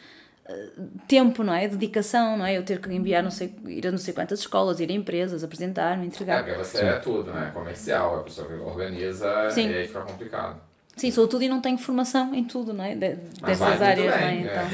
eh, 0.48 0.70
tempo, 1.06 1.42
não 1.44 1.52
é? 1.52 1.68
Dedicação, 1.68 2.38
não 2.38 2.46
é? 2.46 2.56
Eu 2.56 2.62
ter 2.62 2.80
que 2.80 2.90
enviar, 2.92 3.22
não 3.22 3.30
sei, 3.30 3.54
ir 3.66 3.86
a 3.86 3.90
não 3.90 3.98
sei 3.98 4.14
quantas 4.14 4.40
escolas, 4.40 4.80
ir 4.80 4.90
a 4.90 4.94
empresas, 4.94 5.44
apresentar-me, 5.44 6.04
É, 6.04 6.06
entregar. 6.06 6.42
porque 6.42 6.58
você 6.58 6.78
é 6.84 6.92
tudo, 6.94 7.32
né? 7.32 7.50
Comercial, 7.52 8.16
é 8.16 8.20
a 8.20 8.22
pessoa 8.22 8.48
que 8.48 8.54
organiza 8.54 9.50
Sim. 9.50 9.68
e 9.68 9.74
aí 9.76 9.86
fica 9.86 10.00
complicado. 10.00 10.67
Sim, 10.98 11.10
sou 11.10 11.26
tudo 11.28 11.42
e 11.44 11.48
não 11.48 11.60
tenho 11.60 11.78
formação 11.78 12.34
em 12.34 12.44
tudo, 12.44 12.72
não 12.74 12.84
é? 12.84 12.94
De- 12.94 13.16
Mas 13.40 13.58
dessas 13.58 13.78
vai 13.78 13.90
áreas, 13.92 14.14
bem, 14.16 14.44
não 14.44 14.50
é? 14.50 14.54
é. 14.54 14.66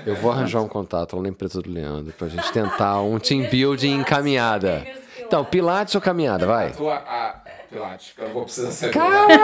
Eu 0.06 0.16
vou 0.16 0.32
arranjar 0.32 0.60
um 0.62 0.68
contato 0.68 1.14
lá 1.16 1.22
na 1.22 1.28
empresa 1.28 1.60
do 1.60 1.70
Leandro 1.70 2.12
pra 2.14 2.28
gente 2.28 2.50
tentar 2.52 3.00
um 3.02 3.18
team 3.18 3.48
building 3.50 4.00
em 4.00 4.04
caminhada. 4.04 4.86
Então, 5.20 5.44
Pilates 5.44 5.94
ou 5.94 6.00
caminhada, 6.00 6.46
vai? 6.46 6.68
A 6.68 6.70
tua. 6.70 6.94
A, 6.96 7.40
Pilates, 7.68 8.12
que 8.14 8.20
eu 8.22 8.26
não 8.28 8.32
vou 8.34 8.44
precisar 8.44 8.70
ser. 8.70 8.90
Caraca, 8.90 9.34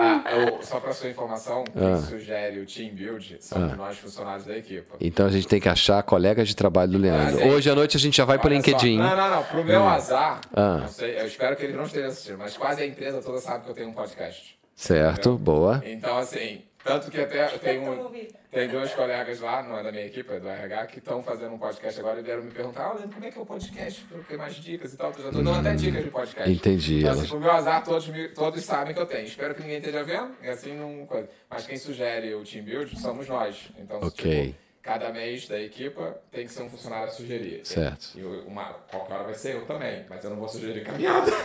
Ah, 0.00 0.22
eu- 0.32 0.62
só 0.62 0.78
pra 0.78 0.92
sua 0.92 1.08
informação, 1.08 1.64
quem 1.64 1.92
Ah. 1.92 1.96
sugere 1.96 2.60
o 2.60 2.66
Team 2.66 2.90
Build 2.94 3.36
somos 3.40 3.76
nós 3.76 3.96
funcionários 3.98 4.44
da 4.44 4.56
equipa. 4.56 4.96
Então 5.00 5.26
a 5.26 5.30
gente 5.30 5.48
tem 5.48 5.60
que 5.60 5.68
achar 5.68 6.02
colegas 6.02 6.46
de 6.48 6.54
trabalho 6.54 6.92
do 6.92 6.98
Leandro. 6.98 7.36
Ah, 7.36 7.42
sim. 7.42 7.50
Hoje 7.50 7.70
à 7.70 7.74
noite 7.74 7.96
a 7.96 8.00
gente 8.00 8.16
já 8.16 8.24
vai 8.24 8.38
pro 8.38 8.48
Olha 8.48 8.60
só, 8.62 8.66
LinkedIn. 8.70 8.98
Não, 8.98 9.16
não, 9.16 9.30
não. 9.30 9.42
Pro 9.44 9.64
meu 9.64 9.88
azar, 9.88 10.40
Ah. 10.54 10.78
não 10.82 10.88
sei, 10.88 11.18
eu 11.20 11.26
espero 11.26 11.56
que 11.56 11.64
ele 11.64 11.72
não 11.72 11.84
esteja 11.84 12.08
assistindo, 12.08 12.38
mas 12.38 12.56
quase 12.56 12.82
a 12.82 12.86
empresa 12.86 13.20
toda 13.22 13.38
sabe 13.38 13.64
que 13.64 13.70
eu 13.70 13.74
tenho 13.74 13.88
um 13.88 13.92
podcast. 13.94 14.57
Certo, 14.82 15.36
boa. 15.36 15.82
Então, 15.84 16.16
assim, 16.18 16.62
tanto 16.84 17.10
que 17.10 17.20
até 17.20 17.52
eu 17.52 17.58
tenho, 17.58 18.06
um, 18.06 18.12
tem 18.52 18.68
dois 18.68 18.94
colegas 18.94 19.40
lá, 19.40 19.60
não 19.60 19.76
é 19.76 19.82
da 19.82 19.90
minha 19.90 20.06
equipe, 20.06 20.32
é 20.32 20.38
do 20.38 20.48
RH, 20.48 20.86
que 20.86 20.98
estão 21.00 21.20
fazendo 21.20 21.52
um 21.54 21.58
podcast 21.58 21.98
agora 21.98 22.20
e 22.20 22.22
vieram 22.22 22.44
me 22.44 22.52
perguntar, 22.52 22.84
ah, 22.84 22.92
Leandro, 22.92 23.10
como 23.14 23.24
é 23.26 23.30
que 23.32 23.38
é 23.38 23.42
o 23.42 23.44
podcast? 23.44 24.06
Eu 24.08 24.22
quero 24.22 24.38
mais 24.38 24.54
dicas 24.54 24.94
e 24.94 24.96
tal. 24.96 25.10
Eu 25.10 25.16
já 25.24 25.30
tô 25.32 25.38
dando 25.42 25.50
até 25.58 25.74
dicas 25.74 26.04
de 26.04 26.10
podcast. 26.12 26.48
Entendi, 26.52 26.98
Então, 26.98 27.08
elas- 27.08 27.20
assim, 27.22 27.28
pro 27.30 27.40
meu 27.40 27.50
azar, 27.50 27.82
todos, 27.82 28.06
me- 28.06 28.28
todos 28.28 28.64
sabem 28.64 28.94
que 28.94 29.00
eu 29.00 29.06
tenho. 29.06 29.24
Espero 29.26 29.52
que 29.52 29.62
ninguém 29.62 29.78
esteja 29.78 30.04
vendo, 30.04 30.30
e 30.40 30.48
assim 30.48 30.72
não... 30.76 31.04
coisa. 31.06 31.28
Mas 31.50 31.66
quem 31.66 31.76
sugere 31.76 32.32
o 32.36 32.44
Team 32.44 32.64
Build 32.64 33.00
somos 33.00 33.26
nós. 33.26 33.70
Então, 33.76 33.98
Ok. 34.00 34.46
tipo, 34.46 34.58
cada 34.80 35.10
mês 35.12 35.48
da 35.48 35.60
equipa 35.60 36.16
tem 36.30 36.46
que 36.46 36.52
ser 36.52 36.62
um 36.62 36.70
funcionário 36.70 37.08
a 37.08 37.10
sugerir. 37.10 37.62
Certo. 37.66 38.12
E 38.16 38.22
uma, 38.46 38.64
qualquer 38.88 39.14
hora 39.14 39.24
vai 39.24 39.34
ser 39.34 39.56
eu 39.56 39.66
também, 39.66 40.06
mas 40.08 40.22
eu 40.22 40.30
não 40.30 40.36
vou 40.38 40.48
sugerir 40.48 40.84
caminhada. 40.84 41.30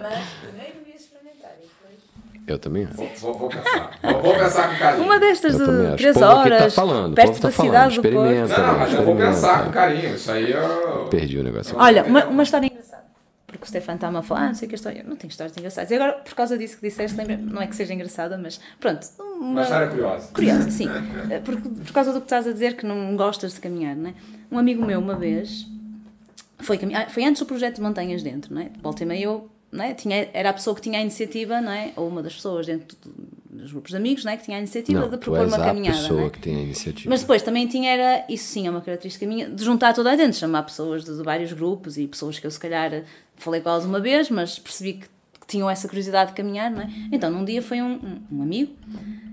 Mas 0.00 0.28
primeiro 0.42 0.76
e 0.76 0.92
depois. 0.92 1.17
Eu 2.46 2.58
também 2.58 2.84
acho. 2.86 2.94
Vou, 2.94 3.08
vou, 3.18 3.34
vou 3.34 3.48
pensar. 3.50 3.98
Vou, 4.02 4.22
vou 4.22 4.34
pensar 4.34 4.70
com 4.70 4.78
carinho. 4.78 5.04
Uma 5.04 5.18
destas 5.20 5.60
Eu 5.60 5.66
também 5.66 5.82
de 5.82 5.86
acho. 5.88 5.96
3 5.98 6.16
O 6.16 6.20
povo 6.20 6.32
aqui 6.32 6.40
horas, 6.48 6.74
tá 6.74 6.80
falando, 6.82 7.12
o 7.12 7.14
perto 7.14 7.34
tá 7.34 7.48
da 7.48 7.50
falando. 7.52 7.70
cidade 7.70 7.96
do 7.96 8.02
Porto. 8.02 8.14
Experimenta. 8.16 8.58
Não, 8.58 8.66
não, 8.72 8.78
mas 8.78 8.94
eu 8.94 9.02
vou 9.04 9.16
pensar 9.16 9.64
com 9.64 9.70
carinho. 9.70 10.14
Isso 10.14 10.32
aí 10.32 10.50
eu. 10.52 11.08
Perdi 11.10 11.38
o 11.38 11.42
negócio. 11.44 11.76
Olha, 11.78 12.04
uma, 12.04 12.24
uma 12.24 12.42
história 12.42 12.66
engraçada. 12.66 13.04
Porque 13.46 13.64
o 13.64 13.66
Stefano 13.68 13.96
está-me 13.96 14.16
a 14.16 14.22
falar, 14.22 14.40
ah, 14.40 14.46
não 14.46 14.54
sei 14.54 14.66
que 14.68 14.74
história. 14.74 15.04
Não 15.06 15.16
tenho 15.16 15.30
histórias 15.30 15.54
engraçadas. 15.58 15.90
E 15.90 15.94
agora, 15.94 16.12
por 16.14 16.34
causa 16.34 16.56
disso 16.56 16.76
que 16.78 16.88
disseste, 16.88 17.16
lembra 17.18 17.36
não 17.36 17.60
é 17.60 17.66
que 17.66 17.76
seja 17.76 17.92
engraçada, 17.92 18.38
mas 18.38 18.58
pronto. 18.80 19.06
Uma 19.38 19.60
história 19.62 19.88
curiosa. 19.88 20.28
Curiosa, 20.32 20.70
sim. 20.70 20.88
Eh, 21.30 21.40
Por, 21.40 21.56
por 21.60 21.92
causa 21.92 22.12
do 22.14 22.20
que 22.20 22.26
estás 22.26 22.46
a 22.46 22.52
dizer 22.52 22.76
que 22.76 22.86
não 22.86 23.14
gostas 23.14 23.52
de 23.54 23.60
caminhar, 23.60 23.94
não 23.94 24.08
é? 24.10 24.14
Um 24.50 24.58
amigo 24.58 24.84
meu, 24.84 24.98
uma 25.00 25.14
vez, 25.16 25.66
foi, 26.58 26.78
caminhar, 26.78 27.10
foi 27.10 27.24
antes 27.24 27.40
do 27.40 27.46
projeto 27.46 27.76
de 27.76 27.82
Montanhas 27.82 28.22
Dentro, 28.22 28.54
não 28.54 28.62
é? 28.62 28.70
Volta 28.82 29.02
e 29.02 29.06
meia 29.06 29.24
eu, 29.24 29.48
não 29.70 29.84
é? 29.84 29.94
Tinha, 29.94 30.28
era 30.32 30.50
a 30.50 30.52
pessoa 30.52 30.74
que 30.74 30.82
tinha 30.82 30.98
a 30.98 31.02
iniciativa, 31.02 31.60
não 31.60 31.70
é? 31.72 31.92
Ou 31.96 32.08
uma 32.08 32.22
das 32.22 32.34
pessoas 32.34 32.66
dentro 32.66 32.96
do- 33.02 33.38
dos 33.58 33.72
grupos 33.72 33.90
de 33.90 33.96
amigos, 33.96 34.24
não 34.24 34.32
é? 34.32 34.36
Que 34.36 34.44
tinha 34.44 34.56
a 34.56 34.60
iniciativa 34.60 35.00
Não, 35.00 35.10
de 35.10 35.16
propor 35.18 35.46
uma 35.46 35.58
caminhada, 35.58 35.98
pessoa 35.98 36.20
não 36.20 36.26
é? 36.26 36.30
que 36.30 36.38
tem 36.38 36.56
a 36.56 36.60
iniciativa. 36.60 37.10
Mas 37.10 37.20
depois 37.20 37.42
também 37.42 37.66
tinha 37.66 37.90
era, 37.90 38.24
isso 38.28 38.44
sim 38.52 38.66
é 38.66 38.70
uma 38.70 38.80
característica 38.80 39.26
minha, 39.26 39.48
de 39.50 39.64
juntar 39.64 39.92
toda 39.94 40.12
a 40.12 40.16
gente, 40.16 40.36
chamar 40.36 40.62
pessoas 40.62 41.04
de, 41.04 41.16
de 41.16 41.22
vários 41.22 41.52
grupos 41.52 41.98
e 41.98 42.06
pessoas 42.06 42.38
que 42.38 42.46
eu 42.46 42.50
se 42.50 42.58
calhar 42.60 43.02
falei 43.36 43.60
com 43.60 43.68
elas 43.68 43.84
uma 43.84 44.00
vez, 44.00 44.30
mas 44.30 44.58
percebi 44.58 44.94
que, 44.94 45.06
que 45.40 45.46
tinham 45.46 45.68
essa 45.68 45.88
curiosidade 45.88 46.30
de 46.30 46.36
caminhar, 46.36 46.70
não 46.70 46.82
é? 46.82 46.88
Então 47.12 47.30
num 47.30 47.44
dia 47.44 47.60
foi 47.60 47.82
um, 47.82 47.94
um, 47.94 48.38
um 48.38 48.42
amigo 48.42 48.72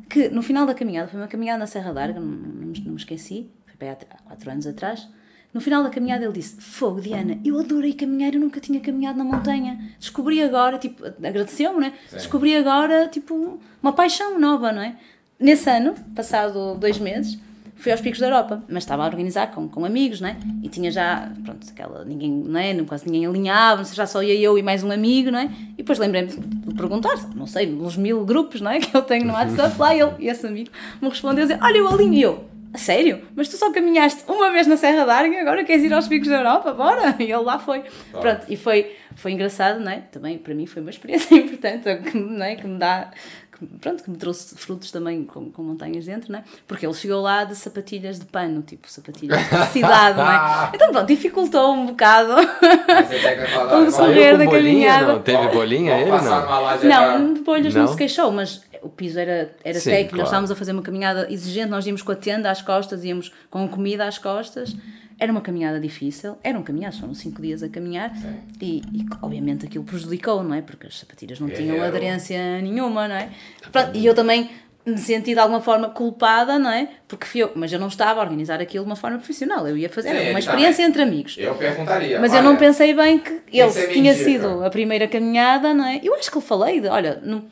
que 0.10 0.30
no 0.30 0.42
final 0.42 0.66
da 0.66 0.74
caminhada, 0.74 1.08
foi 1.08 1.20
uma 1.20 1.28
caminhada 1.28 1.60
na 1.60 1.68
Serra 1.68 1.94
d'Arga, 1.94 2.20
não, 2.20 2.28
não, 2.28 2.68
me- 2.68 2.80
não 2.82 2.92
me 2.92 2.98
esqueci, 2.98 3.50
foi 3.78 3.90
há 3.90 3.96
quatro 4.26 4.50
anos 4.52 4.66
atrás. 4.66 5.08
No 5.56 5.62
final 5.62 5.82
da 5.82 5.90
caminhada 5.90 6.26
ele 6.26 6.34
disse: 6.34 6.60
Fogo, 6.60 7.00
Diana, 7.00 7.40
eu 7.46 7.58
adorei 7.58 7.94
caminhar, 7.94 8.34
eu 8.34 8.42
nunca 8.42 8.60
tinha 8.60 8.78
caminhado 8.82 9.18
na 9.18 9.24
montanha. 9.24 9.80
Descobri 9.98 10.44
agora, 10.44 10.78
tipo, 10.78 11.06
agradeceu-me, 11.06 11.80
né? 11.80 11.94
Descobri 12.12 12.54
agora, 12.58 13.08
tipo, 13.08 13.58
uma 13.82 13.94
paixão 13.94 14.38
nova, 14.38 14.74
não 14.74 14.82
é? 14.82 14.98
Nesse 15.40 15.70
ano, 15.70 15.96
passado 16.14 16.76
dois 16.76 17.00
meses, 17.00 17.40
fui 17.78 17.90
aos 17.90 18.02
Picos 18.02 18.20
da 18.20 18.26
Europa, 18.26 18.66
mas 18.68 18.84
estava 18.84 19.04
a 19.04 19.06
organizar 19.06 19.50
com, 19.52 19.70
com 19.70 19.86
amigos, 19.86 20.20
não 20.20 20.28
é? 20.28 20.36
E 20.62 20.68
tinha 20.68 20.92
já, 20.92 21.32
pronto, 21.46 21.66
aquela, 21.70 22.04
ninguém, 22.04 22.32
não 22.32 22.60
é? 22.60 22.74
Quase 22.84 23.06
ninguém 23.06 23.26
alinhava, 23.26 23.78
não 23.78 23.86
sei, 23.86 23.96
já 23.96 24.06
só 24.06 24.22
ia 24.22 24.38
eu 24.38 24.58
e 24.58 24.62
mais 24.62 24.84
um 24.84 24.92
amigo, 24.92 25.32
não 25.32 25.40
é? 25.40 25.46
E 25.46 25.78
depois 25.78 25.98
lembrei-me 26.00 26.32
de 26.32 26.74
perguntar, 26.76 27.16
não 27.34 27.48
sei, 27.48 27.66
nos 27.66 27.96
mil 27.96 28.26
grupos, 28.26 28.60
não 28.60 28.72
é? 28.72 28.80
Que 28.84 28.96
eu 28.96 29.02
tenho 29.04 29.26
no 29.26 29.32
WhatsApp, 29.32 29.80
lá 29.80 29.96
ele, 29.96 30.12
e 30.20 30.28
esse 30.28 30.46
amigo 30.46 30.70
me 31.02 31.08
respondeu, 31.08 31.46
dizer, 31.46 31.60
olha, 31.64 31.78
eu 31.78 31.88
alinho, 31.88 32.20
eu, 32.20 32.55
a 32.76 32.78
sério? 32.78 33.22
Mas 33.36 33.48
tu 33.48 33.56
só 33.58 33.72
caminhaste 33.72 34.24
uma 34.28 34.52
vez 34.52 34.68
na 34.68 34.76
Serra 34.78 35.06
d'Arga, 35.06 35.40
agora 35.40 35.64
queres 35.64 35.84
ir 35.84 35.94
aos 35.94 36.08
Picos 36.08 36.28
da 36.28 36.38
Europa? 36.38 36.74
Bora! 36.74 37.16
E 37.26 37.32
ele 37.32 37.38
lá 37.38 37.58
foi. 37.58 37.84
Pronto, 38.12 38.46
e 38.50 38.56
foi, 38.56 38.96
foi 39.16 39.32
engraçado, 39.32 39.80
não 39.80 39.92
é? 39.92 40.02
Também 40.12 40.38
para 40.38 40.54
mim 40.54 40.66
foi 40.66 40.82
uma 40.82 40.92
experiência 40.92 41.34
importante, 41.36 41.84
que, 42.04 42.18
não 42.18 42.46
é? 42.46 42.56
que 42.56 42.68
me 42.68 42.78
dá. 42.78 43.12
Que, 43.58 43.66
pronto, 43.66 44.04
que 44.04 44.10
me 44.10 44.18
trouxe 44.18 44.56
frutos 44.58 44.92
também 44.92 45.24
com, 45.24 45.50
com 45.50 45.64
montanhas 45.64 46.06
dentro, 46.06 46.32
não 46.32 46.40
é? 46.40 46.44
Porque 46.68 46.86
ele 46.86 46.94
chegou 46.94 47.22
lá 47.22 47.46
de 47.46 47.56
sapatilhas 47.56 48.20
de 48.20 48.26
pano, 48.26 48.62
tipo 48.62 48.90
sapatilhas 48.92 49.40
de 49.40 49.66
cidade, 49.68 50.18
não 50.18 50.30
é? 50.30 50.72
Então 50.76 50.92
pronto, 50.92 51.08
dificultou 51.08 51.74
um 51.74 51.86
bocado. 51.86 52.34
Vamos- 53.70 53.96
correr 53.96 54.38
da 54.38 54.46
caminhada. 54.46 55.14
não? 55.14 55.22
Teve 55.22 55.48
bolinha 55.50 55.98
ele, 55.98 56.12
não? 56.12 56.84
Não, 56.84 57.34
de 57.34 57.42
bolhas 57.42 57.74
não? 57.74 57.84
Não? 57.84 57.88
se 57.88 57.98
queixou, 57.98 58.32
mas 58.32 58.62
o 58.82 58.90
piso 58.90 59.20
era, 59.20 59.52
era 59.64 59.80
Sim, 59.80 59.90
técnico, 59.90 60.10
claro. 60.10 60.18
nós 60.20 60.28
estávamos 60.28 60.52
a 60.52 60.56
fazer 60.56 60.72
uma 60.72 60.82
caminhada 60.82 61.28
exigente, 61.32 61.70
nós 61.70 61.86
íamos 61.88 62.02
com 62.02 62.12
a 62.12 62.16
tenda 62.16 62.52
às 62.52 62.62
costas, 62.62 63.04
íamos 63.04 63.32
com 63.50 63.68
comida 63.68 64.06
às 64.06 64.18
costas, 64.18 64.76
Era 65.18 65.32
uma 65.32 65.42
caminhada 65.42 65.80
difícil, 65.80 66.38
eram 66.44 66.62
caminhadas, 66.62 67.00
foram 67.00 67.14
cinco 67.14 67.42
dias 67.42 67.64
a 67.64 67.70
caminhar 67.70 68.12
e, 68.62 68.82
e, 68.92 69.06
obviamente 69.22 69.66
aquilo 69.66 69.84
prejudicou, 69.86 70.44
não 70.44 70.54
é? 70.54 70.62
Porque 70.62 70.88
as 70.88 71.00
sapatilhas 71.00 71.40
não 71.40 71.50
tinham 71.50 71.78
Era. 71.78 71.88
aderência 71.88 72.62
nenhuma, 72.62 73.08
não 73.08 73.16
é? 73.16 73.30
Pronto, 73.72 73.98
e 73.98 74.06
eu 74.06 74.14
também 74.14 74.50
me 74.86 74.98
senti 74.98 75.34
de 75.34 75.40
alguma 75.40 75.62
forma 75.62 75.90
culpada, 75.90 76.60
não 76.60 76.70
é? 76.70 76.90
Porque 77.08 77.26
fui 77.26 77.42
eu, 77.42 77.52
mas 77.56 77.72
eu 77.72 77.80
não 77.80 77.88
estava 77.88 78.20
a 78.20 78.24
organizar 78.24 78.62
aquilo 78.62 78.84
de 78.84 78.90
uma 78.90 78.96
forma 78.96 79.18
profissional, 79.18 79.68
eu 79.68 79.76
ia 79.78 79.90
fazer, 79.90 80.10
Sim, 80.10 80.16
uma 80.16 80.22
ele 80.30 80.40
experiência 80.40 80.86
também. 80.86 80.90
entre 80.90 81.02
amigos. 81.02 81.36
Eu 81.40 81.56
perguntaria. 81.56 82.20
Mas 82.20 82.34
eu 82.34 82.44
não 82.44 82.56
pensei 82.56 82.94
bem 82.94 83.18
que 83.18 83.42
ele 83.52 83.72
se 83.72 83.88
tinha 83.94 84.12
mentira. 84.14 84.32
sido 84.32 84.64
a 84.64 84.70
primeira 84.70 85.08
caminhada, 85.08 85.74
não 85.74 85.86
é? 85.86 86.00
Eu 86.04 86.14
acho 86.16 86.30
que 86.30 86.38
eu 86.38 86.42
falei, 86.42 86.82
de, 86.82 86.88
olha, 86.88 87.20
não, 87.24 87.46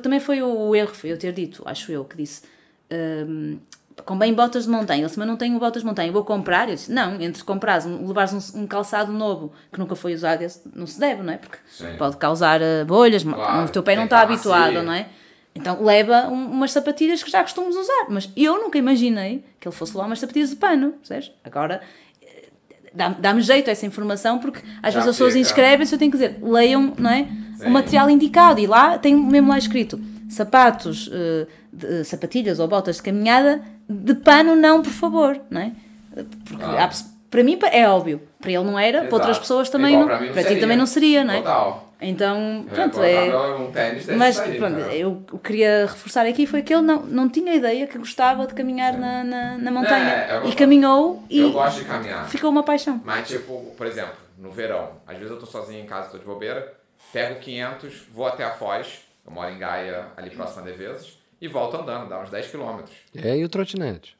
também 0.00 0.20
foi 0.20 0.40
o 0.42 0.74
erro, 0.74 0.94
foi 0.94 1.10
eu 1.10 1.18
ter 1.18 1.32
dito, 1.32 1.62
acho 1.66 1.90
eu, 1.92 2.04
que 2.04 2.16
disse. 2.16 2.42
hum, 2.90 3.58
Comprei 4.06 4.32
botas 4.32 4.64
de 4.64 4.70
montanha, 4.70 5.00
ele 5.00 5.06
disse, 5.06 5.18
mas 5.18 5.28
não 5.28 5.36
tenho 5.36 5.58
botas 5.58 5.82
de 5.82 5.86
montanha, 5.86 6.10
vou 6.10 6.24
comprar. 6.24 6.68
Eu 6.68 6.74
disse, 6.74 6.90
não, 6.90 7.20
entre 7.20 7.44
comprares, 7.44 7.84
levares 7.84 8.32
um, 8.54 8.62
um 8.62 8.66
calçado 8.66 9.12
novo 9.12 9.52
que 9.70 9.78
nunca 9.78 9.94
foi 9.94 10.14
usado, 10.14 10.44
não 10.74 10.86
se 10.86 10.98
deve, 10.98 11.22
não 11.22 11.32
é? 11.32 11.36
Porque 11.36 11.58
Sim. 11.70 11.96
pode 11.98 12.16
causar 12.16 12.62
eh, 12.62 12.84
bolhas, 12.84 13.22
Claro, 13.24 13.66
o 13.66 13.68
teu 13.68 13.82
pé 13.82 13.92
não 13.96 14.02
tem 14.02 14.06
está 14.06 14.20
habituado, 14.22 14.72
macio. 14.74 14.82
não 14.84 14.92
é? 14.92 15.06
Então 15.54 15.82
leva 15.84 16.28
um- 16.28 16.50
umas 16.52 16.70
sapatilhas 16.72 17.22
que 17.22 17.30
já 17.30 17.42
costumamos 17.42 17.76
usar, 17.76 18.06
mas 18.08 18.30
eu 18.36 18.54
nunca 18.62 18.78
imaginei 18.78 19.44
que 19.58 19.68
ele 19.68 19.74
fosse 19.74 19.94
lá 19.96 20.06
umas 20.06 20.18
sapatilhas 20.20 20.50
de 20.50 20.56
pano, 20.56 20.92
percebes? 20.92 21.32
Agora 21.44 21.82
eh, 22.22 22.48
dá- 22.94 23.08
dá-me 23.10 23.42
jeito 23.42 23.68
essa 23.68 23.84
informação 23.84 24.38
porque 24.38 24.60
às 24.82 24.94
Já 24.94 25.00
vezes 25.00 25.08
as 25.10 25.16
pessoas 25.16 25.36
inscrevem-se, 25.36 25.94
eu 25.94 25.98
tenho 25.98 26.10
que 26.10 26.16
dizer, 26.16 26.38
leiam 26.40 26.94
não 26.96 27.10
é? 27.10 27.28
Sim. 27.58 27.66
o 27.66 27.70
material 27.70 28.08
indicado 28.08 28.60
e 28.60 28.66
lá 28.66 28.96
tem 28.98 29.14
mesmo 29.14 29.48
lá 29.50 29.58
escrito 29.58 30.00
sapatos, 30.28 31.10
eh, 31.12 31.46
de- 31.72 32.04
sapatilhas 32.04 32.58
ou 32.60 32.66
botas 32.68 32.96
de 32.96 33.02
caminhada 33.02 33.60
de 33.90 34.14
pano 34.14 34.54
não, 34.56 34.82
por 34.82 34.92
favor, 34.92 35.40
não 35.50 35.60
é? 35.60 35.72
Porque 36.46 36.62
Ah. 36.64 36.84
há 36.84 36.90
para 37.30 37.44
mim 37.44 37.56
é 37.70 37.88
óbvio, 37.88 38.20
para 38.40 38.50
ele 38.50 38.64
não 38.64 38.76
era, 38.78 39.04
para 39.04 39.14
outras 39.14 39.30
Exato. 39.30 39.40
pessoas 39.42 39.70
também 39.70 39.92
Igual 39.94 40.08
não, 40.08 40.16
para 40.16 40.26
não 40.26 40.32
para 40.32 40.44
ti 40.44 40.56
também 40.58 40.76
não 40.76 40.86
seria, 40.86 41.22
não 41.24 41.34
é? 41.34 41.38
Total. 41.38 41.90
Então, 42.02 42.66
É, 42.70 42.74
pronto, 42.74 43.02
é... 43.02 43.54
Um 43.56 43.70
tênis 43.70 44.06
Mas 44.06 44.40
pronto, 44.40 44.78
eu, 44.90 45.22
queria 45.44 45.82
reforçar 45.82 46.24
aqui 46.26 46.46
foi 46.46 46.62
que 46.62 46.72
ele 46.72 46.82
não, 46.82 47.02
não 47.02 47.28
tinha 47.28 47.54
ideia 47.54 47.86
que 47.86 47.98
gostava 47.98 48.46
de 48.46 48.54
caminhar 48.54 48.96
na, 48.98 49.22
na, 49.22 49.58
na 49.58 49.70
montanha. 49.70 50.08
É, 50.14 50.36
eu- 50.38 50.48
e 50.48 50.54
caminhou 50.54 51.22
e 51.28 51.40
Eu 51.40 51.52
gosto 51.52 51.78
de 51.80 51.84
caminhar. 51.84 52.26
ficou 52.28 52.48
uma 52.50 52.62
paixão. 52.62 53.00
Mas, 53.04 53.28
tipo, 53.28 53.74
por 53.76 53.86
exemplo, 53.86 54.14
no 54.38 54.50
verão, 54.50 54.92
às 55.06 55.16
vezes 55.18 55.30
eu 55.30 55.38
tô 55.38 55.44
sozinho 55.46 55.82
em 55.84 55.86
casa, 55.86 56.08
tô 56.08 56.18
de 56.18 56.24
bobeira, 56.24 56.72
pego 57.12 57.38
500, 57.38 58.06
vou 58.12 58.26
até 58.26 58.44
a 58.44 58.50
Foz, 58.52 59.02
eu 59.26 59.30
moro 59.32 59.50
em 59.50 59.58
Gaia, 59.58 60.06
ali 60.16 60.30
próximo 60.30 60.62
a 60.62 60.64
Devesas, 60.64 61.18
e 61.40 61.48
volto 61.48 61.76
andando, 61.76 62.08
dá 62.08 62.20
uns 62.20 62.30
10 62.30 62.48
quilômetros. 62.48 62.96
É, 63.16 63.36
e 63.36 63.44
o 63.44 63.48
trotinete? 63.48 64.16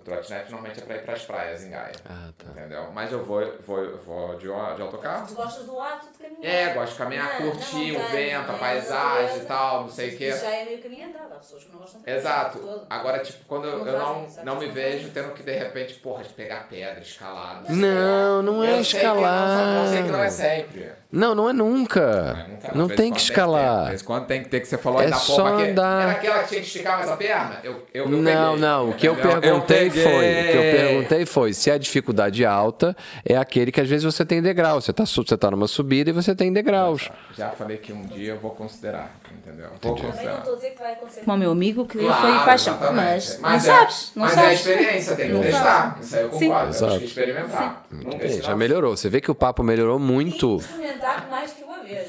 O 0.00 0.02
trotinete 0.02 0.50
normalmente 0.50 0.80
é 0.80 0.82
pra 0.84 0.96
ir 0.96 1.02
pras 1.02 1.22
praias 1.26 1.62
em 1.62 1.70
Gaia. 1.70 1.92
Ah, 2.08 2.30
tá. 2.38 2.50
Entendeu? 2.50 2.86
Mas 2.94 3.12
eu 3.12 3.22
vou, 3.22 3.42
vou, 3.66 3.98
vou 3.98 4.34
de, 4.36 4.46
de 4.46 4.82
autocarro. 4.82 5.34
gostas 5.34 5.66
do 5.66 5.78
ato 5.78 6.06
de 6.10 6.18
caminhar? 6.18 6.54
É, 6.54 6.72
gosto 6.72 6.92
de 6.92 6.98
caminhar, 6.98 7.36
curtir 7.36 7.92
o 7.92 8.08
vento, 8.08 8.50
a 8.50 8.54
paisagem 8.54 9.36
e 9.36 9.44
tal, 9.44 9.82
não 9.82 9.90
sei 9.90 10.14
o 10.14 10.16
quê. 10.16 10.24
é 10.24 10.64
meio 10.64 10.82
caminho 10.82 11.08
andado, 11.08 11.32
há 11.34 11.36
pessoas 11.36 11.64
que 11.64 11.72
não 11.72 11.80
gostam 11.80 12.00
Exato. 12.06 12.86
Agora, 12.88 13.18
tipo, 13.18 13.44
quando 13.46 13.66
eu, 13.66 13.78
Não 13.84 13.86
eu 13.86 13.98
não, 13.98 14.26
não 14.44 14.56
me 14.56 14.68
vejo 14.68 15.10
tendo 15.10 15.32
que, 15.34 15.42
de 15.42 15.52
repente, 15.52 15.94
porra, 15.94 16.22
de 16.22 16.30
pegar 16.30 16.66
pedra, 16.68 17.00
escalar. 17.00 17.62
Não, 17.68 18.42
não 18.42 18.64
é 18.64 18.78
Eu 18.78 18.84
sei 18.84 19.00
que 19.00 19.06
não- 19.06 19.14
escalar. 19.16 19.84
Eu 19.84 19.92
sei 19.92 20.02
que 20.02 20.08
não 20.10 20.22
é 20.24 20.30
sempre. 20.30 20.92
Não, 21.12 21.34
não 21.34 21.50
é 21.50 21.52
nunca. 21.52 22.34
Mas 22.36 22.48
nunca- 22.48 22.72
Não 22.72 22.86
de 22.86 22.94
tem 22.94 23.08
em 23.08 23.12
que 23.12 23.20
escalar. 23.20 23.82
De 23.84 23.88
vez 23.90 24.02
em 24.02 24.04
quando 24.04 24.26
tem 24.26 24.42
que 24.44 24.48
ter 24.48 24.60
que 24.60 24.66
você 24.68 24.78
falou 24.78 25.02
É 25.02 25.08
da 25.08 25.16
só 25.16 25.36
porra 25.42 25.56
que 25.64 25.70
andar. 25.70 26.02
Era 26.02 26.12
aquela 26.12 26.38
que 26.44 26.48
tinha 26.50 26.60
que 26.60 26.66
esticar 26.68 26.98
mais 26.98 27.10
a 27.10 27.16
perna? 27.16 27.60
Eu, 27.64 27.72
eu, 27.92 28.04
eu 28.04 28.08
Não, 28.08 28.24
peguei, 28.52 28.60
não. 28.60 28.90
O 28.90 28.94
que 28.94 29.08
eu 29.08 29.16
perguntei 29.16 29.90
foi, 30.02 30.40
o 30.40 30.50
que 30.50 30.56
eu 30.56 30.62
perguntei 30.76 31.26
foi 31.26 31.52
se 31.52 31.70
a 31.70 31.78
dificuldade 31.78 32.44
alta 32.44 32.96
é 33.24 33.36
aquele 33.36 33.70
que 33.72 33.80
às 33.80 33.88
vezes 33.88 34.04
você 34.04 34.24
tem 34.24 34.40
degrau. 34.42 34.80
Você 34.80 34.92
tá, 34.92 35.04
su- 35.06 35.22
você 35.26 35.36
tá 35.36 35.50
numa 35.50 35.66
subida 35.68 36.10
e 36.10 36.12
você 36.12 36.34
tem 36.34 36.52
degraus. 36.52 37.10
Já 37.36 37.50
falei 37.50 37.76
que 37.78 37.92
um 37.92 38.02
dia 38.06 38.32
eu 38.32 38.38
vou 38.38 38.50
considerar, 38.52 39.14
entendeu? 39.30 39.68
Vou 39.82 39.96
Eu 39.96 40.02
não 40.02 40.10
considerar. 40.10 40.38
a 40.38 40.40
que 40.40 41.24
como 41.24 41.36
meu 41.36 41.50
amigo, 41.52 41.86
que 41.86 41.98
Claro, 41.98 42.20
foi 42.36 42.44
paixão. 42.44 42.78
Mas, 42.94 43.34
é- 43.34 43.38
não 43.42 43.60
sabes, 43.60 44.12
não 44.16 44.22
mas 44.24 44.32
sabes. 44.34 44.50
é 44.50 44.54
experiência, 44.54 45.16
tem 45.16 45.26
que 45.28 45.32
Não 45.32 45.42
testar. 45.42 45.98
Isso 46.00 46.16
aí 46.16 46.22
eu 46.22 46.32
Sim. 46.32 46.38
concordo. 46.48 46.60
Temos 46.60 46.76
Exato. 46.76 46.98
que 46.98 47.04
experimentar. 47.04 47.86
Bem, 47.90 48.26
ensinar- 48.26 48.42
já 48.44 48.56
melhorou. 48.56 48.96
Você 48.96 49.08
vê 49.08 49.20
que 49.20 49.30
o 49.30 49.34
papo 49.34 49.62
melhorou 49.62 49.98
muito. 49.98 50.56
experimentar 50.56 51.28
mais 51.30 51.52
que 51.52 51.62
uma 51.64 51.78
vez, 51.82 52.08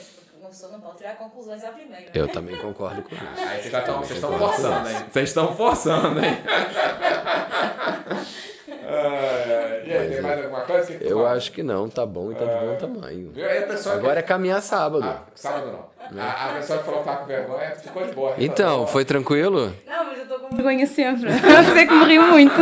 não 0.71 0.79
pode 0.79 0.97
tirar 0.97 1.15
conclusões 1.17 1.63
à 1.63 1.71
primeira. 1.71 2.11
Eu 2.13 2.27
também 2.27 2.57
concordo 2.57 3.03
com 3.03 3.15
isso. 3.15 3.23
Aí 3.37 3.61
vocês 3.61 3.71
já 3.71 3.79
estão, 3.79 3.99
vocês 3.99 4.17
estão 4.17 4.37
forçando, 4.37 4.89
hein? 4.89 5.05
Vocês 5.11 5.29
estão 5.29 5.55
forçando, 5.55 6.25
hein? 6.25 6.37
Ah, 8.83 9.81
e 9.85 9.93
aí, 9.93 10.09
tem 10.09 10.21
mais 10.21 10.39
alguma 10.43 10.61
coisa? 10.61 10.87
Que 10.87 10.97
que 10.97 11.05
Eu 11.05 11.17
fala? 11.17 11.31
acho 11.33 11.51
que 11.51 11.63
não, 11.63 11.89
tá 11.89 12.05
bom 12.05 12.31
e 12.31 12.35
tá 12.35 12.45
de 12.45 12.65
bom 12.65 12.75
tamanho. 12.75 13.31
Viu? 13.31 13.45
Aí 13.45 13.59
a 13.63 13.67
pessoa 13.67 13.95
Agora 13.95 14.19
é 14.19 14.23
caminhar 14.23 14.61
sábado. 14.61 15.03
Ah, 15.05 15.23
sábado 15.35 15.67
não. 15.67 15.91
A, 16.19 16.49
a 16.51 16.53
pessoa 16.55 16.79
que 16.79 16.85
falou 16.85 16.99
que 17.01 17.05
tá 17.05 17.15
com 17.17 17.25
vergonha 17.25 17.71
ficou 17.71 18.05
de 18.05 18.11
boa. 18.13 18.33
Então, 18.37 18.87
foi 18.87 19.05
tranquilo? 19.05 19.73
Não, 19.87 20.05
mas 20.05 20.17
eu 20.17 20.23
estou 20.23 20.39
com 20.39 20.55
vergonha 20.55 20.85
sempre. 20.87 21.29
Você 21.31 21.79
é 21.79 21.85
que 21.85 21.93
me 21.93 22.05
rio 22.05 22.23
muito. 22.23 22.55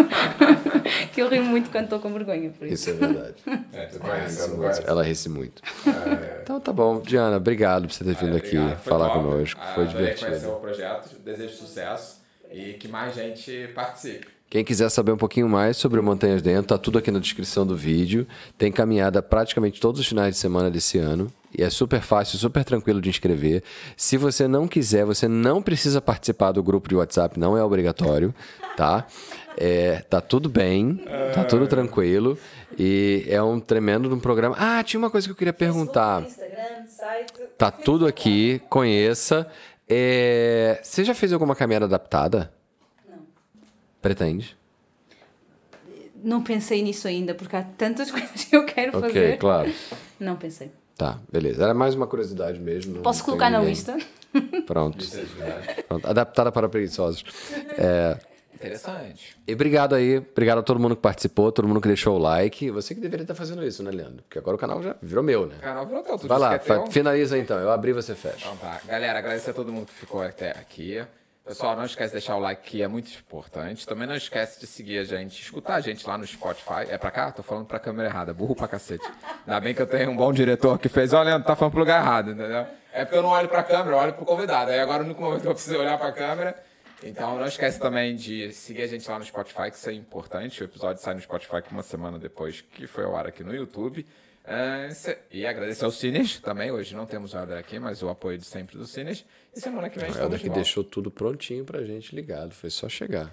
que 1.14 1.22
eu 1.22 1.28
rio 1.30 1.44
muito 1.44 1.70
quando 1.72 1.86
estou 1.86 2.00
com 2.00 2.12
vergonha, 2.14 2.52
por 2.52 2.68
isso. 2.68 2.90
Isso 2.90 3.04
é 3.04 3.08
verdade. 3.08 3.36
É, 3.74 3.86
tu 3.86 3.96
Ela 3.98 4.10
conhece, 4.10 4.46
ri 4.46 4.52
eu 4.52 4.58
muito. 4.58 4.82
Ela 4.88 5.04
ri 5.04 5.30
muito. 5.30 5.62
Então 6.44 6.60
tá 6.60 6.74
bom. 6.74 7.00
Diana, 7.02 7.38
obrigado 7.38 7.88
por 7.88 7.94
você 7.94 8.04
ter 8.04 8.14
vindo 8.16 8.36
aqui 8.36 8.58
Obrigado, 8.58 8.80
falar 8.82 9.10
top. 9.10 9.20
conosco. 9.24 9.60
Ah, 9.64 9.72
Foi 9.74 9.84
adorei 9.86 10.06
conhecer 10.08 10.26
divertido. 10.26 10.52
o 10.52 10.56
projeto, 10.60 11.10
desejo 11.24 11.56
sucesso 11.56 12.22
e 12.52 12.74
que 12.74 12.88
mais 12.88 13.16
gente 13.16 13.68
participe. 13.74 14.28
Quem 14.50 14.64
quiser 14.64 14.90
saber 14.90 15.12
um 15.12 15.18
pouquinho 15.18 15.48
mais 15.48 15.78
sobre 15.78 16.00
o 16.00 16.04
Montanhas 16.04 16.42
Dentro, 16.42 16.70
tá 16.70 16.78
tudo 16.78 16.98
aqui 16.98 17.12
na 17.12 17.20
descrição 17.20 17.68
do 17.68 17.76
vídeo. 17.76 18.28
Tem 18.58 18.72
caminhada 18.72 19.22
praticamente 19.22 19.80
todos 19.80 20.02
os 20.02 20.08
finais 20.08 20.34
de 20.34 20.40
semana 20.40 20.72
desse 20.72 20.98
ano. 20.98 21.32
E 21.56 21.62
é 21.64 21.70
super 21.70 22.02
fácil, 22.02 22.40
super 22.40 22.64
tranquilo 22.64 23.00
de 23.00 23.10
inscrever. 23.10 23.64
Se 23.96 24.18
você 24.18 24.48
não 24.48 24.68
quiser, 24.68 25.06
você 25.06 25.28
não 25.28 25.62
precisa 25.62 26.02
participar 26.02 26.52
do 26.52 26.64
grupo 26.64 26.90
de 26.90 26.96
WhatsApp, 26.96 27.40
não 27.40 27.56
é 27.56 27.64
obrigatório, 27.64 28.34
tá? 28.76 29.06
É, 29.56 30.00
tá 30.10 30.20
tudo 30.20 30.50
bem, 30.50 31.04
tá 31.34 31.44
tudo 31.44 31.68
tranquilo. 31.68 32.36
E 32.78 33.26
é 33.28 33.42
um 33.44 33.60
tremendo 33.60 34.10
de 34.10 34.16
um 34.16 34.20
programa. 34.20 34.56
Ah, 34.58 34.84
tinha 34.84 35.00
uma 35.00 35.12
coisa 35.12 35.28
que 35.28 35.32
eu 35.32 35.38
queria 35.38 35.54
perguntar. 35.54 36.24
Instagram, 36.24 36.88
site. 36.88 37.34
Tá 37.56 37.70
tudo 37.70 38.08
aqui, 38.08 38.60
conheça. 38.68 39.46
É, 39.88 40.80
Você 40.82 41.04
já 41.04 41.14
fez 41.14 41.34
alguma 41.34 41.56
caminhada 41.56 41.86
adaptada? 41.86 42.52
Não. 44.00 44.02
Pretende? 44.02 44.58
Não 46.22 46.44
pensei 46.44 46.82
nisso 46.82 47.08
ainda, 47.08 47.34
porque 47.34 47.56
há 47.56 47.64
tantas 47.64 48.12
coisas 48.12 48.44
que 48.46 48.56
eu 48.56 48.66
quero 48.66 48.98
Ok, 48.98 49.10
fazer. 49.10 49.38
claro. 49.38 49.72
Não 50.20 50.36
pensei. 50.36 50.72
Tá, 50.98 51.18
beleza. 51.32 51.64
Era 51.64 51.74
mais 51.74 51.96
uma 51.96 52.08
curiosidade 52.08 52.60
mesmo. 52.60 53.02
Posso 53.02 53.24
colocar 53.24 53.50
na 53.50 53.60
ninguém. 53.60 53.74
lista? 53.74 53.98
Pronto. 54.68 55.06
Pronto. 55.88 56.06
Adaptada 56.08 56.52
para 56.52 56.68
preguiçosos. 56.68 57.24
É, 57.78 58.18
Interessante. 58.54 59.38
e 59.48 59.54
obrigado 59.54 59.96
aí, 59.96 60.18
obrigado 60.18 60.58
a 60.58 60.62
todo 60.62 60.78
mundo 60.78 60.94
que 60.98 61.02
participou, 61.02 61.50
todo 61.54 61.66
mundo 61.70 61.80
que 61.80 61.88
deixou 61.88 62.18
o 62.18 62.20
like. 62.20 62.70
Você 62.72 62.94
que 62.94 63.00
deveria 63.00 63.24
estar 63.24 63.34
fazendo 63.34 63.66
isso, 63.66 63.82
né, 63.82 63.90
Leandro? 63.92 64.22
Porque 64.24 64.38
agora 64.38 64.56
o 64.58 64.60
canal 64.60 64.84
já 64.84 64.96
virou 65.02 65.24
meu, 65.24 65.46
né? 65.48 65.56
O 65.58 65.62
canal 65.62 65.86
virou 65.88 66.04
teu, 66.04 66.18
tu 66.20 66.28
Vai 66.28 66.38
lá, 66.38 66.56
é 66.56 66.60
finaliza 66.92 67.38
então. 67.38 67.58
Eu 67.58 67.72
abri, 67.72 67.94
você 67.94 68.14
fecha. 68.14 68.40
Então 68.40 68.58
tá. 68.58 68.82
Galera, 68.86 69.20
agradecer 69.20 69.52
a 69.52 69.54
todo 69.54 69.72
mundo 69.72 69.86
que 69.86 69.94
ficou 69.94 70.22
até 70.22 70.52
aqui. 70.52 71.02
Pessoal, 71.50 71.76
não 71.76 71.84
esquece 71.84 72.10
de 72.10 72.20
deixar 72.20 72.36
o 72.36 72.40
like 72.40 72.62
que 72.62 72.84
é 72.84 72.88
muito 72.88 73.10
importante. 73.10 73.84
Também 73.84 74.08
não 74.08 74.16
esquece 74.16 74.60
de 74.60 74.68
seguir 74.68 75.00
a 75.00 75.04
gente, 75.04 75.42
escutar 75.42 75.78
a 75.78 75.80
gente 75.80 76.08
lá 76.08 76.16
no 76.16 76.24
Spotify. 76.24 76.86
É 76.88 76.96
pra 76.96 77.10
cá? 77.10 77.32
Tô 77.32 77.42
falando 77.42 77.66
pra 77.66 77.80
câmera 77.80 78.08
errada, 78.08 78.32
burro 78.36 78.56
pra 78.56 78.68
cacete. 78.68 79.04
Ainda 79.48 79.60
bem 79.60 79.74
que 79.74 79.82
eu 79.82 79.88
tenho 79.88 80.12
um 80.12 80.16
bom 80.16 80.32
diretor 80.32 80.78
que 80.78 80.88
fez, 80.88 81.12
olha, 81.12 81.40
tá 81.40 81.56
falando 81.56 81.72
pro 81.72 81.80
lugar 81.80 82.04
errado, 82.04 82.34
entendeu? 82.34 82.68
É 82.94 83.04
porque 83.04 83.18
eu 83.18 83.24
não 83.24 83.30
olho 83.30 83.50
pra 83.50 83.64
câmera, 83.64 83.96
eu 83.96 84.00
olho 84.00 84.14
pro 84.14 84.26
convidado. 84.26 84.70
Aí 84.70 84.80
agora, 84.80 85.00
no 85.00 85.06
único 85.06 85.24
momento 85.24 85.42
que 85.42 85.48
eu 85.48 85.54
preciso 85.56 85.80
olhar 85.80 85.98
pra 85.98 86.12
câmera. 86.12 86.56
Então 87.04 87.40
não 87.40 87.48
esquece 87.48 87.80
também 87.80 88.16
de 88.16 88.54
seguir 88.54 88.84
a 88.84 88.88
gente 88.88 89.10
lá 89.10 89.18
no 89.18 89.26
Spotify, 89.26 89.72
que 89.72 89.78
isso 89.78 89.90
é 89.90 89.94
importante. 89.94 90.62
O 90.62 90.66
episódio 90.66 91.02
sai 91.02 91.16
no 91.16 91.22
Spotify 91.22 91.64
uma 91.72 91.82
semana 91.82 92.20
depois 92.20 92.62
que 92.62 92.86
foi 92.86 93.06
ao 93.06 93.16
ar 93.16 93.26
aqui 93.26 93.44
no 93.44 93.56
YouTube. 93.56 94.06
É, 94.52 94.90
e 95.32 95.46
agradecer 95.46 95.86
ao 95.86 95.92
Cines 95.92 96.40
também. 96.40 96.72
Hoje 96.72 96.96
não 96.96 97.06
temos 97.06 97.36
o 97.36 97.38
Helder 97.38 97.58
aqui, 97.58 97.78
mas 97.78 98.02
o 98.02 98.10
apoio 98.10 98.38
de 98.38 98.46
sempre 98.46 98.78
do 98.78 98.86
Cines. 98.88 99.24
E 99.56 99.60
semana 99.60 99.90
que 99.90 100.00
vem 100.00 100.08
O 100.08 100.12
estamos 100.12 100.26
Helder 100.26 100.40
de 100.40 100.44
que 100.46 100.50
deixou 100.50 100.84
tudo 100.84 101.12
prontinho 101.12 101.64
pra 101.64 101.84
gente 101.84 102.16
ligado. 102.16 102.54
Foi 102.54 102.72
só 102.72 102.90
chegar. 102.90 103.32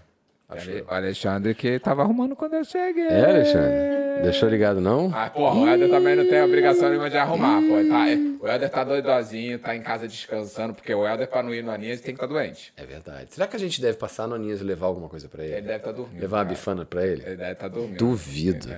O 0.48 0.94
Alexandre 0.94 1.54
que 1.54 1.78
tava 1.78 2.02
arrumando 2.02 2.36
quando 2.36 2.54
eu 2.54 2.64
cheguei. 2.64 3.06
É, 3.06 3.24
Alexandre? 3.24 4.05
Deixou 4.22 4.48
ligado, 4.48 4.80
não? 4.80 5.10
Ah, 5.14 5.28
porra, 5.30 5.54
o 5.54 5.68
Helder 5.68 5.90
também 5.90 6.16
não 6.16 6.26
tem 6.28 6.42
obrigação 6.42 6.88
nenhuma 6.88 7.08
de 7.10 7.16
arrumar, 7.16 7.60
pô. 7.62 7.74
Tá, 7.88 8.10
é, 8.10 8.16
o 8.40 8.48
Helder 8.48 8.70
tá 8.70 8.84
doidozinho, 8.84 9.58
tá 9.58 9.74
em 9.76 9.82
casa 9.82 10.06
descansando, 10.08 10.74
porque 10.74 10.92
o 10.94 11.06
Helder, 11.06 11.28
pra 11.28 11.42
não 11.42 11.54
ir 11.54 11.62
no 11.62 11.70
Aninhas, 11.70 12.00
tem 12.00 12.14
que 12.14 12.22
estar 12.22 12.26
doente. 12.32 12.72
É 12.76 12.84
verdade. 12.84 13.26
Será 13.34 13.46
que 13.46 13.56
a 13.56 13.58
gente 13.58 13.80
deve 13.80 13.96
passar 13.98 14.26
no 14.26 14.34
Aninhas 14.34 14.60
e 14.60 14.64
levar 14.64 14.86
alguma 14.86 15.08
coisa 15.08 15.28
pra 15.28 15.44
Ele 15.44 15.52
ele? 15.54 15.62
deve 15.62 15.76
estar 15.78 15.92
dormindo. 15.92 16.20
Levar 16.20 16.38
uma 16.38 16.44
cara. 16.44 16.54
bifana 16.54 16.84
pra 16.84 17.06
ele? 17.06 17.22
Ele 17.26 17.36
deve 17.36 17.52
estar 17.52 17.68
dormindo. 17.68 17.96
Duvido. 17.98 18.68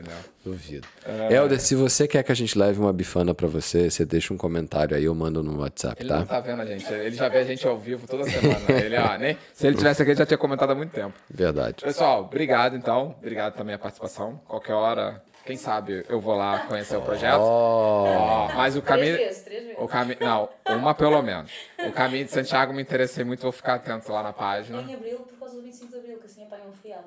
Duvido. 0.45 0.87
Helder, 1.31 1.61
se 1.61 1.75
você 1.75 2.09
quer 2.09 2.23
que 2.23 2.33
a 2.33 2.35
gente 2.35 2.59
leve 2.59 2.79
uma 2.81 2.93
bifana 2.93 3.35
pra 3.35 3.47
você, 3.47 3.91
você 3.91 4.05
deixa 4.05 4.33
um 4.33 4.37
comentário 4.37 4.97
aí, 4.97 5.05
eu 5.05 5.15
mando 5.15 5.43
no 5.43 5.61
WhatsApp, 5.61 5.97
Ele 6.01 6.09
tá? 6.09 6.19
não 6.21 6.27
tá 6.27 6.41
vendo 6.41 6.63
a 6.63 6.67
gente, 6.67 6.91
ele 6.93 7.15
já 7.15 7.29
vê 7.29 7.39
a 7.39 7.45
gente 7.45 7.67
ao 7.67 7.79
vivo 7.79 8.07
toda 8.07 8.25
semana. 8.25 8.59
Ele, 8.83 8.97
ó, 8.97 9.17
nem, 9.19 9.37
se 9.53 9.67
ele 9.67 9.77
tivesse 9.77 10.01
aqui, 10.03 10.13
ele 10.13 10.19
já 10.19 10.25
tinha 10.27 10.39
comentado 10.39 10.71
há 10.71 10.75
muito 10.75 10.91
tempo. 10.91 11.13
Verdade. 11.29 11.83
Pessoal, 11.85 12.23
obrigado 12.23 12.77
então. 12.77 13.15
Obrigado 13.19 13.55
também 13.55 13.75
a 13.75 13.79
participação. 13.79 14.41
Qualquer 14.47 14.73
hora, 14.73 15.23
Quem 15.49 15.57
sabe 15.57 16.05
eu 16.11 16.21
vou 16.21 16.35
lá 16.37 16.61
conhecer 16.69 16.95
o 16.99 17.01
projeto. 17.01 17.41
Ó, 17.41 18.05
Ó, 18.05 18.55
mas 18.55 18.77
o 18.77 18.83
caminho. 18.83 19.17
vezes, 19.17 19.41
três 19.41 19.65
vezes. 19.65 19.81
O 19.81 19.89
caminho. 19.89 20.19
Não, 20.21 20.47
uma 20.69 20.95
pelo 20.95 21.23
menos. 21.23 21.51
O 21.87 21.91
caminho 21.91 22.27
de 22.27 22.31
Santiago 22.31 22.75
me 22.75 22.83
interessei 22.83 23.25
muito, 23.25 23.41
vou 23.41 23.51
ficar 23.51 23.77
atento 23.77 24.13
lá 24.13 24.23
na 24.23 24.35
página. 24.35 24.83
Em 24.83 24.93
abril, 24.95 25.21
por 25.21 25.39
causa 25.39 25.57
do 25.57 25.63
25 25.63 25.91
de 25.91 25.97
abril, 25.97 26.19
que 26.19 26.27
assim 26.27 26.43
apanham 26.43 26.69
um 26.69 26.73
feriado. 26.75 27.07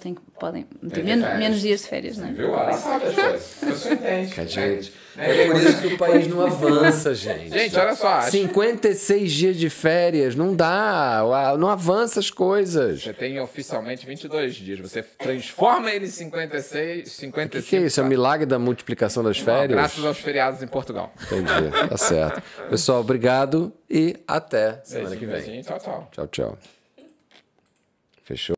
Tem, 0.00 0.14
podem 0.14 0.64
ter 0.64 0.88
Tem 0.90 1.04
menos, 1.04 1.24
férias. 1.24 1.38
menos 1.40 1.60
dias 1.60 1.80
de 1.82 1.86
férias, 1.86 2.16
não 2.18 2.26
é? 2.28 2.32
Viu? 2.32 2.48
Ela 2.52 2.72
sabe 2.72 3.04
as 3.06 3.14
coisas. 3.14 3.62
A 3.62 3.66
pessoa 3.66 3.94
entende. 3.94 4.40
a 4.40 4.44
gente. 4.46 4.92
É 5.16 5.46
por 5.46 5.60
isso 5.62 5.80
que 5.80 5.86
o 5.94 5.98
país 5.98 6.26
não 6.26 6.40
avança, 6.44 7.14
gente. 7.14 7.50
Gente, 7.50 7.76
olha 7.78 7.94
só. 7.94 8.08
acho- 8.14 8.32
56 8.32 9.30
dias 9.30 9.56
de 9.56 9.70
férias, 9.70 10.34
não 10.34 10.56
dá, 10.56 11.22
não 11.56 11.68
avança 11.68 12.18
as 12.18 12.30
coisas. 12.30 13.00
Você 13.04 13.12
tem 13.12 13.38
oficialmente 13.38 14.04
22 14.04 14.56
dias. 14.56 14.80
Você 14.80 15.04
transforma 15.04 15.88
ele 15.92 16.06
em 16.06 16.10
56, 16.10 17.06
O 17.06 17.10
55. 17.10 17.62
que, 17.62 17.70
que 17.70 17.76
é 17.76 17.86
isso? 17.86 18.00
É 18.00 18.02
o 18.02 18.06
milagre 18.06 18.44
da 18.44 18.58
multiplicação 18.58 19.22
das 19.22 19.38
Não, 19.38 19.44
férias? 19.44 19.78
Graças 19.78 20.04
aos 20.04 20.18
feriados 20.18 20.64
em 20.64 20.66
Portugal. 20.66 21.12
Entendi, 21.22 21.88
tá 21.88 21.96
certo. 21.96 22.42
Pessoal, 22.68 23.02
obrigado 23.02 23.72
e 23.88 24.16
até 24.26 24.80
semana 24.82 25.14
que 25.14 25.26
vem. 25.26 25.36
Beijinho, 25.36 25.62
Tchau, 25.62 25.78
tchau. 25.78 26.08
Tchau, 26.10 26.26
tchau. 26.26 26.58
Fechou? 28.24 28.56